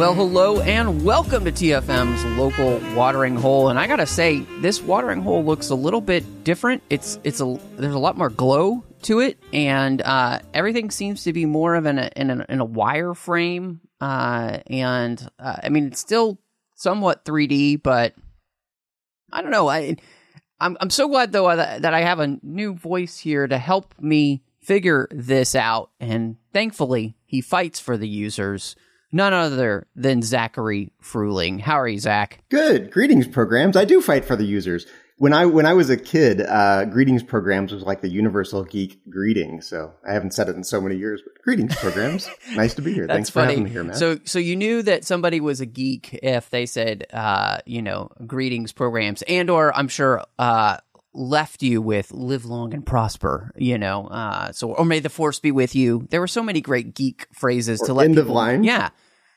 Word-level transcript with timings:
Well, 0.00 0.14
hello 0.14 0.62
and 0.62 1.04
welcome 1.04 1.44
to 1.44 1.52
TFM's 1.52 2.24
local 2.38 2.80
watering 2.96 3.36
hole. 3.36 3.68
And 3.68 3.78
I 3.78 3.86
gotta 3.86 4.06
say, 4.06 4.38
this 4.62 4.80
watering 4.80 5.20
hole 5.20 5.44
looks 5.44 5.68
a 5.68 5.74
little 5.74 6.00
bit 6.00 6.42
different. 6.42 6.82
It's 6.88 7.18
it's 7.22 7.42
a 7.42 7.60
there's 7.76 7.92
a 7.92 7.98
lot 7.98 8.16
more 8.16 8.30
glow 8.30 8.82
to 9.02 9.20
it, 9.20 9.36
and 9.52 10.00
uh, 10.00 10.38
everything 10.54 10.90
seems 10.90 11.24
to 11.24 11.34
be 11.34 11.44
more 11.44 11.74
of 11.74 11.84
an 11.84 11.98
in 12.16 12.30
a, 12.30 12.46
in 12.48 12.60
a 12.60 12.64
wire 12.64 13.12
frame. 13.12 13.82
Uh, 14.00 14.60
and 14.68 15.28
uh, 15.38 15.56
I 15.64 15.68
mean, 15.68 15.88
it's 15.88 16.00
still 16.00 16.40
somewhat 16.76 17.26
3D, 17.26 17.82
but 17.82 18.14
I 19.30 19.42
don't 19.42 19.50
know. 19.50 19.68
I 19.68 19.96
I'm 20.58 20.78
I'm 20.80 20.88
so 20.88 21.08
glad 21.08 21.32
though 21.32 21.54
that, 21.54 21.82
that 21.82 21.92
I 21.92 22.00
have 22.00 22.20
a 22.20 22.38
new 22.42 22.72
voice 22.72 23.18
here 23.18 23.46
to 23.46 23.58
help 23.58 23.94
me 24.00 24.44
figure 24.62 25.08
this 25.10 25.54
out. 25.54 25.90
And 26.00 26.36
thankfully, 26.54 27.16
he 27.26 27.42
fights 27.42 27.80
for 27.80 27.98
the 27.98 28.08
users 28.08 28.76
none 29.12 29.32
other 29.32 29.86
than 29.94 30.22
Zachary 30.22 30.92
Fruhling. 31.02 31.60
How 31.60 31.80
are 31.80 31.88
you, 31.88 31.98
Zach? 31.98 32.42
Good. 32.48 32.90
Greetings 32.90 33.26
programs. 33.26 33.76
I 33.76 33.84
do 33.84 34.00
fight 34.00 34.24
for 34.24 34.36
the 34.36 34.44
users. 34.44 34.86
When 35.16 35.34
I 35.34 35.44
when 35.44 35.66
I 35.66 35.74
was 35.74 35.90
a 35.90 35.98
kid, 35.98 36.40
uh, 36.40 36.86
greetings 36.86 37.22
programs 37.22 37.72
was 37.72 37.82
like 37.82 38.00
the 38.00 38.08
universal 38.08 38.64
geek 38.64 39.00
greeting. 39.10 39.60
So 39.60 39.92
I 40.08 40.14
haven't 40.14 40.32
said 40.32 40.48
it 40.48 40.56
in 40.56 40.64
so 40.64 40.80
many 40.80 40.96
years, 40.96 41.20
but 41.22 41.42
greetings 41.42 41.76
programs. 41.76 42.30
nice 42.52 42.72
to 42.74 42.82
be 42.82 42.94
here. 42.94 43.06
Thanks 43.06 43.28
funny. 43.28 43.44
for 43.44 43.50
having 43.50 43.64
me 43.64 43.70
here, 43.70 43.84
man. 43.84 43.96
So 43.96 44.18
so 44.24 44.38
you 44.38 44.56
knew 44.56 44.80
that 44.80 45.04
somebody 45.04 45.40
was 45.40 45.60
a 45.60 45.66
geek 45.66 46.18
if 46.22 46.48
they 46.48 46.64
said 46.64 47.06
uh, 47.12 47.58
you 47.66 47.82
know, 47.82 48.10
greetings 48.26 48.72
programs 48.72 49.20
and 49.28 49.50
or 49.50 49.76
I'm 49.76 49.88
sure 49.88 50.24
uh 50.38 50.78
left 51.12 51.62
you 51.62 51.82
with 51.82 52.12
live 52.12 52.44
long 52.44 52.72
and 52.72 52.86
prosper, 52.86 53.52
you 53.56 53.76
know. 53.78 54.06
Uh, 54.06 54.52
so 54.52 54.72
or 54.72 54.84
may 54.84 55.00
the 55.00 55.08
force 55.08 55.40
be 55.40 55.50
with 55.50 55.74
you. 55.74 56.06
There 56.10 56.20
were 56.20 56.28
so 56.28 56.42
many 56.42 56.60
great 56.60 56.94
geek 56.94 57.26
phrases 57.32 57.82
Or 57.82 57.86
to 57.86 57.94
let 57.94 58.04
end 58.04 58.18
of 58.18 58.28
line. 58.28 58.64
Yeah. 58.64 58.90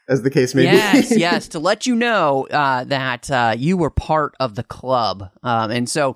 as 0.07 0.21
the 0.21 0.29
case 0.29 0.53
may 0.53 0.63
yes, 0.63 1.09
be. 1.09 1.15
Yes, 1.15 1.17
yes, 1.19 1.47
to 1.49 1.59
let 1.59 1.85
you 1.85 1.95
know 1.95 2.47
uh, 2.47 2.83
that 2.85 3.29
uh, 3.31 3.55
you 3.57 3.77
were 3.77 3.89
part 3.89 4.35
of 4.39 4.55
the 4.55 4.63
club. 4.63 5.29
Um, 5.41 5.71
and 5.71 5.89
so, 5.89 6.15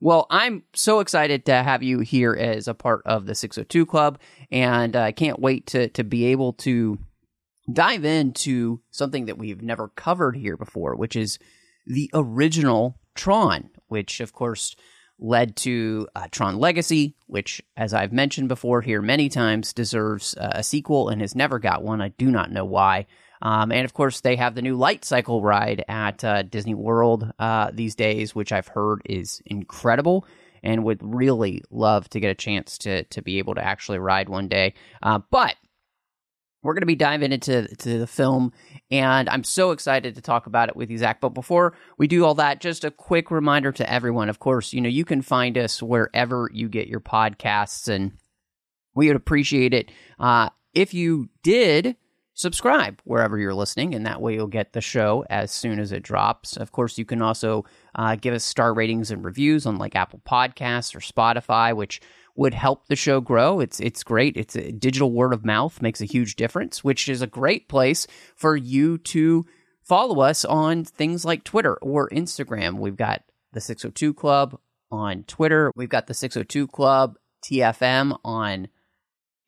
well, 0.00 0.26
I'm 0.30 0.62
so 0.74 1.00
excited 1.00 1.46
to 1.46 1.62
have 1.62 1.82
you 1.82 2.00
here 2.00 2.34
as 2.34 2.68
a 2.68 2.74
part 2.74 3.02
of 3.06 3.26
the 3.26 3.34
602 3.34 3.86
Club, 3.86 4.18
and 4.50 4.96
I 4.96 5.12
can't 5.12 5.38
wait 5.38 5.66
to 5.68 5.88
to 5.88 6.04
be 6.04 6.26
able 6.26 6.52
to 6.54 6.98
dive 7.72 8.04
into 8.04 8.80
something 8.90 9.26
that 9.26 9.38
we've 9.38 9.62
never 9.62 9.88
covered 9.88 10.36
here 10.36 10.56
before, 10.56 10.94
which 10.96 11.16
is 11.16 11.38
the 11.86 12.10
original 12.12 12.98
Tron, 13.14 13.70
which 13.88 14.20
of 14.20 14.32
course 14.32 14.76
led 15.18 15.56
to 15.56 16.08
uh, 16.14 16.26
Tron 16.30 16.58
Legacy, 16.58 17.14
which, 17.26 17.62
as 17.76 17.94
I've 17.94 18.12
mentioned 18.12 18.48
before 18.48 18.82
here 18.82 19.00
many 19.00 19.28
times, 19.28 19.72
deserves 19.72 20.36
uh, 20.36 20.52
a 20.54 20.62
sequel 20.62 21.08
and 21.08 21.20
has 21.20 21.34
never 21.34 21.58
got 21.58 21.82
one. 21.82 22.00
I 22.00 22.08
do 22.08 22.30
not 22.30 22.50
know 22.50 22.64
why. 22.64 23.06
Um, 23.42 23.72
and 23.72 23.84
of 23.84 23.92
course, 23.94 24.20
they 24.20 24.36
have 24.36 24.54
the 24.54 24.62
new 24.62 24.76
Light 24.76 25.04
Cycle 25.04 25.42
ride 25.42 25.84
at 25.88 26.24
uh, 26.24 26.42
Disney 26.42 26.74
World 26.74 27.30
uh, 27.38 27.70
these 27.72 27.94
days, 27.94 28.34
which 28.34 28.52
I've 28.52 28.68
heard 28.68 29.02
is 29.04 29.42
incredible 29.46 30.26
and 30.62 30.82
would 30.82 31.00
really 31.02 31.62
love 31.70 32.08
to 32.08 32.20
get 32.20 32.30
a 32.30 32.34
chance 32.34 32.78
to 32.78 33.04
to 33.04 33.22
be 33.22 33.38
able 33.38 33.54
to 33.54 33.64
actually 33.64 33.98
ride 33.98 34.28
one 34.28 34.48
day. 34.48 34.74
Uh, 35.02 35.20
but 35.30 35.54
we're 36.64 36.72
going 36.72 36.82
to 36.82 36.86
be 36.86 36.96
diving 36.96 37.30
into 37.30 37.68
to 37.76 37.98
the 37.98 38.06
film, 38.06 38.52
and 38.90 39.28
I'm 39.28 39.44
so 39.44 39.70
excited 39.70 40.14
to 40.16 40.22
talk 40.22 40.46
about 40.46 40.70
it 40.70 40.76
with 40.76 40.90
you, 40.90 40.98
Zach. 40.98 41.20
But 41.20 41.28
before 41.28 41.74
we 41.98 42.08
do 42.08 42.24
all 42.24 42.34
that, 42.36 42.60
just 42.60 42.84
a 42.84 42.90
quick 42.90 43.30
reminder 43.30 43.70
to 43.72 43.88
everyone. 43.88 44.28
Of 44.28 44.40
course, 44.40 44.72
you 44.72 44.80
know 44.80 44.88
you 44.88 45.04
can 45.04 45.22
find 45.22 45.56
us 45.56 45.82
wherever 45.82 46.50
you 46.52 46.68
get 46.68 46.88
your 46.88 47.00
podcasts, 47.00 47.88
and 47.88 48.12
we 48.94 49.06
would 49.06 49.16
appreciate 49.16 49.74
it 49.74 49.92
uh, 50.18 50.48
if 50.72 50.94
you 50.94 51.28
did 51.42 51.96
subscribe 52.34 53.00
wherever 53.04 53.38
you're 53.38 53.54
listening, 53.54 53.94
and 53.94 54.06
that 54.06 54.20
way 54.20 54.34
you'll 54.34 54.46
get 54.46 54.72
the 54.72 54.80
show 54.80 55.24
as 55.30 55.50
soon 55.52 55.78
as 55.78 55.92
it 55.92 56.02
drops. 56.02 56.56
Of 56.56 56.72
course, 56.72 56.98
you 56.98 57.04
can 57.04 57.22
also 57.22 57.64
uh, 57.94 58.16
give 58.16 58.34
us 58.34 58.42
star 58.42 58.74
ratings 58.74 59.10
and 59.10 59.24
reviews 59.24 59.66
on 59.66 59.76
like 59.76 59.94
Apple 59.94 60.20
Podcasts 60.28 60.94
or 60.94 61.00
Spotify, 61.00 61.74
which 61.74 62.00
would 62.36 62.54
help 62.54 62.86
the 62.86 62.96
show 62.96 63.20
grow. 63.20 63.60
It's 63.60 63.80
it's 63.80 64.02
great. 64.02 64.36
It's 64.36 64.56
a 64.56 64.72
digital 64.72 65.12
word 65.12 65.32
of 65.32 65.44
mouth 65.44 65.80
makes 65.80 66.00
a 66.00 66.06
huge 66.06 66.36
difference, 66.36 66.82
which 66.82 67.08
is 67.08 67.22
a 67.22 67.26
great 67.26 67.68
place 67.68 68.06
for 68.34 68.56
you 68.56 68.98
to 68.98 69.44
follow 69.82 70.20
us 70.20 70.44
on 70.44 70.84
things 70.84 71.24
like 71.24 71.44
Twitter 71.44 71.76
or 71.76 72.08
Instagram. 72.10 72.78
We've 72.78 72.96
got 72.96 73.22
the 73.52 73.60
602 73.60 74.14
Club 74.14 74.58
on 74.90 75.24
Twitter. 75.24 75.70
We've 75.76 75.88
got 75.88 76.06
the 76.06 76.14
602 76.14 76.66
Club 76.68 77.16
TFM 77.44 78.18
on 78.24 78.68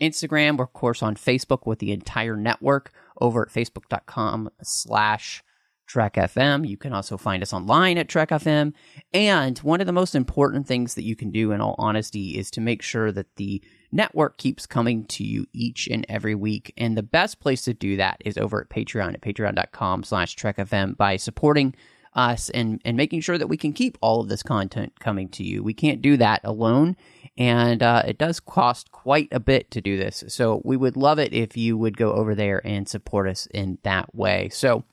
Instagram. 0.01 0.61
Of 0.61 0.73
course 0.73 1.03
on 1.03 1.17
Facebook 1.17 1.67
with 1.67 1.79
the 1.79 1.93
entire 1.93 2.37
network 2.37 2.93
over 3.21 3.43
at 3.43 3.53
facebook.com 3.53 4.51
slash 4.63 5.43
Trek 5.87 6.15
FM. 6.15 6.69
You 6.69 6.77
can 6.77 6.93
also 6.93 7.17
find 7.17 7.43
us 7.43 7.53
online 7.53 7.99
at 7.99 8.09
Trek 8.09 8.31
FM. 8.31 8.73
And 9.13 9.59
one 9.59 9.81
of 9.81 9.87
the 9.87 9.93
most 9.93 10.15
important 10.15 10.67
things 10.67 10.95
that 10.95 11.05
you 11.05 11.17
can 11.17 11.31
do, 11.31 11.53
in 11.53 11.61
all 11.61 11.77
honesty, 11.79 12.39
is 12.39 12.51
to 12.53 12.61
make 12.61 12.83
sure 12.83 13.13
that 13.13 13.37
the 13.37 13.63
network 13.93 14.37
keeps 14.37 14.67
coming 14.67 15.05
to 15.07 15.25
you 15.25 15.47
each 15.53 15.89
and 15.89 16.05
every 16.09 16.35
week. 16.35 16.73
And 16.77 16.97
the 16.97 17.03
best 17.03 17.41
place 17.41 17.63
to 17.65 17.75
do 17.75 17.97
that 17.97 18.21
is 18.25 18.37
over 18.37 18.61
at 18.61 18.69
Patreon 18.69 19.15
at 19.15 19.21
patreon.com 19.21 20.03
slash 20.03 20.35
Trek 20.35 20.57
FM 20.57 20.97
by 20.97 21.17
supporting 21.17 21.75
us 22.17 22.49
and, 22.51 22.81
and 22.85 22.97
making 22.97 23.21
sure 23.21 23.39
that 23.39 23.47
we 23.47 23.57
can 23.57 23.73
keep 23.73 23.99
all 24.01 24.21
of 24.21 24.29
this 24.29 24.43
content 24.43 24.99
coming 24.99 25.29
to 25.29 25.45
you. 25.45 25.63
We 25.63 25.75
can't 25.75 26.03
do 26.03 26.17
that 26.17 26.41
alone. 26.43 26.97
And 27.37 27.83
uh, 27.83 28.03
it 28.07 28.19
does 28.19 28.41
cost 28.41 28.91
quite 28.91 29.29
a 29.31 29.39
bit 29.39 29.71
to 29.73 29.81
do 29.83 29.99
this. 29.99 30.25
So 30.29 30.63
we 30.65 30.77
would 30.77 30.97
love 30.97 31.19
it 31.19 31.35
if 31.35 31.57
you 31.57 31.77
would 31.77 31.97
go 31.97 32.13
over 32.13 32.35
there 32.35 32.67
and 32.67 32.89
support 32.89 33.29
us 33.29 33.47
in 33.53 33.79
that 33.83 34.15
way. 34.15 34.49
So, 34.49 34.85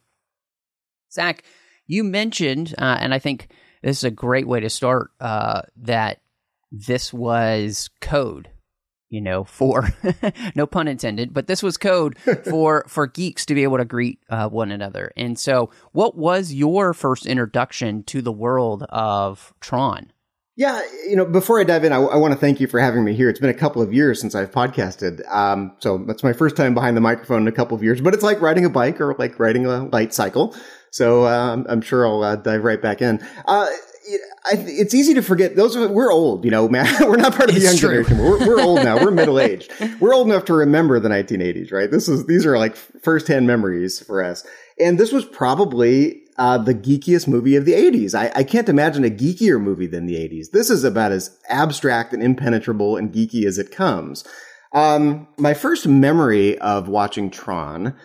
Zach, 1.13 1.44
you 1.85 2.03
mentioned, 2.03 2.74
uh, 2.78 2.97
and 3.00 3.13
I 3.13 3.19
think 3.19 3.50
this 3.81 3.97
is 3.97 4.03
a 4.03 4.12
great 4.12 4.47
way 4.47 4.59
to 4.59 4.69
start, 4.69 5.12
uh, 5.19 5.62
that 5.78 6.22
this 6.72 7.13
was 7.13 7.90
code, 8.01 8.50
you 9.09 9.22
know, 9.22 9.44
for 9.44 9.90
no 10.56 10.66
pun 10.66 10.88
intended, 10.88 11.34
but 11.34 11.47
this 11.47 11.62
was 11.62 11.78
code 11.78 12.18
for 12.50 12.84
for 12.88 13.06
geeks 13.06 13.46
to 13.46 13.53
be 13.53 13.63
able 13.63 13.78
to 13.78 13.85
greet 13.85 14.19
uh, 14.29 14.50
one 14.50 14.72
another. 14.72 15.12
And 15.16 15.38
so, 15.38 15.69
what 15.91 16.18
was 16.18 16.53
your 16.53 16.94
first 16.94 17.25
introduction 17.25 18.03
to 18.06 18.22
the 18.22 18.31
world 18.31 18.84
of 18.90 19.53
Tron? 19.62 20.12
Yeah, 20.56 20.84
you 21.07 21.16
know, 21.16 21.25
before 21.25 21.59
I 21.59 21.63
dive 21.63 21.84
in, 21.84 21.91
I, 21.91 21.97
I 21.97 22.16
want 22.16 22.31
to 22.34 22.40
thank 22.40 22.59
you 22.59 22.68
for 22.68 22.80
having 22.80 23.03
me 23.03 23.16
here. 23.16 23.28
It's 23.28 23.40
been 23.40 23.50
a 23.50 23.56
couple 23.56 23.81
of 23.81 23.91
years 23.91 24.22
since 24.22 24.35
I've 24.35 24.51
podcasted. 24.51 25.28
Um, 25.31 25.75
so 25.80 25.97
that's 25.97 26.24
my 26.24 26.31
first 26.31 26.56
time 26.56 26.75
behind 26.75 26.95
the 26.95 27.01
microphone 27.01 27.41
in 27.41 27.47
a 27.47 27.51
couple 27.51 27.75
of 27.75 27.81
years, 27.81 28.01
but 28.01 28.13
it's 28.13 28.22
like 28.22 28.40
riding 28.40 28.63
a 28.63 28.69
bike 28.69 29.01
or 29.01 29.16
like 29.16 29.40
riding 29.40 29.66
a 29.66 29.85
light 29.85 30.13
cycle. 30.13 30.56
So 30.93 31.25
um, 31.25 31.65
I'm 31.67 31.81
sure 31.81 32.07
I'll 32.07 32.21
uh, 32.21 32.35
dive 32.35 32.63
right 32.63 32.79
back 32.79 33.01
in. 33.01 33.19
Uh, 33.47 33.65
I, 34.45 34.51
it's 34.53 34.93
easy 34.93 35.15
to 35.15 35.23
forget 35.23 35.55
those 35.55 35.75
are, 35.75 35.87
we're 35.87 36.11
old, 36.13 36.45
you 36.45 36.51
know, 36.51 36.69
man. 36.69 36.85
we're 37.01 37.15
not 37.15 37.33
part 37.33 37.49
of 37.49 37.55
the 37.55 37.61
It's 37.61 37.65
young 37.65 37.77
true. 37.77 38.03
generation. 38.03 38.19
We're, 38.19 38.47
we're 38.47 38.61
old 38.61 38.83
now. 38.83 39.03
We're 39.03 39.09
middle 39.21 39.39
aged. 39.39 39.73
We're 40.00 40.13
old 40.13 40.27
enough 40.27 40.45
to 40.45 40.53
remember 40.53 41.00
the 41.00 41.09
1980s, 41.09 41.71
right? 41.71 41.89
This 41.89 42.07
is 42.07 42.27
these 42.27 42.45
are 42.45 42.59
like 42.59 42.75
firsthand 42.75 43.47
memories 43.47 44.01
for 44.06 44.23
us. 44.23 44.45
And 44.79 45.00
this 45.00 45.12
was 45.12 45.25
probably 45.25 46.21
uh, 46.38 46.59
the 46.59 46.75
geekiest 46.75 47.27
movie 47.27 47.56
of 47.56 47.65
the 47.65 47.73
80s. 47.73 48.13
I, 48.13 48.31
I 48.35 48.44
can't 48.44 48.69
imagine 48.69 49.03
a 49.03 49.09
geekier 49.09 49.59
movie 49.59 49.88
than 49.88 50.06
the 50.06 50.15
80s. 50.15 50.51
This 50.51 50.69
is 50.69 50.83
about 50.83 51.12
as 51.12 51.35
abstract 51.50 52.13
and 52.13 52.21
impenetrable 52.21 52.97
and 52.97 53.12
geeky 53.12 53.45
as 53.45 53.57
it 53.57 53.71
comes. 53.71 54.23
Um, 54.73 55.27
my 55.38 55.56
first 55.56 55.88
memory 55.88 56.57
of 56.59 56.88
watching 56.88 57.31
Tron, 57.31 57.95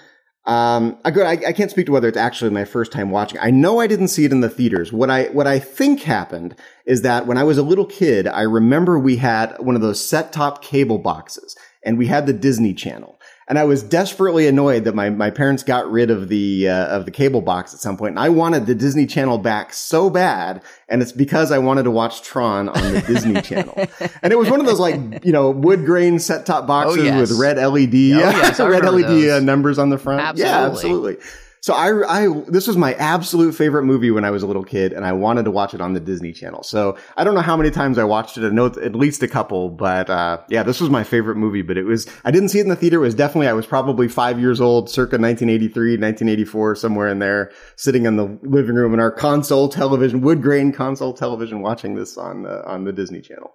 um, 0.48 0.96
I, 1.04 1.10
I 1.10 1.52
can't 1.52 1.70
speak 1.70 1.84
to 1.86 1.92
whether 1.92 2.08
it's 2.08 2.16
actually 2.16 2.50
my 2.50 2.64
first 2.64 2.90
time 2.90 3.10
watching. 3.10 3.38
I 3.38 3.50
know 3.50 3.80
I 3.80 3.86
didn't 3.86 4.08
see 4.08 4.24
it 4.24 4.32
in 4.32 4.40
the 4.40 4.48
theaters. 4.48 4.90
What 4.90 5.10
I 5.10 5.24
what 5.24 5.46
I 5.46 5.58
think 5.58 6.00
happened 6.02 6.56
is 6.86 7.02
that 7.02 7.26
when 7.26 7.36
I 7.36 7.44
was 7.44 7.58
a 7.58 7.62
little 7.62 7.84
kid, 7.84 8.26
I 8.26 8.42
remember 8.42 8.98
we 8.98 9.16
had 9.16 9.54
one 9.58 9.74
of 9.74 9.82
those 9.82 10.02
set 10.02 10.32
top 10.32 10.64
cable 10.64 10.98
boxes, 10.98 11.54
and 11.84 11.98
we 11.98 12.06
had 12.06 12.26
the 12.26 12.32
Disney 12.32 12.72
Channel. 12.72 13.17
And 13.48 13.58
I 13.58 13.64
was 13.64 13.82
desperately 13.82 14.46
annoyed 14.46 14.84
that 14.84 14.94
my, 14.94 15.08
my 15.10 15.30
parents 15.30 15.62
got 15.62 15.90
rid 15.90 16.10
of 16.10 16.28
the 16.28 16.68
uh, 16.68 16.86
of 16.96 17.04
the 17.06 17.10
cable 17.10 17.40
box 17.40 17.72
at 17.74 17.80
some 17.80 17.96
point, 17.96 18.10
and 18.10 18.18
I 18.20 18.28
wanted 18.28 18.66
the 18.66 18.74
Disney 18.74 19.06
Channel 19.06 19.38
back 19.38 19.72
so 19.72 20.10
bad, 20.10 20.62
and 20.88 21.00
it's 21.02 21.12
because 21.12 21.50
I 21.50 21.58
wanted 21.58 21.84
to 21.84 21.90
watch 21.90 22.22
Tron 22.22 22.68
on 22.68 22.92
the 22.92 23.00
Disney 23.02 23.40
Channel, 23.42 23.86
and 24.22 24.32
it 24.32 24.38
was 24.38 24.50
one 24.50 24.60
of 24.60 24.66
those 24.66 24.80
like 24.80 25.24
you 25.24 25.32
know 25.32 25.50
wood 25.50 25.84
grain 25.86 26.18
set 26.18 26.44
top 26.46 26.66
boxes 26.66 26.98
Oh, 26.98 27.02
yes. 27.02 27.30
with 27.30 27.38
red 27.40 27.56
LED, 27.56 27.94
Oh, 27.94 28.30
yes, 28.30 28.60
red 28.60 28.84
LED 28.84 29.04
uh, 29.04 29.08
those. 29.08 29.42
numbers 29.42 29.78
on 29.78 29.88
the 29.90 29.98
front. 29.98 30.36
Yeah, 30.38 30.66
Absolutely. 30.66 31.16
So 31.60 31.74
I, 31.74 32.24
I, 32.24 32.42
this 32.48 32.66
was 32.66 32.76
my 32.76 32.94
absolute 32.94 33.52
favorite 33.52 33.84
movie 33.84 34.10
when 34.10 34.24
I 34.24 34.30
was 34.30 34.42
a 34.42 34.46
little 34.46 34.64
kid, 34.64 34.92
and 34.92 35.04
I 35.04 35.12
wanted 35.12 35.44
to 35.44 35.50
watch 35.50 35.74
it 35.74 35.80
on 35.80 35.92
the 35.92 36.00
Disney 36.00 36.32
Channel. 36.32 36.62
So 36.62 36.96
I 37.16 37.24
don't 37.24 37.34
know 37.34 37.40
how 37.40 37.56
many 37.56 37.70
times 37.70 37.98
I 37.98 38.04
watched 38.04 38.38
it. 38.38 38.44
I 38.44 38.50
know 38.50 38.66
at 38.66 38.94
least 38.94 39.22
a 39.22 39.28
couple, 39.28 39.68
but 39.68 40.08
uh, 40.08 40.38
yeah, 40.48 40.62
this 40.62 40.80
was 40.80 40.90
my 40.90 41.04
favorite 41.04 41.36
movie. 41.36 41.62
But 41.62 41.76
it 41.76 41.84
was, 41.84 42.06
I 42.24 42.30
didn't 42.30 42.50
see 42.50 42.58
it 42.58 42.62
in 42.62 42.68
the 42.68 42.76
theater. 42.76 42.98
It 42.98 43.00
was 43.00 43.14
definitely, 43.14 43.48
I 43.48 43.52
was 43.52 43.66
probably 43.66 44.08
five 44.08 44.38
years 44.38 44.60
old, 44.60 44.88
circa 44.88 45.18
1983, 45.18 45.92
1984, 45.92 46.76
somewhere 46.76 47.08
in 47.08 47.18
there, 47.18 47.50
sitting 47.76 48.06
in 48.06 48.16
the 48.16 48.38
living 48.42 48.74
room 48.74 48.94
in 48.94 49.00
our 49.00 49.10
console 49.10 49.68
television, 49.68 50.20
wood 50.20 50.42
grain 50.42 50.72
console 50.72 51.12
television, 51.12 51.60
watching 51.60 51.94
this 51.94 52.16
on 52.16 52.42
the 52.42 52.64
on 52.66 52.84
the 52.84 52.92
Disney 52.92 53.20
Channel. 53.20 53.52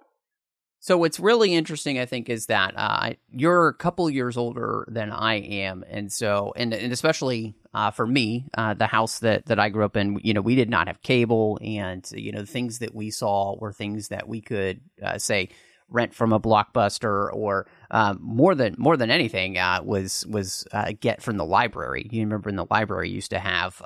So 0.84 0.98
what's 0.98 1.18
really 1.18 1.54
interesting, 1.54 1.98
I 1.98 2.04
think, 2.04 2.28
is 2.28 2.44
that 2.48 2.74
uh, 2.76 3.14
you're 3.30 3.68
a 3.68 3.72
couple 3.72 4.10
years 4.10 4.36
older 4.36 4.84
than 4.86 5.10
I 5.10 5.36
am, 5.36 5.82
and 5.88 6.12
so 6.12 6.52
and 6.56 6.74
and 6.74 6.92
especially 6.92 7.54
uh, 7.72 7.90
for 7.90 8.06
me, 8.06 8.44
uh, 8.52 8.74
the 8.74 8.86
house 8.86 9.20
that 9.20 9.46
that 9.46 9.58
I 9.58 9.70
grew 9.70 9.86
up 9.86 9.96
in, 9.96 10.20
you 10.22 10.34
know, 10.34 10.42
we 10.42 10.54
did 10.54 10.68
not 10.68 10.88
have 10.88 11.00
cable, 11.00 11.58
and 11.62 12.06
you 12.12 12.32
know, 12.32 12.40
the 12.40 12.46
things 12.46 12.80
that 12.80 12.94
we 12.94 13.10
saw 13.10 13.56
were 13.58 13.72
things 13.72 14.08
that 14.08 14.28
we 14.28 14.42
could 14.42 14.82
uh, 15.02 15.16
say 15.16 15.48
rent 15.88 16.12
from 16.12 16.34
a 16.34 16.38
blockbuster 16.38 17.32
or 17.32 17.66
um, 17.90 18.18
more 18.20 18.54
than 18.54 18.74
more 18.76 18.98
than 18.98 19.10
anything 19.10 19.56
uh, 19.56 19.80
was 19.82 20.26
was 20.26 20.66
uh, 20.72 20.92
get 21.00 21.22
from 21.22 21.38
the 21.38 21.46
library. 21.46 22.06
You 22.12 22.20
remember 22.20 22.50
in 22.50 22.56
the 22.56 22.66
library 22.70 23.08
used 23.08 23.30
to 23.30 23.38
have 23.38 23.80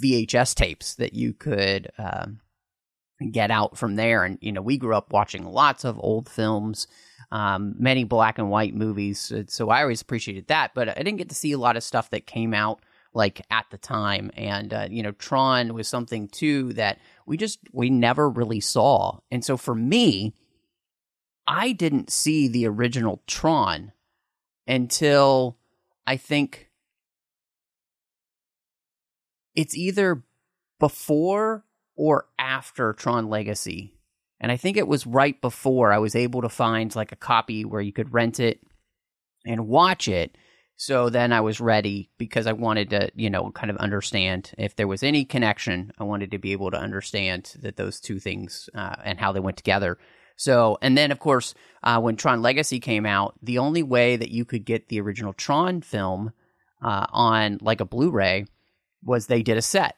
VHS 0.00 0.54
tapes 0.54 0.94
that 0.94 1.14
you 1.14 1.34
could. 1.34 1.90
Um, 1.98 2.38
get 3.30 3.50
out 3.50 3.78
from 3.78 3.96
there. 3.96 4.24
And, 4.24 4.38
you 4.40 4.52
know, 4.52 4.62
we 4.62 4.76
grew 4.78 4.94
up 4.94 5.12
watching 5.12 5.44
lots 5.44 5.84
of 5.84 5.98
old 5.98 6.28
films, 6.28 6.86
um, 7.32 7.74
many 7.78 8.04
black 8.04 8.38
and 8.38 8.50
white 8.50 8.74
movies. 8.74 9.32
So 9.48 9.70
I 9.70 9.82
always 9.82 10.02
appreciated 10.02 10.48
that. 10.48 10.72
But 10.74 10.88
I 10.88 10.94
didn't 10.94 11.16
get 11.16 11.28
to 11.30 11.34
see 11.34 11.52
a 11.52 11.58
lot 11.58 11.76
of 11.76 11.82
stuff 11.82 12.10
that 12.10 12.26
came 12.26 12.52
out 12.52 12.80
like 13.14 13.40
at 13.50 13.66
the 13.70 13.78
time. 13.78 14.30
And, 14.36 14.74
uh, 14.74 14.88
you 14.90 15.02
know, 15.02 15.12
Tron 15.12 15.72
was 15.72 15.88
something 15.88 16.28
too 16.28 16.74
that 16.74 16.98
we 17.24 17.36
just, 17.36 17.58
we 17.72 17.88
never 17.88 18.28
really 18.28 18.60
saw. 18.60 19.20
And 19.30 19.44
so 19.44 19.56
for 19.56 19.74
me, 19.74 20.34
I 21.46 21.72
didn't 21.72 22.10
see 22.10 22.48
the 22.48 22.66
original 22.66 23.22
Tron 23.26 23.92
until 24.66 25.56
I 26.06 26.16
think 26.16 26.70
it's 29.54 29.76
either 29.76 30.22
before 30.78 31.64
or 31.96 32.26
after 32.38 32.92
Tron 32.92 33.28
Legacy. 33.28 33.94
And 34.38 34.52
I 34.52 34.56
think 34.56 34.76
it 34.76 34.88
was 34.88 35.06
right 35.06 35.40
before 35.40 35.92
I 35.92 35.98
was 35.98 36.14
able 36.14 36.42
to 36.42 36.48
find 36.48 36.94
like 36.94 37.12
a 37.12 37.16
copy 37.16 37.64
where 37.64 37.80
you 37.80 37.92
could 37.92 38.12
rent 38.12 38.38
it 38.38 38.60
and 39.46 39.66
watch 39.66 40.08
it. 40.08 40.36
So 40.76 41.08
then 41.08 41.32
I 41.32 41.40
was 41.40 41.58
ready 41.58 42.10
because 42.18 42.46
I 42.46 42.52
wanted 42.52 42.90
to, 42.90 43.10
you 43.14 43.30
know, 43.30 43.50
kind 43.50 43.70
of 43.70 43.78
understand 43.78 44.52
if 44.58 44.76
there 44.76 44.86
was 44.86 45.02
any 45.02 45.24
connection. 45.24 45.90
I 45.98 46.04
wanted 46.04 46.32
to 46.32 46.38
be 46.38 46.52
able 46.52 46.70
to 46.70 46.78
understand 46.78 47.54
that 47.60 47.76
those 47.76 47.98
two 47.98 48.18
things 48.18 48.68
uh, 48.74 48.96
and 49.02 49.18
how 49.18 49.32
they 49.32 49.40
went 49.40 49.56
together. 49.56 49.96
So, 50.36 50.76
and 50.82 50.98
then 50.98 51.10
of 51.12 51.18
course, 51.18 51.54
uh, 51.82 51.98
when 51.98 52.16
Tron 52.16 52.42
Legacy 52.42 52.78
came 52.78 53.06
out, 53.06 53.34
the 53.42 53.56
only 53.56 53.82
way 53.82 54.16
that 54.16 54.30
you 54.30 54.44
could 54.44 54.66
get 54.66 54.88
the 54.88 55.00
original 55.00 55.32
Tron 55.32 55.80
film 55.80 56.32
uh, 56.82 57.06
on 57.10 57.56
like 57.62 57.80
a 57.80 57.86
Blu 57.86 58.10
ray 58.10 58.44
was 59.02 59.26
they 59.26 59.42
did 59.42 59.56
a 59.56 59.62
set 59.62 59.96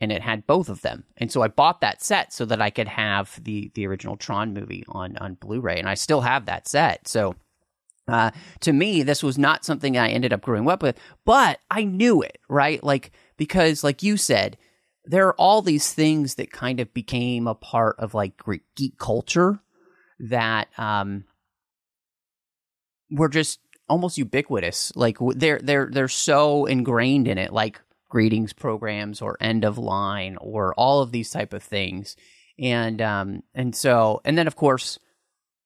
and 0.00 0.12
it 0.12 0.22
had 0.22 0.46
both 0.46 0.68
of 0.68 0.82
them. 0.82 1.04
And 1.16 1.32
so 1.32 1.42
I 1.42 1.48
bought 1.48 1.80
that 1.80 2.02
set 2.02 2.32
so 2.32 2.44
that 2.46 2.60
I 2.60 2.70
could 2.70 2.88
have 2.88 3.42
the 3.42 3.70
the 3.74 3.86
original 3.86 4.16
Tron 4.16 4.52
movie 4.52 4.84
on 4.88 5.16
on 5.18 5.34
Blu-ray, 5.34 5.78
and 5.78 5.88
I 5.88 5.94
still 5.94 6.20
have 6.20 6.46
that 6.46 6.68
set. 6.68 7.08
So 7.08 7.34
uh, 8.08 8.30
to 8.60 8.72
me, 8.72 9.02
this 9.02 9.22
was 9.22 9.38
not 9.38 9.64
something 9.64 9.96
I 9.96 10.10
ended 10.10 10.32
up 10.32 10.42
growing 10.42 10.68
up 10.68 10.82
with, 10.82 10.98
but 11.24 11.58
I 11.70 11.84
knew 11.84 12.22
it, 12.22 12.38
right? 12.48 12.82
Like 12.82 13.12
because, 13.36 13.82
like 13.82 14.02
you 14.02 14.16
said, 14.16 14.56
there 15.04 15.26
are 15.28 15.34
all 15.34 15.62
these 15.62 15.92
things 15.92 16.36
that 16.36 16.52
kind 16.52 16.80
of 16.80 16.92
became 16.94 17.46
a 17.46 17.54
part 17.54 17.96
of 17.98 18.14
like 18.14 18.36
Greek 18.36 18.62
geek 18.74 18.98
culture 18.98 19.60
that 20.18 20.68
um 20.78 21.24
were 23.10 23.28
just 23.28 23.60
almost 23.88 24.18
ubiquitous. 24.18 24.92
Like 24.94 25.18
they're 25.34 25.60
they're 25.62 25.88
they're 25.90 26.08
so 26.08 26.66
ingrained 26.66 27.28
in 27.28 27.38
it, 27.38 27.52
like 27.52 27.80
greetings 28.08 28.52
programs 28.52 29.20
or 29.20 29.36
end 29.40 29.64
of 29.64 29.78
line 29.78 30.36
or 30.40 30.74
all 30.74 31.00
of 31.02 31.12
these 31.12 31.30
type 31.30 31.52
of 31.52 31.62
things. 31.62 32.16
And 32.58 33.02
um 33.02 33.42
and 33.54 33.74
so 33.74 34.20
and 34.24 34.36
then 34.38 34.46
of 34.46 34.56
course 34.56 34.98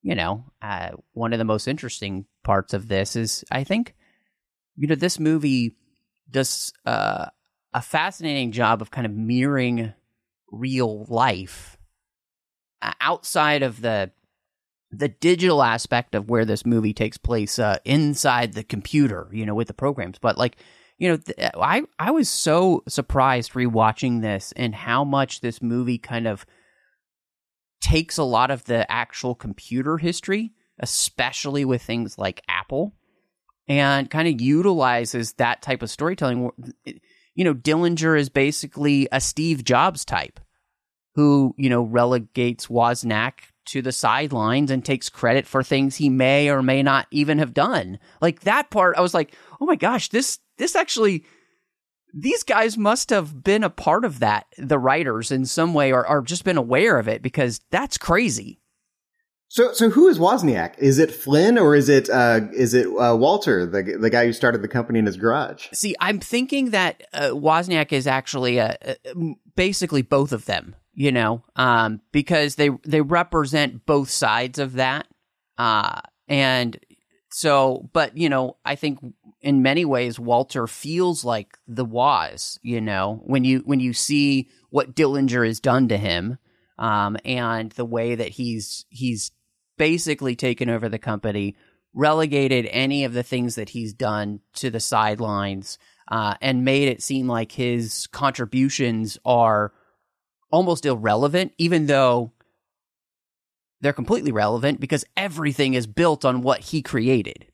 you 0.03 0.15
know 0.15 0.45
uh, 0.63 0.91
one 1.13 1.33
of 1.33 1.39
the 1.39 1.45
most 1.45 1.69
interesting 1.69 2.27
parts 2.43 2.73
of 2.73 2.89
this 2.89 3.17
is 3.17 3.45
i 3.51 3.65
think 3.65 3.95
you 4.77 4.87
know 4.87 4.95
this 4.95 5.21
movie 5.21 5.77
does 6.31 6.73
uh, 6.87 7.27
a 7.75 7.83
fascinating 7.83 8.53
job 8.53 8.81
of 8.81 8.91
kind 8.91 9.07
of 9.07 9.13
mirroring 9.13 9.93
real 10.51 11.05
life 11.05 11.77
uh, 12.83 12.93
outside 13.01 13.63
of 13.63 13.83
the 13.83 14.11
the 14.93 15.09
digital 15.09 15.63
aspect 15.63 16.15
of 16.15 16.29
where 16.29 16.45
this 16.45 16.67
movie 16.67 16.95
takes 16.95 17.17
place 17.17 17.59
uh, 17.59 17.79
inside 17.85 18.53
the 18.55 18.65
computer 18.65 19.29
you 19.33 19.47
know 19.47 19.55
with 19.55 19.69
the 19.69 19.75
programs. 19.75 20.19
But 20.19 20.39
like 20.39 20.57
you 21.00 21.08
know, 21.08 21.17
th- 21.17 21.50
I 21.55 21.82
I 21.99 22.11
was 22.11 22.29
so 22.29 22.85
surprised 22.87 23.55
rewatching 23.55 24.20
this 24.20 24.52
and 24.55 24.75
how 24.75 25.02
much 25.02 25.41
this 25.41 25.62
movie 25.62 25.97
kind 25.97 26.29
of 26.29 26.44
takes 27.81 28.19
a 28.19 28.23
lot 28.23 28.50
of 28.50 28.64
the 28.64 28.91
actual 28.93 29.35
computer 29.35 29.97
history, 29.97 30.52
especially 30.79 31.64
with 31.64 31.82
things 31.82 32.19
like 32.19 32.43
Apple, 32.49 32.94
and 33.67 34.11
kind 34.11 34.29
of 34.29 34.43
utilizes 34.43 35.32
that 35.35 35.62
type 35.62 35.82
of 35.82 35.91
storytelling. 35.91 36.50
You 37.35 37.44
know, 37.44 37.55
Dillinger 37.55 38.19
is 38.19 38.29
basically 38.29 39.08
a 39.11 39.23
Steve 39.23 39.64
Jobs 39.64 40.05
type 40.05 40.38
who, 41.14 41.55
you 41.56 41.70
know, 41.70 41.82
relegates 41.82 42.67
Wozniak 42.67 43.32
to 43.67 43.81
the 43.81 43.93
sidelines 43.93 44.70
and 44.70 44.85
takes 44.85 45.08
credit 45.08 45.46
for 45.46 45.62
things 45.62 45.96
he 45.96 46.11
may 46.11 46.50
or 46.50 46.62
may 46.62 46.82
not 46.82 47.06
even 47.11 47.38
have 47.38 47.55
done. 47.55 47.99
Like 48.20 48.41
that 48.41 48.69
part, 48.70 48.96
I 48.99 49.00
was 49.00 49.14
like, 49.14 49.35
oh 49.61 49.67
my 49.67 49.76
gosh, 49.76 50.08
this 50.08 50.38
this 50.61 50.77
actually 50.77 51.25
these 52.12 52.43
guys 52.43 52.77
must 52.77 53.11
have 53.11 53.43
been 53.43 53.65
a 53.65 53.71
part 53.71 54.05
of 54.05 54.19
that, 54.21 54.47
the 54.59 54.79
writers 54.79 55.31
in 55.31 55.47
some 55.47 55.75
way, 55.75 55.93
or, 55.93 56.09
or 56.09 56.23
just 56.23 56.45
been 56.45 56.57
aware 56.57 56.99
of 56.99 57.09
it 57.09 57.23
because 57.23 57.61
that's 57.71 57.99
crazy. 57.99 58.61
So, 59.49 59.73
so 59.73 59.91
who 59.91 60.07
is 60.07 60.19
Wozniak? 60.19 60.79
Is 60.79 61.01
it 61.01 61.11
Flynn 61.11 61.59
or 61.59 61.75
is 61.75 61.89
it 61.89 62.09
uh, 62.09 62.43
is 62.53 62.73
it 62.73 62.87
uh, 62.87 63.17
Walter, 63.17 63.67
the 63.67 63.96
the 64.01 64.11
guy 64.11 64.25
who 64.27 64.32
started 64.32 64.63
the 64.63 64.69
company 64.69 65.01
in 65.01 65.06
his 65.06 65.17
garage? 65.17 65.67
See, 65.73 65.96
I'm 65.99 66.20
thinking 66.20 66.70
that 66.70 67.03
uh, 67.13 67.31
Wozniak 67.31 67.93
is 67.93 68.06
actually 68.06 68.58
a, 68.58 68.77
a, 68.81 68.96
basically 69.56 70.03
both 70.03 70.31
of 70.31 70.44
them, 70.44 70.77
you 70.94 71.11
know, 71.11 71.43
um, 71.56 72.01
because 72.13 72.55
they 72.55 72.70
they 72.84 73.01
represent 73.01 73.87
both 73.87 74.08
sides 74.08 74.61
of 74.61 74.75
that, 74.75 75.08
uh, 75.58 76.01
and 76.29 76.79
so, 77.32 77.89
but 77.93 78.17
you 78.17 78.29
know, 78.29 78.56
I 78.65 78.77
think 78.77 79.01
in 79.41 79.63
many 79.63 79.85
ways 79.85 80.20
Walter 80.20 80.67
feels 80.67 81.25
like 81.25 81.59
the 81.67 81.85
Woz, 81.85 82.59
you 82.63 82.81
know, 82.81 83.23
when 83.25 83.44
you 83.44 83.61
when 83.61 83.81
you 83.81 83.93
see 83.93 84.49
what 84.70 84.94
Dillinger 84.94 85.47
has 85.47 85.61
done 85.61 85.89
to 85.89 85.97
him, 85.97 86.39
um, 86.79 87.17
and 87.25 87.73
the 87.73 87.85
way 87.85 88.15
that 88.15 88.29
he's 88.29 88.85
he's 88.91 89.32
basically 89.79 90.37
taken 90.37 90.69
over 90.69 90.89
the 90.89 90.99
company, 90.99 91.56
relegated 91.94 92.67
any 92.70 93.05
of 93.05 93.15
the 93.15 93.23
things 93.23 93.55
that 93.55 93.70
he's 93.70 93.94
done 93.94 94.41
to 94.55 94.70
the 94.70 94.81
sidelines, 94.81 95.79
uh, 96.11 96.35
and 96.41 96.65
made 96.65 96.89
it 96.89 97.03
seem 97.03 97.27
like 97.27 97.53
his 97.53 98.06
contributions 98.09 99.19
are 99.25 99.73
almost 100.51 100.85
irrelevant, 100.85 101.53
even 101.56 101.87
though 101.87 102.32
they're 103.81 103.93
completely 103.94 104.32
relevant 104.32 104.81
because 104.81 105.06
everything 105.17 105.73
is 105.73 105.87
built 105.87 106.25
on 106.25 106.43
what 106.43 106.61
he 106.61 106.82
created. 106.82 107.47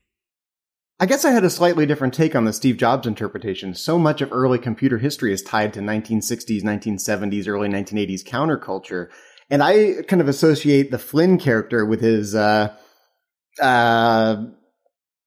I 0.99 1.05
guess 1.07 1.25
I 1.27 1.31
had 1.31 1.45
a 1.45 1.51
slightly 1.51 1.85
different 1.85 2.15
take 2.15 2.35
on 2.35 2.45
the 2.47 2.53
Steve 2.55 2.79
Jobs 2.79 3.07
interpretation. 3.07 3.75
So 3.75 3.99
much 3.99 4.23
of 4.23 4.33
early 4.33 4.59
computer 4.59 4.97
history 4.99 5.33
is 5.33 5.43
tied 5.43 5.75
to 5.75 5.81
1960s, 5.81 6.63
1970s, 6.63 7.47
early 7.49 7.69
1980s 7.69 8.25
counterculture. 8.25 9.09
And 9.51 9.63
I 9.63 10.03
kind 10.09 10.23
of 10.23 10.29
associate 10.29 10.91
the 10.91 10.99
Flynn 10.99 11.39
character 11.39 11.85
with 11.85 12.01
his, 12.01 12.35
uh, 12.35 12.75
uh, 13.61 14.45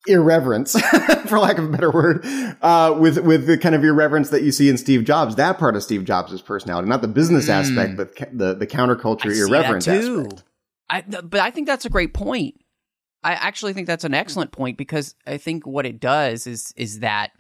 irreverence, 0.08 0.80
for 1.28 1.38
lack 1.40 1.58
of 1.60 1.66
a 1.66 1.70
better 1.70 1.92
word, 1.92 2.26
uh, 2.62 2.96
with, 2.98 3.20
with 3.20 3.46
the 3.46 3.58
kind 3.58 3.76
of 3.76 3.84
irreverence 3.84 4.30
that 4.32 4.42
you 4.42 4.52
see 4.52 4.70
in 4.70 4.78
Steve 4.78 5.04
Jobs, 5.04 5.36
that 5.36 5.60
part 5.60 5.76
of 5.76 5.84
Steve 5.84 6.04
Jobs' 6.04 6.42
personality, 6.42 6.88
not 6.90 7.02
the 7.02 7.08
business 7.08 7.48
Mm. 7.48 7.54
aspect, 7.54 7.98
but 7.98 8.16
ca- 8.16 8.26
the, 8.34 8.56
the 8.56 8.66
counterculture 8.66 9.32
I 9.36 9.48
irreverence 9.48 9.88
aspect. 9.88 10.44
I, 10.90 11.02
but 11.02 11.40
I 11.42 11.52
think 11.52 11.68
that's 11.68 11.86
a 11.86 11.90
great 11.90 12.14
point 12.14 12.56
I 13.24 13.34
actually 13.34 13.74
think 13.74 13.88
that's 13.88 14.06
an 14.06 14.14
excellent 14.14 14.52
point 14.52 14.78
because 14.78 15.16
I 15.28 15.38
think 15.38 15.68
what 15.68 15.86
it 15.86 16.00
does 16.00 16.48
is 16.48 16.74
is 16.78 17.00
that 17.00 17.32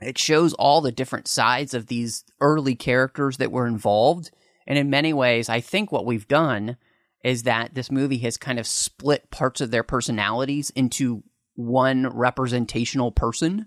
it 0.00 0.18
shows 0.18 0.52
all 0.54 0.80
the 0.80 0.92
different 0.92 1.28
sides 1.28 1.74
of 1.74 1.86
these 1.86 2.24
early 2.40 2.74
characters 2.74 3.36
that 3.38 3.52
were 3.52 3.66
involved. 3.66 4.30
And 4.66 4.78
in 4.78 4.90
many 4.90 5.12
ways, 5.12 5.48
I 5.48 5.60
think 5.60 5.90
what 5.90 6.06
we've 6.06 6.28
done 6.28 6.76
is 7.24 7.44
that 7.44 7.74
this 7.74 7.90
movie 7.90 8.18
has 8.18 8.36
kind 8.36 8.58
of 8.58 8.66
split 8.66 9.30
parts 9.30 9.60
of 9.60 9.70
their 9.70 9.82
personalities 9.84 10.70
into 10.70 11.22
one 11.54 12.08
representational 12.08 13.12
person. 13.12 13.66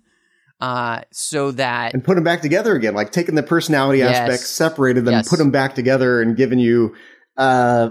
Uh, 0.62 1.02
so 1.12 1.52
that 1.52 1.94
and 1.94 2.04
put 2.04 2.16
them 2.16 2.24
back 2.24 2.42
together 2.42 2.76
again, 2.76 2.94
like 2.94 3.12
taking 3.12 3.36
the 3.36 3.44
personality 3.44 4.00
Yes. 4.00 4.20
aspects, 4.20 4.48
separated 4.48 5.04
them, 5.04 5.14
Yes. 5.14 5.30
put 5.30 5.38
them 5.38 5.52
back 5.52 5.76
together, 5.76 6.22
and 6.22 6.38
given 6.38 6.60
you 6.60 6.96
uh, 7.38 7.90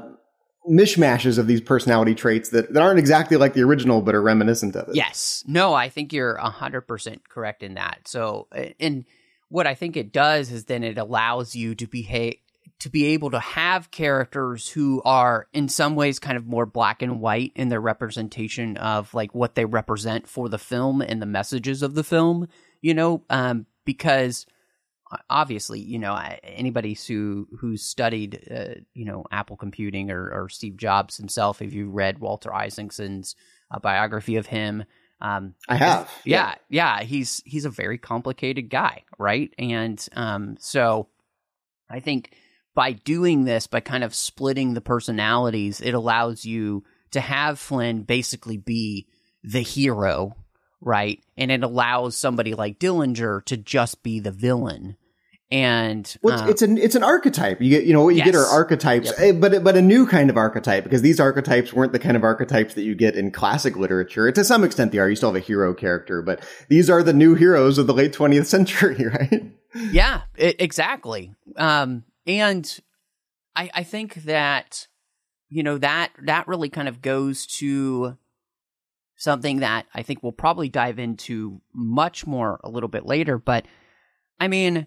mishmashes 0.68 1.38
of 1.38 1.46
these 1.46 1.60
personality 1.60 2.14
traits 2.14 2.50
that, 2.50 2.72
that 2.72 2.82
aren't 2.82 2.98
exactly 2.98 3.36
like 3.36 3.54
the 3.54 3.62
original, 3.62 4.02
but 4.02 4.14
are 4.14 4.22
reminiscent 4.22 4.76
of 4.76 4.88
it. 4.88 4.96
Yes. 4.96 5.44
No, 5.46 5.74
I 5.74 5.88
think 5.88 6.12
you're 6.12 6.38
100% 6.38 7.18
correct 7.28 7.62
in 7.62 7.74
that. 7.74 8.06
So, 8.06 8.48
and 8.80 9.04
what 9.48 9.66
I 9.66 9.74
think 9.74 9.96
it 9.96 10.12
does 10.12 10.50
is 10.50 10.64
then 10.64 10.82
it 10.82 10.98
allows 10.98 11.54
you 11.54 11.74
to 11.76 11.86
behave 11.86 12.36
to 12.80 12.90
be 12.90 13.06
able 13.06 13.30
to 13.30 13.38
have 13.38 13.90
characters 13.90 14.68
who 14.68 15.00
are 15.04 15.46
in 15.52 15.68
some 15.68 15.94
ways 15.94 16.18
kind 16.18 16.36
of 16.36 16.44
more 16.44 16.66
black 16.66 17.02
and 17.02 17.20
white 17.20 17.52
in 17.54 17.68
their 17.68 17.80
representation 17.80 18.76
of 18.76 19.14
like 19.14 19.34
what 19.34 19.54
they 19.54 19.64
represent 19.64 20.26
for 20.26 20.48
the 20.48 20.58
film 20.58 21.00
and 21.00 21.22
the 21.22 21.26
messages 21.26 21.82
of 21.82 21.94
the 21.94 22.04
film, 22.04 22.48
you 22.82 22.92
know, 22.92 23.22
um, 23.30 23.64
because 23.84 24.44
obviously, 25.30 25.80
you 25.80 25.98
know, 25.98 26.14
anybody 26.42 26.98
who 27.06 27.48
who's 27.58 27.82
studied, 27.82 28.46
uh, 28.50 28.80
you 28.94 29.04
know, 29.04 29.24
Apple 29.30 29.56
computing 29.56 30.10
or, 30.10 30.30
or 30.30 30.48
Steve 30.48 30.76
Jobs 30.76 31.16
himself, 31.16 31.62
if 31.62 31.72
you 31.72 31.90
read 31.90 32.18
Walter 32.18 32.54
Isaacson's 32.54 33.36
uh, 33.70 33.78
biography 33.78 34.36
of 34.36 34.46
him, 34.46 34.84
um, 35.20 35.54
I 35.68 35.76
have. 35.76 36.10
yeah, 36.24 36.54
yeah, 36.68 37.02
he's 37.02 37.42
he's 37.46 37.64
a 37.64 37.70
very 37.70 37.98
complicated 37.98 38.68
guy, 38.68 39.04
right? 39.18 39.52
And 39.58 40.06
um, 40.14 40.56
so 40.58 41.08
I 41.88 42.00
think 42.00 42.36
by 42.74 42.92
doing 42.92 43.44
this, 43.44 43.66
by 43.66 43.80
kind 43.80 44.04
of 44.04 44.14
splitting 44.14 44.74
the 44.74 44.80
personalities, 44.80 45.80
it 45.80 45.94
allows 45.94 46.44
you 46.44 46.84
to 47.12 47.20
have 47.20 47.58
Flynn 47.58 48.02
basically 48.02 48.56
be 48.56 49.06
the 49.44 49.60
hero, 49.60 50.36
right? 50.80 51.22
And 51.36 51.50
it 51.50 51.62
allows 51.62 52.16
somebody 52.16 52.54
like 52.54 52.78
Dillinger 52.78 53.44
to 53.46 53.56
just 53.56 54.02
be 54.02 54.20
the 54.20 54.32
villain. 54.32 54.96
And 55.50 56.16
Well, 56.22 56.40
uh, 56.40 56.48
it's, 56.48 56.62
an 56.62 56.78
it's 56.78 56.94
an 56.94 57.04
archetype. 57.04 57.60
You 57.60 57.70
get 57.70 57.84
you 57.84 57.92
know 57.92 58.02
what 58.02 58.16
you 58.16 58.24
get 58.24 58.34
are 58.34 58.46
archetypes, 58.46 59.12
eh, 59.18 59.32
but 59.32 59.62
but 59.62 59.76
a 59.76 59.82
new 59.82 60.06
kind 60.06 60.30
of 60.30 60.36
archetype 60.36 60.84
because 60.84 61.02
these 61.02 61.20
archetypes 61.20 61.72
weren't 61.72 61.92
the 61.92 61.98
kind 61.98 62.16
of 62.16 62.24
archetypes 62.24 62.74
that 62.74 62.82
you 62.82 62.94
get 62.94 63.14
in 63.14 63.30
classic 63.30 63.76
literature. 63.76 64.32
To 64.32 64.42
some 64.44 64.64
extent, 64.64 64.90
they 64.90 64.98
are. 64.98 65.08
You 65.08 65.16
still 65.16 65.28
have 65.28 65.36
a 65.36 65.44
hero 65.44 65.74
character, 65.74 66.22
but 66.22 66.42
these 66.68 66.88
are 66.88 67.02
the 67.02 67.12
new 67.12 67.34
heroes 67.34 67.78
of 67.78 67.86
the 67.86 67.94
late 67.94 68.12
twentieth 68.12 68.48
century, 68.48 69.06
right? 69.06 69.52
Yeah, 69.74 70.22
e- 70.38 70.54
exactly. 70.58 71.34
Um, 71.56 72.04
and 72.26 72.80
I, 73.54 73.70
I 73.74 73.82
think 73.82 74.14
that 74.24 74.88
you 75.50 75.62
know 75.62 75.78
that 75.78 76.12
that 76.22 76.48
really 76.48 76.70
kind 76.70 76.88
of 76.88 77.02
goes 77.02 77.46
to 77.58 78.16
something 79.16 79.60
that 79.60 79.86
I 79.94 80.02
think 80.02 80.22
we'll 80.22 80.32
probably 80.32 80.68
dive 80.68 80.98
into 80.98 81.60
much 81.72 82.26
more 82.26 82.60
a 82.64 82.70
little 82.70 82.88
bit 82.88 83.06
later. 83.06 83.38
But 83.38 83.66
I 84.40 84.48
mean, 84.48 84.86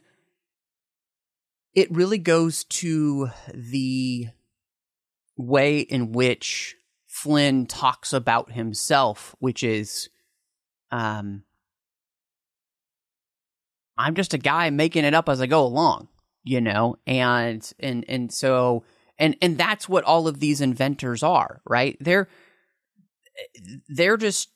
it 1.77 1.91
really 1.91 2.17
goes 2.17 2.63
to 2.63 3.29
the 3.53 4.25
way 5.37 5.79
in 5.79 6.11
which 6.11 6.75
Flynn 7.05 7.67
talks 7.67 8.13
about 8.13 8.51
himself, 8.51 9.35
which 9.37 9.61
is, 9.61 10.09
um, 10.91 11.43
I'm 13.95 14.15
just 14.15 14.33
a 14.33 14.39
guy 14.39 14.71
making 14.71 15.05
it 15.05 15.13
up 15.13 15.29
as 15.29 15.39
I 15.39 15.45
go 15.45 15.63
along, 15.63 16.07
you 16.43 16.61
know, 16.61 16.97
and 17.05 17.71
and 17.79 18.03
and 18.09 18.33
so 18.33 18.83
and 19.19 19.37
and 19.39 19.55
that's 19.55 19.87
what 19.87 20.03
all 20.03 20.27
of 20.27 20.39
these 20.39 20.61
inventors 20.61 21.21
are, 21.21 21.61
right? 21.63 21.95
They're 21.99 22.27
they're 23.87 24.17
just 24.17 24.49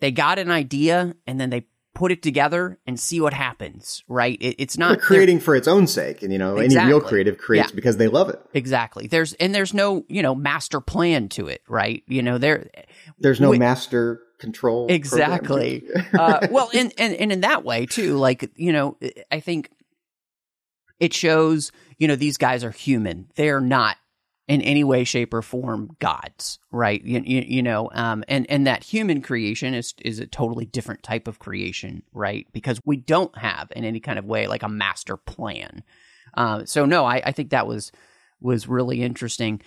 they 0.00 0.10
got 0.10 0.38
an 0.38 0.50
idea 0.50 1.16
and 1.26 1.40
then 1.40 1.48
they 1.48 1.64
put 1.94 2.10
it 2.12 2.22
together 2.22 2.78
and 2.86 2.98
see 2.98 3.20
what 3.20 3.32
happens, 3.32 4.02
right? 4.08 4.36
It, 4.40 4.56
it's 4.58 4.76
not 4.76 4.98
They're 4.98 5.06
creating 5.06 5.40
for 5.40 5.54
its 5.54 5.68
own 5.68 5.86
sake, 5.86 6.22
and 6.22 6.32
you 6.32 6.38
know, 6.38 6.56
any 6.56 6.76
real 6.76 7.00
creative 7.00 7.38
creates 7.38 7.70
Yeah. 7.70 7.74
because 7.76 7.96
they 7.96 8.08
love 8.08 8.28
it. 8.28 8.40
exactly. 8.52 9.06
There's 9.06 9.32
and 9.34 9.54
there's 9.54 9.72
no 9.72 10.04
you 10.08 10.22
know 10.22 10.34
master 10.34 10.80
plan 10.80 11.28
to 11.30 11.46
it, 11.48 11.62
right? 11.68 12.02
You 12.06 12.22
know 12.22 12.38
there 12.38 12.70
There's 13.18 13.40
no 13.40 13.50
Wait- 13.50 13.58
master 13.60 14.20
control. 14.40 14.88
Exactly. 14.90 15.84
uh, 16.18 16.48
well, 16.50 16.68
and, 16.74 16.92
and 16.98 17.14
and 17.14 17.32
in 17.32 17.40
that 17.42 17.64
way 17.64 17.86
too, 17.86 18.16
like 18.18 18.50
you 18.56 18.72
know, 18.72 18.98
I 19.30 19.40
think 19.40 19.70
it 21.00 21.14
shows 21.14 21.72
you 21.98 22.08
know 22.08 22.16
these 22.16 22.36
guys 22.36 22.64
are 22.64 22.70
human. 22.70 23.28
They're 23.36 23.60
not 23.60 23.96
in 24.46 24.60
any 24.60 24.84
way, 24.84 25.04
shape, 25.04 25.32
or 25.32 25.42
form 25.42 25.96
gods, 26.00 26.58
right? 26.70 27.02
You, 27.02 27.22
you, 27.24 27.44
you 27.46 27.62
know, 27.62 27.90
um, 27.92 28.24
and 28.28 28.48
and 28.50 28.66
that 28.66 28.84
human 28.84 29.22
creation 29.22 29.74
is 29.74 29.94
is 30.04 30.18
a 30.18 30.26
totally 30.26 30.66
different 30.66 31.02
type 31.02 31.26
of 31.26 31.38
creation, 31.38 32.02
right? 32.12 32.46
Because 32.52 32.80
we 32.84 32.96
don't 32.96 33.36
have 33.38 33.72
in 33.74 33.84
any 33.84 34.00
kind 34.00 34.18
of 34.18 34.24
way 34.26 34.46
like 34.46 34.62
a 34.62 34.68
master 34.68 35.16
plan. 35.16 35.82
Um, 36.34 36.66
so 36.66 36.84
no, 36.84 37.04
I, 37.04 37.22
I 37.24 37.32
think 37.32 37.50
that 37.50 37.66
was 37.66 37.90
was 38.40 38.68
really 38.68 39.02
interesting. 39.02 39.62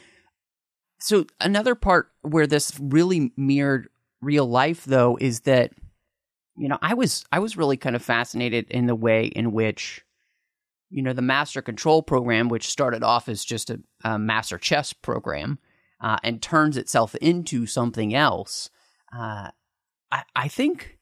So 0.99 1.25
another 1.39 1.75
part 1.75 2.11
where 2.21 2.47
this 2.47 2.77
really 2.79 3.31
mirrored 3.35 3.89
real 4.21 4.45
life 4.45 4.83
though 4.85 5.17
is 5.19 5.41
that 5.41 5.71
you 6.57 6.67
know 6.67 6.77
i 6.81 6.93
was 6.93 7.23
i 7.31 7.39
was 7.39 7.55
really 7.55 7.77
kind 7.77 7.95
of 7.95 8.01
fascinated 8.01 8.65
in 8.71 8.87
the 8.87 8.95
way 8.95 9.27
in 9.27 9.51
which 9.51 10.03
you 10.89 11.01
know 11.01 11.13
the 11.13 11.21
master 11.21 11.61
control 11.61 12.01
program 12.01 12.49
which 12.49 12.67
started 12.67 13.03
off 13.03 13.27
as 13.29 13.43
just 13.43 13.69
a, 13.69 13.79
a 14.03 14.17
master 14.17 14.57
chess 14.57 14.93
program 14.93 15.59
uh, 16.01 16.17
and 16.23 16.41
turns 16.41 16.77
itself 16.77 17.15
into 17.15 17.65
something 17.65 18.13
else 18.13 18.69
uh, 19.17 19.49
I, 20.11 20.23
I 20.35 20.47
think 20.47 20.97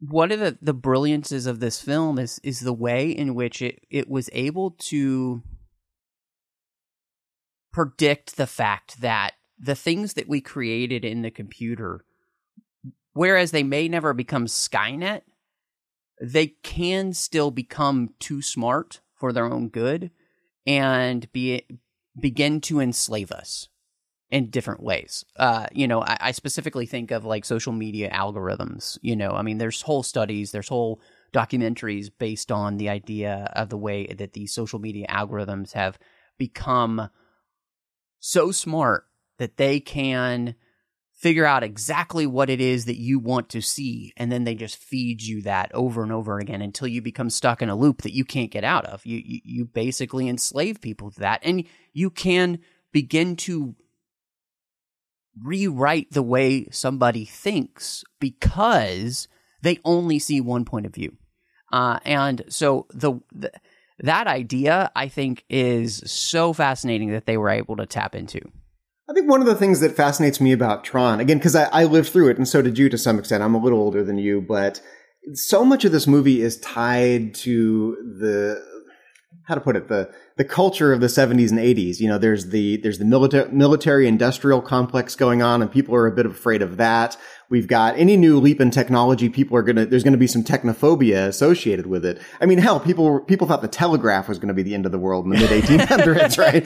one 0.00 0.30
of 0.30 0.40
the, 0.40 0.56
the 0.62 0.74
brilliances 0.74 1.46
of 1.46 1.60
this 1.60 1.80
film 1.80 2.18
is 2.18 2.40
is 2.42 2.60
the 2.60 2.72
way 2.72 3.10
in 3.10 3.34
which 3.34 3.60
it, 3.62 3.80
it 3.90 4.08
was 4.08 4.30
able 4.32 4.72
to 4.78 5.42
predict 7.72 8.36
the 8.36 8.46
fact 8.46 9.00
that 9.00 9.34
the 9.58 9.74
things 9.74 10.14
that 10.14 10.28
we 10.28 10.40
created 10.40 11.04
in 11.04 11.22
the 11.22 11.30
computer, 11.30 12.04
whereas 13.12 13.50
they 13.50 13.64
may 13.64 13.88
never 13.88 14.14
become 14.14 14.46
Skynet, 14.46 15.22
they 16.20 16.48
can 16.62 17.12
still 17.12 17.50
become 17.50 18.14
too 18.18 18.42
smart 18.42 19.00
for 19.14 19.32
their 19.32 19.46
own 19.46 19.68
good 19.68 20.10
and 20.66 21.30
be 21.32 21.62
begin 22.20 22.60
to 22.60 22.80
enslave 22.80 23.30
us 23.30 23.68
in 24.30 24.50
different 24.50 24.82
ways. 24.82 25.24
Uh, 25.36 25.66
you 25.72 25.88
know, 25.88 26.02
I, 26.02 26.16
I 26.20 26.30
specifically 26.32 26.86
think 26.86 27.10
of 27.10 27.24
like 27.24 27.44
social 27.44 27.72
media 27.72 28.10
algorithms. 28.10 28.98
You 29.00 29.16
know, 29.16 29.32
I 29.32 29.42
mean, 29.42 29.58
there's 29.58 29.82
whole 29.82 30.02
studies, 30.02 30.52
there's 30.52 30.68
whole 30.68 31.00
documentaries 31.32 32.10
based 32.16 32.50
on 32.50 32.76
the 32.76 32.88
idea 32.88 33.50
of 33.54 33.68
the 33.68 33.78
way 33.78 34.06
that 34.06 34.32
these 34.32 34.52
social 34.52 34.78
media 34.78 35.06
algorithms 35.08 35.72
have 35.72 35.98
become 36.38 37.10
so 38.20 38.50
smart 38.50 39.04
that 39.38 39.56
they 39.56 39.80
can 39.80 40.54
figure 41.18 41.44
out 41.44 41.64
exactly 41.64 42.26
what 42.26 42.48
it 42.48 42.60
is 42.60 42.84
that 42.84 42.96
you 42.96 43.18
want 43.18 43.48
to 43.48 43.60
see 43.60 44.12
and 44.16 44.30
then 44.30 44.44
they 44.44 44.54
just 44.54 44.76
feed 44.76 45.20
you 45.20 45.42
that 45.42 45.68
over 45.74 46.04
and 46.04 46.12
over 46.12 46.38
again 46.38 46.62
until 46.62 46.86
you 46.86 47.02
become 47.02 47.28
stuck 47.28 47.60
in 47.60 47.68
a 47.68 47.74
loop 47.74 48.02
that 48.02 48.14
you 48.14 48.24
can't 48.24 48.52
get 48.52 48.62
out 48.62 48.84
of. 48.86 49.04
You 49.04 49.20
you, 49.24 49.40
you 49.44 49.64
basically 49.64 50.28
enslave 50.28 50.80
people 50.80 51.10
to 51.10 51.20
that 51.20 51.40
and 51.42 51.64
you 51.92 52.08
can 52.08 52.60
begin 52.92 53.34
to 53.36 53.74
rewrite 55.42 56.12
the 56.12 56.22
way 56.22 56.68
somebody 56.70 57.24
thinks 57.24 58.04
because 58.20 59.26
they 59.60 59.78
only 59.84 60.20
see 60.20 60.40
one 60.40 60.64
point 60.64 60.86
of 60.86 60.94
view. 60.94 61.16
Uh, 61.72 61.98
and 62.04 62.44
so 62.48 62.86
the, 62.90 63.14
the 63.32 63.52
that 64.00 64.28
idea 64.28 64.92
i 64.94 65.08
think 65.08 65.44
is 65.50 66.02
so 66.06 66.52
fascinating 66.52 67.10
that 67.10 67.26
they 67.26 67.36
were 67.36 67.50
able 67.50 67.76
to 67.76 67.84
tap 67.84 68.14
into 68.14 68.40
I 69.08 69.14
think 69.14 69.28
one 69.28 69.40
of 69.40 69.46
the 69.46 69.54
things 69.54 69.80
that 69.80 69.96
fascinates 69.96 70.40
me 70.40 70.52
about 70.52 70.84
Tron, 70.84 71.18
again, 71.18 71.38
because 71.38 71.56
I, 71.56 71.64
I 71.72 71.84
lived 71.84 72.10
through 72.10 72.28
it, 72.28 72.36
and 72.36 72.46
so 72.46 72.60
did 72.60 72.76
you 72.76 72.90
to 72.90 72.98
some 72.98 73.18
extent. 73.18 73.42
I'm 73.42 73.54
a 73.54 73.58
little 73.58 73.78
older 73.78 74.04
than 74.04 74.18
you, 74.18 74.42
but 74.42 74.82
so 75.32 75.64
much 75.64 75.84
of 75.84 75.92
this 75.92 76.06
movie 76.06 76.42
is 76.42 76.58
tied 76.60 77.34
to 77.36 77.96
the 78.20 78.62
how 79.44 79.54
to 79.54 79.60
put 79.62 79.76
it 79.76 79.88
the 79.88 80.10
the 80.36 80.44
culture 80.44 80.92
of 80.92 81.00
the 81.00 81.06
70s 81.06 81.50
and 81.50 81.58
80s. 81.58 82.00
You 82.00 82.08
know, 82.08 82.18
there's 82.18 82.50
the 82.50 82.76
there's 82.78 82.98
the 82.98 83.06
military 83.06 83.50
military 83.50 84.06
industrial 84.06 84.60
complex 84.60 85.16
going 85.16 85.40
on, 85.40 85.62
and 85.62 85.72
people 85.72 85.94
are 85.94 86.06
a 86.06 86.14
bit 86.14 86.26
afraid 86.26 86.60
of 86.60 86.76
that. 86.76 87.16
We've 87.50 87.66
got 87.66 87.98
any 87.98 88.18
new 88.18 88.38
leap 88.38 88.60
in 88.60 88.70
technology. 88.70 89.30
People 89.30 89.56
are 89.56 89.62
gonna, 89.62 89.86
there's 89.86 90.04
gonna 90.04 90.18
be 90.18 90.26
some 90.26 90.44
technophobia 90.44 91.28
associated 91.28 91.86
with 91.86 92.04
it. 92.04 92.20
I 92.42 92.46
mean, 92.46 92.58
hell, 92.58 92.78
people, 92.78 93.20
people 93.20 93.46
thought 93.46 93.62
the 93.62 93.68
telegraph 93.68 94.28
was 94.28 94.38
gonna 94.38 94.52
be 94.52 94.62
the 94.62 94.74
end 94.74 94.84
of 94.84 94.92
the 94.92 94.98
world 94.98 95.24
in 95.24 95.30
the 95.30 95.38
mid 95.38 95.48
1800s, 95.48 96.36
right? 96.38 96.62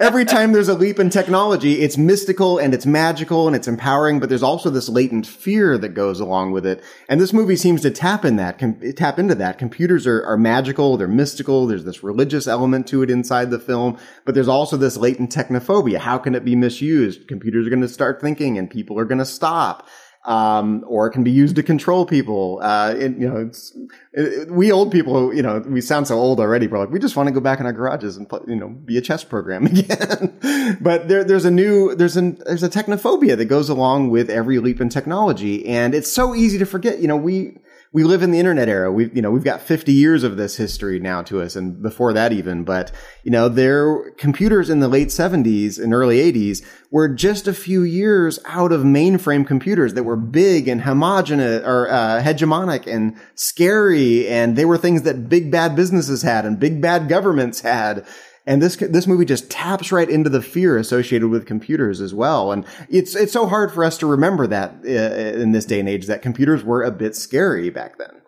Every 0.00 0.24
time 0.24 0.52
there's 0.52 0.68
a 0.68 0.74
leap 0.74 1.00
in 1.00 1.10
technology, 1.10 1.80
it's 1.80 1.98
mystical 1.98 2.58
and 2.58 2.72
it's 2.72 2.86
magical 2.86 3.48
and 3.48 3.56
it's 3.56 3.66
empowering, 3.66 4.20
but 4.20 4.28
there's 4.28 4.44
also 4.44 4.70
this 4.70 4.88
latent 4.88 5.26
fear 5.26 5.76
that 5.78 5.90
goes 5.90 6.20
along 6.20 6.52
with 6.52 6.64
it. 6.64 6.84
And 7.08 7.20
this 7.20 7.32
movie 7.32 7.56
seems 7.56 7.82
to 7.82 7.90
tap 7.90 8.24
in 8.24 8.36
that, 8.36 8.56
com- 8.56 8.78
tap 8.94 9.18
into 9.18 9.34
that. 9.34 9.58
Computers 9.58 10.06
are, 10.06 10.24
are 10.26 10.38
magical. 10.38 10.96
They're 10.96 11.08
mystical. 11.08 11.66
There's 11.66 11.84
this 11.84 12.04
religious 12.04 12.46
element 12.46 12.86
to 12.86 13.02
it 13.02 13.10
inside 13.10 13.50
the 13.50 13.58
film, 13.58 13.98
but 14.24 14.36
there's 14.36 14.46
also 14.46 14.76
this 14.76 14.96
latent 14.96 15.34
technophobia. 15.34 15.98
How 15.98 16.18
can 16.18 16.36
it 16.36 16.44
be 16.44 16.54
misused? 16.54 17.26
Computers 17.26 17.66
are 17.66 17.70
going 17.70 17.82
to 17.82 17.88
start 17.88 18.20
thinking 18.20 18.56
and 18.58 18.70
people 18.70 18.96
are 18.96 19.04
going 19.04 19.18
to 19.18 19.26
stop 19.26 19.88
um, 20.24 20.84
or 20.86 21.06
it 21.06 21.10
can 21.10 21.22
be 21.22 21.30
used 21.30 21.56
to 21.56 21.62
control 21.62 22.06
people. 22.06 22.58
Uh, 22.62 22.94
it, 22.96 23.16
you 23.16 23.28
know, 23.28 23.36
it's, 23.36 23.76
it, 24.12 24.50
we 24.50 24.72
old 24.72 24.90
people, 24.90 25.34
you 25.34 25.42
know, 25.42 25.58
we 25.66 25.80
sound 25.80 26.06
so 26.06 26.16
old 26.16 26.40
already, 26.40 26.66
but 26.66 26.78
like, 26.78 26.90
we 26.90 26.98
just 26.98 27.14
want 27.14 27.26
to 27.26 27.32
go 27.32 27.40
back 27.40 27.60
in 27.60 27.66
our 27.66 27.72
garages 27.72 28.16
and, 28.16 28.26
you 28.48 28.56
know, 28.56 28.68
be 28.68 28.96
a 28.96 29.02
chess 29.02 29.22
program 29.22 29.66
again. 29.66 30.78
but 30.80 31.08
there, 31.08 31.24
there's 31.24 31.44
a 31.44 31.50
new, 31.50 31.94
there's 31.94 32.16
an, 32.16 32.40
there's 32.46 32.62
a 32.62 32.70
technophobia 32.70 33.36
that 33.36 33.46
goes 33.46 33.68
along 33.68 34.10
with 34.10 34.30
every 34.30 34.58
leap 34.58 34.80
in 34.80 34.88
technology. 34.88 35.66
And 35.66 35.94
it's 35.94 36.10
so 36.10 36.34
easy 36.34 36.56
to 36.58 36.66
forget, 36.66 37.00
you 37.00 37.08
know, 37.08 37.16
we, 37.16 37.58
we 37.94 38.02
live 38.02 38.24
in 38.24 38.32
the 38.32 38.40
internet 38.40 38.68
era. 38.68 38.90
We've, 38.90 39.14
you 39.14 39.22
know, 39.22 39.30
we've 39.30 39.44
got 39.44 39.60
50 39.60 39.92
years 39.92 40.24
of 40.24 40.36
this 40.36 40.56
history 40.56 40.98
now 40.98 41.22
to 41.22 41.40
us 41.40 41.54
and 41.54 41.80
before 41.80 42.12
that 42.12 42.32
even. 42.32 42.64
But, 42.64 42.90
you 43.22 43.30
know, 43.30 43.48
their 43.48 44.10
computers 44.18 44.68
in 44.68 44.80
the 44.80 44.88
late 44.88 45.08
70s 45.08 45.80
and 45.80 45.94
early 45.94 46.16
80s 46.16 46.66
were 46.90 47.08
just 47.08 47.46
a 47.46 47.54
few 47.54 47.84
years 47.84 48.40
out 48.46 48.72
of 48.72 48.80
mainframe 48.80 49.46
computers 49.46 49.94
that 49.94 50.02
were 50.02 50.16
big 50.16 50.66
and 50.66 50.82
homogenous 50.82 51.62
or 51.64 51.88
uh, 51.88 52.20
hegemonic 52.20 52.92
and 52.92 53.16
scary. 53.36 54.26
And 54.26 54.56
they 54.56 54.64
were 54.64 54.76
things 54.76 55.02
that 55.02 55.28
big 55.28 55.52
bad 55.52 55.76
businesses 55.76 56.22
had 56.22 56.44
and 56.44 56.58
big 56.58 56.82
bad 56.82 57.08
governments 57.08 57.60
had. 57.60 58.04
And 58.46 58.60
this 58.60 58.76
this 58.76 59.06
movie 59.06 59.24
just 59.24 59.50
taps 59.50 59.90
right 59.90 60.08
into 60.08 60.28
the 60.28 60.42
fear 60.42 60.76
associated 60.76 61.28
with 61.28 61.46
computers 61.46 62.00
as 62.02 62.12
well. 62.12 62.52
And 62.52 62.66
it's 62.90 63.16
it's 63.16 63.32
so 63.32 63.46
hard 63.46 63.72
for 63.72 63.82
us 63.84 63.96
to 63.98 64.06
remember 64.06 64.46
that 64.46 64.76
uh, 64.84 65.40
in 65.40 65.52
this 65.52 65.64
day 65.64 65.80
and 65.80 65.88
age 65.88 66.06
that 66.06 66.20
computers 66.20 66.62
were 66.62 66.82
a 66.82 66.90
bit 66.90 67.16
scary 67.16 67.70
back 67.70 67.96
then. 67.96 68.20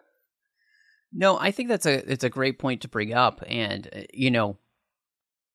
No, 1.12 1.38
I 1.38 1.50
think 1.50 1.68
that's 1.68 1.86
a 1.86 2.10
it's 2.10 2.24
a 2.24 2.30
great 2.30 2.58
point 2.58 2.82
to 2.82 2.88
bring 2.88 3.12
up, 3.12 3.42
and 3.46 3.88
uh, 3.94 4.00
you 4.12 4.30
know, 4.30 4.56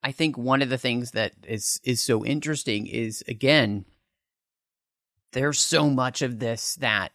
I 0.03 0.11
think 0.11 0.37
one 0.37 0.61
of 0.61 0.69
the 0.69 0.77
things 0.77 1.11
that 1.11 1.33
is 1.47 1.79
is 1.83 2.01
so 2.01 2.23
interesting 2.23 2.85
is 2.85 3.23
again, 3.27 3.85
there's 5.33 5.59
so 5.59 5.89
much 5.89 6.21
of 6.21 6.39
this 6.39 6.75
that 6.75 7.11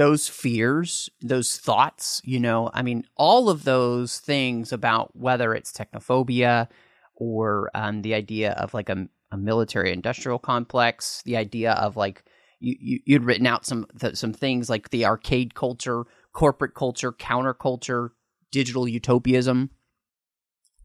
those 0.00 0.28
fears, 0.28 1.10
those 1.20 1.58
thoughts, 1.58 2.22
you 2.24 2.40
know, 2.40 2.70
I 2.72 2.80
mean, 2.80 3.04
all 3.16 3.50
of 3.50 3.64
those 3.64 4.18
things 4.18 4.72
about 4.72 5.14
whether 5.14 5.54
it's 5.54 5.74
technophobia 5.74 6.68
or 7.16 7.70
um, 7.74 8.00
the 8.00 8.14
idea 8.14 8.52
of 8.52 8.72
like 8.72 8.88
a, 8.88 9.06
a 9.30 9.36
military 9.36 9.92
industrial 9.92 10.38
complex, 10.38 11.20
the 11.26 11.36
idea 11.36 11.72
of 11.72 11.98
like 11.98 12.24
you, 12.60 13.00
you 13.04 13.14
would 13.16 13.26
written 13.26 13.46
out 13.46 13.66
some 13.66 13.86
th- 14.00 14.16
some 14.16 14.32
things 14.32 14.70
like 14.70 14.88
the 14.88 15.04
arcade 15.04 15.54
culture, 15.54 16.04
corporate 16.32 16.74
culture, 16.74 17.12
counterculture, 17.12 18.08
digital 18.50 18.88
utopianism. 18.88 19.68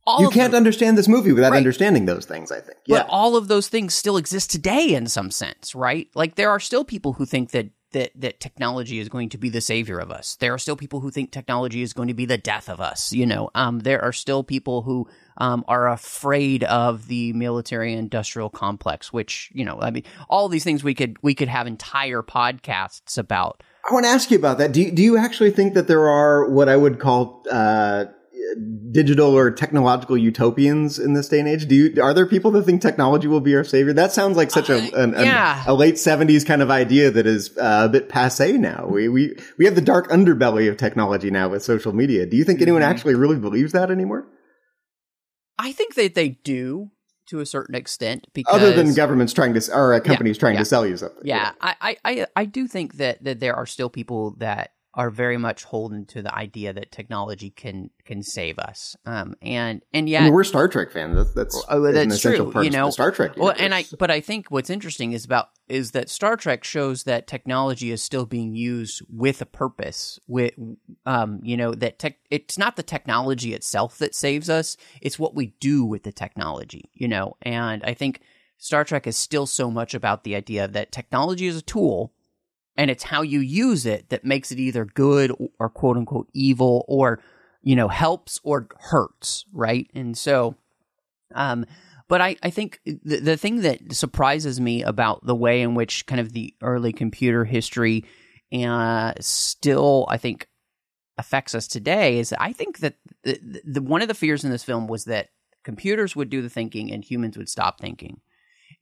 All 0.05 0.24
you 0.24 0.29
can't 0.29 0.53
understand 0.53 0.98
this 0.98 1.07
movie 1.07 1.31
without 1.31 1.53
right. 1.53 1.57
understanding 1.57 2.03
those 2.03 2.25
things, 2.25 2.51
I 2.51 2.60
think. 2.60 2.79
Yeah. 2.86 3.03
But 3.03 3.07
all 3.10 3.38
of 3.38 3.48
those 3.48 3.69
things 3.69 3.93
still 3.93 4.17
exist 4.17 4.51
today 4.51 4.93
in 4.93 5.07
some 5.07 5.31
sense, 5.31 5.74
right? 5.74 6.10
Like 6.15 6.36
there 6.36 6.50
are 6.50 6.60
still 6.60 6.84
people 6.84 7.13
who 7.13 7.25
think 7.25 7.51
that 7.51 7.69
that 7.95 8.11
that 8.15 8.39
technology 8.41 8.99
is 8.99 9.07
going 9.07 9.29
to 9.29 9.37
be 9.37 9.49
the 9.49 9.61
savior 9.61 9.97
of 9.97 10.11
us. 10.11 10.35
There 10.35 10.53
are 10.53 10.57
still 10.57 10.75
people 10.75 10.99
who 10.99 11.09
think 11.09 11.31
technology 11.31 11.81
is 11.81 11.93
going 11.93 12.09
to 12.09 12.13
be 12.13 12.25
the 12.25 12.37
death 12.37 12.69
of 12.69 12.81
us. 12.81 13.13
You 13.13 13.25
know, 13.25 13.49
um, 13.55 13.79
there 13.79 14.03
are 14.03 14.11
still 14.11 14.43
people 14.43 14.81
who 14.81 15.07
um, 15.37 15.63
are 15.67 15.89
afraid 15.89 16.65
of 16.65 17.07
the 17.07 17.31
military 17.33 17.93
industrial 17.93 18.49
complex. 18.49 19.13
Which 19.13 19.49
you 19.53 19.63
know, 19.63 19.79
I 19.81 19.91
mean, 19.91 20.03
all 20.29 20.49
these 20.49 20.65
things 20.65 20.83
we 20.83 20.93
could 20.93 21.17
we 21.23 21.33
could 21.33 21.47
have 21.47 21.67
entire 21.67 22.21
podcasts 22.21 23.17
about. 23.17 23.63
I 23.89 23.93
want 23.93 24.05
to 24.05 24.09
ask 24.09 24.29
you 24.29 24.37
about 24.37 24.57
that. 24.57 24.71
Do 24.71 24.81
you, 24.81 24.91
do 24.91 25.03
you 25.03 25.15
actually 25.15 25.51
think 25.51 25.75
that 25.75 25.87
there 25.87 26.09
are 26.09 26.49
what 26.49 26.67
I 26.67 26.75
would 26.75 26.99
call 26.99 27.43
uh, 27.49 28.05
digital 28.91 29.35
or 29.35 29.51
technological 29.51 30.17
utopians 30.17 30.99
in 30.99 31.13
this 31.13 31.27
day 31.27 31.39
and 31.39 31.47
age? 31.47 31.67
Do 31.67 31.75
you 31.75 32.01
are 32.01 32.13
there 32.13 32.25
people 32.25 32.51
that 32.51 32.63
think 32.63 32.81
technology 32.81 33.27
will 33.27 33.41
be 33.41 33.55
our 33.55 33.63
savior? 33.63 33.93
That 33.93 34.11
sounds 34.11 34.37
like 34.37 34.51
such 34.51 34.69
a 34.69 34.77
uh, 34.77 35.03
an, 35.03 35.13
yeah. 35.13 35.63
a, 35.67 35.71
a, 35.71 35.73
late 35.73 35.97
seventies 35.97 36.43
kind 36.43 36.61
of 36.61 36.71
idea 36.71 37.11
that 37.11 37.25
is 37.25 37.57
uh, 37.57 37.83
a 37.85 37.89
bit 37.89 38.09
passe 38.09 38.53
now. 38.53 38.87
We 38.89 39.07
we 39.09 39.37
we 39.57 39.65
have 39.65 39.75
the 39.75 39.81
dark 39.81 40.09
underbelly 40.09 40.70
of 40.70 40.77
technology 40.77 41.31
now 41.31 41.50
with 41.50 41.63
social 41.63 41.93
media. 41.93 42.25
Do 42.25 42.37
you 42.37 42.43
think 42.43 42.61
anyone 42.61 42.81
mm-hmm. 42.81 42.91
actually 42.91 43.15
really 43.15 43.37
believes 43.37 43.74
that 43.74 43.91
anymore? 43.91 44.27
I 45.57 45.72
think 45.72 45.96
that 45.96 46.15
they 46.15 46.29
do 46.29 46.91
to 47.27 47.39
a 47.39 47.46
certain 47.46 47.75
extent 47.75 48.27
because 48.33 48.53
other 48.53 48.74
than 48.74 48.93
governments 48.93 49.33
trying 49.33 49.53
to 49.53 49.74
or 49.74 50.00
companies 50.01 50.37
yeah, 50.37 50.39
trying 50.39 50.53
yeah. 50.53 50.59
to 50.59 50.65
sell 50.65 50.85
you 50.85 50.98
something. 50.98 51.22
Yeah, 51.24 51.51
yeah. 51.61 51.74
I, 51.81 51.98
I 52.05 52.27
I 52.35 52.46
do 52.46 52.67
think 52.67 52.96
that 52.96 53.24
that 53.24 53.39
there 53.39 53.55
are 53.55 53.65
still 53.65 53.89
people 53.89 54.35
that 54.37 54.72
are 54.96 55.10
very 55.10 55.38
much 55.38 55.66
holding 55.66 56.05
to 56.05 56.22
the 56.22 56.34
idea 56.34 56.72
that 56.72 56.92
technology 56.92 57.50
can 57.50 57.90
can 58.05 58.24
save 58.24 58.58
us. 58.58 58.96
Um, 59.05 59.36
and 59.42 59.81
and 59.94 60.08
yet 60.08 60.22
I 60.22 60.24
mean, 60.25 60.34
we're 60.34 60.46
Star 60.46 60.70
Trek 60.70 60.92
fans. 60.92 61.16
That's 61.16 61.34
that's, 61.34 61.66
oh, 61.70 61.92
that's 61.92 62.22
true. 62.22 62.51
you 62.64 62.70
know, 62.70 62.90
Star 62.90 63.12
Trek. 63.12 63.36
Universe. 63.36 63.58
Well, 63.58 63.66
and 63.66 63.75
I 63.75 63.86
but 64.00 64.10
I 64.10 64.22
think 64.22 64.50
what's 64.50 64.70
interesting 64.70 65.12
is 65.12 65.25
about 65.25 65.50
is 65.68 65.92
that 65.92 66.10
Star 66.10 66.38
Trek 66.38 66.64
shows 66.64 67.03
that 67.03 67.27
technology 67.27 67.92
is 67.92 68.01
still 68.01 68.25
being 68.25 68.55
used 68.55 69.01
with 69.10 69.42
a 69.42 69.46
purpose. 69.46 70.18
With 70.27 70.53
um, 71.05 71.42
you 71.44 71.58
know 71.58 71.74
that 71.75 72.00
tech, 72.00 72.18
it's 72.31 72.58
not 72.58 72.77
the 72.77 72.84
technology 72.84 73.53
itself 73.53 73.98
that 73.98 74.16
saves 74.16 74.50
us; 74.50 74.77
it's 75.01 75.20
what 75.20 75.36
we 75.36 75.48
do 75.60 75.84
with 75.84 76.03
the 76.03 76.14
technology. 76.14 76.90
You 76.94 77.10
know, 77.10 77.36
and 77.42 77.84
I 77.84 77.94
think 77.94 78.22
Star 78.58 78.86
Trek 78.86 79.08
is 79.08 79.18
still 79.18 79.46
so 79.46 79.70
much 79.70 79.94
about 79.94 80.24
the 80.24 80.36
idea 80.36 80.70
that 80.70 80.94
technology 80.94 81.48
is 81.48 81.58
a 81.58 81.62
tool 81.62 82.14
and 82.77 82.92
it's 82.92 83.03
how 83.03 83.22
you 83.22 83.40
use 83.40 83.85
it 83.85 84.09
that 84.09 84.25
makes 84.25 84.51
it 84.51 84.59
either 84.59 84.85
good 84.85 85.31
or 85.59 85.70
quote 85.70 85.98
unquote 85.98 86.29
evil 86.33 86.85
or 86.88 87.22
you 87.61 87.75
know 87.75 87.88
helps 87.88 88.40
or 88.44 88.68
hurts 88.79 89.46
right 89.53 89.90
and 89.94 90.18
so 90.18 90.55
um 91.33 91.66
but 92.07 92.22
I, 92.22 92.35
I 92.44 92.51
think 92.51 92.81
the, 92.85 93.20
the 93.20 93.38
thing 93.38 93.61
that 93.61 93.94
surprises 93.94 94.61
me 94.61 94.83
about 94.83 95.25
the 95.25 95.35
way 95.35 95.61
in 95.61 95.74
which 95.74 96.05
kind 96.05 96.22
of 96.22 96.33
the 96.33 96.53
early 96.61 96.94
computer 96.94 97.46
history 97.46 98.05
uh, 98.53 99.14
still 99.20 100.05
I 100.07 100.18
think 100.18 100.48
affects 101.18 101.55
us 101.55 101.68
today 101.68 102.20
is 102.20 102.33
I 102.38 102.53
think 102.53 102.79
that 102.79 102.96
the, 103.24 103.61
the, 103.64 103.81
one 103.81 104.01
of 104.01 104.07
the 104.07 104.14
fears 104.14 104.44
in 104.44 104.51
this 104.51 104.64
film 104.64 104.88
was 104.88 105.05
that 105.05 105.29
computers 105.64 106.16
would 106.16 106.29
do 106.29 106.42
the 106.42 106.50
thinking 106.50 106.92
and 106.92 107.03
humans 107.03 107.38
would 107.38 107.50
stop 107.50 107.79
thinking. 107.79 108.22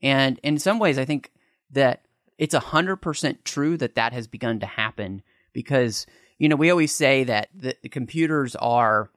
And 0.02 0.38
in 0.42 0.58
some 0.58 0.78
ways, 0.78 0.98
I 0.98 1.04
think 1.04 1.30
that 1.70 2.04
it's 2.38 2.54
100% 2.54 3.44
true 3.44 3.76
that 3.76 3.94
that 3.94 4.12
has 4.12 4.26
begun 4.26 4.60
to 4.60 4.66
happen 4.66 5.22
because, 5.52 6.06
you 6.38 6.48
know, 6.48 6.56
we 6.56 6.70
always 6.70 6.92
say 6.92 7.24
that 7.24 7.48
the, 7.54 7.76
the 7.82 7.88
computers 7.88 8.56
are 8.56 9.10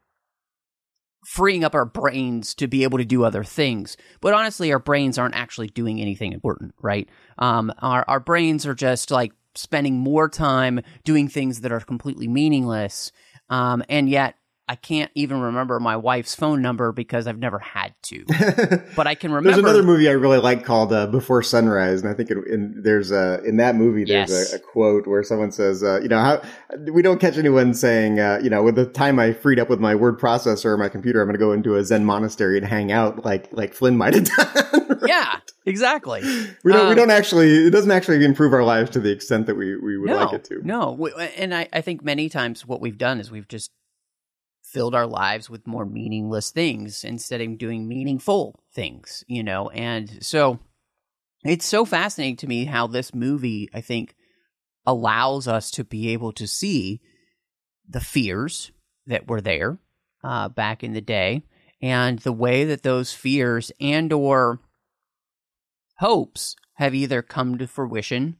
freeing 1.26 1.64
up 1.64 1.76
our 1.76 1.86
brains 1.86 2.54
to 2.56 2.68
be 2.68 2.84
able 2.84 2.98
to 2.98 3.06
do 3.06 3.24
other 3.24 3.44
things. 3.44 3.98
But 4.22 4.34
honestly, 4.34 4.72
our 4.72 4.80
brains 4.80 5.18
aren't 5.18 5.36
actually 5.36 5.68
doing 5.68 6.00
anything 6.00 6.32
important, 6.32 6.74
right? 6.82 7.10
Um, 7.38 7.74
our, 7.80 8.06
our 8.08 8.20
brains 8.20 8.66
are 8.66 8.76
just 8.76 9.12
like 9.12 9.34
spending 9.56 9.98
more 9.98 10.30
time 10.30 10.82
doing 11.04 11.28
things 11.28 11.62
that 11.62 11.72
are 11.72 11.80
completely 11.80 12.28
meaningless. 12.28 13.12
Um, 13.50 13.84
and 13.90 14.08
yet 14.10 14.36
I 14.70 14.76
can't 14.76 15.10
even 15.16 15.40
remember 15.40 15.80
my 15.80 15.96
wife's 15.96 16.36
phone 16.36 16.62
number 16.62 16.92
because 16.92 17.26
I've 17.26 17.40
never 17.40 17.58
had 17.58 17.94
to. 18.04 18.26
but 18.98 19.08
I 19.08 19.16
can 19.16 19.32
remember. 19.32 19.50
there's 19.50 19.64
another 19.64 19.82
movie 19.82 20.10
I 20.10 20.14
really 20.14 20.40
like 20.40 20.66
called 20.66 20.92
uh, 20.92 21.08
Before 21.08 21.42
Sunrise, 21.42 22.02
and 22.02 22.10
I 22.10 22.14
think 22.14 22.30
it, 22.32 22.38
in, 22.48 22.82
there's 22.84 23.12
a 23.12 23.42
in 23.46 23.58
that 23.58 23.76
movie 23.76 24.04
there's 24.04 24.30
yes. 24.30 24.54
a, 24.54 24.58
a, 24.58 24.60
quote 24.60 25.08
where 25.08 25.24
someone 25.24 25.54
says, 25.54 25.84
uh, 25.84 26.02
"You 26.02 26.10
know, 26.10 26.20
how 26.20 26.42
we 26.92 27.02
don't 27.02 27.20
catch 27.20 27.38
anyone 27.38 27.74
saying, 27.74 28.20
uh, 28.20 28.42
you 28.44 28.50
know, 28.50 28.62
with 28.62 28.76
the 28.76 28.86
time 28.86 29.20
I 29.20 29.32
freed 29.32 29.58
up 29.58 29.70
with 29.70 29.80
my 29.80 29.96
word 29.96 30.20
processor 30.20 30.66
or 30.66 30.78
my 30.78 30.90
computer, 30.90 31.22
I'm 31.22 31.28
going 31.28 31.36
to 31.36 31.40
go 31.40 31.54
into 31.54 31.76
a 31.76 31.84
Zen 31.86 32.04
monastery 32.04 32.58
and 32.58 32.68
hang 32.68 32.92
out 32.92 33.24
like 33.24 33.48
like 33.54 33.74
Flynn 33.74 33.96
might 33.96 34.16
have 34.16 34.26
done." 34.36 34.88
right? 34.90 35.08
Yeah, 35.08 35.40
exactly. 35.66 36.22
We 36.66 36.74
don't. 36.74 36.82
Um, 36.82 36.90
we 36.90 36.96
don't 36.96 37.12
actually. 37.12 37.68
It 37.68 37.72
doesn't 37.72 37.92
actually 37.92 38.24
improve 38.26 38.54
our 38.54 38.64
lives 38.64 38.90
to 38.92 39.00
the 39.00 39.12
extent 39.12 39.48
that 39.48 39.56
we 39.56 39.78
we 39.78 39.98
would 39.98 40.10
no, 40.10 40.18
like 40.18 40.34
it 40.34 40.44
to. 40.46 40.60
No, 40.66 41.08
and 41.38 41.56
I, 41.56 41.70
I 41.72 41.80
think 41.80 42.04
many 42.04 42.28
times 42.28 42.66
what 42.66 42.82
we've 42.82 42.98
done 42.98 43.22
is 43.22 43.32
we've 43.32 43.48
just 43.48 43.72
filled 44.72 44.96
our 44.96 45.08
lives 45.08 45.50
with 45.50 45.68
more 45.68 45.86
meaningless 45.86 46.52
things 46.52 47.04
instead 47.04 47.42
of 47.42 47.58
doing 47.58 47.88
meaningful 47.88 48.60
things, 48.74 49.24
you 49.28 49.44
know? 49.44 49.70
And 49.70 50.24
so 50.24 50.60
it's 51.44 51.66
so 51.66 51.86
fascinating 51.86 52.38
to 52.38 52.48
me 52.48 52.66
how 52.66 52.88
this 52.88 53.14
movie, 53.14 53.70
I 53.74 53.82
think, 53.82 54.16
allows 54.86 55.48
us 55.48 55.72
to 55.72 55.84
be 55.84 56.10
able 56.10 56.32
to 56.34 56.48
see 56.48 57.02
the 57.88 58.02
fears 58.02 58.72
that 59.06 59.28
were 59.28 59.42
there 59.42 59.78
uh, 60.24 60.50
back 60.50 60.84
in 60.84 60.94
the 60.94 61.02
day 61.02 61.44
and 61.82 62.20
the 62.20 62.34
way 62.34 62.66
that 62.66 62.84
those 62.84 63.14
fears 63.14 63.72
and 63.80 64.12
or 64.12 64.60
hopes 66.00 66.56
have 66.76 66.94
either 66.94 67.22
come 67.22 67.58
to 67.58 67.68
fruition 67.68 68.38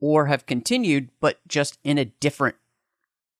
or 0.00 0.26
have 0.26 0.46
continued, 0.46 1.10
but 1.20 1.38
just 1.46 1.78
in 1.84 1.98
a 1.98 2.04
different 2.04 2.56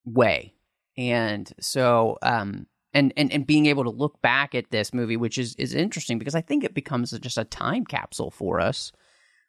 way. 0.04 0.54
And 0.98 1.50
so, 1.60 2.18
um, 2.22 2.66
and, 2.92 3.12
and, 3.16 3.32
and 3.32 3.46
being 3.46 3.66
able 3.66 3.84
to 3.84 3.90
look 3.90 4.20
back 4.20 4.56
at 4.56 4.70
this 4.70 4.92
movie, 4.92 5.16
which 5.16 5.38
is, 5.38 5.54
is 5.54 5.72
interesting 5.72 6.18
because 6.18 6.34
I 6.34 6.40
think 6.40 6.64
it 6.64 6.74
becomes 6.74 7.12
just 7.20 7.38
a 7.38 7.44
time 7.44 7.84
capsule 7.84 8.32
for 8.32 8.60
us. 8.60 8.90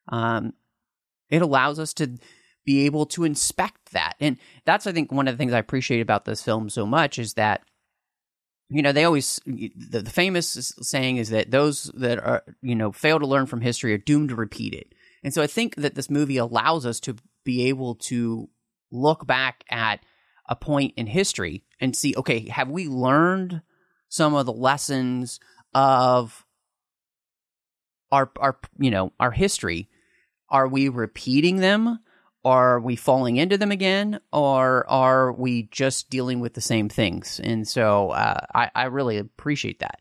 Um, 0.10 0.54
it 1.32 1.42
allows 1.42 1.80
us 1.80 1.92
to 1.96 2.18
be 2.66 2.86
able 2.86 3.08
to 3.08 3.24
inspect 3.24 3.94
that. 3.94 4.14
And 4.20 4.38
that's, 4.64 4.86
I 4.86 4.92
think, 4.92 5.12
one 5.12 5.28
of 5.28 5.34
the 5.34 5.38
things 5.40 5.54
I 5.54 5.58
appreciate 5.58 6.02
about 6.02 6.26
this 6.26 6.44
film 6.44 6.70
so 6.70 6.86
much 6.86 7.18
is 7.18 7.34
that 7.34 7.64
you 8.70 8.84
know 8.84 8.92
they 8.92 9.04
always 9.04 9.40
the, 9.48 10.02
the, 10.02 10.10
famous 10.12 10.72
saying 10.82 11.18
is 11.18 11.30
that 11.30 11.50
those 11.50 11.86
that 11.96 12.20
are 12.20 12.44
you 12.62 12.76
know 12.76 12.92
fail 12.92 13.20
to 13.20 13.26
learn 13.26 13.48
from 13.48 13.62
history 13.62 13.94
are 13.94 13.98
doomed 13.98 14.30
to 14.30 14.36
repeat 14.36 14.76
it 14.76 14.94
and 15.24 15.34
so 15.34 15.42
i 15.42 15.48
think 15.48 15.76
that 15.76 15.96
this 15.96 16.10
movie 16.10 16.38
allows 16.38 16.86
us 16.86 17.00
to 17.00 17.16
be 17.44 17.66
able 17.68 17.96
to 17.96 18.48
look 18.92 19.26
back 19.26 19.64
at 19.72 20.02
a 20.50 20.56
point 20.56 20.94
in 20.98 21.08
history 21.08 21.64
and 21.80 21.96
see 21.96 22.14
okay 22.18 22.50
have 22.50 22.70
we 22.70 22.88
learned 22.88 23.62
some 24.10 24.34
of 24.34 24.46
the 24.46 24.54
lessons 24.54 25.40
of 25.74 26.46
our 28.12 28.32
our 28.40 28.60
you 28.78 28.92
know 28.92 29.14
our 29.20 29.32
history? 29.32 29.90
Are 30.50 30.68
we 30.68 30.90
repeating 30.90 31.58
them? 31.58 32.00
Are 32.44 32.80
we 32.80 32.96
falling 32.96 33.38
into 33.38 33.58
them 33.58 33.72
again? 33.72 34.20
Or 34.34 34.90
are 34.90 35.32
we 35.32 35.64
just 35.72 36.10
dealing 36.10 36.40
with 36.40 36.54
the 36.54 36.62
same 36.62 36.90
things? 36.90 37.40
And 37.44 37.68
so 37.68 38.10
uh, 38.12 38.46
I, 38.56 38.72
I 38.74 38.84
really 38.86 39.18
appreciate 39.18 39.80
that. 39.80 40.00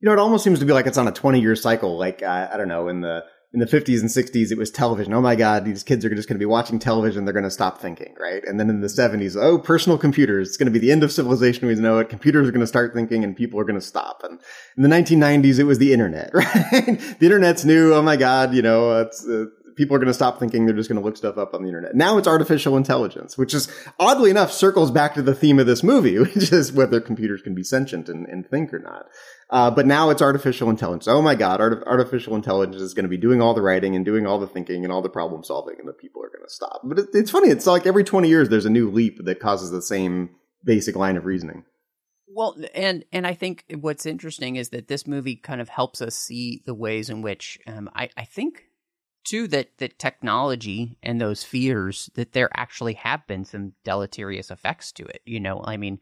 You 0.00 0.06
know 0.06 0.12
it 0.12 0.18
almost 0.18 0.42
seems 0.42 0.58
to 0.58 0.64
be 0.64 0.72
like 0.72 0.86
it's 0.86 0.98
on 0.98 1.08
a 1.08 1.12
20 1.12 1.40
year 1.40 1.56
cycle 1.56 1.96
like 1.96 2.22
uh, 2.22 2.48
i 2.52 2.56
don't 2.56 2.68
know 2.68 2.88
in 2.88 3.00
the 3.00 3.24
in 3.56 3.60
the 3.60 3.66
50s 3.66 4.00
and 4.00 4.10
60s 4.10 4.52
it 4.52 4.58
was 4.58 4.70
television. 4.70 5.14
Oh 5.14 5.22
my 5.22 5.34
god 5.34 5.64
these 5.64 5.82
kids 5.82 6.04
are 6.04 6.14
just 6.14 6.28
going 6.28 6.36
to 6.36 6.38
be 6.38 6.44
watching 6.44 6.78
television. 6.78 7.24
They're 7.24 7.32
going 7.32 7.42
to 7.44 7.50
stop 7.50 7.80
thinking 7.80 8.14
right? 8.20 8.44
And 8.44 8.60
then 8.60 8.68
in 8.68 8.82
the 8.82 8.86
70s 8.86 9.34
oh 9.34 9.58
personal 9.58 9.96
computers. 9.96 10.48
It's 10.48 10.58
going 10.58 10.66
to 10.66 10.70
be 10.70 10.78
the 10.78 10.92
end 10.92 11.02
of 11.02 11.10
civilization. 11.10 11.66
We 11.66 11.74
know 11.76 11.98
it. 11.98 12.10
Computers 12.10 12.46
are 12.46 12.52
going 12.52 12.60
to 12.60 12.66
start 12.66 12.92
thinking 12.92 13.24
and 13.24 13.34
people 13.34 13.58
are 13.58 13.64
going 13.64 13.80
to 13.80 13.86
stop. 13.86 14.22
And 14.22 14.38
in 14.76 14.82
the 14.82 14.90
1990s 14.90 15.58
it 15.58 15.64
was 15.64 15.78
the 15.78 15.94
internet 15.94 16.30
right? 16.34 17.00
The 17.18 17.26
internet's 17.26 17.64
new. 17.64 17.94
Oh 17.94 18.02
my 18.02 18.16
god 18.16 18.52
you 18.52 18.60
know 18.60 19.00
it's 19.00 19.26
uh, 19.26 19.46
people 19.76 19.94
are 19.94 19.98
going 19.98 20.08
to 20.08 20.14
stop 20.14 20.38
thinking 20.40 20.64
they're 20.64 20.74
just 20.74 20.88
going 20.88 21.00
to 21.00 21.04
look 21.04 21.16
stuff 21.16 21.38
up 21.38 21.54
on 21.54 21.62
the 21.62 21.68
internet. 21.68 21.94
Now 21.94 22.18
it's 22.18 22.26
artificial 22.26 22.76
intelligence, 22.76 23.36
which 23.36 23.54
is 23.54 23.70
oddly 23.98 24.30
enough 24.30 24.50
circles 24.50 24.90
back 24.90 25.14
to 25.14 25.22
the 25.22 25.34
theme 25.34 25.58
of 25.58 25.66
this 25.66 25.82
movie, 25.82 26.18
which 26.18 26.52
is 26.52 26.72
whether 26.72 27.00
computers 27.00 27.42
can 27.42 27.54
be 27.54 27.62
sentient 27.62 28.08
and, 28.08 28.26
and 28.26 28.48
think 28.48 28.72
or 28.72 28.78
not. 28.78 29.06
Uh, 29.48 29.70
but 29.70 29.86
now 29.86 30.10
it's 30.10 30.22
artificial 30.22 30.68
intelligence. 30.68 31.06
Oh 31.06 31.22
my 31.22 31.34
God, 31.34 31.60
art- 31.60 31.84
artificial 31.86 32.34
intelligence 32.34 32.82
is 32.82 32.94
going 32.94 33.04
to 33.04 33.08
be 33.08 33.16
doing 33.16 33.40
all 33.40 33.54
the 33.54 33.62
writing 33.62 33.94
and 33.94 34.04
doing 34.04 34.26
all 34.26 34.40
the 34.40 34.48
thinking 34.48 34.82
and 34.82 34.92
all 34.92 35.02
the 35.02 35.08
problem 35.08 35.44
solving, 35.44 35.76
and 35.78 35.88
the 35.88 35.92
people 35.92 36.22
are 36.22 36.30
going 36.30 36.44
to 36.44 36.52
stop. 36.52 36.80
But 36.82 36.98
it, 36.98 37.06
it's 37.12 37.30
funny. 37.30 37.50
It's 37.50 37.66
like 37.66 37.86
every 37.86 38.02
20 38.02 38.28
years 38.28 38.48
there's 38.48 38.66
a 38.66 38.70
new 38.70 38.90
leap 38.90 39.24
that 39.24 39.38
causes 39.38 39.70
the 39.70 39.82
same 39.82 40.30
basic 40.64 40.96
line 40.96 41.16
of 41.16 41.26
reasoning. 41.26 41.64
Well, 42.28 42.56
and 42.74 43.04
and 43.12 43.26
I 43.26 43.34
think 43.34 43.64
what's 43.80 44.04
interesting 44.04 44.56
is 44.56 44.70
that 44.70 44.88
this 44.88 45.06
movie 45.06 45.36
kind 45.36 45.60
of 45.60 45.68
helps 45.68 46.02
us 46.02 46.16
see 46.16 46.62
the 46.66 46.74
ways 46.74 47.08
in 47.08 47.22
which 47.22 47.58
um, 47.66 47.88
I, 47.94 48.10
I 48.16 48.24
think 48.24 48.64
too 49.26 49.46
that 49.48 49.76
that 49.78 49.98
technology 49.98 50.96
and 51.02 51.20
those 51.20 51.44
fears 51.44 52.08
that 52.14 52.32
there 52.32 52.48
actually 52.54 52.94
have 52.94 53.26
been 53.26 53.44
some 53.44 53.72
deleterious 53.84 54.50
effects 54.50 54.92
to 54.92 55.04
it. 55.04 55.20
You 55.26 55.40
know, 55.40 55.62
I 55.64 55.76
mean, 55.76 55.98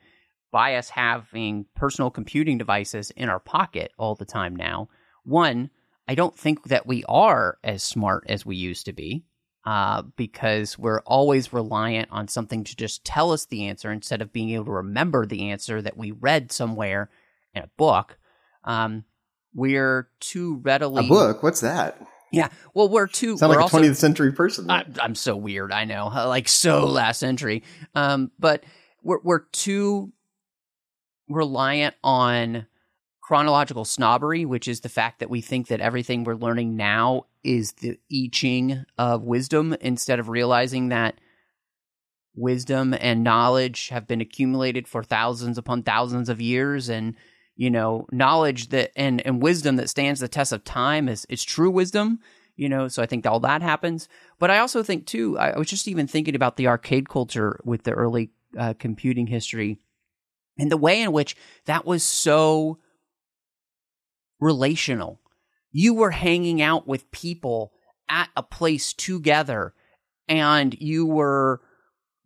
by 0.52 0.76
us 0.76 0.90
having 0.90 1.66
personal 1.74 2.10
computing 2.10 2.58
devices 2.58 3.10
in 3.12 3.28
our 3.28 3.40
pocket 3.40 3.92
all 3.98 4.14
the 4.14 4.24
time 4.24 4.54
now, 4.54 4.88
one, 5.24 5.70
I 6.06 6.14
don't 6.14 6.38
think 6.38 6.64
that 6.64 6.86
we 6.86 7.02
are 7.08 7.58
as 7.64 7.82
smart 7.82 8.24
as 8.28 8.46
we 8.46 8.56
used 8.56 8.86
to 8.86 8.92
be. 8.92 9.24
Uh, 9.66 10.02
because 10.16 10.78
we're 10.78 11.00
always 11.06 11.50
reliant 11.50 12.06
on 12.10 12.28
something 12.28 12.64
to 12.64 12.76
just 12.76 13.02
tell 13.02 13.32
us 13.32 13.46
the 13.46 13.66
answer 13.66 13.90
instead 13.90 14.20
of 14.20 14.30
being 14.30 14.50
able 14.50 14.66
to 14.66 14.72
remember 14.72 15.24
the 15.24 15.50
answer 15.50 15.80
that 15.80 15.96
we 15.96 16.10
read 16.10 16.52
somewhere 16.52 17.08
in 17.54 17.62
a 17.62 17.70
book. 17.78 18.18
Um, 18.64 19.04
we're 19.54 20.10
too 20.20 20.56
readily 20.56 21.06
a 21.06 21.08
book. 21.08 21.42
What's 21.42 21.62
that? 21.62 21.98
Yeah. 22.34 22.48
Well, 22.74 22.88
we're 22.88 23.06
two. 23.06 23.36
Sound 23.36 23.50
we're 23.50 23.60
like 23.60 23.72
a 23.72 23.76
20th 23.76 23.96
century 23.96 24.32
person. 24.32 24.70
I, 24.70 24.84
am 25.00 25.14
so 25.14 25.36
weird. 25.36 25.72
I 25.72 25.84
know, 25.84 26.06
like 26.14 26.48
so 26.48 26.86
last 26.86 27.20
century. 27.20 27.62
Um, 27.94 28.30
but 28.38 28.64
we're 29.02 29.20
we're 29.22 29.44
too 29.52 30.12
reliant 31.28 31.94
on 32.02 32.66
chronological 33.20 33.84
snobbery, 33.84 34.44
which 34.44 34.68
is 34.68 34.80
the 34.80 34.88
fact 34.88 35.20
that 35.20 35.30
we 35.30 35.40
think 35.40 35.68
that 35.68 35.80
everything 35.80 36.24
we're 36.24 36.34
learning 36.34 36.76
now 36.76 37.24
is 37.42 37.72
the 37.72 37.98
I 38.12 38.28
Ching 38.30 38.84
of 38.98 39.22
wisdom, 39.22 39.74
instead 39.80 40.18
of 40.18 40.28
realizing 40.28 40.88
that 40.90 41.18
wisdom 42.36 42.94
and 42.98 43.22
knowledge 43.22 43.88
have 43.88 44.06
been 44.06 44.20
accumulated 44.20 44.88
for 44.88 45.02
thousands 45.02 45.56
upon 45.56 45.82
thousands 45.82 46.28
of 46.28 46.40
years 46.40 46.88
and 46.88 47.14
you 47.56 47.70
know 47.70 48.06
knowledge 48.10 48.68
that 48.68 48.90
and 48.96 49.24
and 49.26 49.42
wisdom 49.42 49.76
that 49.76 49.90
stands 49.90 50.20
the 50.20 50.28
test 50.28 50.52
of 50.52 50.64
time 50.64 51.08
is 51.08 51.24
is 51.28 51.44
true 51.44 51.70
wisdom 51.70 52.18
you 52.56 52.68
know 52.68 52.88
so 52.88 53.02
i 53.02 53.06
think 53.06 53.26
all 53.26 53.40
that 53.40 53.62
happens. 53.62 54.08
But 54.38 54.50
i 54.50 54.58
also 54.58 54.82
think 54.82 55.06
too 55.06 55.38
i 55.38 55.56
was 55.56 55.68
just 55.68 55.88
even 55.88 56.06
thinking 56.06 56.34
about 56.34 56.56
the 56.56 56.66
arcade 56.66 57.08
culture 57.08 57.60
with 57.64 57.84
the 57.84 57.92
early 57.92 58.30
uh, 58.58 58.74
computing 58.78 59.26
history 59.26 59.78
and 60.58 60.70
the 60.70 60.76
way 60.76 61.00
in 61.02 61.12
which 61.12 61.36
that 61.66 61.84
was 61.84 62.02
so 62.04 62.78
relational. 64.40 65.20
You 65.72 65.94
were 65.94 66.12
hanging 66.12 66.62
out 66.62 66.86
with 66.86 67.10
people 67.10 67.72
at 68.08 68.28
a 68.36 68.42
place 68.42 68.92
together 68.92 69.74
and 70.28 70.76
you 70.80 71.06
were 71.06 71.60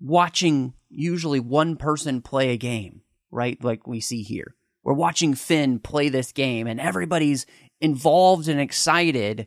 watching 0.01 0.75
usually 0.91 1.41
one 1.41 1.77
person 1.77 2.21
play 2.21 2.51
a 2.51 2.59
game 2.59 3.03
right? 3.31 3.62
Like 3.62 3.87
we 3.87 4.01
see 4.01 4.23
here 4.23 4.55
we're 4.88 4.94
watching 4.94 5.35
Flynn 5.35 5.81
play 5.81 6.09
this 6.09 6.33
game 6.33 6.66
and 6.66 6.81
everybody's 6.81 7.44
involved 7.79 8.48
and 8.48 8.59
excited, 8.59 9.46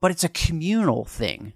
but 0.00 0.12
it's 0.12 0.22
a 0.22 0.28
communal 0.28 1.04
thing. 1.04 1.54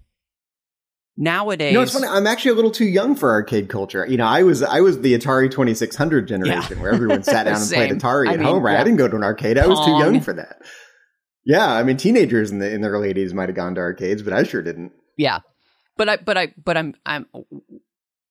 Nowadays, 1.17 1.71
you 1.71 1.79
know, 1.79 1.83
it's 1.83 1.93
funny. 1.93 2.09
I'm 2.09 2.27
actually 2.27 2.51
a 2.51 2.55
little 2.55 2.73
too 2.73 2.87
young 2.87 3.15
for 3.15 3.31
arcade 3.31 3.69
culture. 3.69 4.05
You 4.05 4.17
know, 4.17 4.27
I 4.27 4.43
was 4.43 4.65
I 4.65 4.81
was 4.81 5.01
the 5.03 5.17
Atari 5.17 5.49
2600 5.49 6.27
generation 6.27 6.77
yeah. 6.77 6.83
where 6.83 6.93
everyone 6.93 7.23
sat 7.23 7.45
down 7.45 7.61
and 7.61 7.71
played 7.71 7.93
Atari 7.93 8.31
I 8.31 8.33
at 8.33 8.41
mean, 8.41 8.49
home. 8.49 8.65
Right? 8.65 8.73
Yeah. 8.73 8.81
I 8.81 8.85
didn't 8.85 8.99
go 8.99 9.07
to 9.07 9.15
an 9.15 9.23
arcade. 9.23 9.59
I 9.59 9.69
was 9.69 9.79
too 9.85 9.93
young 9.93 10.21
for 10.21 10.33
that. 10.33 10.63
Yeah, 11.45 11.73
I 11.73 11.85
mean, 11.85 11.99
teenagers 11.99 12.51
in 12.51 12.59
the 12.59 12.69
in 12.69 12.81
the 12.81 12.89
early 12.89 13.15
80s 13.15 13.33
might 13.33 13.49
have 13.49 13.55
gone 13.55 13.77
to 13.77 13.81
arcades, 13.81 14.23
but 14.23 14.33
I 14.33 14.43
sure 14.43 14.61
didn't. 14.61 14.91
Yeah, 15.17 15.39
but 15.97 16.09
I 16.09 16.17
but 16.17 16.37
I 16.37 16.53
but 16.65 16.77
I'm 16.77 16.95
I'm 17.07 17.27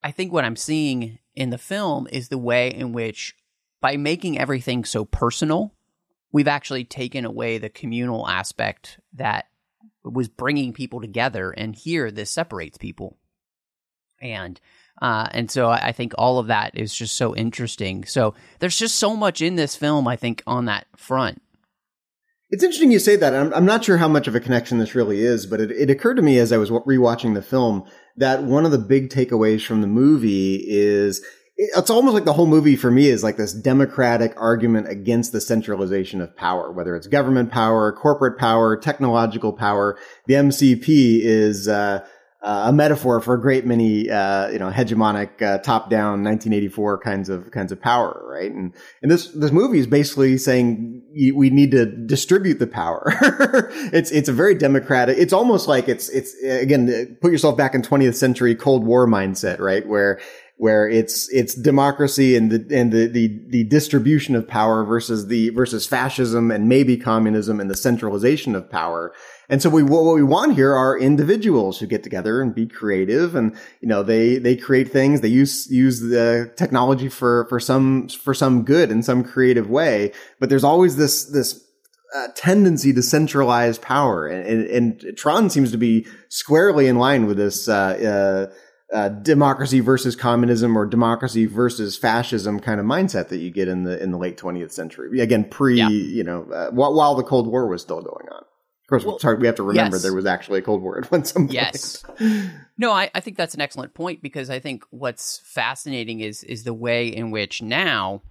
I 0.04 0.12
think 0.12 0.34
what 0.34 0.44
I'm 0.44 0.58
seeing 0.58 1.20
in 1.36 1.52
the 1.52 1.58
film 1.58 2.06
is 2.12 2.28
the 2.28 2.38
way 2.38 2.74
in 2.74 2.92
which 2.92 3.34
by 3.82 3.98
making 3.98 4.38
everything 4.38 4.86
so 4.86 5.06
personal, 5.06 5.74
we've 6.32 6.48
actually 6.48 6.84
taken 6.84 7.26
away 7.26 7.58
the 7.58 7.70
communal 7.70 8.28
aspect 8.28 9.00
that 9.14 9.46
was 10.04 10.28
bringing 10.28 10.74
people 10.74 11.02
together. 11.02 11.52
And 11.52 11.76
here, 11.76 12.12
this 12.12 12.32
separates 12.32 12.78
people. 12.78 13.18
And 14.22 14.60
uh, 15.02 15.30
and 15.32 15.50
so 15.50 15.70
I 15.70 15.94
think 15.94 16.14
all 16.18 16.40
of 16.40 16.48
that 16.48 16.78
is 16.78 16.94
just 16.94 17.16
so 17.16 17.34
interesting. 17.36 18.04
So 18.04 18.34
there's 18.60 18.78
just 18.78 18.96
so 18.96 19.16
much 19.16 19.42
in 19.42 19.56
this 19.56 19.76
film, 19.76 20.08
I 20.08 20.18
think, 20.18 20.44
on 20.46 20.66
that 20.66 20.88
front. 20.98 21.42
It's 22.50 22.64
interesting 22.64 22.92
you 22.92 23.00
say 23.00 23.16
that. 23.16 23.34
I'm, 23.34 23.54
I'm 23.54 23.66
not 23.66 23.86
sure 23.86 23.98
how 23.98 24.08
much 24.08 24.28
of 24.28 24.36
a 24.36 24.40
connection 24.40 24.80
this 24.80 24.96
really 24.96 25.22
is, 25.22 25.46
but 25.46 25.62
it, 25.62 25.72
it 25.72 25.90
occurred 25.90 26.16
to 26.16 26.22
me 26.22 26.38
as 26.40 26.52
I 26.52 26.58
was 26.58 26.70
rewatching 26.72 27.36
the 27.36 27.42
film 27.42 27.84
that 28.18 28.44
one 28.44 28.66
of 28.66 28.72
the 28.72 28.78
big 28.78 29.10
takeaways 29.10 29.66
from 29.66 29.82
the 29.82 29.88
movie 29.88 30.66
is 30.68 31.24
it's 31.62 31.90
almost 31.90 32.14
like 32.14 32.24
the 32.24 32.32
whole 32.32 32.48
movie 32.48 32.78
for 32.78 32.90
me 32.90 33.08
is 33.08 33.22
like 33.22 33.36
this 33.36 33.52
democratic 33.52 34.34
argument 34.38 34.88
against 34.88 35.34
the 35.34 35.42
centralization 35.42 36.22
of 36.22 36.34
power, 36.38 36.72
whether 36.72 36.96
it's 36.96 37.06
government 37.06 37.52
power, 37.52 37.92
corporate 37.92 38.40
power, 38.40 38.78
technological 38.78 39.52
power. 39.52 40.00
The 40.28 40.36
MCP 40.36 41.20
is 41.22 41.68
uh, 41.68 42.08
uh, 42.42 42.64
a 42.68 42.72
metaphor 42.72 43.20
for 43.20 43.34
a 43.34 43.42
great 43.42 43.66
many, 43.66 44.10
uh, 44.10 44.48
you 44.48 44.60
know, 44.60 44.70
hegemonic, 44.70 45.42
uh, 45.42 45.58
top-down 45.58 46.24
1984 46.24 47.00
kinds 47.00 47.28
of 47.28 47.52
kinds 47.52 47.74
of 47.74 47.82
power, 47.82 48.24
right? 48.26 48.50
And 48.50 48.74
and 49.02 49.12
this 49.12 49.28
this 49.32 49.52
movie 49.52 49.80
is 49.80 49.88
basically 49.88 50.38
saying 50.38 51.02
we 51.36 51.50
need 51.50 51.72
to 51.72 51.86
distribute 51.86 52.60
the 52.60 52.68
power. 52.68 53.04
it's 53.92 54.12
it's 54.12 54.30
a 54.30 54.34
very 54.34 54.56
democratic. 54.56 55.18
It's 55.18 55.34
almost 55.34 55.68
like 55.68 55.90
it's 55.90 56.08
it's 56.08 56.34
again 56.42 57.18
put 57.20 57.34
yourself 57.34 57.58
back 57.58 57.76
in 57.76 57.82
20th 57.82 58.16
century 58.16 58.56
Cold 58.56 58.86
War 58.86 59.06
mindset, 59.06 59.60
right? 59.60 59.86
Where 59.86 60.22
where 60.60 60.90
it's 60.90 61.30
it's 61.30 61.56
democracy 61.56 62.36
and 62.36 62.52
the 62.52 62.78
and 62.78 62.92
the, 62.92 63.08
the 63.08 63.40
the 63.48 63.64
distribution 63.64 64.36
of 64.36 64.46
power 64.46 64.84
versus 64.84 65.28
the 65.28 65.52
versus 65.52 65.88
fascism 65.88 66.52
and 66.52 66.68
maybe 66.68 66.98
communism 66.98 67.62
and 67.62 67.72
the 67.72 67.78
centralization 67.78 68.56
of 68.56 68.70
power. 68.70 69.14
And 69.48 69.62
so 69.62 69.70
we 69.70 69.84
what 69.84 70.14
we 70.14 70.22
want 70.22 70.56
here 70.56 70.76
are 70.76 71.00
individuals 71.00 71.80
who 71.80 71.88
get 71.88 72.04
together 72.04 72.42
and 72.42 72.54
be 72.54 72.68
creative, 72.68 73.36
and 73.36 73.56
you 73.80 73.88
know 73.88 74.04
they 74.04 74.38
they 74.38 74.58
create 74.58 74.92
things. 74.92 75.22
They 75.22 75.30
use 75.30 75.72
use 75.72 76.02
the 76.02 76.52
technology 76.58 77.08
for 77.08 77.46
for 77.48 77.62
some 77.62 78.10
for 78.10 78.34
some 78.34 78.64
good 78.64 78.92
in 78.92 79.02
some 79.02 79.24
creative 79.24 79.70
way. 79.70 80.12
But 80.42 80.50
there's 80.50 80.66
always 80.66 80.98
this 80.98 81.24
this 81.24 81.64
uh, 82.14 82.28
tendency 82.36 82.92
to 82.92 83.02
centralize 83.02 83.78
power, 83.78 84.28
and, 84.28 84.46
and, 84.46 85.02
and, 85.04 85.18
Tron 85.18 85.50
seems 85.50 85.72
to 85.72 85.78
be 85.78 86.06
squarely 86.28 86.88
in 86.88 86.98
line 86.98 87.28
with 87.28 87.38
this. 87.38 87.70
Uh, 87.70 88.50
uh, 88.50 88.56
uh, 88.94 89.10
democracy 89.10 89.80
versus 89.80 90.16
communism 90.16 90.78
or 90.78 90.86
democracy 90.86 91.46
versus 91.46 91.96
fascism 91.98 92.60
kind 92.60 92.80
of 92.80 92.86
mindset 92.86 93.28
that 93.30 93.38
you 93.38 93.52
get 93.52 93.68
in 93.68 93.84
the 93.84 94.02
in 94.02 94.12
the 94.12 94.18
late 94.18 94.38
20th 94.38 94.72
century. 94.72 95.20
Again, 95.20 95.44
pre 95.44 95.78
yeah. 95.78 95.90
you 95.90 96.24
know 96.24 96.44
uh, 96.52 96.72
while, 96.72 96.94
while 96.94 97.16
the 97.16 97.24
Cold 97.24 97.48
War 97.48 97.68
was 97.68 97.82
still 97.82 98.02
going 98.02 98.28
on. 98.30 98.40
Of 98.42 98.90
course, 98.90 99.06
well, 99.06 99.20
sorry, 99.20 99.38
we 99.38 99.46
have 99.46 99.58
to 99.58 99.64
remember 99.64 99.98
yes. 99.98 100.04
there 100.04 100.16
was 100.16 100.26
actually 100.26 100.60
a 100.60 100.62
Cold 100.64 100.82
War 100.82 100.98
at 100.98 101.12
one 101.12 101.24
some 101.24 101.44
point. 101.44 101.54
Yes. 101.54 102.04
No, 102.80 102.92
I, 102.92 103.12
I 103.14 103.20
think 103.20 103.38
that's 103.38 103.54
an 103.54 103.62
excellent 103.62 103.94
point 103.94 104.24
because 104.24 104.50
I 104.50 104.60
think 104.60 104.84
what's 104.90 105.42
fascinating 105.44 106.22
is 106.22 106.44
is 106.44 106.64
the 106.64 106.74
way 106.74 107.08
in 107.08 107.30
which 107.30 107.62
now 107.62 108.22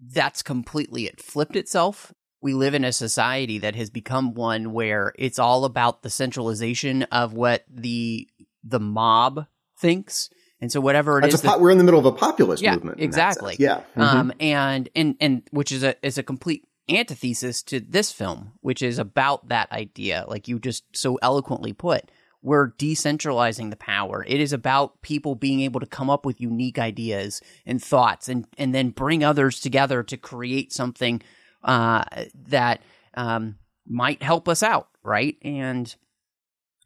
that's 0.00 0.42
completely 0.42 1.04
it 1.06 1.20
flipped 1.20 1.56
itself 1.56 2.14
we 2.42 2.54
live 2.54 2.74
in 2.74 2.84
a 2.84 2.92
society 2.92 3.58
that 3.58 3.76
has 3.76 3.88
become 3.88 4.34
one 4.34 4.72
where 4.72 5.14
it's 5.16 5.38
all 5.38 5.64
about 5.64 6.02
the 6.02 6.10
centralization 6.10 7.04
of 7.04 7.32
what 7.32 7.64
the 7.72 8.28
the 8.64 8.80
mob 8.80 9.46
thinks. 9.78 10.28
And 10.60 10.70
so 10.70 10.80
whatever 10.80 11.18
it 11.18 11.22
That's 11.22 11.34
is, 11.34 11.42
that, 11.42 11.60
we're 11.60 11.72
in 11.72 11.78
the 11.78 11.84
middle 11.84 11.98
of 11.98 12.06
a 12.06 12.12
populist 12.12 12.62
yeah, 12.62 12.74
movement. 12.74 13.00
Exactly. 13.00 13.56
Yeah. 13.58 13.78
Mm-hmm. 13.96 14.00
Um, 14.00 14.32
and, 14.38 14.88
and, 14.94 15.16
and 15.20 15.42
which 15.50 15.72
is 15.72 15.82
a, 15.82 15.96
is 16.06 16.18
a 16.18 16.22
complete 16.22 16.64
antithesis 16.88 17.64
to 17.64 17.80
this 17.80 18.12
film, 18.12 18.52
which 18.60 18.80
is 18.80 19.00
about 19.00 19.48
that 19.48 19.72
idea. 19.72 20.24
Like 20.28 20.46
you 20.46 20.60
just 20.60 20.84
so 20.94 21.18
eloquently 21.20 21.72
put, 21.72 22.12
we're 22.42 22.70
decentralizing 22.72 23.70
the 23.70 23.76
power. 23.76 24.24
It 24.24 24.40
is 24.40 24.52
about 24.52 25.02
people 25.02 25.34
being 25.34 25.60
able 25.62 25.80
to 25.80 25.86
come 25.86 26.08
up 26.08 26.24
with 26.24 26.40
unique 26.40 26.78
ideas 26.78 27.40
and 27.66 27.82
thoughts 27.82 28.28
and, 28.28 28.46
and 28.56 28.72
then 28.72 28.90
bring 28.90 29.24
others 29.24 29.58
together 29.58 30.04
to 30.04 30.16
create 30.16 30.72
something 30.72 31.22
uh, 31.64 32.04
that 32.48 32.82
um, 33.14 33.56
might 33.86 34.22
help 34.22 34.48
us 34.48 34.62
out, 34.62 34.88
right? 35.02 35.36
And 35.42 35.94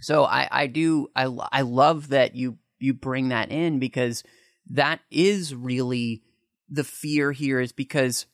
so 0.00 0.24
I, 0.24 0.48
I 0.50 0.66
do 0.66 1.08
I, 1.14 1.24
I 1.52 1.62
love 1.62 2.08
that 2.08 2.34
you 2.34 2.58
you 2.78 2.94
bring 2.94 3.28
that 3.28 3.50
in 3.50 3.78
because 3.78 4.22
that 4.70 5.00
is 5.10 5.54
really 5.54 6.22
the 6.68 6.84
fear 6.84 7.32
here 7.32 7.60
is 7.60 7.72
because 7.72 8.26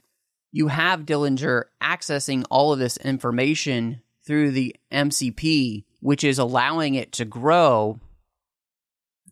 you 0.50 0.68
have 0.68 1.06
Dillinger 1.06 1.64
accessing 1.82 2.44
all 2.50 2.72
of 2.72 2.78
this 2.78 2.96
information 2.98 4.02
through 4.26 4.50
the 4.52 4.76
MCP, 4.90 5.84
which 6.00 6.24
is 6.24 6.38
allowing 6.38 6.94
it 6.94 7.12
to 7.12 7.24
grow 7.24 8.00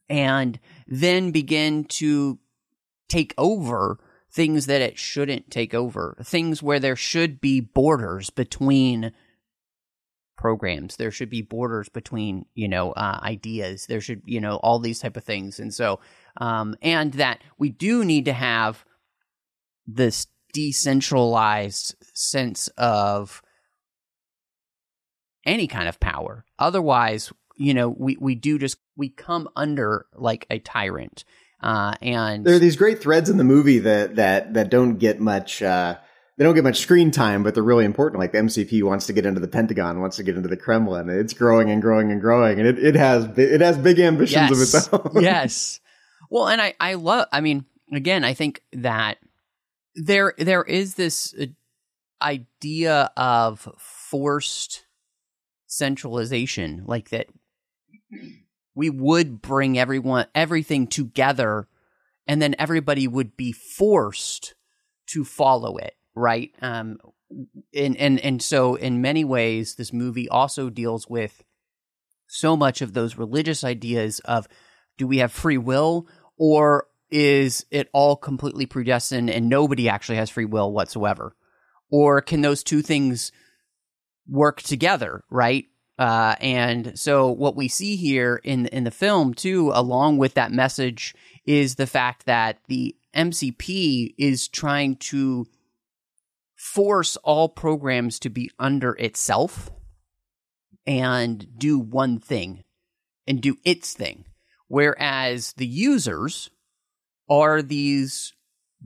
and 0.09 0.59
then 0.87 1.31
begin 1.31 1.85
to 1.85 2.39
take 3.09 3.35
over 3.39 3.99
things 4.31 4.67
that 4.67 4.81
it 4.81 4.99
shouldn't 4.99 5.51
take 5.51 5.75
over, 5.75 6.17
things 6.23 6.63
where 6.63 6.79
there 6.79 6.97
should 6.97 7.41
be 7.41 7.61
borders 7.61 8.31
between 8.31 9.13
programs. 10.37 10.97
There 10.97 11.11
should 11.11 11.29
be 11.29 11.43
borders 11.43 11.89
between 11.89 12.47
you 12.55 12.69
know 12.69 12.93
uh, 12.93 13.21
ideas. 13.23 13.87
There 13.87 14.01
should 14.01 14.23
you 14.25 14.41
know 14.41 14.57
all 14.57 14.79
these 14.79 15.01
type 15.01 15.17
of 15.17 15.25
things. 15.25 15.61
And 15.61 15.73
so 15.73 16.01
um, 16.39 16.77
and 16.81 17.13
that 17.15 17.43
we 17.59 17.69
do 17.69 18.05
need 18.05 18.25
to 18.25 18.33
have 18.33 18.85
this 19.87 20.27
decentralized 20.53 21.95
sense 22.15 22.69
of 22.79 23.43
any 25.45 25.67
kind 25.67 25.89
of 25.89 26.01
power. 26.01 26.45
Otherwise 26.59 27.33
you 27.57 27.75
know 27.75 27.89
we 27.91 28.17
we 28.19 28.35
do 28.35 28.59
just 28.59 28.79
we 28.97 29.11
come 29.11 29.49
under 29.55 30.07
like 30.15 30.47
a 30.51 30.59
tyrant 30.59 31.25
uh, 31.63 31.95
and 32.01 32.45
there 32.45 32.55
are 32.55 32.61
these 32.61 32.77
great 32.77 33.01
threads 33.03 33.29
in 33.29 33.37
the 33.37 33.45
movie 33.45 33.79
that 33.81 34.17
that 34.17 34.55
that 34.55 34.71
don't 34.71 34.97
get 34.97 35.21
much. 35.21 35.63
Uh, 35.63 35.97
they 36.37 36.45
don't 36.45 36.55
get 36.55 36.65
much 36.65 36.79
screen 36.79 37.11
time, 37.11 37.43
but 37.43 37.55
they're 37.55 37.63
really 37.63 37.85
important. 37.85 38.19
Like 38.19 38.33
the 38.33 38.39
MCP 38.39 38.83
wants 38.83 39.07
to 39.07 39.13
get 39.13 39.27
into 39.27 39.41
the 39.41 39.49
Pentagon, 39.49 40.01
wants 40.01 40.17
to 40.17 40.23
get 40.23 40.37
into 40.37 40.49
the 40.49 40.57
Kremlin. 40.57 41.11
It's 41.11 41.35
growing 41.35 41.71
and 41.71 41.83
growing 41.83 42.11
and 42.11 42.19
growing, 42.19 42.59
and 42.59 42.67
it, 42.67 42.79
it 42.79 42.95
has 42.95 43.27
it 43.37 43.61
has 43.61 43.77
big 43.77 43.99
ambitions 43.99 44.51
yes. 44.51 44.51
of 44.51 44.61
its 44.61 44.89
own. 44.93 45.11
yes. 45.23 45.81
Well, 46.31 46.49
and 46.49 46.63
I 46.63 46.75
I 46.81 46.95
love. 46.95 47.27
I 47.31 47.43
mean, 47.43 47.67
again, 47.93 48.25
I 48.25 48.33
think 48.33 48.63
that 48.73 49.19
there 49.95 50.33
there 50.39 50.63
is 50.63 50.95
this 50.95 51.35
uh, 51.39 51.47
idea 52.23 53.11
of 53.19 53.69
forced 53.77 54.87
centralization, 55.67 56.85
like 56.87 57.11
that 57.11 57.27
we 58.81 58.89
would 58.89 59.43
bring 59.43 59.79
everyone 59.79 60.25
everything 60.35 60.87
together 60.87 61.69
and 62.27 62.41
then 62.41 62.55
everybody 62.59 63.07
would 63.07 63.37
be 63.37 63.53
forced 63.53 64.55
to 65.07 65.23
follow 65.23 65.77
it 65.77 65.95
right? 66.15 66.51
Um 66.63 66.97
and 67.75 67.95
and 67.99 68.19
and 68.21 68.43
so 68.43 68.77
in 68.77 69.03
many 69.03 69.23
ways 69.23 69.75
this 69.75 69.93
movie 69.93 70.31
also 70.31 70.71
deals 70.71 71.07
with 71.09 71.45
so 72.27 72.57
much 72.57 72.81
of 72.81 72.95
those 72.95 73.19
religious 73.19 73.65
ideas 73.65 74.19
of 74.21 74.49
do 74.97 75.07
we 75.07 75.19
have 75.19 75.31
free 75.31 75.59
will 75.59 76.09
or 76.39 76.87
is 77.11 77.67
it 77.71 77.91
all 77.93 78.17
completely 78.17 78.65
predestined 78.65 79.29
and 79.29 79.51
nobody 79.51 79.91
actually 79.91 80.17
has 80.17 80.31
free 80.31 80.47
will 80.47 80.73
whatsoever? 80.73 81.37
Or 81.91 82.23
can 82.23 82.41
those 82.41 82.63
two 82.63 82.81
things 82.81 83.31
work 84.27 84.63
together 84.63 85.23
right 85.29 85.67
uh, 86.01 86.35
and 86.41 86.99
so 86.99 87.31
what 87.31 87.55
we 87.55 87.69
see 87.69 87.95
here 87.95 88.41
in 88.43 88.67
in 88.69 88.85
the 88.85 88.91
film 88.91 89.35
too, 89.35 89.71
along 89.75 90.17
with 90.17 90.33
that 90.33 90.51
message, 90.51 91.15
is 91.45 91.75
the 91.75 91.87
fact 91.87 92.25
that 92.25 92.59
the 92.69 92.97
MCP 93.15 94.15
is 94.17 94.49
trying 94.49 94.97
to 94.97 95.47
force 96.57 97.19
all 97.19 97.51
programs 97.51 98.19
to 98.21 98.31
be 98.31 98.51
under 98.59 98.93
itself 98.93 99.71
and 100.87 101.47
do 101.59 101.79
one 101.79 102.19
thing 102.19 102.65
and 103.27 103.43
do 103.43 103.59
its 103.63 103.93
thing, 103.93 104.25
whereas 104.69 105.53
the 105.59 105.67
users 105.67 106.49
are 107.29 107.61
these 107.61 108.33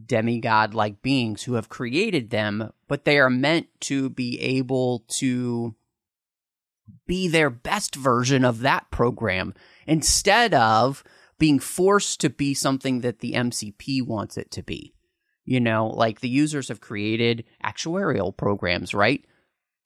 demigod 0.05 0.75
like 0.75 1.01
beings 1.01 1.45
who 1.45 1.55
have 1.55 1.69
created 1.69 2.31
them, 2.31 2.73
but 2.89 3.05
they 3.05 3.21
are 3.21 3.31
meant 3.31 3.69
to 3.83 4.11
be 4.11 4.41
able 4.41 5.05
to 5.09 5.77
be 7.07 7.29
their 7.29 7.51
best 7.51 7.95
version 7.95 8.45
of 8.45 8.61
that 8.61 8.91
program 8.91 9.55
instead 9.87 10.55
of 10.55 11.05
being 11.39 11.59
forced 11.59 12.21
to 12.21 12.31
be 12.31 12.55
something 12.55 13.01
that 13.01 13.19
the 13.19 13.33
MCP 13.33 14.07
wants 14.07 14.37
it 14.37 14.51
to 14.53 14.63
be. 14.63 14.95
You 15.45 15.61
know, 15.61 15.89
like 15.89 16.21
the 16.21 16.29
users 16.29 16.69
have 16.69 16.81
created 16.81 17.45
actuarial 17.63 18.35
programs, 18.35 18.95
right? 18.95 19.25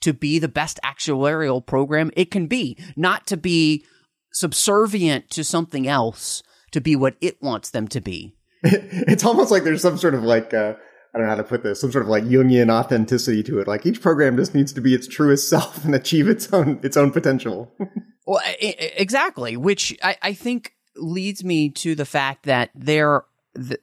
To 0.02 0.12
be 0.12 0.38
the 0.38 0.48
best 0.48 0.78
actuarial 0.84 1.64
program 1.64 2.12
it 2.16 2.30
can 2.30 2.46
be, 2.46 2.78
not 2.96 3.26
to 3.26 3.36
be 3.36 3.84
subservient 4.32 5.30
to 5.30 5.42
something 5.42 5.88
else 5.88 6.42
to 6.70 6.80
be 6.80 6.94
what 6.94 7.16
it 7.20 7.42
wants 7.42 7.70
them 7.70 7.88
to 7.88 8.00
be. 8.00 8.34
It's 8.62 9.24
almost 9.24 9.50
like 9.50 9.64
there's 9.64 9.82
some 9.82 9.98
sort 9.98 10.14
of 10.14 10.22
like 10.22 10.52
uh, 10.52 10.74
I 11.14 11.18
don't 11.18 11.26
know 11.26 11.30
how 11.30 11.36
to 11.36 11.44
put 11.44 11.62
this, 11.62 11.80
some 11.80 11.90
sort 11.90 12.04
of 12.04 12.08
like 12.08 12.24
Jungian 12.24 12.70
authenticity 12.70 13.42
to 13.44 13.60
it. 13.60 13.66
Like 13.66 13.86
each 13.86 14.02
program 14.02 14.36
just 14.36 14.54
needs 14.54 14.72
to 14.74 14.80
be 14.80 14.94
its 14.94 15.06
truest 15.06 15.48
self 15.48 15.84
and 15.84 15.94
achieve 15.94 16.28
its 16.28 16.52
own 16.52 16.80
its 16.82 16.96
own 16.96 17.10
potential. 17.10 17.72
well, 18.26 18.40
exactly, 18.60 19.56
which 19.56 19.96
I, 20.02 20.16
I 20.22 20.32
think 20.34 20.74
leads 20.96 21.44
me 21.44 21.70
to 21.70 21.94
the 21.94 22.04
fact 22.04 22.44
that 22.44 22.70
there 22.74 23.24
the, 23.54 23.78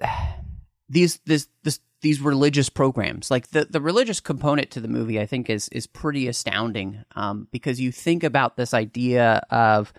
these 0.89 1.19
this 1.25 1.47
this 1.63 1.79
these 2.01 2.21
religious 2.21 2.69
programs 2.69 3.31
like 3.31 3.47
the 3.49 3.65
the 3.65 3.81
religious 3.81 4.19
component 4.19 4.69
to 4.69 4.79
the 4.79 4.87
movie 4.87 5.19
I 5.19 5.25
think 5.25 5.49
is 5.49 5.69
is 5.69 5.87
pretty 5.87 6.27
astounding 6.27 7.03
um, 7.15 7.47
because 7.51 7.79
you 7.79 7.91
think 7.91 8.23
about 8.23 8.57
this 8.57 8.73
idea 8.73 9.43
of 9.49 9.91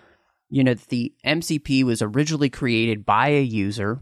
you 0.48 0.62
know 0.62 0.74
the 0.74 1.12
MCP 1.24 1.82
was 1.82 2.02
originally 2.02 2.50
created 2.50 3.04
by 3.04 3.28
a 3.28 3.42
user 3.42 3.98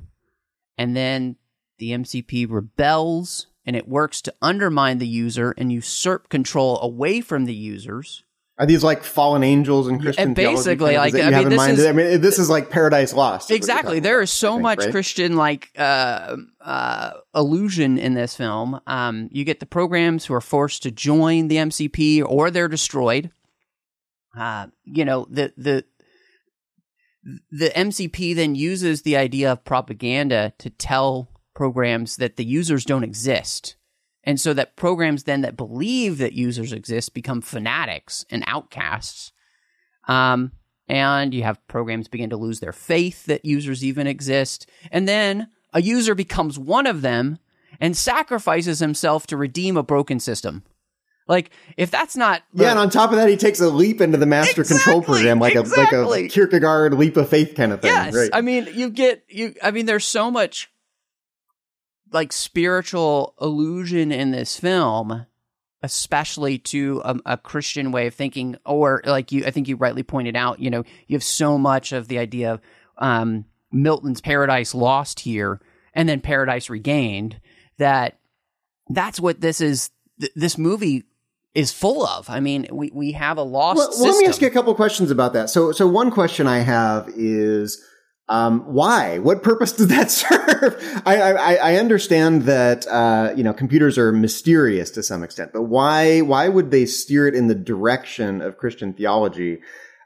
and 0.76 0.94
then 0.94 1.36
the 1.78 1.90
MCP 1.90 2.46
rebels 2.48 3.46
and 3.66 3.76
it 3.76 3.88
works 3.88 4.20
to 4.22 4.34
undermine 4.42 4.98
the 4.98 5.06
user 5.06 5.54
and 5.56 5.72
usurp 5.72 6.28
control 6.28 6.78
away 6.80 7.20
from 7.20 7.44
the 7.44 7.54
users. 7.54 8.24
Are 8.56 8.66
these 8.66 8.84
like 8.84 9.02
fallen 9.02 9.42
angels 9.42 9.88
and 9.88 10.00
Christian 10.00 10.28
and 10.28 10.36
basically 10.36 10.96
like 10.96 11.12
I 11.14 11.30
mean, 11.30 11.48
this 11.48 11.66
is, 11.66 11.86
I 11.86 11.90
mean 11.92 12.20
this 12.20 12.38
is 12.38 12.48
like 12.48 12.70
paradise 12.70 13.12
lost. 13.12 13.50
Exactly. 13.50 13.98
There 13.98 14.20
is 14.20 14.30
so 14.30 14.52
think, 14.52 14.62
much 14.62 14.78
right? 14.78 14.90
Christian 14.92 15.34
like 15.34 15.72
uh, 15.76 16.36
uh, 16.60 17.12
illusion 17.34 17.98
in 17.98 18.14
this 18.14 18.36
film. 18.36 18.80
Um, 18.86 19.28
you 19.32 19.44
get 19.44 19.58
the 19.58 19.66
programs 19.66 20.24
who 20.24 20.34
are 20.34 20.40
forced 20.40 20.84
to 20.84 20.92
join 20.92 21.48
the 21.48 21.56
MCP 21.56 22.24
or 22.24 22.52
they're 22.52 22.68
destroyed. 22.68 23.32
Uh, 24.38 24.68
you 24.84 25.04
know 25.04 25.26
the 25.28 25.52
the 25.56 25.84
the 27.50 27.70
MCP 27.70 28.36
then 28.36 28.54
uses 28.54 29.02
the 29.02 29.16
idea 29.16 29.50
of 29.50 29.64
propaganda 29.64 30.52
to 30.58 30.70
tell 30.70 31.33
programs 31.54 32.16
that 32.16 32.36
the 32.36 32.44
users 32.44 32.84
don't 32.84 33.04
exist 33.04 33.76
And 34.24 34.40
so 34.40 34.54
that 34.54 34.76
programs 34.76 35.24
then 35.24 35.42
that 35.42 35.56
believe 35.56 36.18
that 36.18 36.32
users 36.32 36.72
exist 36.72 37.14
become 37.14 37.42
fanatics 37.42 38.24
and 38.30 38.42
outcasts. 38.46 39.32
Um, 40.08 40.52
and 40.88 41.32
you 41.32 41.42
have 41.44 41.66
programs 41.68 42.08
begin 42.08 42.30
to 42.30 42.36
lose 42.36 42.60
their 42.60 42.72
faith 42.72 43.26
that 43.26 43.44
users 43.44 43.84
even 43.84 44.06
exist. 44.06 44.68
And 44.90 45.06
then 45.06 45.48
a 45.72 45.80
user 45.82 46.14
becomes 46.14 46.58
one 46.58 46.86
of 46.86 47.02
them 47.02 47.38
and 47.80 47.96
sacrifices 47.96 48.80
himself 48.80 49.26
to 49.28 49.36
redeem 49.36 49.76
a 49.76 49.82
broken 49.82 50.20
system. 50.20 50.64
Like, 51.26 51.50
if 51.78 51.90
that's 51.90 52.16
not 52.16 52.42
the- 52.52 52.64
yeah, 52.64 52.70
and 52.70 52.78
on 52.78 52.90
top 52.90 53.10
of 53.10 53.16
that, 53.16 53.30
he 53.30 53.38
takes 53.38 53.58
a 53.60 53.70
leap 53.70 54.02
into 54.02 54.18
the 54.18 54.26
master 54.26 54.60
exactly, 54.60 54.92
control 54.92 55.02
program, 55.02 55.38
like 55.38 55.56
exactly. 55.56 55.98
a 55.98 56.06
like 56.06 56.24
a 56.26 56.28
Kierkegaard 56.28 56.92
leap 56.94 57.16
of 57.16 57.30
faith 57.30 57.54
kind 57.56 57.72
of 57.72 57.80
thing. 57.80 57.92
Yes, 57.92 58.14
right. 58.14 58.28
I 58.30 58.42
mean, 58.42 58.68
you 58.74 58.90
get 58.90 59.24
you. 59.28 59.54
I 59.62 59.70
mean, 59.70 59.86
there's 59.86 60.04
so 60.04 60.30
much 60.30 60.70
like 62.14 62.32
spiritual 62.32 63.34
illusion 63.40 64.12
in 64.12 64.30
this 64.30 64.58
film, 64.58 65.26
especially 65.82 66.58
to 66.58 67.02
a, 67.04 67.16
a, 67.26 67.36
Christian 67.36 67.90
way 67.90 68.06
of 68.06 68.14
thinking, 68.14 68.56
or 68.64 69.02
like 69.04 69.32
you, 69.32 69.44
I 69.44 69.50
think 69.50 69.66
you 69.66 69.76
rightly 69.76 70.04
pointed 70.04 70.36
out, 70.36 70.60
you 70.60 70.70
know, 70.70 70.84
you 71.08 71.16
have 71.16 71.24
so 71.24 71.58
much 71.58 71.92
of 71.92 72.06
the 72.06 72.18
idea 72.18 72.52
of 72.52 72.60
um, 72.98 73.44
Milton's 73.72 74.20
Paradise 74.20 74.74
Lost 74.74 75.20
here, 75.20 75.60
and 75.92 76.08
then 76.08 76.20
Paradise 76.20 76.70
Regained. 76.70 77.40
That 77.78 78.18
that's 78.88 79.18
what 79.18 79.40
this 79.40 79.60
is. 79.60 79.90
Th- 80.20 80.32
this 80.36 80.56
movie 80.56 81.02
is 81.56 81.72
full 81.72 82.06
of. 82.06 82.30
I 82.30 82.38
mean, 82.38 82.68
we 82.70 82.92
we 82.94 83.12
have 83.12 83.36
a 83.36 83.42
lost. 83.42 83.78
Well, 83.78 84.12
let 84.12 84.18
me 84.18 84.26
ask 84.26 84.40
you 84.40 84.46
a 84.46 84.52
couple 84.52 84.72
questions 84.76 85.10
about 85.10 85.32
that. 85.32 85.50
So, 85.50 85.72
so 85.72 85.88
one 85.88 86.12
question 86.12 86.46
I 86.46 86.58
have 86.58 87.08
is 87.16 87.84
um, 88.28 88.60
why? 88.60 89.18
What 89.18 89.42
purpose 89.42 89.72
does 89.72 89.88
that 89.88 90.10
serve? 90.10 91.02
I, 91.04 91.20
I, 91.20 91.54
I 91.54 91.76
understand 91.76 92.42
that 92.42 92.86
uh, 92.86 93.34
you 93.36 93.44
know 93.44 93.52
computers 93.52 93.98
are 93.98 94.12
mysterious 94.12 94.90
to 94.92 95.02
some 95.02 95.22
extent, 95.22 95.52
but 95.52 95.62
why 95.62 96.20
why 96.20 96.48
would 96.48 96.70
they 96.70 96.86
steer 96.86 97.26
it 97.26 97.34
in 97.34 97.48
the 97.48 97.54
direction 97.54 98.40
of 98.40 98.56
Christian 98.56 98.94
theology? 98.94 99.60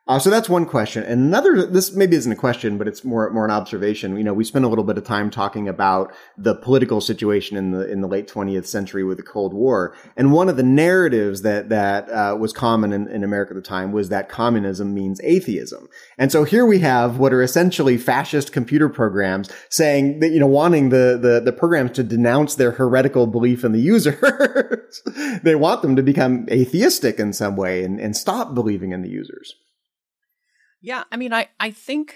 Uh, 0.09 0.19
so 0.19 0.31
that's 0.31 0.49
one 0.49 0.65
question. 0.65 1.03
And 1.03 1.21
another, 1.21 1.67
this 1.67 1.93
maybe 1.93 2.17
isn't 2.17 2.33
a 2.33 2.37
question, 2.37 2.79
but 2.79 2.89
it's 2.89 3.05
more, 3.05 3.29
more 3.29 3.45
an 3.45 3.51
observation. 3.51 4.17
You 4.17 4.25
know, 4.25 4.33
we 4.33 4.43
spent 4.43 4.65
a 4.65 4.69
little 4.69 4.85
bit 4.85 4.97
of 4.97 5.05
time 5.05 5.29
talking 5.29 5.69
about 5.69 6.15
the 6.39 6.55
political 6.55 7.03
situation 7.03 7.59
in 7.59 7.73
the, 7.73 7.87
in 7.87 8.01
the 8.01 8.09
late 8.09 8.27
20th 8.27 8.65
century 8.65 9.05
with 9.05 9.19
the 9.19 9.23
Cold 9.23 9.53
War. 9.53 9.95
And 10.17 10.33
one 10.33 10.49
of 10.49 10.57
the 10.57 10.63
narratives 10.63 11.43
that, 11.43 11.69
that, 11.69 12.09
uh, 12.09 12.35
was 12.41 12.55
common 12.55 12.95
in, 12.95 13.07
in 13.09 13.23
America 13.23 13.51
at 13.51 13.57
the 13.57 13.61
time 13.61 13.93
was 13.93 14.09
that 14.09 14.31
communism 14.31 14.95
means 14.95 15.21
atheism. 15.23 15.91
And 16.17 16.33
so 16.33 16.45
here 16.45 16.65
we 16.65 16.79
have 16.79 17.19
what 17.19 17.35
are 17.35 17.43
essentially 17.43 17.99
fascist 17.99 18.51
computer 18.51 18.89
programs 18.89 19.51
saying 19.69 20.21
that, 20.21 20.31
you 20.31 20.41
know, 20.41 20.47
wanting 20.47 20.89
the, 20.89 21.19
the, 21.21 21.43
the 21.45 21.53
programs 21.53 21.91
to 21.93 22.03
denounce 22.03 22.55
their 22.55 22.71
heretical 22.71 23.27
belief 23.27 23.63
in 23.63 23.73
the 23.73 23.81
users. 23.81 24.17
they 25.43 25.55
want 25.55 25.83
them 25.83 25.97
to 25.97 26.03
become 26.03 26.47
atheistic 26.51 27.21
in 27.21 27.35
some 27.35 27.57
way 27.57 27.85
and, 27.85 28.01
and 28.01 28.17
stop 28.17 28.55
believing 28.55 28.93
in 28.93 29.03
the 29.03 29.11
users. 29.11 29.55
Yeah, 30.81 31.05
I 31.11 31.17
mean, 31.17 31.33
I 31.33 31.49
I 31.59 31.71
think 31.71 32.15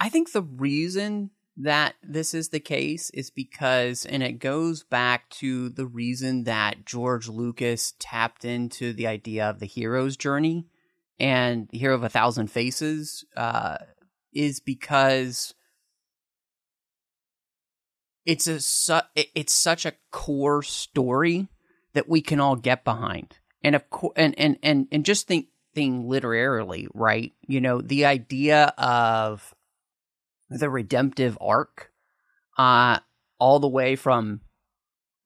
I 0.00 0.08
think 0.08 0.32
the 0.32 0.42
reason 0.42 1.30
that 1.56 1.96
this 2.02 2.34
is 2.34 2.50
the 2.50 2.60
case 2.60 3.10
is 3.10 3.30
because, 3.30 4.06
and 4.06 4.22
it 4.22 4.38
goes 4.38 4.84
back 4.84 5.28
to 5.30 5.70
the 5.70 5.86
reason 5.86 6.44
that 6.44 6.86
George 6.86 7.28
Lucas 7.28 7.94
tapped 7.98 8.44
into 8.44 8.92
the 8.92 9.08
idea 9.08 9.50
of 9.50 9.58
the 9.58 9.66
hero's 9.66 10.16
journey 10.16 10.66
and 11.18 11.68
the 11.70 11.78
hero 11.78 11.96
of 11.96 12.04
a 12.04 12.08
thousand 12.08 12.46
faces, 12.46 13.24
uh, 13.36 13.78
is 14.32 14.60
because 14.60 15.52
it's 18.24 18.46
a 18.46 18.60
su- 18.60 19.00
it's 19.34 19.52
such 19.52 19.84
a 19.84 19.94
core 20.12 20.62
story 20.62 21.48
that 21.94 22.08
we 22.08 22.20
can 22.20 22.38
all 22.38 22.54
get 22.54 22.84
behind, 22.84 23.38
and 23.64 23.74
of 23.74 23.90
course, 23.90 24.12
and 24.14 24.38
and 24.38 24.58
and 24.62 24.86
and 24.92 25.04
just 25.04 25.26
think 25.26 25.48
thing 25.74 26.08
literarily, 26.08 26.88
right? 26.94 27.32
You 27.46 27.60
know, 27.60 27.80
the 27.80 28.06
idea 28.06 28.72
of 28.78 29.54
the 30.50 30.70
redemptive 30.70 31.36
arc, 31.40 31.90
uh, 32.56 32.98
all 33.38 33.60
the 33.60 33.68
way 33.68 33.96
from 33.96 34.40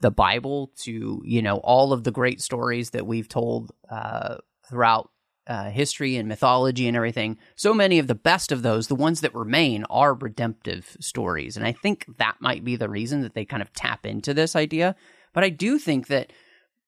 the 0.00 0.11
Bible 0.11 0.72
to, 0.83 1.22
you 1.24 1.42
know, 1.42 1.57
all 1.59 1.92
of 1.92 2.05
the 2.05 2.11
great 2.11 2.40
stories 2.40 2.90
that 2.90 3.07
we've 3.07 3.28
told 3.28 3.70
uh, 3.88 4.37
throughout 4.68 5.11
uh, 5.46 5.70
history 5.70 6.16
and 6.16 6.28
mythology 6.28 6.87
and 6.87 6.96
everything. 6.96 7.38
So 7.57 7.72
many 7.72 7.98
of 7.98 8.07
the 8.07 8.14
best 8.14 8.52
of 8.52 8.62
those, 8.62 8.88
the 8.88 8.94
ones 8.94 9.20
that 9.22 9.35
remain, 9.35 9.85
are 9.90 10.14
redemptive 10.14 10.96
stories. 11.00 11.57
And 11.57 11.66
I 11.66 11.72
think 11.72 12.05
that 12.18 12.37
might 12.40 12.64
be 12.64 12.76
the 12.76 12.88
reason 12.88 13.22
that 13.22 13.35
they 13.35 13.44
kind 13.44 13.62
of 13.62 13.72
tap 13.72 14.07
into 14.07 14.35
this 14.35 14.55
idea. 14.55 14.94
But 15.33 15.44
I 15.44 15.48
do 15.48 15.78
think 15.78 16.09
that 16.09 16.33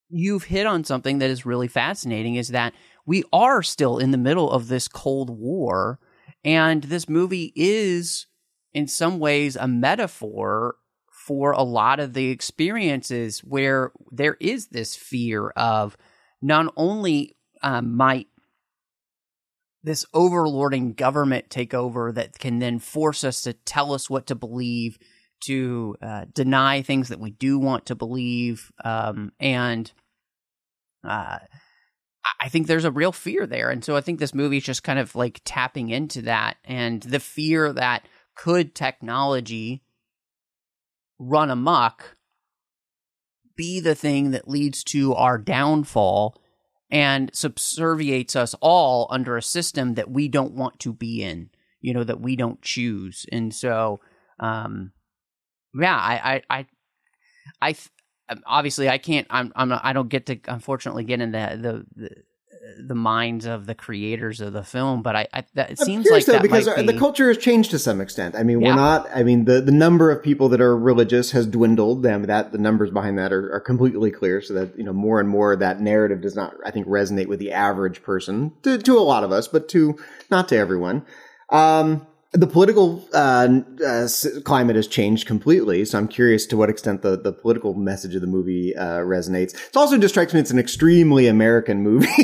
you've 0.08 0.44
hit 0.44 0.66
on 0.66 0.84
something 0.84 1.18
that 1.18 1.30
is 1.30 1.46
really 1.46 1.68
fascinating 1.68 2.36
is 2.36 2.48
that 2.48 2.74
we 3.06 3.24
are 3.32 3.62
still 3.62 3.98
in 3.98 4.10
the 4.10 4.18
middle 4.18 4.50
of 4.50 4.68
this 4.68 4.88
Cold 4.88 5.30
War. 5.30 5.98
And 6.44 6.84
this 6.84 7.08
movie 7.08 7.52
is, 7.56 8.26
in 8.72 8.86
some 8.86 9.18
ways, 9.18 9.56
a 9.56 9.68
metaphor 9.68 10.76
for 11.10 11.52
a 11.52 11.62
lot 11.62 12.00
of 12.00 12.12
the 12.12 12.30
experiences 12.30 13.40
where 13.40 13.92
there 14.10 14.36
is 14.40 14.68
this 14.68 14.94
fear 14.94 15.48
of 15.50 15.96
not 16.42 16.72
only 16.76 17.36
um, 17.62 17.96
might 17.96 18.28
this 19.82 20.06
overlording 20.14 20.96
government 20.96 21.50
take 21.50 21.74
over 21.74 22.10
that 22.12 22.38
can 22.38 22.58
then 22.58 22.78
force 22.78 23.22
us 23.22 23.42
to 23.42 23.52
tell 23.52 23.92
us 23.92 24.08
what 24.08 24.26
to 24.26 24.34
believe, 24.34 24.98
to 25.40 25.94
uh, 26.02 26.24
deny 26.32 26.80
things 26.80 27.08
that 27.08 27.20
we 27.20 27.30
do 27.30 27.58
want 27.58 27.86
to 27.86 27.94
believe, 27.94 28.72
um, 28.82 29.30
and 29.38 29.92
uh, 31.06 31.38
I 32.40 32.48
think 32.48 32.66
there's 32.66 32.84
a 32.84 32.90
real 32.90 33.12
fear 33.12 33.46
there. 33.46 33.70
And 33.70 33.84
so 33.84 33.96
I 33.96 34.00
think 34.00 34.18
this 34.18 34.34
movie 34.34 34.58
is 34.58 34.64
just 34.64 34.82
kind 34.82 34.98
of 34.98 35.14
like 35.14 35.40
tapping 35.44 35.90
into 35.90 36.22
that 36.22 36.56
and 36.64 37.02
the 37.02 37.20
fear 37.20 37.72
that 37.72 38.06
could 38.34 38.74
technology 38.74 39.82
run 41.18 41.50
amok 41.50 42.16
be 43.56 43.80
the 43.80 43.94
thing 43.94 44.32
that 44.32 44.48
leads 44.48 44.82
to 44.84 45.14
our 45.14 45.38
downfall 45.38 46.40
and 46.90 47.32
subserviates 47.32 48.36
us 48.36 48.54
all 48.60 49.06
under 49.10 49.36
a 49.36 49.42
system 49.42 49.94
that 49.94 50.10
we 50.10 50.28
don't 50.28 50.54
want 50.54 50.80
to 50.80 50.92
be 50.92 51.22
in, 51.22 51.50
you 51.80 51.94
know, 51.94 52.04
that 52.04 52.20
we 52.20 52.36
don't 52.36 52.62
choose. 52.62 53.26
And 53.30 53.54
so, 53.54 54.00
um, 54.40 54.92
yeah, 55.74 55.96
I, 55.96 56.34
I, 56.34 56.42
I, 56.58 56.66
I, 57.70 57.76
obviously 58.46 58.88
I 58.88 58.98
can't. 58.98 59.26
I'm. 59.30 59.52
I'm. 59.56 59.68
Not, 59.68 59.82
I 59.84 59.92
don't 59.92 60.08
get 60.08 60.26
to 60.26 60.38
unfortunately 60.48 61.04
get 61.04 61.20
into 61.20 61.38
the, 61.38 61.86
the 61.96 62.10
the 62.78 62.94
minds 62.94 63.44
of 63.44 63.66
the 63.66 63.74
creators 63.74 64.40
of 64.40 64.52
the 64.52 64.62
film, 64.62 65.02
but 65.02 65.14
I, 65.14 65.26
I 65.32 65.44
that 65.54 65.70
it 65.70 65.78
seems 65.78 66.08
like 66.08 66.24
though, 66.24 66.32
that 66.32 66.42
because 66.42 66.68
be... 66.74 66.82
the 66.82 66.98
culture 66.98 67.28
has 67.28 67.38
changed 67.38 67.70
to 67.72 67.78
some 67.78 68.00
extent. 68.00 68.34
I 68.34 68.42
mean, 68.42 68.60
we're 68.60 68.74
not. 68.74 69.08
I 69.14 69.22
mean, 69.22 69.44
the 69.44 69.60
the 69.60 69.72
number 69.72 70.10
of 70.10 70.22
people 70.22 70.48
that 70.50 70.60
are 70.60 70.76
religious 70.76 71.32
has 71.32 71.46
dwindled. 71.46 72.02
Them 72.02 72.22
that 72.24 72.52
the 72.52 72.58
numbers 72.58 72.90
behind 72.90 73.18
that 73.18 73.32
are, 73.32 73.52
are 73.52 73.60
completely 73.60 74.10
clear. 74.10 74.40
So 74.40 74.54
that 74.54 74.76
you 74.78 74.84
know 74.84 74.92
more 74.92 75.20
and 75.20 75.28
more 75.28 75.56
that 75.56 75.80
narrative 75.80 76.20
does 76.20 76.34
not, 76.34 76.54
I 76.64 76.70
think, 76.70 76.86
resonate 76.86 77.26
with 77.26 77.38
the 77.38 77.52
average 77.52 78.02
person 78.02 78.52
to 78.62 78.78
to 78.78 78.98
a 78.98 79.00
lot 79.00 79.24
of 79.24 79.32
us, 79.32 79.48
but 79.48 79.68
to 79.70 79.96
not 80.30 80.48
to 80.48 80.56
everyone. 80.56 81.04
Um, 81.50 82.06
the 82.34 82.48
political 82.48 83.06
uh, 83.14 83.60
uh, 83.86 84.08
climate 84.42 84.74
has 84.74 84.88
changed 84.88 85.26
completely, 85.26 85.84
so 85.84 85.98
I'm 85.98 86.08
curious 86.08 86.46
to 86.46 86.56
what 86.56 86.68
extent 86.68 87.02
the, 87.02 87.16
the 87.16 87.32
political 87.32 87.74
message 87.74 88.16
of 88.16 88.22
the 88.22 88.26
movie 88.26 88.74
uh, 88.76 88.98
resonates. 88.98 89.54
It 89.54 89.76
also 89.76 89.96
just 89.98 90.14
strikes 90.14 90.34
me 90.34 90.40
it's 90.40 90.50
an 90.50 90.58
extremely 90.58 91.28
American 91.28 91.82
movie. 91.82 92.06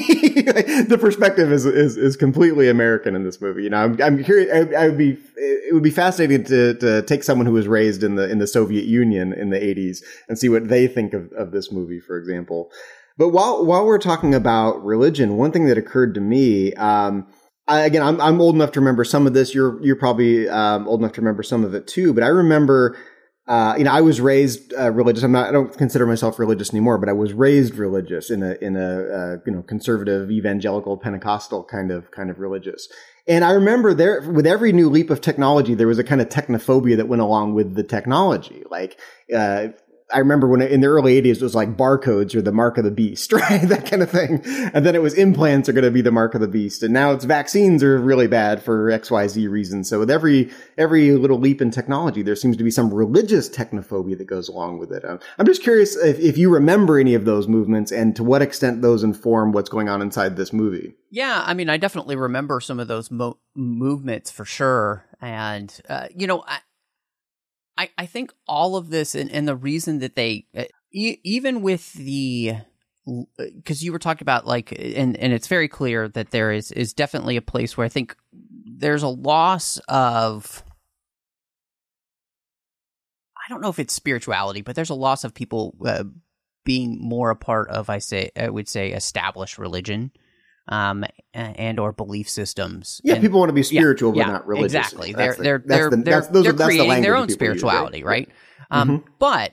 the 0.83 0.99
perspective 1.01 1.53
is, 1.53 1.65
is 1.65 1.97
is 1.97 2.17
completely 2.17 2.69
American 2.69 3.15
in 3.15 3.23
this 3.23 3.41
movie. 3.41 3.63
You 3.63 3.71
know, 3.71 3.77
I'm, 3.77 4.03
I'm 4.03 4.25
curious. 4.25 4.53
I, 4.53 4.75
I, 4.75 4.89
would 4.89 4.99
be 4.99 5.17
it 5.37 5.73
would 5.73 5.85
be 5.85 5.91
fascinating 5.91 6.45
to 6.47 6.75
to 6.75 7.03
take 7.03 7.23
someone 7.23 7.47
who 7.47 7.53
was 7.53 7.69
raised 7.69 8.03
in 8.03 8.17
the 8.17 8.29
in 8.29 8.41
the 8.41 8.49
Soviet 8.49 8.87
Union 8.87 9.33
in 9.33 9.51
the 9.51 9.61
80s 9.61 10.03
and 10.29 10.37
see 10.37 10.49
what 10.49 10.69
they 10.69 10.89
think 10.89 11.15
of, 11.15 11.31
of 11.33 11.53
this 11.53 11.71
movie, 11.71 12.01
for 12.01 12.19
example. 12.19 12.73
But 13.17 13.29
while 13.29 13.65
while 13.65 13.87
we're 13.87 13.99
talking 13.99 14.35
about 14.35 14.85
religion, 14.85 15.37
one 15.37 15.53
thing 15.53 15.67
that 15.67 15.79
occurred 15.79 16.15
to 16.15 16.21
me. 16.21 16.75
Um, 16.75 17.29
I, 17.71 17.83
again, 17.83 18.03
I'm 18.03 18.21
I'm 18.21 18.41
old 18.41 18.57
enough 18.57 18.73
to 18.73 18.81
remember 18.81 19.05
some 19.05 19.29
of 19.29 19.33
this. 19.33 19.55
You're 19.55 19.81
you're 19.83 19.97
probably 19.97 20.49
um, 20.49 20.89
old 20.89 21.01
enough 21.01 21.13
to 21.13 21.21
remember 21.21 21.45
some 21.45 21.65
of 21.65 21.73
it 21.73 21.87
too. 21.87 22.13
But 22.13 22.25
I 22.25 22.27
remember, 22.27 22.99
uh, 23.47 23.77
you 23.79 23.85
know, 23.85 23.93
I 23.93 24.01
was 24.01 24.21
raised 24.21 24.75
uh, 24.75 24.91
religious. 24.91 25.23
I'm 25.23 25.31
not. 25.31 25.49
I 25.49 25.53
don't 25.53 25.73
consider 25.79 26.05
myself 26.05 26.41
religious 26.41 26.71
anymore. 26.71 26.99
But 26.99 27.09
I 27.09 27.13
was 27.13 27.33
raised 27.33 27.77
religious 27.77 28.29
in 28.29 28.43
a 28.43 28.57
in 28.61 28.77
a 28.77 29.03
uh, 29.03 29.37
you 29.47 29.53
know 29.53 29.63
conservative 29.63 30.33
evangelical 30.33 30.97
Pentecostal 30.97 31.63
kind 31.63 31.93
of 31.93 32.11
kind 32.11 32.29
of 32.29 32.41
religious. 32.41 32.89
And 33.29 33.45
I 33.45 33.53
remember 33.53 33.95
there 33.95 34.29
with 34.29 34.49
every 34.49 34.73
new 34.73 34.91
leap 34.91 35.09
of 35.09 35.21
technology, 35.21 35.77
there 35.77 35.87
was 35.87 36.01
a 36.01 36.05
kind 36.05 36.21
of 36.21 36.29
technophobia 36.29 36.97
that 36.97 37.07
went 37.07 37.23
along 37.23 37.55
with 37.55 37.77
the 37.77 37.85
technology. 37.85 38.65
Like 38.69 38.99
uh, 39.33 39.69
I 40.13 40.19
remember 40.19 40.49
when 40.49 40.63
in 40.63 40.81
the 40.81 40.89
early 40.89 41.21
80s 41.21 41.37
it 41.37 41.43
was 41.43 41.55
like 41.55 41.77
barcodes 41.77 42.35
are 42.35 42.43
the 42.43 42.53
mark 42.53 42.79
of 42.79 42.85
the 42.85 42.91
beast, 42.91 43.33
right? 43.33 43.63
that 43.69 43.87
kind 43.87 44.03
of 44.03 44.11
thing. 44.11 44.43
And 44.75 44.85
then 44.85 44.95
it 44.95 45.03
was 45.03 45.15
implants 45.15 45.69
are 45.69 45.73
going 45.73 45.85
to 45.85 45.91
be 45.91 46.03
the 46.03 46.11
mark 46.11 46.35
of 46.35 46.41
the 46.41 46.49
beast. 46.49 46.83
And 46.83 46.93
now 46.93 47.13
it's 47.13 47.25
vaccines 47.25 47.83
are 47.83 47.99
really 47.99 48.27
bad 48.27 48.63
for 48.63 48.91
XYZ 48.91 49.49
reasons. 49.51 49.89
So 49.89 50.01
with 50.01 50.11
every, 50.11 50.51
every 50.79 51.13
little 51.13 51.39
leap 51.39 51.61
in 51.61 51.71
technology, 51.71 52.23
there 52.23 52.37
seems 52.37 52.57
to 52.57 52.65
be 52.65 52.71
some 52.71 52.93
religious 52.93 53.49
technophobia 53.49 54.17
that 54.19 54.27
goes 54.27 54.49
along 54.49 54.79
with 54.79 54.93
it. 54.93 55.05
Um, 55.05 55.21
I'm 55.39 55.47
just 55.47 55.63
curious 55.63 55.97
if, 55.97 56.19
if 56.19 56.39
you 56.39 56.51
remember 56.51 56.99
any 56.99 57.15
of 57.15 57.25
those 57.25 57.49
movements 57.49 57.93
and 57.93 58.15
to 58.17 58.25
what 58.25 58.43
extent 58.43 58.83
those 58.83 59.03
inform 59.03 59.53
what's 59.53 59.69
going 59.69 59.89
on 59.89 60.03
inside 60.03 60.37
this 60.37 60.53
movie. 60.53 60.95
Yeah, 61.11 61.43
I 61.45 61.55
mean, 61.55 61.69
I 61.69 61.77
definitely 61.77 62.17
remember 62.17 62.61
some 62.61 62.79
of 62.79 62.89
those 62.89 63.11
mo- 63.11 63.39
movements 63.55 64.31
for 64.31 64.45
sure. 64.45 65.07
And, 65.21 65.75
uh, 65.89 66.07
you 66.15 66.27
know, 66.27 66.45
I, 66.47 66.61
I, 67.77 67.91
I 67.97 68.07
think 68.07 68.33
all 68.47 68.77
of 68.77 68.91
this 68.91 69.15
and, 69.15 69.31
and 69.31 69.49
the 69.49 69.57
reason 69.57 70.01
that 70.01 70.17
they 70.17 70.47
uh, 70.57 70.65
even 70.93 71.63
with 71.63 71.93
the 71.95 72.57
because 73.55 73.83
you 73.83 73.93
were 73.93 73.99
talking 73.99 74.25
about 74.25 74.47
like 74.47 74.73
and 74.73 75.17
and 75.17 75.33
it's 75.33 75.47
very 75.47 75.69
clear 75.69 76.09
that 76.09 76.31
there 76.31 76.53
is 76.53 76.71
is 76.73 76.93
definitely 76.93 77.37
a 77.37 77.43
place 77.43 77.77
where 77.77 77.85
I 77.85 77.89
think 77.89 78.17
there's 78.33 79.03
a 79.03 79.09
loss 79.09 79.79
of 79.89 80.63
I 83.37 83.49
don't 83.49 83.63
know 83.63 83.71
if 83.71 83.79
it's 83.79 83.95
spirituality, 83.95 84.63
but 84.63 84.77
there's 84.77 84.91
a 84.91 84.95
loss 84.95 85.25
of 85.25 85.35
people 85.35 85.75
uh, 85.85 86.05
being 86.65 86.99
more 87.01 87.31
a 87.31 87.37
part 87.37 87.69
of 87.71 87.89
I 87.89 87.99
say 87.99 88.31
I 88.37 88.49
would 88.51 88.69
say 88.69 88.93
established 88.93 89.59
religion 89.59 90.13
um, 90.71 91.05
and 91.35 91.79
or 91.79 91.93
belief 91.93 92.29
systems. 92.29 93.01
Yeah, 93.05 93.15
and, 93.15 93.23
people 93.23 93.41
want 93.41 93.51
to 93.51 93.55
be 93.55 93.65
spiritual, 93.65 94.17
yeah, 94.17 94.27
but 94.27 94.33
not 94.33 94.47
religious. 94.47 94.75
Exactly. 94.75 95.13
They're 95.13 95.35
the, 95.35 95.43
they're 95.43 95.59
they're 95.59 95.91
they're, 95.91 96.43
they're 96.43 96.53
creating 96.53 97.03
their 97.03 97.17
own 97.17 97.29
spirituality, 97.29 97.99
use, 97.99 98.07
right? 98.07 98.29
right? 98.29 98.71
Um, 98.71 98.89
mm-hmm. 98.89 99.09
But 99.19 99.53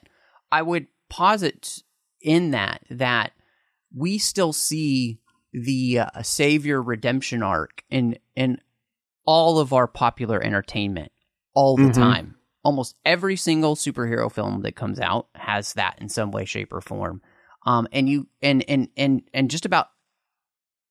I 0.52 0.62
would 0.62 0.88
posit 1.10 1.84
in 2.22 2.52
that 2.52 2.82
that 2.92 3.34
we 3.96 4.20
still 4.20 4.54
see 4.54 5.20
the 5.52 6.00
uh, 6.00 6.22
savior 6.22 6.82
redemption 6.82 7.42
arc 7.42 7.84
in 7.90 8.18
in 8.36 8.62
all 9.26 9.60
of 9.60 9.74
our 9.74 9.88
popular 9.88 10.42
entertainment 10.42 11.12
all 11.54 11.76
the 11.76 11.84
mm-hmm. 11.84 12.02
time. 12.02 12.36
Almost 12.64 12.96
every 13.06 13.38
single 13.38 13.76
superhero 13.76 14.32
film 14.32 14.62
that 14.62 14.76
comes 14.76 15.00
out 15.00 15.28
has 15.36 15.74
that 15.74 15.98
in 16.00 16.10
some 16.10 16.32
way, 16.32 16.46
shape, 16.46 16.74
or 16.74 16.82
form. 16.82 17.22
Um, 17.66 17.88
and 17.92 18.08
you 18.08 18.28
and 18.42 18.64
and 18.70 18.90
and 18.96 19.22
and 19.34 19.50
just 19.50 19.66
about 19.66 19.88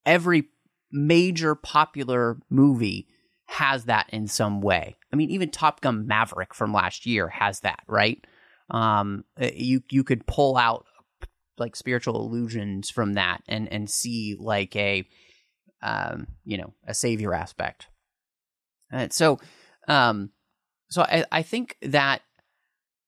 every 0.07 0.45
major 0.91 1.55
popular 1.55 2.39
movie 2.49 3.09
has 3.47 3.85
that 3.85 4.09
in 4.11 4.27
some 4.29 4.61
way. 4.61 4.97
I 5.13 5.17
mean, 5.17 5.31
even 5.31 5.51
Top 5.51 5.81
Gun 5.81 6.07
Maverick 6.07 6.55
from 6.55 6.73
last 6.73 7.05
year 7.05 7.29
has 7.29 7.61
that, 7.61 7.83
right? 7.87 8.25
Um, 8.71 9.25
uh, 9.41 9.51
you 9.55 9.83
you 9.91 10.03
could 10.03 10.27
pull 10.27 10.57
out 10.57 10.87
like 11.59 11.77
spiritual 11.77 12.17
illusions 12.27 12.91
from 12.91 13.15
that 13.15 13.43
and 13.49 13.71
and 13.73 13.89
see 13.89 14.37
like 14.39 14.75
a 14.77 15.07
um, 15.83 16.27
you 16.45 16.57
know 16.59 16.73
a 16.87 16.95
savior 16.95 17.35
aspect. 17.35 17.89
And 18.91 19.13
so, 19.13 19.41
um, 19.89 20.31
so 20.91 21.03
I, 21.03 21.25
I 21.33 21.43
think 21.43 21.77
that 21.83 22.23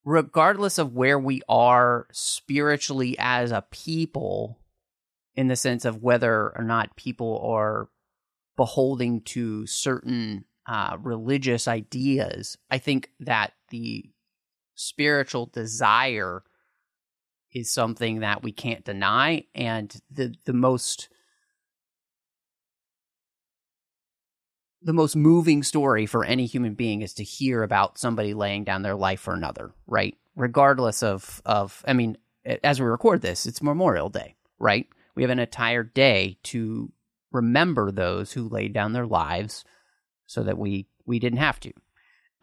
regardless 0.04 0.78
of 0.78 0.94
where 0.94 1.18
we 1.18 1.42
are 1.48 2.06
spiritually 2.12 3.16
as 3.18 3.52
a 3.52 3.64
people, 3.70 4.58
in 5.38 5.46
the 5.46 5.54
sense 5.54 5.84
of 5.84 6.02
whether 6.02 6.52
or 6.58 6.64
not 6.64 6.96
people 6.96 7.40
are 7.44 7.88
beholding 8.56 9.20
to 9.20 9.64
certain 9.68 10.44
uh, 10.66 10.96
religious 11.00 11.68
ideas. 11.68 12.58
I 12.72 12.78
think 12.78 13.12
that 13.20 13.52
the 13.70 14.10
spiritual 14.74 15.46
desire 15.46 16.42
is 17.52 17.72
something 17.72 18.18
that 18.18 18.42
we 18.42 18.50
can't 18.50 18.84
deny, 18.84 19.44
and 19.54 19.94
the 20.10 20.34
the 20.44 20.52
most 20.52 21.08
the 24.82 24.92
most 24.92 25.14
moving 25.14 25.62
story 25.62 26.04
for 26.04 26.24
any 26.24 26.46
human 26.46 26.74
being 26.74 27.00
is 27.02 27.14
to 27.14 27.22
hear 27.22 27.62
about 27.62 27.96
somebody 27.96 28.34
laying 28.34 28.64
down 28.64 28.82
their 28.82 28.96
life 28.96 29.20
for 29.20 29.34
another, 29.34 29.70
right? 29.86 30.16
Regardless 30.34 31.04
of 31.04 31.40
of 31.46 31.84
I 31.86 31.92
mean, 31.92 32.18
as 32.64 32.80
we 32.80 32.86
record 32.86 33.22
this, 33.22 33.46
it's 33.46 33.62
Memorial 33.62 34.08
Day, 34.08 34.34
right? 34.58 34.88
We 35.18 35.24
have 35.24 35.30
an 35.30 35.40
entire 35.40 35.82
day 35.82 36.38
to 36.44 36.92
remember 37.32 37.90
those 37.90 38.30
who 38.30 38.48
laid 38.48 38.72
down 38.72 38.92
their 38.92 39.04
lives 39.04 39.64
so 40.26 40.44
that 40.44 40.56
we 40.56 40.86
we 41.06 41.18
didn't 41.18 41.40
have 41.40 41.58
to. 41.58 41.72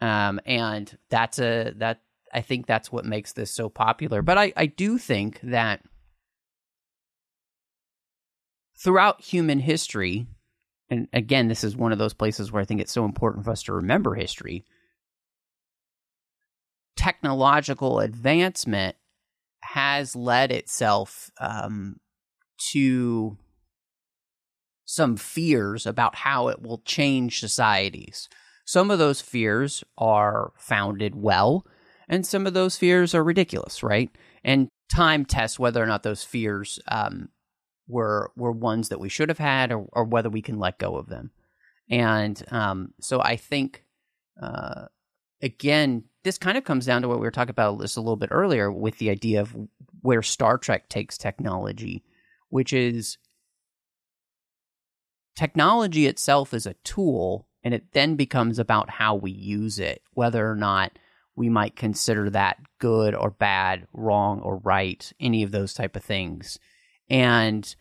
Um, 0.02 0.40
and 0.44 0.94
that's 1.08 1.38
a 1.38 1.72
that 1.76 2.02
I 2.34 2.42
think 2.42 2.66
that's 2.66 2.92
what 2.92 3.06
makes 3.06 3.32
this 3.32 3.50
so 3.50 3.70
popular. 3.70 4.20
But 4.20 4.36
I, 4.36 4.52
I 4.58 4.66
do 4.66 4.98
think 4.98 5.40
that 5.42 5.84
throughout 8.78 9.22
human 9.22 9.60
history, 9.60 10.26
and 10.90 11.08
again, 11.14 11.48
this 11.48 11.64
is 11.64 11.74
one 11.74 11.92
of 11.92 11.98
those 11.98 12.12
places 12.12 12.52
where 12.52 12.60
I 12.60 12.66
think 12.66 12.82
it's 12.82 12.92
so 12.92 13.06
important 13.06 13.46
for 13.46 13.52
us 13.52 13.62
to 13.62 13.72
remember 13.72 14.14
history. 14.14 14.66
Technological 16.94 18.00
advancement 18.00 18.96
has 19.62 20.14
led 20.14 20.52
itself 20.52 21.30
um, 21.40 22.00
to 22.72 23.36
some 24.84 25.16
fears 25.16 25.84
about 25.86 26.14
how 26.14 26.48
it 26.48 26.62
will 26.62 26.78
change 26.84 27.40
societies. 27.40 28.28
Some 28.64 28.90
of 28.90 28.98
those 28.98 29.20
fears 29.20 29.84
are 29.98 30.52
founded 30.56 31.14
well, 31.14 31.66
and 32.08 32.26
some 32.26 32.46
of 32.46 32.54
those 32.54 32.76
fears 32.76 33.14
are 33.14 33.22
ridiculous, 33.22 33.82
right? 33.82 34.10
And 34.44 34.68
time 34.94 35.24
tests 35.24 35.58
whether 35.58 35.82
or 35.82 35.86
not 35.86 36.02
those 36.02 36.24
fears 36.24 36.78
um, 36.88 37.28
were 37.88 38.32
were 38.36 38.52
ones 38.52 38.88
that 38.88 39.00
we 39.00 39.08
should 39.08 39.28
have 39.28 39.38
had, 39.38 39.72
or, 39.72 39.86
or 39.92 40.04
whether 40.04 40.30
we 40.30 40.42
can 40.42 40.58
let 40.58 40.78
go 40.78 40.96
of 40.96 41.08
them. 41.08 41.30
And 41.90 42.42
um, 42.50 42.94
so 43.00 43.20
I 43.20 43.36
think, 43.36 43.84
uh, 44.42 44.86
again, 45.42 46.04
this 46.24 46.38
kind 46.38 46.58
of 46.58 46.64
comes 46.64 46.86
down 46.86 47.02
to 47.02 47.08
what 47.08 47.18
we 47.18 47.24
were 47.24 47.30
talking 47.30 47.50
about 47.50 47.78
this 47.78 47.96
a 47.96 48.00
little 48.00 48.16
bit 48.16 48.30
earlier 48.32 48.70
with 48.72 48.98
the 48.98 49.10
idea 49.10 49.40
of 49.40 49.56
where 50.00 50.22
Star 50.22 50.58
Trek 50.58 50.88
takes 50.88 51.16
technology 51.16 52.04
which 52.48 52.72
is 52.72 53.18
technology 55.36 56.06
itself 56.06 56.54
is 56.54 56.66
a 56.66 56.74
tool 56.84 57.46
and 57.62 57.74
it 57.74 57.92
then 57.92 58.16
becomes 58.16 58.58
about 58.58 58.90
how 58.90 59.14
we 59.14 59.30
use 59.30 59.78
it, 59.78 60.02
whether 60.12 60.50
or 60.50 60.54
not 60.54 60.98
we 61.34 61.48
might 61.48 61.76
consider 61.76 62.30
that 62.30 62.58
good 62.78 63.14
or 63.14 63.30
bad, 63.30 63.86
wrong 63.92 64.40
or 64.40 64.58
right, 64.58 65.12
any 65.20 65.42
of 65.42 65.50
those 65.50 65.74
type 65.74 65.96
of 65.96 66.02
things. 66.02 66.58
And 67.10 67.74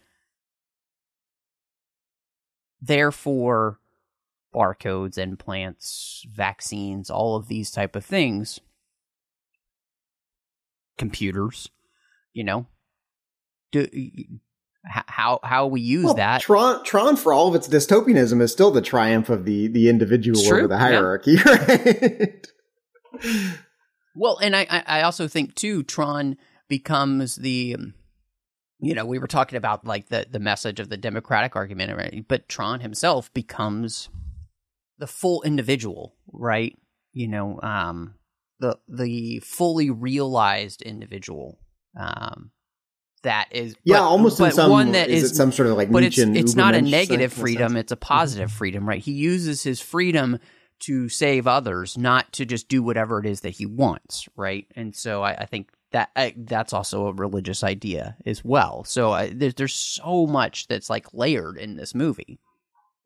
therefore 2.82 3.80
barcodes, 4.53 5.18
implants, 5.18 6.26
vaccines, 6.32 7.09
all 7.09 7.36
of 7.36 7.47
these 7.47 7.72
type 7.72 7.95
of 7.95 8.05
things, 8.05 8.59
computers, 10.97 11.70
you 12.34 12.43
know, 12.43 12.66
do 13.72 13.88
how 14.88 15.39
how 15.43 15.67
we 15.67 15.81
use 15.81 16.05
well, 16.05 16.13
that. 16.15 16.41
Tron, 16.41 16.83
Tron, 16.83 17.15
for 17.15 17.33
all 17.33 17.47
of 17.47 17.55
its 17.55 17.67
dystopianism, 17.67 18.41
is 18.41 18.51
still 18.51 18.71
the 18.71 18.81
triumph 18.81 19.29
of 19.29 19.45
the 19.45 19.67
the 19.67 19.89
individual 19.89 20.39
over 20.47 20.67
the 20.67 20.77
hierarchy, 20.77 21.33
yeah. 21.33 21.43
right? 22.13 22.47
well, 24.15 24.38
and 24.38 24.55
I 24.55 24.65
I 24.69 25.01
also 25.01 25.27
think 25.27 25.55
too, 25.55 25.83
Tron 25.83 26.38
becomes 26.67 27.36
the 27.36 27.77
you 28.79 28.93
know 28.93 29.05
we 29.05 29.19
were 29.19 29.27
talking 29.27 29.57
about 29.57 29.86
like 29.86 30.09
the 30.09 30.27
the 30.29 30.39
message 30.39 30.79
of 30.79 30.89
the 30.89 30.97
democratic 30.97 31.55
argument, 31.55 31.95
right? 31.97 32.25
But 32.27 32.47
Tron 32.47 32.81
himself 32.81 33.33
becomes 33.33 34.09
the 34.97 35.07
full 35.07 35.41
individual, 35.43 36.15
right? 36.31 36.77
You 37.11 37.27
know, 37.27 37.59
um, 37.61 38.15
the 38.59 38.77
the 38.88 39.39
fully 39.39 39.89
realized 39.89 40.81
individual. 40.81 41.59
Um, 41.99 42.51
that 43.26 43.47
is 43.51 43.76
yeah 43.84 43.99
almost 43.99 44.39
but 44.39 44.53
some, 44.53 44.71
one 44.71 44.93
that 44.93 45.09
is, 45.09 45.23
is 45.32 45.38
some 45.38 45.51
sort 45.51 45.67
of 45.67 45.76
like 45.76 45.91
but 45.91 46.03
it's 46.03 46.17
it's 46.17 46.55
not 46.55 46.73
a 46.73 46.82
negative 46.82 47.34
freedom 47.34 47.76
it's 47.76 47.91
a 47.91 47.97
positive 47.97 48.49
mm-hmm. 48.49 48.57
freedom 48.57 48.89
right? 48.89 49.01
He 49.01 49.11
uses 49.11 49.61
his 49.61 49.82
freedom 49.82 50.39
to 50.82 51.09
save 51.09 51.47
others 51.47 51.97
not 51.97 52.32
to 52.34 52.45
just 52.45 52.67
do 52.67 52.82
whatever 52.82 53.19
it 53.19 53.26
is 53.26 53.41
that 53.41 53.51
he 53.51 53.65
wants 53.65 54.28
right? 54.36 54.65
And 54.76 54.95
so 54.95 55.23
i, 55.23 55.34
I 55.34 55.45
think 55.45 55.69
that 55.91 56.09
I, 56.15 56.34
that's 56.36 56.73
also 56.73 57.07
a 57.07 57.13
religious 57.13 57.63
idea 57.63 58.17
as 58.26 58.43
well. 58.43 58.84
So 58.84 59.11
I, 59.13 59.30
there's 59.30 59.53
there's 59.53 59.76
so 59.76 60.26
much 60.26 60.67
that's 60.67 60.89
like 60.89 61.13
layered 61.13 61.57
in 61.57 61.78
this 61.78 61.95
movie 61.95 62.39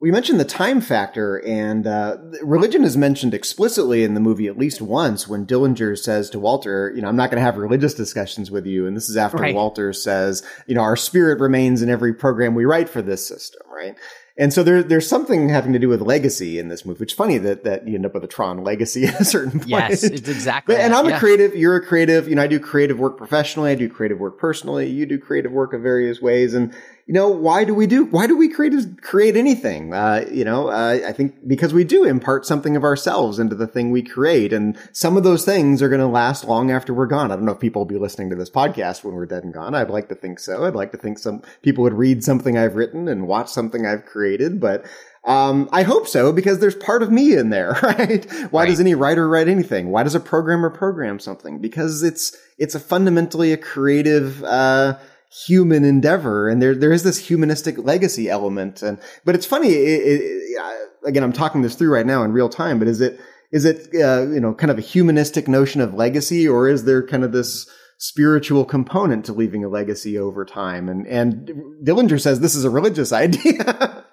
we 0.01 0.11
mentioned 0.11 0.39
the 0.39 0.45
time 0.45 0.79
factor, 0.79 1.37
and 1.45 1.85
uh, 1.85 2.17
religion 2.41 2.85
is 2.85 2.95
mentioned 2.95 3.33
explicitly 3.33 4.03
in 4.03 4.13
the 4.13 4.21
movie 4.21 4.47
at 4.47 4.57
least 4.57 4.81
once 4.81 5.27
when 5.27 5.45
Dillinger 5.45 5.97
says 5.97 6.29
to 6.29 6.39
Walter, 6.39 6.91
"You 6.95 7.01
know, 7.01 7.09
I'm 7.09 7.17
not 7.17 7.29
going 7.29 7.39
to 7.39 7.45
have 7.45 7.57
religious 7.57 7.93
discussions 7.93 8.49
with 8.49 8.65
you." 8.65 8.87
And 8.87 8.95
this 8.95 9.09
is 9.09 9.17
after 9.17 9.37
right. 9.37 9.53
Walter 9.53 9.91
says, 9.91 10.41
"You 10.67 10.75
know, 10.75 10.81
our 10.81 10.95
spirit 10.95 11.39
remains 11.39 11.81
in 11.81 11.89
every 11.89 12.13
program 12.13 12.55
we 12.55 12.65
write 12.65 12.87
for 12.87 13.01
this 13.01 13.27
system, 13.27 13.61
right?" 13.69 13.97
And 14.39 14.53
so 14.53 14.63
there, 14.63 14.81
there's 14.81 15.05
something 15.05 15.49
having 15.49 15.73
to 15.73 15.79
do 15.79 15.89
with 15.89 15.99
legacy 15.99 16.59
in 16.59 16.69
this 16.69 16.85
movie. 16.85 17.03
It's 17.03 17.11
funny 17.11 17.37
that, 17.39 17.65
that 17.65 17.85
you 17.85 17.95
end 17.95 18.05
up 18.05 18.13
with 18.13 18.23
a 18.23 18.27
Tron 18.27 18.63
legacy 18.63 19.03
at 19.07 19.19
a 19.19 19.25
certain 19.25 19.59
point. 19.59 19.69
Yes, 19.69 20.01
it's 20.01 20.29
exactly. 20.29 20.75
But, 20.75 20.81
and 20.81 20.95
I'm 20.95 21.09
yeah. 21.09 21.17
a 21.17 21.19
creative. 21.19 21.57
You're 21.57 21.75
a 21.75 21.85
creative. 21.85 22.29
You 22.29 22.35
know, 22.35 22.43
I 22.43 22.47
do 22.47 22.57
creative 22.57 22.97
work 22.97 23.17
professionally. 23.17 23.71
I 23.71 23.75
do 23.75 23.89
creative 23.89 24.17
work 24.17 24.39
personally. 24.39 24.89
You 24.89 25.05
do 25.05 25.19
creative 25.19 25.51
work 25.51 25.73
in 25.73 25.83
various 25.83 26.21
ways. 26.21 26.53
And 26.53 26.73
you 27.09 27.13
know, 27.13 27.27
why 27.27 27.63
do 27.63 27.73
we 27.73 27.87
do? 27.87 28.05
Why 28.05 28.27
do 28.27 28.37
we 28.37 28.47
create 28.47 29.01
create 29.01 29.35
anything? 29.35 29.95
Uh, 29.95 30.27
you 30.31 30.45
know, 30.45 30.67
uh, 30.67 30.99
I 31.07 31.11
think 31.11 31.47
because 31.47 31.73
we 31.73 31.83
do 31.83 32.03
impart 32.03 32.45
something 32.45 32.75
of 32.75 32.83
ourselves 32.83 33.39
into 33.39 33.55
the 33.55 33.65
thing 33.65 33.89
we 33.89 34.03
create, 34.03 34.53
and 34.53 34.77
some 34.91 35.17
of 35.17 35.23
those 35.23 35.43
things 35.43 35.81
are 35.81 35.89
going 35.89 36.01
to 36.01 36.05
last 36.07 36.43
long 36.43 36.69
after 36.69 36.93
we're 36.93 37.07
gone. 37.07 37.31
I 37.31 37.35
don't 37.35 37.45
know 37.45 37.53
if 37.53 37.59
people 37.59 37.79
will 37.79 37.87
be 37.87 37.97
listening 37.97 38.29
to 38.29 38.35
this 38.35 38.51
podcast 38.51 39.03
when 39.03 39.15
we're 39.15 39.25
dead 39.25 39.43
and 39.43 39.51
gone. 39.51 39.73
I'd 39.73 39.89
like 39.89 40.07
to 40.09 40.15
think 40.15 40.37
so. 40.39 40.65
I'd 40.65 40.75
like 40.75 40.91
to 40.91 40.99
think 40.99 41.17
some 41.17 41.41
people 41.63 41.83
would 41.83 41.95
read 41.95 42.23
something 42.23 42.59
I've 42.59 42.75
written 42.75 43.07
and 43.07 43.27
watch 43.27 43.49
something 43.49 43.87
I've 43.87 44.05
created, 44.05 44.59
but. 44.59 44.85
Um, 45.25 45.67
I 45.73 45.83
hope 45.83 46.07
so 46.07 46.31
because 46.31 46.59
there's 46.59 46.75
part 46.75 47.03
of 47.03 47.11
me 47.11 47.35
in 47.35 47.49
there, 47.49 47.77
right? 47.83 48.25
Why 48.51 48.61
Right. 48.61 48.69
does 48.69 48.79
any 48.79 48.95
writer 48.95 49.27
write 49.27 49.49
anything? 49.49 49.89
Why 49.89 50.03
does 50.03 50.15
a 50.15 50.19
programmer 50.19 50.69
program 50.69 51.19
something? 51.19 51.59
Because 51.59 52.03
it's 52.03 52.35
it's 52.57 52.73
a 52.73 52.79
fundamentally 52.79 53.51
a 53.51 53.57
creative 53.57 54.41
uh, 54.45 54.97
human 55.29 55.83
endeavor, 55.83 56.49
and 56.49 56.61
there 56.61 56.75
there 56.75 56.91
is 56.91 57.03
this 57.03 57.17
humanistic 57.17 57.77
legacy 57.77 58.29
element. 58.29 58.81
And 58.81 58.99
but 59.25 59.35
it's 59.35 59.45
funny. 59.45 59.69
It, 59.69 60.21
it, 60.21 60.89
again, 61.05 61.23
I'm 61.23 61.33
talking 61.33 61.61
this 61.61 61.75
through 61.75 61.93
right 61.93 62.05
now 62.05 62.23
in 62.23 62.31
real 62.31 62.49
time. 62.49 62.79
But 62.79 62.87
is 62.87 63.01
it 63.01 63.19
is 63.51 63.65
it 63.65 63.87
uh, 63.95 64.27
you 64.29 64.39
know 64.39 64.53
kind 64.53 64.71
of 64.71 64.77
a 64.77 64.81
humanistic 64.81 65.47
notion 65.47 65.81
of 65.81 65.93
legacy, 65.93 66.47
or 66.47 66.67
is 66.67 66.85
there 66.85 67.05
kind 67.05 67.23
of 67.23 67.31
this 67.31 67.69
spiritual 67.97 68.63
component 68.65 69.25
to 69.25 69.33
leaving 69.33 69.63
a 69.63 69.69
legacy 69.69 70.17
over 70.17 70.45
time? 70.45 70.89
And 70.89 71.07
and 71.07 71.51
Dillinger 71.83 72.19
says 72.19 72.39
this 72.39 72.55
is 72.55 72.65
a 72.65 72.69
religious 72.69 73.11
idea. 73.13 74.05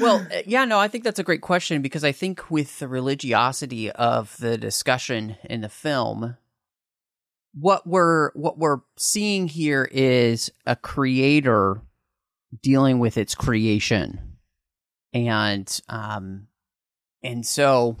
Well, 0.00 0.26
uh, 0.32 0.42
yeah, 0.44 0.64
no, 0.64 0.78
I 0.78 0.88
think 0.88 1.04
that's 1.04 1.20
a 1.20 1.24
great 1.24 1.40
question 1.40 1.80
because 1.80 2.02
I 2.02 2.10
think 2.10 2.50
with 2.50 2.80
the 2.80 2.88
religiosity 2.88 3.92
of 3.92 4.36
the 4.38 4.58
discussion 4.58 5.36
in 5.44 5.60
the 5.60 5.68
film, 5.68 6.36
what 7.58 7.86
we're 7.86 8.32
what 8.32 8.58
we're 8.58 8.80
seeing 8.96 9.48
here 9.48 9.88
is 9.90 10.50
a 10.66 10.76
creator 10.76 11.80
dealing 12.62 12.98
with 12.98 13.16
its 13.16 13.34
creation, 13.34 14.36
and 15.12 15.80
um, 15.88 16.48
and 17.22 17.46
so 17.46 17.96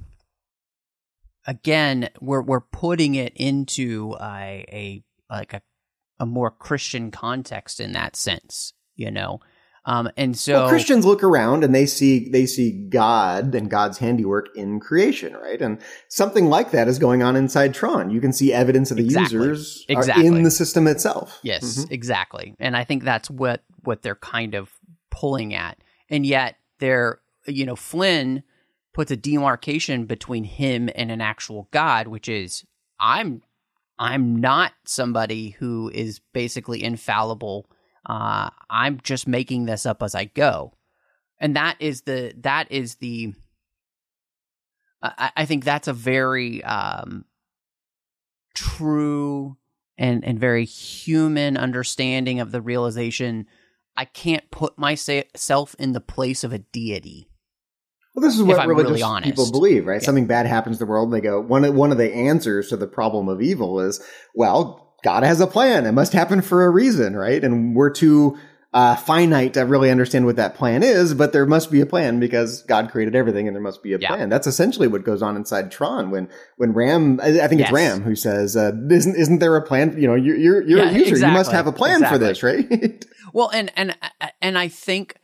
again, 1.46 2.08
we're 2.20 2.42
we're 2.42 2.60
putting 2.60 3.14
it 3.14 3.32
into 3.36 4.16
a, 4.20 4.64
a 4.68 5.04
like 5.30 5.52
a 5.52 5.62
a 6.18 6.26
more 6.26 6.50
Christian 6.50 7.10
context 7.10 7.80
in 7.80 7.92
that 7.92 8.16
sense, 8.16 8.72
you 8.96 9.10
know. 9.10 9.40
Um, 9.86 10.08
and 10.16 10.36
so 10.36 10.54
well, 10.54 10.68
Christians 10.70 11.04
look 11.04 11.22
around 11.22 11.62
and 11.62 11.74
they 11.74 11.84
see 11.84 12.28
they 12.30 12.46
see 12.46 12.70
God 12.88 13.54
and 13.54 13.68
God's 13.68 13.98
handiwork 13.98 14.48
in 14.56 14.80
creation, 14.80 15.34
right? 15.34 15.60
And 15.60 15.78
something 16.08 16.46
like 16.46 16.70
that 16.70 16.88
is 16.88 16.98
going 16.98 17.22
on 17.22 17.36
inside 17.36 17.74
Tron. 17.74 18.08
You 18.10 18.20
can 18.20 18.32
see 18.32 18.52
evidence 18.52 18.90
of 18.90 18.96
the 18.96 19.04
Exactly. 19.04 19.36
users 19.36 19.84
Exactly. 19.88 20.26
in 20.26 20.42
the 20.42 20.50
system 20.50 20.86
itself. 20.86 21.38
Yes, 21.42 21.84
Mhm. 21.84 21.90
exactly. 21.92 22.54
And 22.58 22.76
I 22.76 22.84
think 22.84 23.04
that's 23.04 23.28
what 23.30 23.62
what 23.82 24.00
they're 24.00 24.14
kind 24.14 24.54
of 24.54 24.70
pulling 25.10 25.52
at. 25.54 25.76
And 26.08 26.24
yet 26.24 26.56
they're 26.78 27.20
you 27.46 27.66
know, 27.66 27.76
Flynn 27.76 28.42
puts 28.94 29.10
a 29.10 29.16
demarcation 29.16 30.06
between 30.06 30.44
him 30.44 30.88
and 30.94 31.10
an 31.10 31.20
actual 31.20 31.68
god, 31.72 32.08
which 32.08 32.26
is 32.28 32.64
I'm 32.98 33.42
I'm 33.98 34.36
not 34.36 34.72
somebody 34.86 35.50
who 35.50 35.90
is 35.94 36.20
basically 36.32 36.82
infallible. 36.82 37.66
Uh 38.06 38.50
I'm 38.70 39.00
just 39.02 39.26
making 39.26 39.66
this 39.66 39.86
up 39.86 40.02
as 40.02 40.14
I 40.14 40.24
go. 40.24 40.74
And 41.40 41.56
that 41.56 41.76
is 41.80 42.02
the 42.02 42.34
that 42.38 42.70
is 42.70 42.96
the 42.96 43.34
I, 45.02 45.30
I 45.36 45.44
think 45.44 45.64
that's 45.64 45.88
a 45.88 45.92
very 45.92 46.62
um 46.64 47.24
true 48.54 49.56
and 49.98 50.24
and 50.24 50.38
very 50.38 50.64
human 50.64 51.56
understanding 51.56 52.40
of 52.40 52.52
the 52.52 52.60
realization 52.60 53.46
I 53.96 54.04
can't 54.04 54.50
put 54.50 54.76
myself 54.76 55.76
in 55.78 55.92
the 55.92 56.00
place 56.00 56.42
of 56.42 56.52
a 56.52 56.58
deity. 56.58 57.28
Well, 58.14 58.22
this 58.22 58.36
is 58.36 58.42
what 58.42 58.66
religious 58.66 59.02
really 59.02 59.22
people 59.22 59.50
believe, 59.50 59.86
right? 59.86 60.00
Yeah. 60.00 60.06
Something 60.06 60.26
bad 60.26 60.46
happens 60.46 60.78
to 60.78 60.84
the 60.84 60.90
world. 60.90 61.08
and 61.08 61.14
They 61.14 61.20
go 61.20 61.40
one 61.40 61.64
of, 61.64 61.74
one 61.74 61.90
of 61.90 61.98
the 61.98 62.12
answers 62.14 62.68
to 62.68 62.76
the 62.76 62.86
problem 62.86 63.28
of 63.28 63.42
evil 63.42 63.80
is, 63.80 64.00
well, 64.34 64.83
God 65.04 65.22
has 65.22 65.40
a 65.40 65.46
plan. 65.46 65.86
It 65.86 65.92
must 65.92 66.12
happen 66.12 66.40
for 66.42 66.64
a 66.64 66.70
reason, 66.70 67.14
right? 67.16 67.44
And 67.44 67.76
we're 67.76 67.90
too 67.90 68.36
uh, 68.72 68.96
finite 68.96 69.54
to 69.54 69.60
really 69.60 69.88
understand 69.88 70.26
what 70.26 70.34
that 70.34 70.56
plan 70.56 70.82
is, 70.82 71.14
but 71.14 71.32
there 71.32 71.46
must 71.46 71.70
be 71.70 71.80
a 71.80 71.86
plan 71.86 72.18
because 72.18 72.62
God 72.62 72.90
created 72.90 73.14
everything, 73.14 73.46
and 73.46 73.54
there 73.54 73.62
must 73.62 73.84
be 73.84 73.92
a 73.92 73.98
Yeah. 74.00 74.08
plan. 74.08 74.28
That's 74.30 74.48
essentially 74.48 74.88
what 74.88 75.04
goes 75.04 75.22
on 75.22 75.36
inside 75.36 75.70
Tron 75.70 76.10
when 76.10 76.28
when 76.56 76.72
Ram. 76.72 77.20
I 77.22 77.46
think 77.46 77.60
it's 77.60 77.70
Ram 77.70 78.02
who 78.02 78.16
says, 78.16 78.56
uh, 78.56 78.72
"Isn't 78.90 79.14
isn't 79.14 79.38
there 79.38 79.54
a 79.54 79.62
plan? 79.62 79.94
You 79.96 80.08
know, 80.08 80.14
you're 80.16 80.36
you're, 80.36 80.62
you're 80.66 80.78
Yeah, 80.80 80.90
a 80.90 80.92
user. 80.98 81.16
You 81.24 81.32
must 81.32 81.52
have 81.52 81.68
a 81.68 81.72
plan 81.72 82.04
for 82.04 82.18
this, 82.18 82.42
right?" 82.42 83.04
Well, 83.32 83.50
and 83.52 83.70
and 83.76 83.96
and 84.40 84.56
I 84.58 84.68
think 84.68 85.16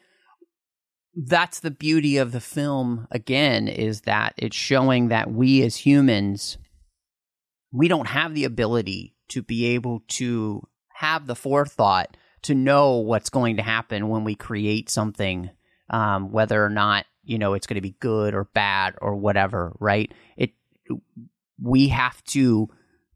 that's 1.14 1.58
the 1.60 1.70
beauty 1.70 2.18
of 2.18 2.32
the 2.32 2.40
film 2.40 3.06
again 3.10 3.66
is 3.68 4.02
that 4.02 4.34
it's 4.36 4.56
showing 4.56 5.08
that 5.08 5.32
we 5.32 5.62
as 5.62 5.76
humans 5.76 6.56
we 7.72 7.88
don't 7.88 8.06
have 8.08 8.34
the 8.34 8.44
ability 8.44 9.14
to 9.30 9.42
be 9.42 9.66
able 9.66 10.02
to 10.08 10.66
have 10.94 11.26
the 11.26 11.34
forethought 11.34 12.16
to 12.42 12.54
know 12.54 12.96
what's 12.96 13.30
going 13.30 13.56
to 13.56 13.62
happen 13.62 14.08
when 14.08 14.24
we 14.24 14.34
create 14.34 14.90
something 14.90 15.50
um, 15.90 16.30
whether 16.30 16.64
or 16.64 16.70
not 16.70 17.04
you 17.24 17.38
know 17.38 17.54
it's 17.54 17.66
going 17.66 17.76
to 17.76 17.80
be 17.80 17.96
good 18.00 18.34
or 18.34 18.44
bad 18.44 18.94
or 19.00 19.16
whatever 19.16 19.76
right? 19.80 20.12
It 20.36 20.52
we 21.62 21.88
have 21.88 22.22
to 22.24 22.68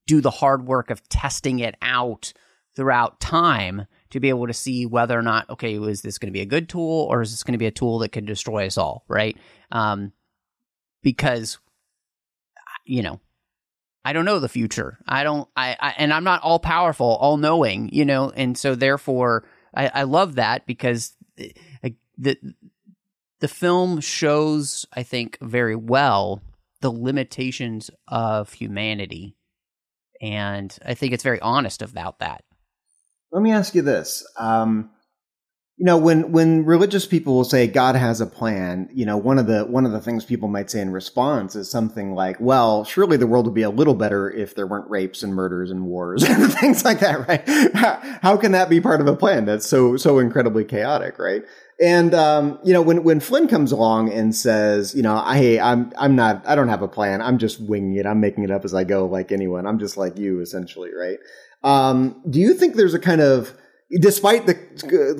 do 0.07 0.21
the 0.21 0.31
hard 0.31 0.67
work 0.67 0.91
of 0.91 1.09
testing 1.09 1.61
it 1.61 1.77
out 1.81 2.33
throughout 2.77 3.21
time 3.21 3.87
to 4.11 4.21
be 4.21 4.29
able 4.29 4.47
to 4.47 4.53
see 4.53 4.87
whether 4.87 5.19
or 5.19 5.23
not 5.23 5.49
okay 5.49 5.77
is 5.77 6.03
this 6.03 6.19
going 6.19 6.29
to 6.29 6.37
be 6.37 6.43
a 6.43 6.47
good 6.47 6.69
tool 6.69 7.07
or 7.11 7.23
is 7.23 7.31
this 7.31 7.43
going 7.43 7.53
to 7.53 7.59
be 7.59 7.67
a 7.67 7.71
tool 7.71 8.01
that 8.01 8.13
can 8.13 8.25
destroy 8.25 8.67
us 8.67 8.79
all 8.79 9.05
right? 9.09 9.37
Um 9.71 10.13
because 11.03 11.59
you 12.85 13.03
know 13.03 13.21
i 14.05 14.13
don't 14.13 14.25
know 14.25 14.39
the 14.39 14.49
future 14.49 14.99
i 15.07 15.25
don't 15.25 15.49
i, 15.57 15.77
I 15.81 15.95
and 15.99 16.13
i'm 16.13 16.25
not 16.25 16.43
all 16.43 16.59
powerful 16.59 17.07
all 17.07 17.37
knowing 17.37 17.89
you 17.93 18.05
know 18.05 18.31
and 18.31 18.57
so 18.57 18.75
therefore 18.75 19.45
i 19.75 19.89
i 19.89 20.03
love 20.05 20.37
that 20.37 20.67
because 20.67 21.15
uh, 21.41 21.89
the 22.19 22.37
the 23.41 23.49
film 23.49 24.01
shows 24.01 24.87
i 24.93 25.03
think 25.03 25.39
very 25.41 25.77
well 25.77 26.43
the 26.81 26.91
limitations 26.91 27.91
of 28.09 28.53
humanity 28.53 29.37
and 30.21 30.79
i 30.85 30.95
think 30.95 31.13
it's 31.13 31.25
very 31.25 31.41
honest 31.41 31.83
about 31.83 32.19
that 32.21 32.45
Let 33.33 33.43
me 33.43 33.51
ask 33.51 33.75
you 33.75 33.83
this. 33.83 34.25
Um, 34.39 34.91
you 35.77 35.85
know, 35.85 35.99
when 35.99 36.31
when 36.31 36.65
religious 36.65 37.05
people 37.05 37.35
will 37.35 37.45
say 37.45 37.67
God 37.67 37.97
has 37.97 38.21
a 38.21 38.27
plan, 38.27 38.89
you 38.93 39.05
know, 39.05 39.17
one 39.17 39.41
of 39.41 39.49
the 39.49 39.65
one 39.65 39.85
of 39.85 39.91
the 39.91 40.01
things 40.01 40.25
people 40.25 40.47
might 40.47 40.71
say 40.71 40.81
in 40.81 40.93
response 40.93 41.57
is 41.57 41.69
something 41.69 42.15
like, 42.15 42.37
"Well, 42.39 42.85
surely 42.85 43.17
the 43.17 43.27
world 43.27 43.47
would 43.47 43.55
be 43.55 43.63
a 43.63 43.71
little 43.71 43.95
better 43.95 44.31
if 44.31 44.55
there 44.55 44.69
weren't 44.69 44.89
rapes 44.89 45.25
and 45.25 45.35
murders 45.35 45.73
and 45.73 45.87
wars 45.87 46.23
and 46.29 46.53
things 46.53 46.85
like 46.85 47.01
that, 47.01 47.27
right? 47.27 47.43
How, 48.23 48.37
can 48.37 48.53
that 48.53 48.71
be 48.71 48.81
part 48.81 49.01
of 49.01 49.09
a 49.09 49.17
plan 49.17 49.47
that's 49.47 49.67
so 49.67 49.97
so 49.97 50.21
incredibly 50.21 50.65
chaotic, 50.65 51.19
right?" 51.19 51.43
And 51.81 52.15
um, 52.15 52.61
you 52.63 52.73
know, 52.73 52.83
when 52.83 53.03
when 53.03 53.19
Flynn 53.19 53.49
comes 53.49 53.73
along 53.73 54.13
and 54.13 54.33
says, 54.33 54.95
"You 54.95 55.03
know, 55.03 55.17
I 55.17 55.59
I'm 55.61 55.93
I'm 55.99 56.15
not 56.15 56.47
I 56.47 56.55
don't 56.55 56.69
have 56.69 56.83
a 56.83 56.89
plan. 56.89 57.21
I'm 57.21 57.39
just 57.39 57.61
winging 57.61 57.97
it. 57.97 58.07
I'm 58.07 58.21
making 58.21 58.45
it 58.45 58.53
up 58.53 58.65
as 58.65 58.75
I 58.75 58.85
go, 58.85 59.07
like 59.07 59.33
anyone. 59.33 59.67
I'm 59.67 59.81
just 59.81 59.97
like 59.97 60.19
you, 60.19 60.41
essentially, 60.41 60.95
right?" 60.95 61.19
Um, 61.65 62.23
do 62.31 62.39
you 62.39 62.55
think 62.55 62.77
there's 62.77 62.95
a 62.95 63.01
kind 63.01 63.23
of 63.23 63.57
despite 64.01 64.47
the 64.47 64.55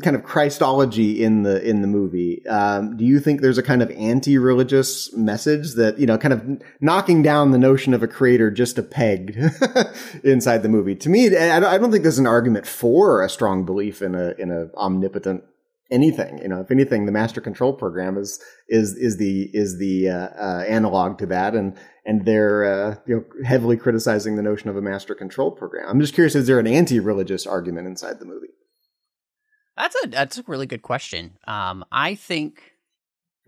kind 0.03 0.17
of 0.17 0.25
Christology 0.25 1.23
in 1.23 1.43
the 1.43 1.63
in 1.63 1.83
the 1.83 1.87
movie, 1.87 2.47
um, 2.47 2.97
do 2.97 3.05
you 3.05 3.21
think 3.21 3.41
there's 3.41 3.59
a 3.59 3.63
kind 3.63 3.83
of 3.83 3.91
anti-religious 3.91 5.13
message 5.15 5.75
that 5.75 5.99
you 5.99 6.07
know, 6.07 6.19
kind 6.19 6.33
of 6.35 6.63
knocking 6.81 7.23
down 7.23 7.51
the 7.51 7.59
notion 7.59 7.95
of 7.95 8.03
a 8.03 8.09
creator 8.09 8.51
just 8.51 8.79
a 8.79 8.83
peg 8.83 9.39
inside 10.25 10.63
the 10.63 10.69
movie? 10.69 10.95
To 10.97 11.09
me, 11.09 11.37
I 11.37 11.61
don't, 11.61 11.71
I 11.71 11.79
don't 11.79 11.91
think 11.91 12.03
there's 12.03 12.19
an 12.19 12.27
argument 12.27 12.67
for 12.67 13.23
a 13.23 13.29
strong 13.29 13.65
belief 13.65 14.03
in 14.03 14.15
a 14.15 14.35
in 14.39 14.51
a 14.51 14.75
omnipotent 14.77 15.45
anything. 15.91 16.39
You 16.39 16.49
know, 16.49 16.61
if 16.61 16.71
anything, 16.71 17.07
the 17.07 17.13
master 17.13 17.41
control 17.41 17.73
program 17.73 18.17
is 18.17 18.43
is 18.69 18.97
is 18.97 19.19
the 19.19 19.51
is 19.53 19.79
the 19.79 20.09
uh, 20.09 20.29
uh, 20.29 20.65
analog 20.69 21.19
to 21.19 21.27
that, 21.27 21.55
and 21.55 21.77
and 22.05 22.25
they're 22.25 22.65
uh, 22.65 22.97
you 23.07 23.17
know 23.17 23.45
heavily 23.45 23.77
criticizing 23.77 24.37
the 24.37 24.43
notion 24.43 24.69
of 24.69 24.77
a 24.77 24.83
master 24.83 25.15
control 25.15 25.51
program. 25.51 25.89
I'm 25.89 26.01
just 26.01 26.15
curious: 26.15 26.35
is 26.35 26.47
there 26.47 26.59
an 26.59 26.67
anti-religious 26.67 27.47
argument 27.47 27.87
inside 27.87 28.19
the 28.19 28.27
movie? 28.27 28.49
That's 29.77 29.97
a 30.05 30.09
that's 30.09 30.39
a 30.39 30.45
really 30.47 30.67
good 30.67 30.83
question. 30.83 31.37
Um, 31.47 31.85
I 31.91 32.15
think 32.15 32.63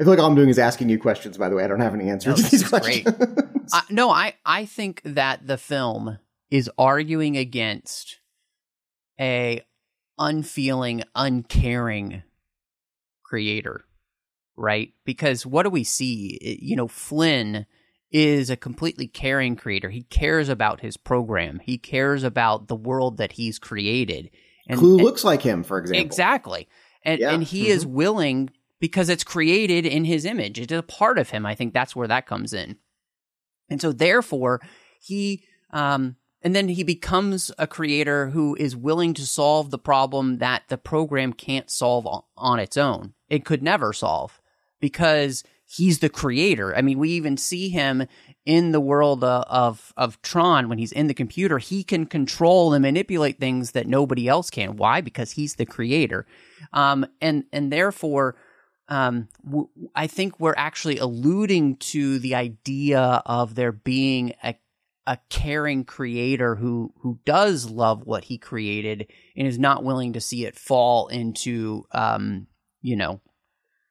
I 0.00 0.04
feel 0.04 0.12
like 0.12 0.18
all 0.18 0.26
I'm 0.26 0.34
doing 0.34 0.48
is 0.48 0.58
asking 0.58 0.88
you 0.88 0.98
questions. 0.98 1.38
By 1.38 1.48
the 1.48 1.56
way, 1.56 1.64
I 1.64 1.68
don't 1.68 1.80
have 1.80 1.94
any 1.94 2.10
answers 2.10 2.36
No, 2.38 2.44
to 2.44 2.50
these 2.50 2.68
questions. 2.68 3.72
I, 3.72 3.82
no, 3.90 4.10
I 4.10 4.34
I 4.44 4.66
think 4.66 5.02
that 5.04 5.46
the 5.46 5.56
film 5.58 6.18
is 6.50 6.70
arguing 6.78 7.36
against 7.36 8.18
a 9.20 9.62
unfeeling, 10.18 11.02
uncaring 11.14 12.22
creator. 13.24 13.84
right? 14.56 14.92
Because 15.04 15.44
what 15.44 15.64
do 15.64 15.70
we 15.70 15.84
see? 15.84 16.38
You 16.62 16.76
know, 16.76 16.88
Flynn 16.88 17.66
is 18.10 18.48
a 18.50 18.56
completely 18.56 19.06
caring 19.08 19.56
creator. 19.56 19.90
He 19.90 20.04
cares 20.04 20.48
about 20.48 20.80
his 20.80 20.96
program. 20.96 21.60
He 21.62 21.76
cares 21.76 22.22
about 22.22 22.68
the 22.68 22.76
world 22.76 23.16
that 23.18 23.32
he's 23.32 23.58
created. 23.58 24.30
And, 24.68 24.78
Clu 24.78 24.94
and- 24.96 25.02
looks 25.04 25.24
like 25.24 25.42
him, 25.42 25.62
for 25.62 25.78
example. 25.78 26.04
exactly, 26.04 26.68
and 27.04 27.20
Yeah. 27.20 27.30
and 27.32 27.42
he 27.42 27.68
is 27.68 27.86
willing 27.86 28.50
because 28.80 29.08
it's 29.08 29.24
created 29.24 29.86
in 29.86 30.04
his 30.04 30.24
image. 30.24 30.58
It's 30.58 30.72
a 30.72 30.82
part 30.82 31.18
of 31.18 31.30
him. 31.30 31.46
I 31.46 31.54
think 31.54 31.72
that's 31.72 31.94
where 31.96 32.08
that 32.08 32.26
comes 32.26 32.52
in. 32.52 32.76
And 33.70 33.80
so 33.80 33.92
therefore 33.92 34.60
he 35.00 35.42
um 35.70 36.16
and 36.42 36.54
then 36.54 36.68
he 36.68 36.84
becomes 36.84 37.50
a 37.58 37.66
creator 37.66 38.28
who 38.30 38.54
is 38.56 38.76
willing 38.76 39.14
to 39.14 39.26
solve 39.26 39.70
the 39.70 39.78
problem 39.78 40.38
that 40.38 40.64
the 40.68 40.76
program 40.78 41.32
can't 41.32 41.70
solve 41.70 42.06
on, 42.06 42.22
on 42.36 42.58
its 42.60 42.76
own. 42.76 43.14
It 43.28 43.44
could 43.44 43.62
never 43.62 43.92
solve 43.92 44.40
because 44.80 45.42
he's 45.66 45.98
the 45.98 46.08
creator. 46.08 46.74
I 46.76 46.82
mean, 46.82 46.98
we 46.98 47.10
even 47.10 47.36
see 47.36 47.68
him 47.68 48.06
in 48.44 48.72
the 48.72 48.80
world 48.80 49.24
uh, 49.24 49.44
of 49.48 49.92
of 49.96 50.20
Tron 50.22 50.68
when 50.68 50.78
he's 50.78 50.92
in 50.92 51.08
the 51.08 51.14
computer. 51.14 51.58
He 51.58 51.82
can 51.82 52.06
control 52.06 52.72
and 52.72 52.82
manipulate 52.82 53.38
things 53.38 53.72
that 53.72 53.86
nobody 53.86 54.28
else 54.28 54.50
can. 54.50 54.76
Why? 54.76 55.00
Because 55.00 55.32
he's 55.32 55.56
the 55.56 55.66
creator, 55.66 56.26
um, 56.72 57.06
and 57.20 57.44
and 57.52 57.72
therefore, 57.72 58.36
um, 58.88 59.28
w- 59.44 59.68
I 59.94 60.06
think 60.06 60.38
we're 60.38 60.54
actually 60.56 60.98
alluding 60.98 61.76
to 61.76 62.18
the 62.18 62.34
idea 62.34 63.22
of 63.26 63.54
there 63.54 63.72
being 63.72 64.34
a 64.44 64.54
a 65.08 65.18
caring 65.30 65.84
creator 65.84 66.56
who 66.56 66.92
who 67.00 67.18
does 67.24 67.70
love 67.70 68.04
what 68.04 68.24
he 68.24 68.38
created 68.38 69.06
and 69.36 69.46
is 69.46 69.58
not 69.58 69.84
willing 69.84 70.12
to 70.14 70.20
see 70.20 70.44
it 70.44 70.58
fall 70.58 71.06
into 71.08 71.84
um, 71.92 72.46
you 72.82 72.96
know 72.96 73.20